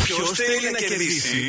Ποιος 0.05 0.31
θέλει 0.43 0.67
να 0.77 0.79
κερδίσει; 0.91 1.41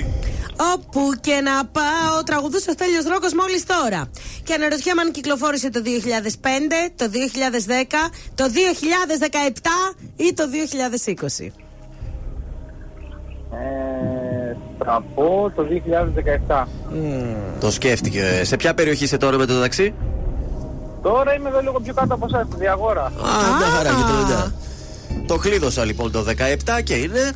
Όπου 0.74 1.02
και 1.22 1.36
να 1.50 1.56
πάω, 1.66 2.24
τραγουδούσε 2.26 2.70
ο 2.70 2.74
Στέλιος 2.74 3.06
Ρόκος 3.06 3.34
μόλις 3.34 3.64
τώρα. 3.66 4.02
Και 4.44 4.54
αναρωτιέμαι 4.54 5.02
αν 5.02 5.12
κυκλοφόρησε 5.12 5.70
το 5.70 5.82
2005, 5.82 5.90
το 6.96 7.06
2010, 7.10 8.10
το 8.36 8.46
2017 8.50 9.96
ή 10.16 10.34
το 10.34 10.44
2020. 10.48 11.52
Ε, 13.62 14.56
θα 14.86 15.04
πω 15.16 15.52
το 15.56 15.66
2017. 16.50 16.68
Το 17.60 17.72
σκέφτηκε. 17.72 18.42
Σε 18.44 18.56
ποια 18.56 18.74
περιοχή 18.74 19.04
είσαι 19.04 19.18
τώρα 19.18 19.38
με 19.38 19.46
το 19.46 19.60
ταξί; 19.60 19.94
Τώρα 21.02 21.34
είμαι 21.34 21.50
εδώ 21.50 21.60
λίγο 21.62 21.80
πιο 21.80 21.94
κάτω 21.94 22.14
από 22.14 22.26
εσάς, 22.26 22.48
στη 22.48 22.56
Διαγόρα. 22.60 23.04
Α, 23.04 23.12
μια 23.58 23.68
χαρά 23.76 23.90
γειτονιά. 23.90 24.54
Το 25.28 25.38
κλείδωσα 25.38 25.86
λοιπόν 25.86 26.12
το 26.12 26.26
17 26.78 26.82
και 26.84 26.96
είναι. 26.96 27.32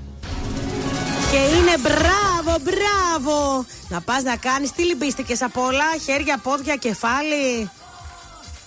Και 1.31 1.37
είναι 1.37 1.77
μπράβο, 1.81 2.57
μπράβο! 2.63 3.65
Να 3.89 4.01
πας 4.01 4.23
να 4.23 4.35
κάνεις 4.35 4.71
τι 4.71 4.83
λυμπίστηκες 4.83 5.41
απ' 5.41 5.57
όλα, 5.57 5.85
χέρια, 6.05 6.39
πόδια, 6.43 6.75
κεφάλι. 6.75 7.69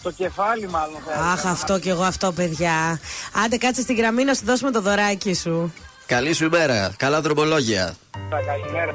Το 0.03 0.11
κεφάλι 0.11 0.69
μάλλον 0.69 0.97
θα 1.07 1.31
Αχ, 1.33 1.47
αυτό 1.47 1.79
κι 1.79 1.89
εγώ 1.89 2.03
αυτό, 2.03 2.33
παιδιά. 2.33 3.01
Άντε, 3.45 3.57
κάτσε 3.57 3.81
στην 3.81 3.97
γραμμή 3.97 4.25
να 4.25 4.35
σου 4.35 4.45
δώσουμε 4.45 4.71
το 4.71 4.81
δωράκι 4.81 5.35
σου. 5.35 5.73
Καλή 6.09 6.33
σου 6.33 6.45
ημέρα. 6.45 6.93
Καλά 6.97 7.21
δρομολόγια. 7.21 7.97
έλεγα. 8.31 8.53
Καλημέρα. 8.59 8.95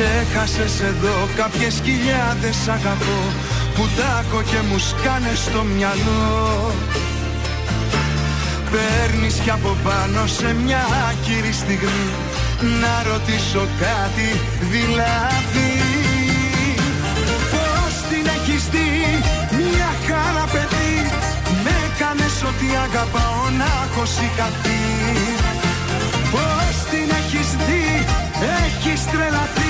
Ξέχασες 0.00 0.80
εδώ 0.80 1.16
κάποιες 1.36 1.80
χιλιάδες 1.84 2.68
αγαπώ 2.68 3.20
Που 3.74 3.84
τάκω 3.98 4.42
και 4.50 4.60
μου 4.68 4.78
σκάνε 4.78 5.34
στο 5.44 5.62
μυαλό. 5.74 6.72
Παίρνεις 8.70 9.34
κι 9.44 9.50
από 9.50 9.76
πάνω 9.84 10.26
σε 10.26 10.48
μια 10.64 10.82
άκυρη 11.08 11.52
στιγμή 11.52 12.10
Να 12.82 12.94
ρωτήσω 13.10 13.62
κάτι 13.84 14.28
δηλαδή. 14.72 15.72
Πώς 17.52 17.92
την 18.10 18.24
έχεις 18.36 18.62
δει 18.74 18.90
μια 19.58 19.90
χαρά 20.06 20.46
παιδί 20.52 20.94
Με 21.64 21.72
έκανες 21.86 22.36
ότι 22.50 22.66
αγαπάω 22.86 23.44
να 23.60 23.68
έχω 23.84 24.04
συγχαθεί. 24.16 24.82
Πώς 26.34 26.74
την 26.90 27.08
έχεις 27.20 27.48
δει 27.66 27.86
έχεις 28.64 29.00
τρελαθεί 29.12 29.69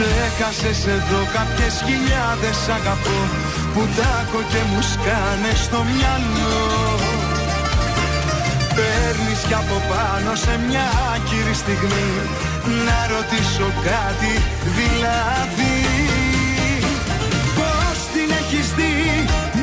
Ξέχασες 0.00 0.80
εδώ 0.96 1.20
κάποιες 1.36 1.74
χιλιάδες 1.86 2.58
αγαπώ 2.78 3.20
Που 3.74 3.82
τάκω 3.96 4.40
και 4.52 4.60
μου 4.70 4.82
σκάνε 4.92 5.52
στο 5.64 5.80
μυαλό. 5.90 6.60
Παίρνεις 8.76 9.40
κι 9.48 9.56
από 9.62 9.76
πάνω 9.90 10.30
σε 10.44 10.54
μια 10.66 10.86
άκυρη 11.12 11.54
στιγμή 11.62 12.10
Να 12.86 12.98
ρωτήσω 13.14 13.68
κάτι 13.90 14.32
δηλαδή. 14.78 15.76
Πώς 17.58 17.96
την 18.14 18.28
έχεις 18.40 18.68
δει 18.78 18.94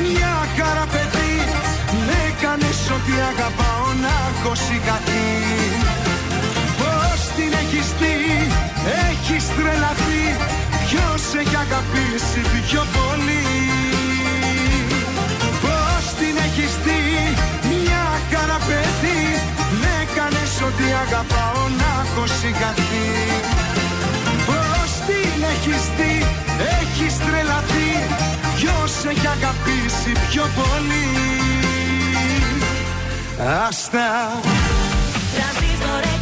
μια 0.04 0.34
χαρά 0.56 0.86
παιδί 0.92 1.36
Με 2.06 2.20
κάνες 2.42 2.80
ό,τι 2.96 3.14
αγαπάω 3.32 3.88
να 4.04 4.14
έχω 4.30 4.52
κάτι 4.90 5.24
Πώς 6.80 7.18
την 7.36 7.50
έχεις 7.62 7.88
δει 8.00 8.16
έχεις 9.26 9.46
τρελαθεί 9.56 9.95
σε 11.36 11.42
έχει 11.42 11.56
αγαπήσει 11.56 12.40
πιο 12.66 12.82
πολύ. 12.96 13.44
Πώς 15.64 16.04
την 16.18 16.34
έχεις 16.46 16.72
δει 16.84 17.02
μια 17.70 18.04
χαρά 18.30 18.58
παιδί. 18.66 19.24
Ότι 20.66 20.82
αγαπάω 21.06 21.62
να 21.80 21.90
έχω 22.04 22.26
συγχαθεί. 22.40 23.08
Πώς 24.46 24.90
την 25.06 25.42
έχεις 25.52 25.82
δει 25.96 26.26
έχεις 26.80 27.14
τρελαθεί. 27.18 27.90
Ποιος 28.56 28.92
έχει 29.10 29.26
αγαπήσει 29.26 30.12
πιο 30.30 30.44
πολύ. 30.58 31.08
Άστα. 33.68 34.08
Τραζίστορε 35.34 36.15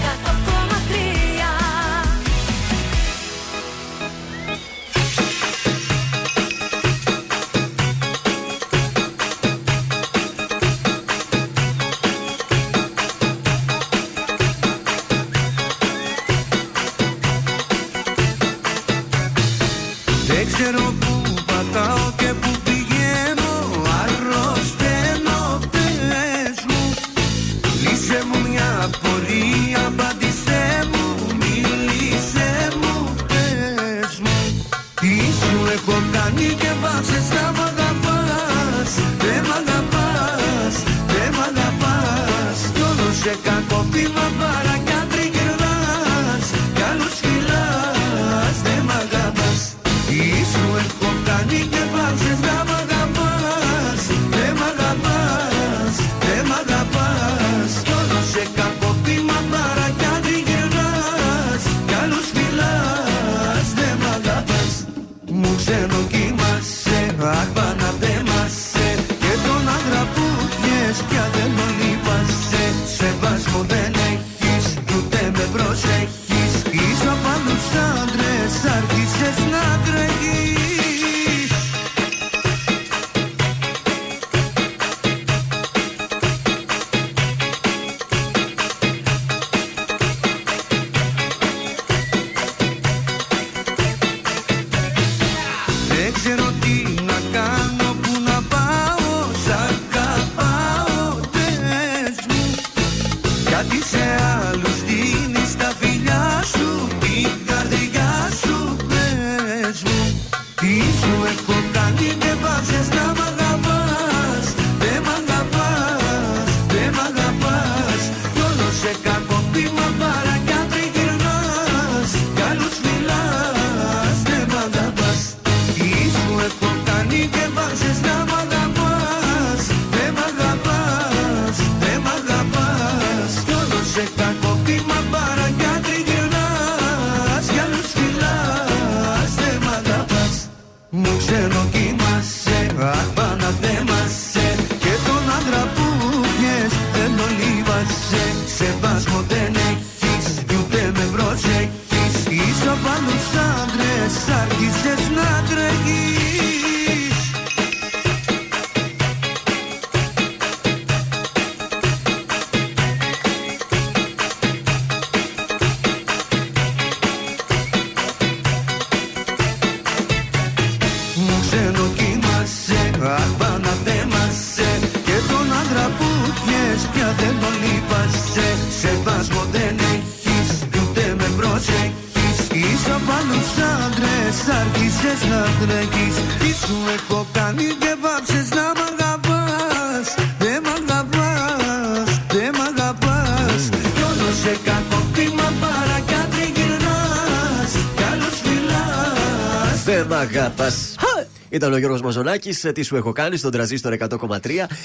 ήταν 201.64 201.76
ο 201.76 201.78
Γιώργος 201.78 202.02
Μαζονάκης. 202.02 202.64
Ε, 202.64 202.72
τι 202.72 202.82
σου 202.82 202.96
έχω 202.96 203.12
κάνει 203.12 203.36
στον 203.36 203.50
τραζίστρο 203.50 203.96
100,3. 203.98 204.38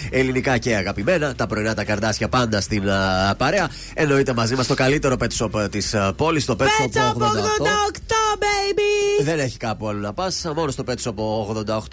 Ελληνικά 0.10 0.58
και 0.58 0.76
αγαπημένα. 0.76 1.36
Τα 1.36 1.48
πρωινά 1.48 1.74
τα 1.74 1.84
καρδάσια 1.84 2.30
πάντα 2.30 2.62
στην 2.62 2.84
uh, 2.86 3.38
παρέα. 3.38 3.70
Εννοείται 3.94 4.34
μαζί 4.34 4.56
μας 4.56 4.68
το 4.68 4.74
καλύτερο 4.74 5.16
pet 5.20 5.44
shop 5.44 5.60
ε, 5.60 5.70
της 5.70 5.94
ε, 5.94 6.12
πόλης, 6.16 6.46
το 6.46 6.56
pet 6.60 6.64
shop 6.64 6.90
88. 6.92 8.19
Δεν 9.30 9.40
έχει 9.40 9.58
κάπου 9.58 9.88
άλλο 9.88 10.00
να 10.00 10.14
πας. 10.14 10.46
Μόνος 10.56 10.74
στο 10.74 10.84
Pet 10.88 10.94
Shop 11.04 11.14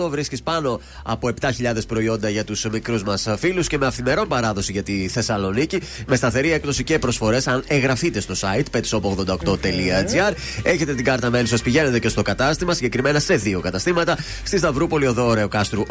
88 0.07 0.09
βρίσκεις 0.11 0.43
πάνω 0.43 0.81
από 1.05 1.29
7.000 1.41 1.51
προϊόντα 1.89 2.29
για 2.29 2.45
τους 2.45 2.65
μικρούς 2.73 3.03
μας 3.03 3.27
φίλους 3.39 3.67
και 3.67 3.79
με 3.79 3.87
αυθημερών 3.87 4.29
παράδοση 4.29 4.73
για 4.73 4.83
τη 4.83 5.09
Θεσσαλονίκη. 5.09 5.81
Με 6.07 6.17
σταθερή 6.17 6.53
έκδοση 6.53 6.85
και 6.85 6.99
προσφορές. 6.99 7.47
Αν 7.47 7.65
εγγραφείτε 7.67 8.21
στο 8.21 8.35
site 8.41 8.65
petshop88.gr, 8.77 10.33
έχετε 10.63 10.95
την 10.95 11.05
κάρτα 11.05 11.31
μέλη 11.31 11.47
σας, 11.47 11.63
πηγαίνετε 11.63 11.99
και 11.99 12.09
στο 12.09 12.23
κατάστημα. 12.23 12.75
Συγκεκριμένα 12.75 13.19
σε 13.19 13.35
δύο 13.35 13.61
καταστήματα. 13.61 14.19
Στη 14.45 14.59
Σταυρούπολη 14.59 15.07
Οδόρεο 15.07 15.49
Κάστρου 15.49 15.83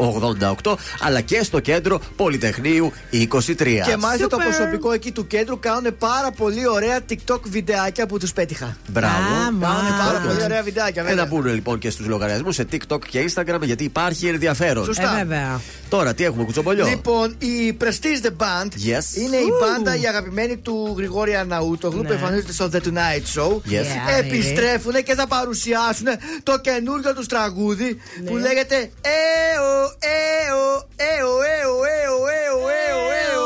88, 0.62 0.74
αλλά 1.00 1.20
και 1.20 1.42
στο 1.42 1.60
κέντρο 1.60 2.00
Πολυτεχνείου 2.16 2.92
23. 3.12 3.82
Και 3.86 3.96
μάλιστα 3.98 4.26
το 4.28 4.36
προσωπικό 4.36 4.92
εκεί 4.92 5.12
του 5.12 5.26
κέντρου 5.26 5.58
κάνουν 5.58 5.96
πάρα 5.98 6.30
πολύ 6.36 6.68
ωραία 6.68 7.00
TikTok 7.08 7.40
βιντεάκια 7.42 8.06
που 8.06 8.18
τους 8.18 8.32
πέτυχα. 8.32 8.76
Μπράβο. 8.88 9.14
Κάνουν 9.60 9.96
πάρα 10.06 10.20
πολύ 10.26 10.42
ωραία 10.42 10.62
βιντεάκια, 10.62 11.02
Ε, 11.02 11.04
βέβαια. 11.04 11.22
να 11.24 11.30
λοιπόν 11.44 11.78
και 11.78 11.90
στους 11.90 12.06
λογαριασμούς 12.06 12.54
σε 12.54 12.66
TikTok 12.72 12.98
και 13.08 13.30
Instagram 13.30 13.60
γιατί 13.62 13.84
υπάρχει 13.84 14.26
ενδιαφέρον. 14.26 14.84
Σωστά. 14.84 15.18
Ε, 15.18 15.24
βέβαια. 15.24 15.60
Τώρα 15.88 16.14
τι 16.14 16.24
έχουμε, 16.24 16.44
κουτσομπολιό; 16.44 16.86
Λοιπόν, 16.86 17.36
η 17.38 17.76
Prestige 17.80 18.26
The 18.26 18.30
Band 18.30 18.66
yes. 18.66 19.16
είναι 19.16 19.36
η 19.36 19.50
μπάντα 19.60 19.96
η 19.96 20.06
αγαπημένη 20.06 20.56
του 20.56 20.94
Γρηγόρη 20.96 21.34
Αναούτογλου 21.36 22.02
ναι. 22.02 22.06
που 22.06 22.12
εμφανίζεται 22.12 22.52
στο 22.52 22.70
The 22.72 22.76
Tonight 22.76 23.40
Show. 23.40 23.52
Yes. 23.52 23.86
Ε, 24.16 24.18
Επιστρέφουν 24.18 24.92
και 25.04 25.14
θα 25.14 25.26
παρουσιάσουν 25.26 26.06
το 26.42 26.58
καινούργιο 26.58 27.14
τους 27.14 27.26
τραγούδι 27.26 27.98
που 28.26 28.34
ναι. 28.34 28.40
λέγεται 28.40 28.76
Εο, 28.76 29.70
εο, 29.98 30.88
εο, 30.96 31.28
εο, 31.28 31.72
εο, 32.02 32.16
εο, 32.42 32.68
εο, 32.88 32.98
εο. 33.32 33.45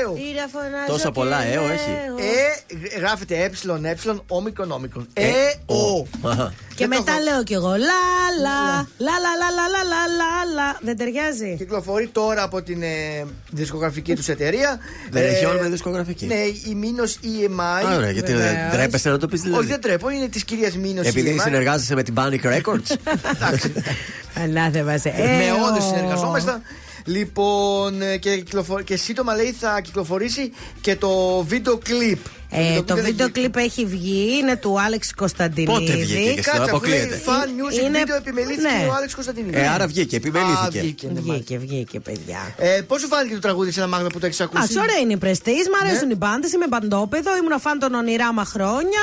Έω, 0.00 0.10
Έω. 0.10 0.16
Ήρα 0.30 0.44
φωνάζω 0.52 0.86
Τόσα 0.86 1.04
και 1.06 1.12
πολλά 1.12 1.42
ΕΟ 1.44 1.62
έχει. 1.62 1.90
λέω. 1.90 2.16
Ε, 2.16 2.98
γράφεται 2.98 3.34
ε, 3.36 3.44
ε, 3.44 3.94
όμικρον, 4.26 4.70
όμικρον. 4.70 5.06
Ε, 5.12 5.30
ο. 5.66 6.06
Αχα. 6.28 6.52
Και 6.74 6.86
Δεν 6.86 6.90
το 6.90 6.98
μετά 6.98 7.12
έχω. 7.12 7.22
λέω 7.22 7.42
κι 7.44 7.52
εγώ 7.54 7.68
λα 7.70 8.02
λα 8.44 8.58
λα 9.06 9.14
λα 9.24 9.32
λα 9.40 9.48
λα 9.58 9.66
λα 9.68 9.82
λα 9.92 10.02
λα 10.20 10.54
λα 10.54 10.78
Δεν 10.80 10.96
ταιριάζει. 10.96 11.54
Κυκλοφορεί 11.58 12.06
τώρα 12.08 12.42
από 12.42 12.62
την 12.62 12.82
ε, 12.82 13.24
δισκογραφική 13.50 14.14
τους 14.14 14.28
εταιρεία. 14.28 14.78
Δεν 15.10 15.22
Ε, 15.22 15.26
έχει 15.26 15.46
όνομα 15.46 15.66
η 15.66 15.70
δισκογραφική. 15.70 16.26
Ναι, 16.26 16.34
η 16.70 16.74
Μήνο 16.74 17.04
EMI. 17.04 17.86
Α, 17.92 17.96
ωραία, 17.96 18.10
γιατί 18.10 18.32
Βεβαίως. 18.32 18.50
δεν 18.52 18.70
τρέπεσαι 18.70 19.10
να 19.10 19.18
το 19.18 19.28
πεις 19.28 19.40
Όχι, 19.40 19.48
δηλαδή. 19.48 19.66
δεν 19.66 19.80
τρέπω, 19.80 20.10
είναι 20.10 20.28
της 20.28 20.44
κυρίας 20.44 20.76
Μήνο 20.76 21.00
Επειδή 21.04 21.34
EMI. 21.38 21.42
συνεργάζεσαι 21.42 21.94
με 21.94 22.02
την 22.02 22.14
Panic 22.18 22.42
Records. 22.44 22.96
Ανάθεμα 24.42 24.98
σε. 24.98 25.12
Με 25.16 25.22
Ε, 25.46 25.50
όντω 25.50 25.76
ο. 25.84 25.88
συνεργαζόμαστε. 25.94 26.60
Λοιπόν, 27.04 28.02
ε, 28.02 28.16
και, 28.16 28.36
κυκλοφο... 28.36 28.80
και 28.80 28.96
σύντομα 28.96 29.34
λέει 29.34 29.52
θα 29.60 29.80
κυκλοφορήσει 29.80 30.52
και 30.80 30.96
το 30.96 31.42
βίντεο 31.48 31.78
κλιπ. 31.78 32.18
Ε, 32.54 32.82
το 32.82 32.94
δεν 32.94 33.04
βίντεο 33.04 33.26
έχει- 33.26 33.34
κλιπ 33.34 33.56
έχει 33.56 33.86
βγει, 33.86 34.38
είναι 34.40 34.56
του 34.56 34.80
Άλεξ 34.80 35.14
Κωνσταντινίδη. 35.14 35.72
Πότε 35.72 35.92
βγήκε 35.96 36.32
και 36.34 36.40
Κάτσε, 36.40 36.50
αφού 36.50 36.60
λέει 36.60 36.70
αποκλείεται. 37.00 37.20
fan 37.26 37.46
music 37.46 37.84
Είναι- 37.84 38.02
video 38.04 38.16
επιμελήθηκε 38.18 38.68
ναι. 38.68 38.86
ο 38.90 38.92
Άλεξ 38.94 39.14
Κωνσταντινίδη. 39.14 39.56
Ε, 39.58 39.68
άρα 39.68 39.86
βγήκε, 39.86 40.16
επιμελήθηκε. 40.16 40.78
Α, 40.78 40.82
βγήκε, 40.82 41.06
ναι, 41.06 41.12
μάλιστα. 41.12 41.32
Βγήκε, 41.34 41.58
βγήκε, 41.58 42.00
παιδιά. 42.00 42.54
Ε, 42.56 42.80
Πώς 42.86 43.00
σου 43.00 43.06
φάνηκε 43.06 43.34
το 43.34 43.40
τραγούδι 43.40 43.70
σε 43.70 43.80
ένα 43.80 43.88
μάγνα 43.88 44.08
που 44.08 44.18
το 44.18 44.26
έχεις 44.26 44.40
ακούσει; 44.40 44.58
Εντάξει, 44.62 44.78
ωραία 44.78 44.96
είναι 45.02 45.12
η 45.12 45.16
πρεστής, 45.16 45.68
μ' 45.68 45.84
αρέσουν 45.86 46.06
Ναι. 46.06 46.12
οι 46.12 46.16
μπάντες, 46.18 46.52
είμαι 46.52 46.66
μπαντόπεδο, 46.68 47.36
ήμουν 47.36 47.60
φαν 47.60 47.78
των 47.78 47.94
ονειράμα 47.94 48.44
χρόνια. 48.44 49.02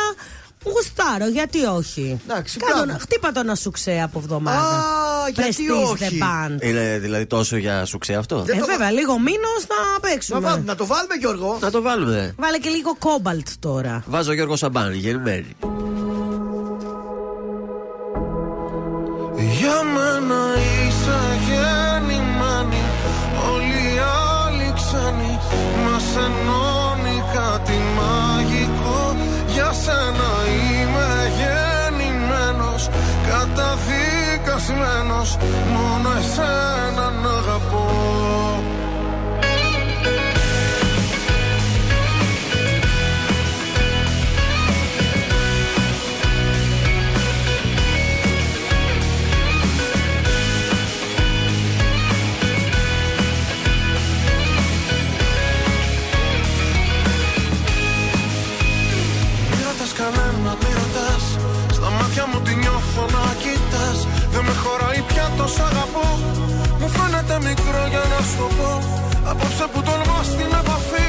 Γουστάρω, 0.63 1.27
γιατί 1.31 1.65
όχι; 1.65 2.19
Εντάξει, 2.29 2.57
Κάτω 2.59 2.71
μπράβο. 2.73 2.91
να- 2.91 2.99
χτύπα 2.99 3.31
το 3.31 3.43
να 3.43 3.55
σου 3.55 3.71
ξέ 3.71 4.01
από 4.03 4.19
εβδομάδα. 4.19 4.59
Α, 4.59 5.29
γιατί 5.33 5.65
Prestige 5.69 5.91
όχι; 5.91 6.17
The 6.19 6.23
Band. 6.23 6.61
Είναι 6.63 6.97
δηλαδή 7.01 7.25
τόσο 7.25 7.55
για 7.57 7.85
σου 7.85 7.97
ξέ 7.97 8.13
αυτό; 8.13 8.41
Δεν 8.41 8.57
Ε, 8.57 8.59
το- 8.59 8.65
βέβαια, 8.65 8.91
λίγο 8.91 9.19
μήνος 9.19 9.65
να 9.67 9.75
Να, 9.93 9.99
παίξουμε. 9.99 10.39
βάλουμε, 10.39 10.63
να 10.65 10.75
το 10.75 10.85
βάλουμε, 10.85 11.13
Γιώργο. 11.19 11.57
Να 11.61 11.71
το 11.71 11.81
βάλουμε. 11.81 12.33
Βάλε 12.37 12.57
και 12.57 12.69
λίγο 12.69 12.95
κόμπαλτ 12.99 13.47
τώρα. 13.59 14.03
Βάζω 14.07 14.33
Γιώργο 14.33 14.55
Σαμπάνη, 14.55 14.97
γεννημένη. 14.97 15.55
Για 19.59 19.83
μένα 19.83 20.41
είσαι 20.57 21.19
γεννημένη 21.47 22.81
Όλοι 23.53 23.93
οι 23.95 23.99
άλλοι 24.45 24.73
ξένοι 24.75 25.39
Μας 25.83 26.03
χαλασμένος 34.59 35.37
Μόνο 35.73 36.09
εσέναν 36.19 37.25
αγαπώ. 37.37 38.28
Σ' 65.55 65.63
αγαπώ. 65.69 66.07
Μου 66.79 66.87
φαίνεται 66.95 67.35
μικρό 67.47 67.81
για 67.93 68.03
να 68.11 68.19
σου 68.27 68.35
το 68.39 68.47
πω. 68.57 68.71
Απόψε 69.31 69.65
που 69.71 69.79
τολμά 69.87 70.19
στην 70.31 70.51
επαφή 70.61 71.07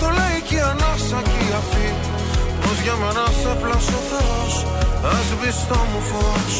Το 0.00 0.06
λέει 0.18 0.38
και 0.48 0.56
η 0.60 0.62
ανάσα 0.70 1.18
και 1.30 1.40
η 1.48 1.50
αφή. 1.60 1.88
Πως 2.62 2.76
για 2.84 2.96
μένα 3.02 3.26
σε 3.40 3.52
πλάσω 3.60 3.98
Θεός 4.10 4.54
Ας 5.12 5.24
σβηστό 5.30 5.80
μου 5.90 6.00
φως. 6.10 6.54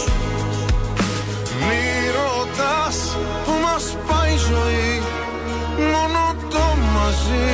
Μη 1.66 1.84
ρωτάς 2.16 2.98
που 3.44 3.52
μας 3.64 3.84
πάει 4.06 4.32
η 4.32 4.36
ζωή 4.48 5.02
Μόνο 5.92 6.24
το 6.52 6.64
μαζί 6.94 7.50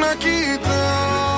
να 0.00 0.14
κοιτάς 0.22 1.35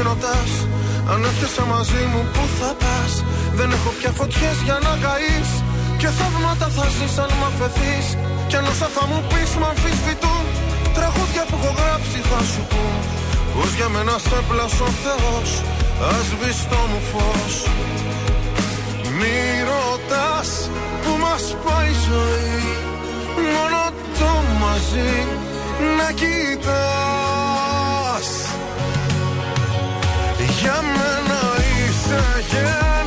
άλλους, 0.00 0.06
μη 0.06 0.06
ρωτάς. 0.08 0.52
Αν 1.10 1.24
έρχεσαι 1.24 1.64
μαζί 1.72 2.02
μου 2.12 2.22
που 2.32 2.44
θα 2.58 2.70
πας; 2.82 3.12
Δεν 3.58 3.72
έχω 3.72 3.90
πια 3.98 4.10
φωτιές 4.18 4.56
για 4.66 4.78
να 4.86 4.92
καείς. 5.04 5.50
Και 6.00 6.08
θαύματα 6.18 6.68
θα 6.76 6.86
ζεις 6.96 7.18
αν 7.18 7.30
μ' 7.38 7.46
αφαιθείς. 7.50 8.06
Κι 8.48 8.56
αν 8.56 8.66
όσα 8.72 8.88
θα 8.96 9.04
μου 9.10 9.20
πεις 9.30 9.50
μ' 9.60 9.66
αμφισβητούν. 9.70 10.44
Τραγούδια 10.96 11.42
που 11.48 11.56
έχω 11.58 11.72
γράψει 11.80 12.18
θα 12.30 12.40
σου 12.50 12.62
πούν. 12.70 12.94
Πως 13.54 13.70
για 13.78 13.88
μένα 13.94 14.16
σε 14.26 14.38
πλάσω 14.48 14.88
Θεός 15.02 15.50
Ας 16.08 16.24
σβηστό 16.28 16.80
μου 16.90 17.00
φως. 17.10 17.54
Μη 19.18 19.38
ρωτάς 19.70 20.50
που 21.02 21.12
μας 21.24 21.44
πάει 21.64 21.90
η 21.94 22.00
ζωή. 22.08 22.62
Μόνο 23.52 23.80
το 24.18 24.32
μαζί 24.62 25.12
να 25.98 26.08
κοιτάς 26.18 27.39
Я 30.62 30.82
мы 30.82 31.28
на 31.28 31.56
их 31.56 31.92
садях 31.94 32.99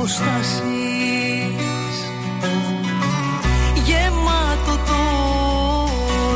αποστάσεις. 0.00 1.96
Γεμάτο 3.84 4.74
το 4.86 5.02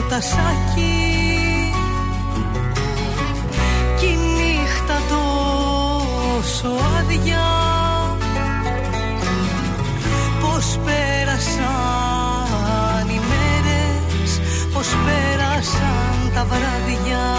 τασάκι. 0.08 1.72
Κι 3.98 4.06
η 4.06 4.16
νύχτα 4.36 4.98
τόσο 5.08 6.68
άδεια. 6.98 7.48
Πώς 10.40 10.66
πέρασαν 10.84 11.86
οι 13.08 13.20
μέρες 13.28 14.30
Πώς 14.72 14.88
πέρασαν 15.04 16.16
τα 16.34 16.44
βράδια 16.44 17.33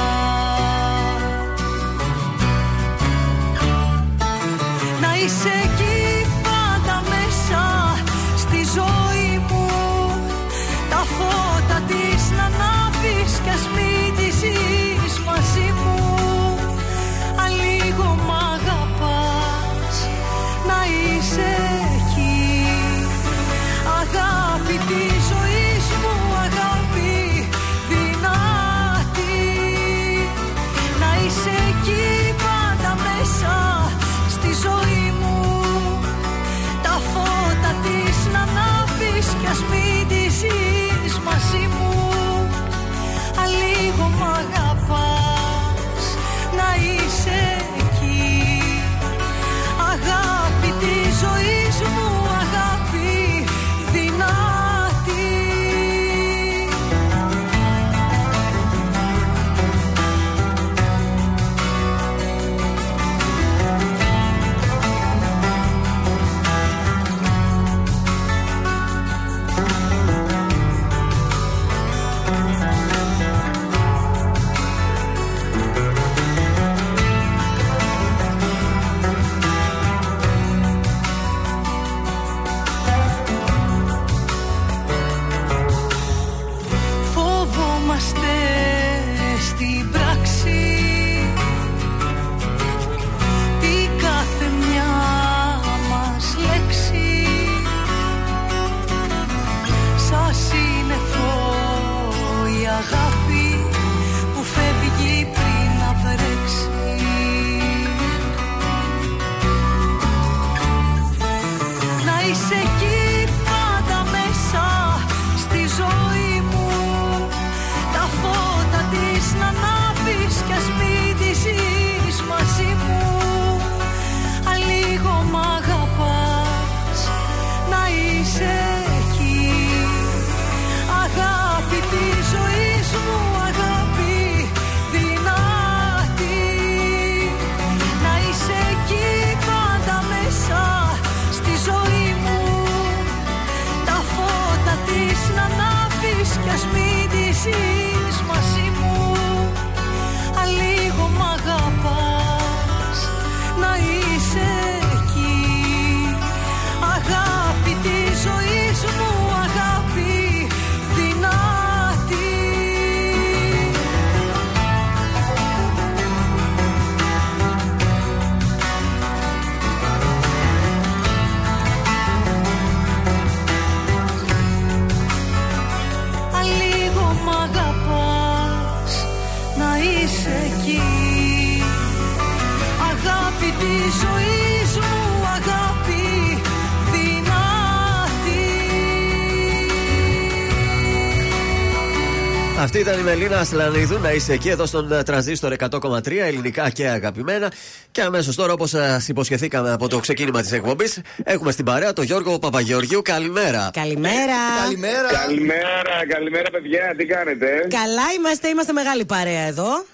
Αυτή 193.16 193.28
ήταν 193.28 193.44
η 193.44 193.46
Μελίνα 193.46 193.68
Ασλανίδου 193.70 194.00
να 194.00 194.12
είσαι 194.12 194.34
εκεί 194.34 194.50
εδώ 194.50 194.66
στον 194.66 194.92
ε, 194.92 195.04
τρανζίστορ 195.04 195.54
100,3 195.60 196.12
ελληνικά 196.12 196.70
και 196.70 196.88
αγαπημένα. 196.88 197.52
Και 197.92 198.02
αμέσως 198.02 198.36
τώρα, 198.36 198.54
όπως 198.54 198.70
σας 198.70 199.08
υποσχεθήκαμε 199.08 199.72
από 199.72 199.88
το 199.88 200.00
ξεκίνημα 200.00 200.42
της 200.42 200.52
εκπομπής, 200.52 201.02
έχουμε 201.24 201.52
στην 201.52 201.66
παρέα 201.66 201.94
τον 201.94 202.06
Γιώργο 202.06 202.40
Παπαγεωργίου. 202.40 203.02
Καλημέρα. 203.02 203.70
Καλημέρα. 203.74 204.34
Καλημέρα. 204.64 205.10
Καλημέρα, 205.12 206.06
καλημέρα 206.08 206.50
παιδιά, 206.50 206.94
τι 206.98 207.06
κάνετε; 207.06 207.68
Καλά 207.70 208.04
είμαστε, 208.18 208.48
είμαστε 208.48 208.74
μεγάλη 208.74 209.06
παρέα 209.06 209.42
εδώ. 209.48 209.86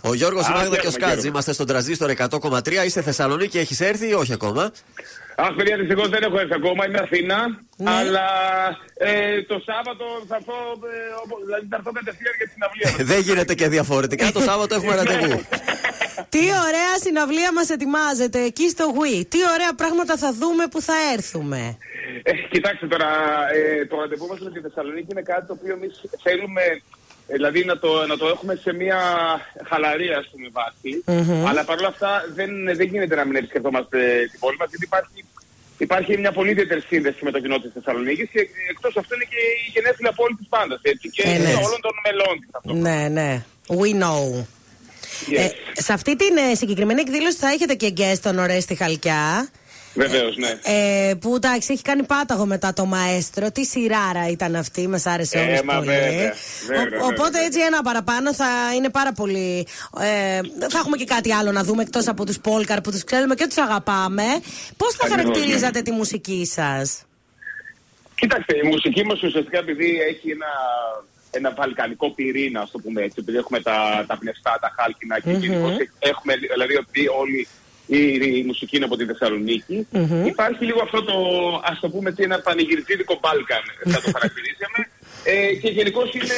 Ο 0.00 0.14
Γιώργος 0.14 0.46
Α, 0.46 0.50
Μάγδα 0.50 0.76
και 0.76 0.86
ο 0.86 0.90
χαίρομαι, 0.90 0.90
Σκάτζ. 0.90 1.10
χαίρομαι. 1.10 1.28
Είμαστε 1.28 1.52
στον 1.52 1.66
τρανζίστορ 1.66 2.10
100,3. 2.10 2.84
Είστε 2.86 3.02
Θεσσαλονίκη, 3.02 3.58
έχεις 3.58 3.80
έρθει 3.80 4.08
ή 4.08 4.12
όχι 4.12 4.32
ακόμα; 4.32 4.72
Αχ, 5.44 5.54
παιδιά, 5.56 5.76
δυστυχώς 5.76 6.08
δεν 6.08 6.22
έχω 6.22 6.38
έρθει 6.38 6.54
ακόμα, 6.54 6.86
είμαι 6.86 6.98
Αθήνα. 6.98 7.38
Ναι. 7.76 7.90
Αλλά 7.90 8.26
ε, 8.94 9.42
το 9.42 9.56
Σάββατο 9.68 10.04
θα 10.28 10.36
έρθω, 10.40 10.56
ε, 10.92 10.96
όπως- 11.24 11.42
δηλαδή 11.44 11.66
θα 11.70 11.76
έρθω 11.76 11.90
κατευθείαν 11.98 12.34
για 12.38 12.46
την 12.46 12.54
συναυλία. 12.54 12.86
μας. 12.90 13.06
Δεν 13.12 13.20
γίνεται 13.26 13.54
και 13.54 13.68
διαφορετικά. 13.68 14.32
Το 14.32 14.40
Σάββατο 14.40 14.74
έχουμε 14.74 14.94
ραντεβού. 14.94 15.40
Τι 16.34 16.38
ωραία 16.66 16.92
συναυλία 17.04 17.52
μας 17.52 17.68
ετοιμάζεται 17.70 18.40
εκεί 18.50 18.68
στο 18.68 18.84
Wii. 18.98 19.22
Τι 19.28 19.38
ωραία 19.54 19.72
πράγματα 19.76 20.16
θα 20.16 20.32
δούμε 20.40 20.64
που 20.70 20.80
θα 20.80 20.94
έρθουμε. 21.14 21.78
Ε, 22.22 22.32
κοιτάξτε 22.50 22.86
τώρα, 22.86 23.08
ε, 23.54 23.86
το 23.86 23.96
ραντεβού 24.00 24.26
μας 24.26 24.38
με 24.40 24.50
τη 24.50 24.60
Θεσσαλονίκη 24.60 25.06
είναι 25.10 25.22
κάτι 25.22 25.46
το 25.46 25.52
οποίο 25.58 25.72
εμείς 25.74 25.94
θέλουμε 26.22 26.62
ε, 26.62 26.80
δηλαδή 27.32 27.64
να 27.64 27.78
το, 27.78 28.06
να 28.06 28.16
το 28.16 28.26
έχουμε 28.26 28.54
σε 28.54 28.72
μια 28.72 29.00
χαλαρή 29.68 30.08
ας 30.20 30.26
πούμε 30.30 30.48
βάση. 30.58 30.90
Μμμ. 31.06 31.46
Αλλά 31.46 31.64
παρόλα 31.64 31.88
αυτά 31.88 32.10
δεν, 32.34 32.50
δεν 32.78 32.86
γίνεται 32.92 33.14
να 33.14 33.24
μην 33.24 33.36
επισκεφτόμαστε 33.36 33.98
την 34.30 34.38
πόλη 34.38 34.56
μας 34.56 34.68
γιατί 34.68 34.84
υπάρχει, 34.84 35.24
υπάρχει 35.78 36.18
μια 36.18 36.32
πολύ 36.32 36.50
ιδιαίτερη 36.50 36.80
σύνδεση 36.80 37.24
με 37.24 37.30
το 37.30 37.40
κοινό 37.40 37.58
της 37.60 37.70
Θεσσαλονίκης 37.74 38.28
και 38.32 38.40
εκτός 38.70 38.96
αυτού 38.96 39.14
είναι 39.14 39.24
και 39.32 39.40
η 39.66 39.70
γενέθλια 39.74 40.12
πόλη 40.12 40.34
της 40.34 40.46
πάντας 40.48 40.80
έτσι, 40.82 41.10
και 41.10 41.22
Ε, 41.22 41.38
ναι. 41.38 41.52
όλων 41.66 41.80
των 41.86 41.94
μελών 42.04 42.34
της. 42.40 42.48
Ναι, 42.84 43.08
ναι. 43.08 43.44
We 43.80 43.90
know. 44.02 44.44
Ε, 45.36 45.48
σε 45.72 45.92
αυτή 45.92 46.16
την 46.16 46.36
ε, 46.36 46.54
συγκεκριμένη 46.54 47.00
εκδήλωση 47.00 47.36
θα 47.36 47.48
έχετε 47.48 47.74
και 47.74 47.92
guest 47.96 48.18
τον 48.22 48.38
Ορέστη 48.38 48.74
Χαλκιά. 48.74 49.48
Βεβαίως, 49.94 50.36
ναι. 50.36 50.48
Ε, 50.62 51.14
που 51.14 51.34
εντάξει, 51.34 51.72
έχει 51.72 51.82
κάνει 51.82 52.02
πάταγο 52.02 52.46
μετά 52.46 52.72
το 52.72 52.84
μαέστρο. 52.84 53.50
Τι 53.50 53.64
σειράρα 53.64 54.28
ήταν 54.30 54.54
αυτή, 54.56 54.88
μας 54.88 55.06
άρεσε 55.06 55.38
Ε, 55.38 55.42
όλους 55.48 55.62
μα 55.62 55.74
πολύ. 55.74 55.86
βέβαια, 55.86 56.10
βέβαια, 56.66 56.82
Ο- 56.82 56.90
βέβαια. 56.90 57.04
οπότε 57.04 57.44
έτσι 57.44 57.60
ένα 57.60 57.82
παραπάνω 57.82 58.34
θα 58.34 58.46
είναι 58.76 58.90
πάρα 58.90 59.12
πολύ. 59.12 59.66
Ε, 60.00 60.40
θα 60.68 60.78
έχουμε 60.78 60.96
και 60.96 61.04
κάτι 61.04 61.32
άλλο 61.32 61.52
να 61.52 61.62
δούμε 61.64 61.82
εκτός 61.82 62.08
από 62.08 62.24
τους 62.26 62.38
Πόλκαρ 62.38 62.80
που 62.80 62.90
τους 62.90 63.04
ξέρουμε 63.04 63.34
και 63.34 63.46
τους 63.46 63.56
αγαπάμε. 63.58 64.24
Πώς 64.76 64.94
θα 64.94 65.04
Ακριβώς, 65.06 65.10
χαρακτηρίζατε 65.24 65.78
ναι. 65.78 65.84
τη 65.84 65.90
μουσική 65.90 66.46
σας, 66.46 67.04
Κοίταξε, 68.14 68.56
η 68.64 68.66
μουσική 68.66 69.04
μας 69.04 69.22
ουσιαστικά 69.22 69.58
επειδή 69.58 69.98
έχει 70.10 70.30
ένα, 70.30 70.46
ένα 71.30 71.54
βαλκανικό 71.56 72.10
πυρήνα, 72.10 72.60
ας 72.60 72.70
το 72.70 72.78
πούμε 72.78 73.02
έτσι, 73.02 73.16
επειδή 73.18 73.36
έχουμε 73.38 73.60
τα, 73.60 74.04
τα 74.08 74.16
πνευστά, 74.18 74.58
τα 74.60 74.72
χάλκινα 74.76 75.20
και 75.20 75.30
Μμμ. 75.30 75.38
γενικώς 75.40 75.72
έχουμε, 75.98 76.34
δηλαδή 76.36 76.76
ότι 76.76 77.08
όλη 77.20 77.48
η, 77.96 78.00
η 78.38 78.44
μουσική 78.46 78.76
είναι 78.76 78.84
από 78.84 78.96
τη 78.96 79.04
θεσσαλονικη 79.04 79.86
Μμμ. 79.90 80.26
Υπάρχει 80.26 80.64
λίγο 80.64 80.80
αυτό 80.82 81.04
το, 81.04 81.16
ας 81.64 81.80
το 81.80 81.88
πούμε 81.90 82.08
έτσι, 82.10 82.22
ένα 82.22 82.38
πανηγυρτήδικο 82.40 83.18
Μπάλκαν, 83.20 83.64
θα 83.92 84.00
το 84.04 84.10
χαρακτηρίζαμε. 84.16 84.80
Ε, 85.24 85.54
και 85.54 85.68
γενικώς 85.68 86.14
είναι, 86.14 86.36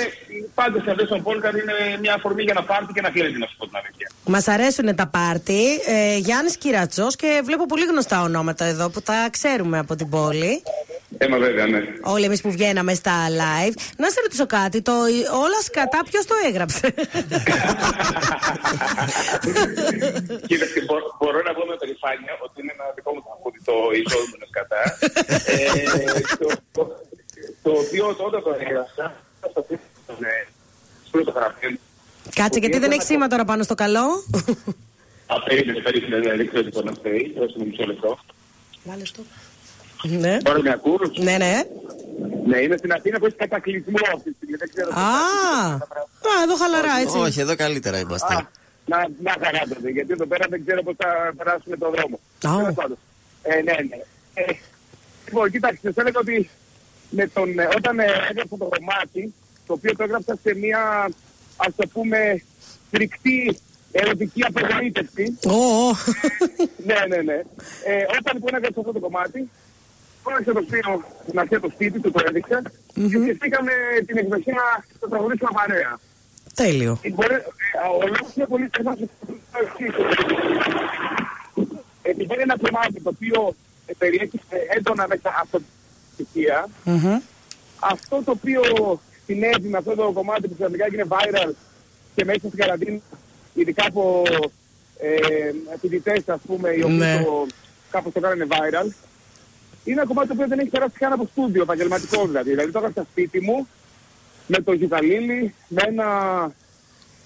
πάντα 0.55 0.81
σε 0.85 0.91
αυτές 0.91 1.09
των 1.09 1.23
Πόλκαν 1.23 1.57
είναι 1.57 1.99
μια 2.01 2.15
αφορμή 2.15 2.43
για 2.43 2.55
να 2.55 2.63
πάρει 2.63 2.87
και 2.95 3.01
να 3.01 3.11
κλείνει, 3.11 3.39
να 3.39 3.47
σου 3.47 3.57
πω 3.57 3.67
την 3.67 3.77
αλήθεια. 3.77 4.11
Μας 4.25 4.49
αρέσουν 4.49 4.95
τα 4.95 5.07
πάρτι. 5.07 5.63
Ε, 5.87 6.17
Γιάννης 6.17 6.57
Κυρατσός 6.57 7.17
και 7.17 7.43
βλέπω 7.45 7.67
πολύ 7.67 7.85
γνωστά 7.85 8.23
ονόματα 8.23 8.65
εδώ 8.65 8.91
που 8.91 9.03
τα 9.03 9.29
ξέρουμε 9.31 9.79
από 9.79 9.97
την 9.97 10.09
πόλη. 10.09 10.63
Ε, 11.23 11.29
μα 11.29 11.39
βέβαια, 11.39 11.67
ναι. 11.67 11.81
Όλοι 12.03 12.25
εμεί 12.25 12.39
που 12.41 12.51
βγαίναμε 12.51 12.95
στα 12.95 13.13
live. 13.29 13.75
Να 13.97 14.11
σε 14.11 14.21
ρωτήσω 14.23 14.47
κάτι, 14.47 14.83
το 14.83 14.93
όλα 15.45 15.59
σκατά 15.69 16.01
ποιο 16.11 16.21
το 16.31 16.35
έγραψε. 16.49 16.95
Κοίταξε, 20.47 20.79
μπο- 20.87 21.09
μπορώ 21.19 21.39
να 21.49 21.53
πω 21.57 21.63
με 21.71 21.77
περηφάνεια 21.83 22.33
ότι 22.47 22.57
είναι 22.63 22.73
ένα 22.77 22.85
δικό 22.97 23.11
μου 23.15 23.23
τραγούδι 23.27 23.59
το 23.69 23.75
Ιζόδουμενο 24.01 24.47
κατά. 24.59 24.81
ε, 25.55 26.21
το, 26.43 26.49
το, 26.77 26.83
το 27.63 27.71
οποίο 27.83 28.05
τότε 28.15 28.39
το 28.47 28.51
έγραψα. 28.61 29.05
στο 29.51 29.67
ναι, 30.19 30.35
στο 31.09 31.19
φωτογραφείο. 31.19 31.71
Κάτσε, 32.35 32.59
γιατί 32.59 32.79
δεν 32.79 32.91
έχει 32.91 33.03
σήμα 33.03 33.27
τώρα 33.29 33.45
πάνω 33.45 33.63
στο 33.63 33.75
καλό. 33.75 34.05
Απέριπτε, 35.27 35.81
περίπου, 35.81 36.07
δεν 36.11 36.49
ξέρω 36.49 36.63
τι 36.65 36.69
μπορεί 36.71 36.87
να 36.87 36.93
φταίει. 36.93 37.35
Δώστε 37.39 37.59
μου 37.59 37.67
μισό 37.67 37.85
λεπτό. 37.85 38.19
Βάλε 38.85 39.05
στο. 39.05 39.23
Ναι. 40.09 40.37
Τώρα 40.43 40.61
με 40.63 40.71
ακούς; 40.71 41.19
Ναι, 41.19 41.37
ναι. 41.37 41.63
Ναι, 42.47 42.59
είμαι 42.59 42.77
στην 42.77 42.93
Αθήνα 42.93 43.19
που 43.19 43.27
έχει 43.27 43.37
κατακλυσμό 43.37 43.99
αυτή 44.15 44.31
τη 44.31 44.37
στιγμή. 44.37 44.57
Δεν 44.57 44.69
ξέρω. 44.75 44.91
Α, 44.91 45.09
α, 46.31 46.43
εδώ 46.43 46.57
χαλαρά 46.57 46.95
έτσι. 47.03 47.19
Όχι, 47.19 47.41
εδώ 47.41 47.57
καλύτερα 47.57 47.99
είμαστε. 47.99 48.35
Α, 48.35 48.49
να, 48.87 48.99
να 49.23 49.35
χαράζονται, 49.43 49.91
γιατί 49.91 50.13
εδώ 50.13 50.27
πέρα 50.27 50.47
δεν 50.51 50.65
ξέρω 50.65 50.83
πώς 50.83 50.95
θα 50.99 51.33
περάσουμε 51.37 51.77
τον 51.77 51.91
δρόμο. 51.95 52.19
Α. 52.49 52.57
Τέλος 52.59 52.75
πάντων. 52.75 52.99
Ε, 53.43 53.55
ναι, 53.55 53.73
ναι. 53.89 53.99
Ε, 54.35 54.53
λοιπόν, 55.27 55.51
κοίταξε, 55.51 55.93
θα 55.93 56.01
έλεγα 56.01 56.19
ότι 56.21 56.51
με 57.11 57.27
τον, 57.27 57.59
ε, 57.59 57.69
όταν 57.77 57.99
ε, 57.99 58.05
έγραψα 58.05 58.57
το 58.59 58.69
κομμάτι, 58.75 59.35
το 59.67 59.73
οποίο 59.73 59.97
το 59.97 60.03
έγραψα 60.03 60.39
σε 60.43 60.55
μια, 60.55 61.11
ας 61.57 61.75
το 61.77 61.87
πούμε, 61.93 62.43
φρικτή 62.91 63.59
ερωτική 63.93 64.43
απογοήτευση. 64.45 65.39
Ω, 65.47 65.55
ω. 65.55 65.91
ναι, 66.89 66.99
ναι, 67.09 67.23
ναι. 67.23 67.39
Ε, 67.91 68.05
όταν 68.19 68.33
λοιπόν 68.35 68.55
έγραψα 68.55 68.81
αυτό 68.81 68.93
το 68.93 69.01
κομμάτι, 69.01 69.51
Φώναξε 70.23 70.53
το 70.53 70.63
Σπύρο 70.67 71.03
να 71.33 71.41
έρθει 71.43 71.55
από 71.55 71.67
το 71.67 71.73
σπίτι 71.75 72.01
του, 72.01 72.11
το 72.11 72.21
έδειξα 72.29 72.63
και 72.95 73.19
σκεφτήκαμε 73.23 73.73
την 74.07 74.17
εκδοχή 74.19 74.51
να 74.51 74.67
το 75.01 75.09
τραγουδήσουμε 75.09 75.51
παρέα. 75.55 75.99
Τέλειο. 76.55 76.99
Ε, 77.03 77.11
μπορεί- 77.11 77.33
ε, 77.33 77.43
Ο 78.03 78.07
λόγος 78.07 78.35
είναι 78.37 78.47
πολύ 78.47 78.71
σαφώς 78.77 78.97
το 78.99 79.59
εξής. 79.63 79.95
Επειδή 82.03 82.33
είναι 82.35 82.43
ένα 82.43 82.57
κομμάτι 82.59 83.01
το 83.03 83.11
οποίο 83.15 83.55
ε, 83.87 83.93
περιέχει 83.99 84.41
ε, 84.49 84.57
έντονα 84.77 85.07
μέσα 85.09 85.31
αυτοψυχία, 85.43 86.69
αυτό 87.81 88.23
το 88.25 88.31
οποίο 88.31 88.63
συνέβη 89.27 89.69
με 89.69 89.79
αυτό 89.79 89.95
το 89.95 90.11
κομμάτι 90.13 90.49
που 90.49 90.55
ξαφνικά 90.59 90.85
έγινε 90.85 91.05
viral 91.09 91.51
και 92.15 92.25
μέσα 92.25 92.39
στην 92.39 92.57
καραντίνα, 92.57 92.99
ειδικά 93.55 93.85
από 93.87 94.23
ε, 94.99 95.77
φοιτητές 95.81 96.29
ας 96.29 96.41
πούμε, 96.47 96.71
οι 96.71 96.83
οποίοι 96.83 96.97
Ναι. 96.99 97.23
το, 97.25 97.47
κάπως 97.91 98.13
το 98.13 98.21
κάνανε 98.21 98.47
viral, 98.51 98.87
είναι 99.85 100.01
ένα 100.01 100.07
κομμάτι 100.07 100.29
το 100.29 100.35
οποίο 100.35 100.47
δεν 100.47 100.59
έχει 100.59 100.69
περάσει 100.69 100.99
καν 100.99 101.13
από 101.13 101.29
στούντιο, 101.31 101.63
επαγγελματικό 101.63 102.27
δηλαδή. 102.27 102.51
Δηλαδή 102.51 102.71
το 102.73 102.79
έκανα 102.79 102.93
στα 102.93 103.07
σπίτι 103.11 103.41
μου, 103.41 103.69
με 104.47 104.61
το 104.61 104.73
γιουκαλίλι, 104.73 105.55
με 105.69 105.83
ένα, 105.87 106.07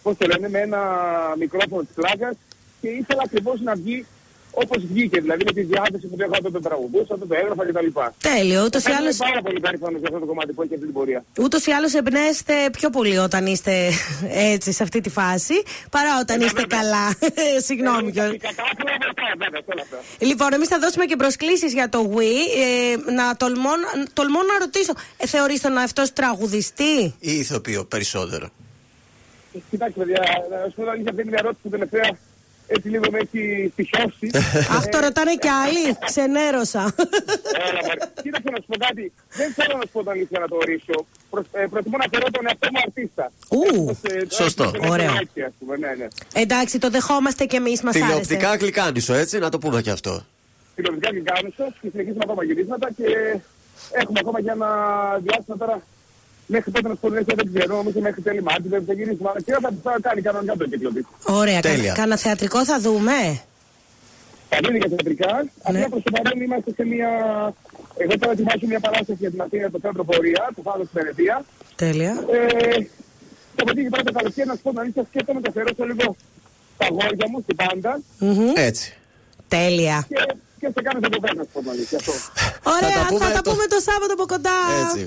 πώς 0.02 0.16
το 0.16 0.26
λένε, 0.26 0.48
με 0.48 0.58
ένα 0.58 0.80
μικρόφωνο 1.38 1.82
της 1.82 1.94
πλάκας 1.94 2.36
και 2.80 2.88
ήθελα 2.88 3.22
ακριβώς 3.24 3.60
να 3.60 3.74
βγει 3.74 4.06
όπως 4.62 4.80
βγήκε, 4.90 5.20
δηλαδή 5.20 5.42
με 5.44 5.52
τη 5.52 5.62
διάθεση 5.62 6.06
που 6.06 6.16
είχα 6.18 6.26
όταν 6.40 6.52
το 6.52 6.60
τραγουδούσα, 6.60 7.12
όταν 7.16 7.28
το 7.28 7.34
έγραφα 7.42 7.62
κτλ. 7.68 7.88
Τέλειο, 8.30 8.64
ούτως 8.64 8.82
ή 8.82 8.86
Είμαι 8.88 8.96
άλλως- 8.98 9.16
πάρα 9.16 9.40
πολύ 9.46 9.60
περήφανος 9.60 9.98
για 10.00 10.08
αυτό 10.08 10.20
το 10.20 10.26
κομμάτι 10.26 10.52
που 10.52 10.62
έχει 10.62 10.74
αυτή 10.74 10.84
την 10.84 10.94
πορεία. 10.94 11.24
Ούτως 11.44 11.66
ή 11.66 11.70
άλλως 11.70 11.92
εμπνέεστε 11.94 12.54
πιο 12.78 12.90
πολύ 12.90 13.16
όταν 13.18 13.46
είστε 13.46 13.74
έτσι 14.52 14.72
σε 14.72 14.82
αυτή 14.82 15.00
τη 15.00 15.10
φάση 15.10 15.54
παρά 15.90 16.12
όταν 16.20 16.40
είστε 16.40 16.62
καλά. 16.76 17.06
Συγγνώμη 17.68 18.12
κιόλας. 18.12 18.36
Λοιπόν, 20.18 20.52
εμείς 20.52 20.68
θα 20.68 20.78
δώσουμε 20.78 21.04
και 21.04 21.16
προσκλήσεις 21.16 21.72
για 21.72 21.88
το 21.88 22.12
Wii. 22.16 22.44
Ε, 22.62 23.12
να 23.12 23.36
τολμώ, 23.36 23.70
τολμώ 24.12 24.38
να 24.42 24.58
ρωτήσω, 24.58 24.92
ε, 25.16 25.26
θεωρείς 25.26 25.60
τον 25.60 25.76
αυτός 25.78 26.12
τραγουδιστή; 26.12 27.14
Ή 27.20 27.32
ηθοποιό 27.32 27.84
περισσότερο. 27.84 28.48
Κοιτάξτε, 29.70 30.00
παιδιά, 30.00 30.20
να 30.50 30.56
σου 30.68 30.74
πω 30.76 30.82
την 30.82 30.90
αλήθεια, 30.90 31.10
αυτή 31.10 31.20
είναι 31.22 31.30
μια 31.30 31.38
ερώτηση 31.42 31.60
που 31.62 31.68
τελευταία 31.68 32.08
έτσι 32.66 32.88
λίγο 32.88 33.04
με 33.10 33.18
έχει 33.18 33.70
στοιχειώσει. 33.72 34.26
Αχ, 34.76 34.84
το 34.86 34.98
ρωτάνε 34.98 35.34
κι 35.44 35.48
άλλοι. 35.48 35.84
Ξενέρωσα. 36.04 36.82
Έλα, 37.68 37.80
μωρέ. 37.86 38.00
Κοίταξε 38.22 38.48
να 38.54 38.58
σου 38.62 38.66
πω 38.66 38.76
κάτι. 38.86 39.12
Δεν 39.40 39.48
θέλω 39.58 39.74
να 39.80 39.82
σου 39.86 39.92
πω 39.92 40.00
την 40.00 40.10
αλήθεια 40.10 40.38
να 40.40 40.48
το 40.48 40.56
ορίσω. 40.62 40.96
Προς, 41.30 41.44
ε, 41.52 41.66
προτιμώ 41.70 41.96
να 41.96 42.06
θεωρώ 42.10 42.26
τον 42.30 42.46
εαυτό 42.48 42.68
μου 42.72 42.80
αρτίστα. 42.86 43.24
Ου, 43.48 43.62
Όπως, 43.82 43.98
ε, 44.02 44.26
σωστό. 44.28 44.64
όπως 44.64 44.78
είναι 44.78 44.90
Ωραίο. 44.90 45.12
έτσι, 45.20 45.40
ας 45.42 45.52
πούμε, 45.58 45.76
ναι, 45.76 45.90
ναι. 45.98 46.06
Εντάξει, 46.34 46.78
το 46.78 46.88
δεχόμαστε 46.90 47.44
κι 47.44 47.56
εμείς, 47.56 47.82
μας 47.82 47.94
άρεσε. 47.94 48.08
Τηλεοπτικά 48.10 48.56
γλυκάνισο, 48.56 49.14
έτσι, 49.14 49.38
να 49.38 49.48
το 49.48 49.58
πούμε 49.58 49.82
και 49.82 49.90
αυτό. 49.90 50.24
Τηλεοπτικά 50.74 51.10
και 51.10 51.22
κάνουσος 51.32 51.72
και 51.80 51.88
συνεχίζουμε 51.90 52.22
ακόμα 52.26 52.44
γυρίσματα 52.44 52.88
και 52.96 53.06
έχουμε 54.02 54.18
ακόμα 54.22 54.40
για 54.40 54.52
ένα 54.52 54.68
διάστημα 55.22 55.56
τώρα 55.56 55.82
μέχρι 56.46 56.70
πότε 56.70 56.88
να 56.88 56.94
σου 56.94 57.00
πω 57.00 57.06
την 57.08 57.16
αλήθεια, 57.16 57.34
δεν 57.40 57.46
ξέρω, 57.54 57.76
νομίζω 57.76 58.00
μέχρι 58.00 58.20
τέλη 58.22 58.42
Μάρτη 58.42 58.68
δεν 58.68 58.84
θα 58.86 58.92
γυρίσουμε, 58.92 59.28
αλλά 59.30 59.40
και 59.46 59.52
θα, 59.64 59.70
θα 59.82 59.92
κάνει 60.06 60.20
κανονικά 60.26 60.54
το 60.56 60.66
κύκλο 60.68 60.90
της. 60.92 61.04
Ωραία, 61.40 61.60
κα, 61.60 61.68
Τέλεια. 61.68 61.92
κάνα 61.92 62.16
θεατρικό 62.16 62.64
θα 62.64 62.80
δούμε. 62.80 63.18
Θα 64.48 64.58
γίνει 64.64 64.78
και 64.82 64.88
θεατρικά. 64.88 65.32
Ναι. 65.42 65.48
Απλά 65.78 65.88
προς 65.88 66.02
το 66.02 66.10
παρόν 66.16 66.40
είμαστε 66.46 66.70
σε 66.78 66.84
μια... 66.92 67.10
Εγώ 68.02 68.12
τώρα 68.20 68.32
ετοιμάζω 68.32 68.66
μια 68.72 68.80
παράσταση 68.86 69.18
για 69.24 69.30
την 69.30 69.40
Αθήνα 69.46 69.70
το 69.70 69.78
κέντρο 69.84 70.04
πορεία, 70.04 70.42
που 70.54 70.60
θα 70.66 70.72
δω 70.78 70.84
στην 70.90 70.98
Ερετία. 71.02 71.44
Τέλεια. 71.82 72.12
Ε, 72.36 72.78
και 73.54 73.62
από 73.64 73.70
εκεί 73.74 73.82
και 73.82 73.88
πέρα 73.94 74.02
το 74.02 74.12
καλοκαίρι 74.18 74.48
να 74.48 74.54
σου 74.56 74.62
πω 74.64 74.70
την 74.70 74.78
αλήθεια 74.82 75.02
σκέφτομαι 75.10 75.40
να 75.44 75.48
αφιερώσω 75.48 75.84
λίγο 75.90 76.06
τα 76.78 76.86
αγόρια 76.90 77.26
μου 77.30 77.38
στην 77.44 77.56
πάντα 77.62 77.92
Μμμ. 78.18 78.52
Έτσι. 78.68 78.86
Τέλεια. 79.48 79.98
και, 80.08 80.20
και 80.60 80.68
σε 80.74 80.80
κάνω 80.86 80.98
διακοπές 81.04 81.32
να 81.38 81.42
σου 81.46 81.50
πω 81.52 81.60
την 81.60 81.70
αλήθεια. 81.74 81.98
Αυτό. 82.02 82.12
Ωραία, 82.76 82.96
τα 82.98 83.02
θα 83.02 83.06
πούμε 83.12 83.26
τα 83.38 83.42
το- 83.42 83.50
πούμε 83.50 83.64
το 83.74 83.78
Σάββατο 83.88 84.12
από 84.18 84.26
κοντά. 84.34 84.56
Έτσι. 84.84 85.02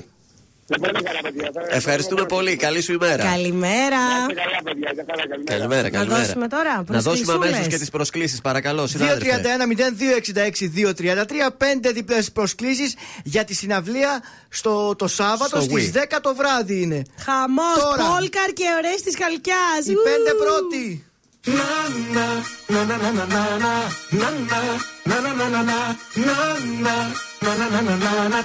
Ευχαριστούμε 1.68 2.24
πολύ. 2.24 2.56
Καλή 2.56 2.80
σου 2.80 2.92
ημέρα. 2.92 3.24
Καλημέρα. 3.24 3.98
Σε 4.28 4.34
καλά, 4.34 4.58
παιδιά. 4.64 4.90
Για 4.94 5.04
καλά, 5.06 5.22
καλημέρα. 5.28 5.44
Καλημέρα, 5.56 5.82
Να 5.82 5.88
καλημέρα. 5.90 6.20
δώσουμε 6.24 6.48
τώρα 6.48 6.74
Να 6.76 6.82
δώσουμε 7.00 7.02
προσκλησούλες. 7.10 7.52
αμέσω 7.54 7.70
και 7.70 7.78
τι 7.78 7.90
προσκλήσει, 7.90 8.40
παρακαλώ, 8.42 8.86
συνάδελφε. 8.86 9.40
231-0266-233. 11.48 11.50
Πέντε 11.56 11.90
διπλέ 11.90 12.22
προσκλήσει 12.22 12.92
για 13.24 13.44
τη 13.44 13.54
συναυλία 13.54 14.22
στο, 14.48 14.94
το 14.96 15.06
Σάββατο 15.08 15.60
Στο 15.60 15.60
στι 15.60 15.92
Wii. 15.94 15.98
10 16.16 16.18
το 16.22 16.34
βράδυ 16.34 16.80
είναι. 16.82 17.02
Χαμό, 17.24 17.62
Τώρα. 17.78 18.04
Πόλκαρ 18.10 18.52
και 18.52 18.64
ωραίε 18.78 18.94
τη 19.04 19.22
Χαλκιά. 19.22 19.64
Οι 19.84 19.94
πέντε 20.04 20.30
πρώτοι. 20.44 21.04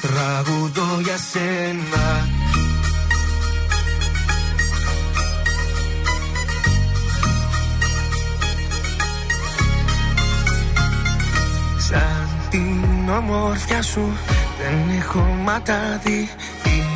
Τραγουδώ 0.01 0.99
για 1.03 1.17
σένα. 1.17 2.27
Σαν 11.77 12.29
την 12.49 13.09
ομορφιά 13.17 13.81
σου 13.81 14.17
δεν 14.57 14.97
έχω 14.99 15.19
ματάδι. 15.19 16.29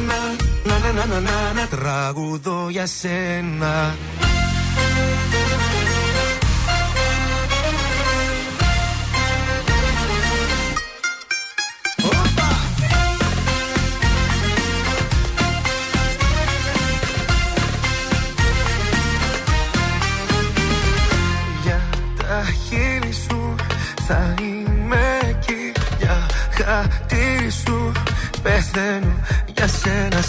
να, 0.00 0.92
να, 0.92 1.04
να, 1.06 1.20
να, 1.20 1.52
να, 1.52 1.66
τραγουδώ 1.70 2.66
για 2.70 2.86
σένα. 2.86 3.94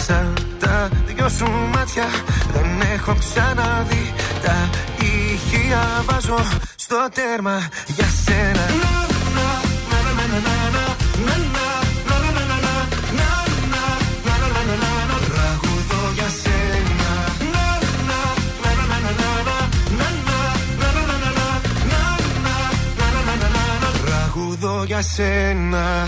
Σαν 0.09 0.33
τα 0.59 0.89
δυο 1.05 1.29
σου 1.29 1.47
μάτια. 1.73 2.07
Δεν 2.53 2.81
έχω 2.93 3.15
ξαναδεί 3.19 4.13
τα 4.43 4.69
ηχεία. 4.99 6.03
Βάζω 6.05 6.37
στο 6.75 7.07
τέρμα 7.13 7.67
για 7.87 8.07
σένα. 8.25 8.65
Τραγουδώ 24.05 24.83
για 24.83 25.01
σένα 25.01 26.07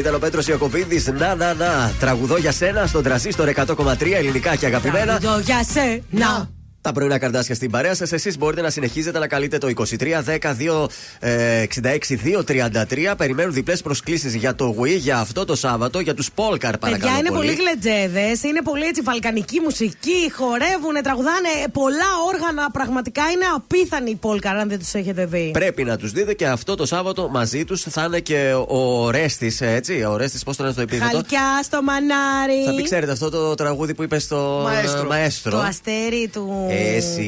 Ήταν 0.00 0.14
ο 0.14 0.18
Πέτρος 0.18 0.48
Ιακοβίδη. 0.48 1.12
Να, 1.12 1.34
να, 1.34 1.54
να. 1.54 1.92
Τραγουδό 1.98 2.36
για 2.36 2.52
σένα 2.52 2.86
στον 2.86 3.02
τραζίστορ 3.02 3.48
100,3 3.54 4.12
ελληνικά 4.12 4.56
και 4.56 4.66
αγαπημένα. 4.66 5.14
Εδώ 5.14 5.38
για 5.38 5.64
σένα. 5.64 6.50
Τα 6.82 6.92
πρωινά 6.92 7.18
καρδάσια 7.18 7.54
στην 7.54 7.70
παρέα 7.70 7.94
σας. 7.94 8.12
Εσείς 8.12 8.38
μπορείτε 8.38 8.62
να 8.62 8.70
συνεχίζετε 8.70 9.18
να 9.18 9.26
καλείτε 9.26 9.58
το 9.58 9.68
23 9.76 10.22
10 10.24 10.38
2 10.78 10.86
ε, 11.18 11.64
66 11.82 11.98
233. 12.46 13.14
Περιμένουν 13.16 13.52
διπλές 13.52 13.82
προσκλήσεις 13.82 14.34
για 14.34 14.54
το 14.54 14.76
Wii 14.80 14.96
για 14.96 15.18
αυτό 15.18 15.44
το 15.44 15.56
Σάββατο, 15.56 16.00
για 16.00 16.14
τους 16.14 16.30
Πόλκαρ 16.32 16.78
παρακαλώ. 16.78 17.06
Παιδιά 17.06 17.18
είναι 17.18 17.36
πολύ. 17.36 17.46
πολύ 17.46 17.58
γλετζέδες, 17.60 18.42
είναι 18.42 18.62
πολύ 18.62 18.84
έτσι 18.84 19.02
βαλκανική 19.02 19.60
μουσική, 19.60 20.32
χορεύουν, 20.32 21.02
τραγουδάνε 21.02 21.48
πολλά 21.72 22.10
όργανα. 22.26 22.70
Πραγματικά 22.70 23.22
είναι 23.30 23.44
απίθανοι 23.56 24.10
οι 24.10 24.14
Πόλκαρ, 24.14 24.56
αν 24.56 24.68
δεν 24.68 24.78
τους 24.78 24.94
έχετε 24.94 25.26
δει. 25.26 25.50
Πρέπει 25.52 25.84
να 25.84 25.96
τους 25.96 26.12
δείτε 26.12 26.34
και 26.34 26.46
αυτό 26.46 26.74
το 26.74 26.86
Σάββατο 26.86 27.28
μαζί 27.28 27.64
τους 27.64 27.82
θα 27.82 28.04
είναι 28.04 28.20
και 28.20 28.54
ο 28.66 29.10
Ρέστης, 29.10 29.60
έτσι. 29.60 30.02
Ο 30.02 30.16
Ρέστης, 30.16 30.42
πώς 30.44 30.56
το 30.56 30.62
λένε 30.62 30.74
στο 30.74 30.82
επίθετο; 30.82 31.10
Χαλκιά 31.10 31.60
στο 31.62 31.82
μανάρι. 31.82 32.64
Θα 32.66 32.74
πει, 32.74 32.82
ξέρετε 32.82 33.12
αυτό 33.12 33.30
το 33.30 33.54
τραγούδι 33.54 33.94
που 33.94 34.02
είπε 34.02 34.18
στο 34.18 34.60
Μαέστρο. 34.64 35.06
μαέστρο; 35.06 35.50
Το 35.50 35.58
αστέρι 35.58 36.28
του. 36.32 36.69
Εσύ 36.70 37.22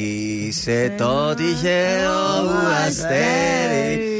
είσαι 0.48 0.94
το 0.98 1.34
τυχαίο 1.34 2.42
μου 2.42 2.86
αστέρι. 2.86 4.10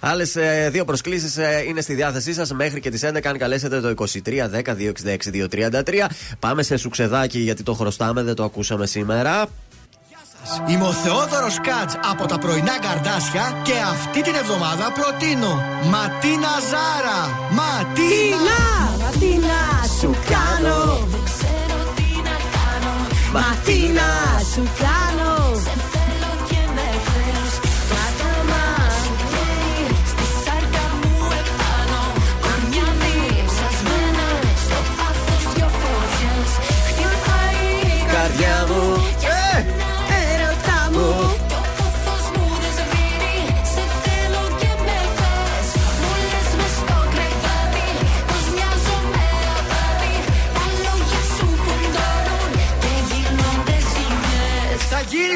Άλλες 0.00 0.36
δύο 0.70 0.84
προσκλήσεις 0.84 1.38
είναι 1.68 1.80
στη 1.80 1.94
διάθεσή 1.94 2.32
σας 2.32 2.52
μέχρι 2.52 2.80
και 2.80 2.90
τις 2.90 3.02
11. 3.04 3.20
Αν 3.24 3.38
καλέσετε 3.38 3.80
το 3.80 3.88
23 3.88 4.48
10 4.48 4.74
266 4.74 5.30
233. 5.30 6.06
Πάμε 6.38 6.62
σε 6.62 6.76
σουξεδάκι 6.76 7.38
γιατί 7.38 7.62
το 7.62 7.74
χρωστάμε, 7.74 8.22
δεν 8.22 8.34
το 8.34 8.44
ακούσαμε 8.44 8.86
σήμερα. 8.86 9.46
Είμαι 10.68 10.84
ο 10.84 10.92
Θεόδωρος 10.92 11.60
Κάτς 11.60 11.98
από 12.10 12.26
τα 12.26 12.38
πρωινά 12.38 12.78
καρδάσια 12.78 13.60
και 13.62 13.72
αυτή 13.92 14.22
την 14.22 14.34
εβδομάδα 14.34 14.92
προτείνω 14.92 15.62
Ματίνα 15.82 16.54
Ζάρα. 16.70 17.20
Ματίνα! 17.50 18.60
Μα 18.98 19.10
τι 19.20 19.26
να 19.26 19.88
σου 20.00 20.14
κάνω. 20.28 20.83
Μα 23.34 23.56
τι 23.64 23.72
να 23.72 24.38
σου 24.38 24.62
κάνω. 24.78 25.13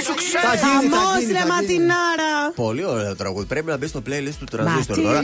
Σου 0.07 0.15
ξέρω! 0.23 0.49
Θα 0.49 0.55
γίνει, 0.65 0.89
θα 0.95 0.99
Χαμός 0.99 1.21
γίνει, 1.21 1.33
ρε 1.33 1.39
θα 1.39 1.45
γίνει. 1.45 1.53
ματινάρα. 1.55 2.33
Πολύ 2.65 2.85
ωραίο 2.95 3.15
τραγούδι. 3.23 3.47
Πρέπει 3.53 3.67
να 3.73 3.77
μπει 3.79 3.87
στο 3.93 4.01
playlist 4.07 4.37
του 4.43 4.49
τρανζίστορ 4.55 4.97
Ματίνα, 4.97 5.09
τώρα. 5.09 5.21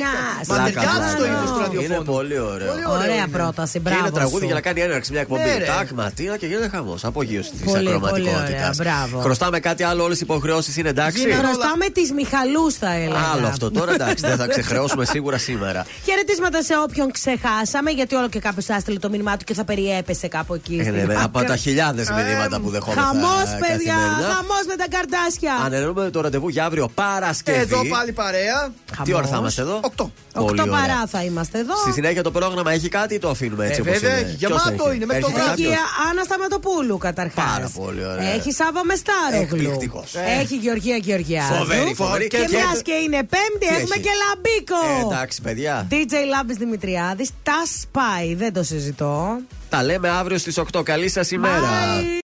Μα 0.49 0.55
Πλάκα, 0.55 0.65
ταιριάζει 0.65 0.99
πλάκα. 0.99 1.17
το 1.21 1.25
είδος 1.31 1.49
του 1.55 1.59
ραδιοφώνου. 1.65 1.95
Είναι 1.95 2.01
πολύ 2.15 2.39
ωραίο. 2.53 2.73
Ωραία 3.03 3.27
πρόταση, 3.37 3.73
Και 3.73 3.85
μπράβο. 3.85 3.99
είναι 4.01 4.11
τραγούδι 4.21 4.39
σου. 4.45 4.51
για 4.51 4.55
να 4.55 4.65
κάνει 4.67 4.81
έναρξη 4.87 5.09
μια 5.15 5.21
εκπομπή. 5.27 5.49
Ναι, 5.51 5.57
ρε. 5.63 5.65
Τάκ, 5.73 5.89
ματίνα 6.01 6.37
και 6.41 6.47
γίνεται 6.51 6.69
χαμός. 6.75 7.01
Απογείωση 7.05 7.51
της 7.51 7.61
Πολύ, 7.61 7.73
πολύ 7.75 7.89
ακροματικότητας. 7.89 8.49
ωραία, 8.51 8.75
μπράβο. 8.81 9.15
Χρωστάμε 9.25 9.59
κάτι 9.69 9.83
άλλο, 9.91 10.03
όλες 10.07 10.17
οι 10.21 10.25
υποχρεώσεις 10.29 10.77
είναι 10.77 10.89
εντάξει; 10.89 11.23
Χρωστάμε 11.43 11.87
τις 11.97 12.13
Μιχαλούς, 12.13 12.75
θα 12.83 12.91
έλεγα. 12.95 13.31
Άλλο 13.35 13.47
αυτό 13.47 13.71
τώρα 13.71 13.93
εντάξει, 13.95 14.27
δεν 14.27 14.37
θα 14.37 14.47
ξεχρεώσουμε 14.47 15.05
σίγουρα 15.05 15.39
σήμερα. 15.39 15.87
Χαιρετίσματα 16.05 16.63
σε 16.63 16.75
όποιον 16.85 17.11
ξεχάσαμε, 17.13 17.91
γιατί 17.91 18.15
όλο 18.15 18.29
και 18.29 18.39
κάποιος 18.39 18.69
έστειλε 18.69 18.99
το 18.99 19.09
μήνυμά 19.11 19.37
του 19.37 19.45
και 19.45 19.55
θα 19.55 19.65
περιέπεσε 19.65 20.29
κάπου 20.29 20.55
εκεί. 20.55 20.83
Ε, 20.87 20.91
ναι, 20.91 21.03
ναι, 21.03 21.17
από 21.23 21.43
τα 21.45 21.57
χιλιάδες 21.57 22.11
μηνύματα 22.11 22.61
που 22.61 22.71
δεχόμαστε. 22.71 23.01
Χαμός, 23.03 23.49
παιδιά! 23.61 23.95
καθημερινά. 23.95 24.35
Χαμός 24.35 24.64
με 24.67 24.77
τα 24.77 24.87
καρτάσια! 24.89 25.55
Αναιρούμε 25.65 26.11
το 26.11 26.21
ραντεβού 26.21 26.49
για 26.49 26.65
αύριο 26.65 26.89
Παρασκευή. 26.95 27.59
Εδώ 27.59 27.87
πάλι 27.89 28.13
παρέα. 28.13 28.73
Τι 29.05 29.15
ώρα 29.15 29.27
θα 29.27 29.37
είμαστε 29.37 29.63
εδώ; 29.63 29.81
8. 29.97 30.11
Πολύ 30.35 30.61
8 30.61 30.69
ωραία. 30.69 30.81
παρά 30.81 31.07
θα 31.07 31.23
είμαστε 31.25 31.59
εδώ. 31.59 31.77
Στη 31.77 31.93
συνέχεια 31.93 32.23
το 32.23 32.31
πρόγραμμα 32.31 32.73
έχει 32.73 32.89
κάτι 32.89 33.15
ή 33.15 33.19
το 33.19 33.29
αφήνουμε 33.29 33.67
έτσι 33.67 33.83
Ε, 33.85 33.89
όπως 33.89 34.01
βέβαια, 34.01 34.19
είναι; 34.19 34.29
έχει. 34.29 34.37
Ποιος 34.37 34.51
Γεμάτο 34.67 34.93
είναι, 34.93 35.07
μέχρι 35.07 35.23
το 35.23 35.29
Έχει 35.29 35.37
βράδυ. 35.37 35.63
κάποιος; 35.63 35.73
Έχει 35.73 36.09
Άννα 36.11 36.23
Σταματοπούλου 36.25 36.99
καταρχάς. 36.99 37.45
Πάρα 37.53 37.71
πολύ 37.79 38.05
ωραία. 38.07 38.33
Έχει 38.33 38.53
Σάβα 38.53 38.85
Μεστάρογλου. 38.85 39.43
Εκπληκτικός. 39.43 40.15
Έχει 40.41 40.57
Γεωργία 40.57 40.97
Γεωργιάδου. 40.97 41.55
Φοβερή, 41.55 41.95
φοβερή. 41.95 42.27
Και, 42.27 42.37
Και- 42.37 42.47
μια 42.51 42.81
και 42.83 42.93
είναι 42.93 43.17
Πέμπτη, 43.17 43.59
Τι 43.59 43.75
έχουμε 43.75 43.95
έχει; 43.95 44.01
και 44.05 44.11
Λαμπίκο. 44.25 45.09
Ε, 45.11 45.15
εντάξει, 45.15 45.43
παιδιά. 45.43 45.87
DJ 45.91 46.13
Λάμπης 46.29 46.57
Δημητριάδης. 46.57 47.31
Τα 47.43 47.63
σπάει, 47.81 48.35
δεν 48.35 48.53
το 48.53 48.63
συζητώ. 48.63 49.39
Τα 49.69 49.83
λέμε 49.83 50.09
αύριο 50.09 50.39
στις 50.39 50.59
8. 50.59 50.83
Καλή 50.83 51.09
σας 51.09 51.31
ημέρα. 51.31 51.61
Bye. 52.01 52.23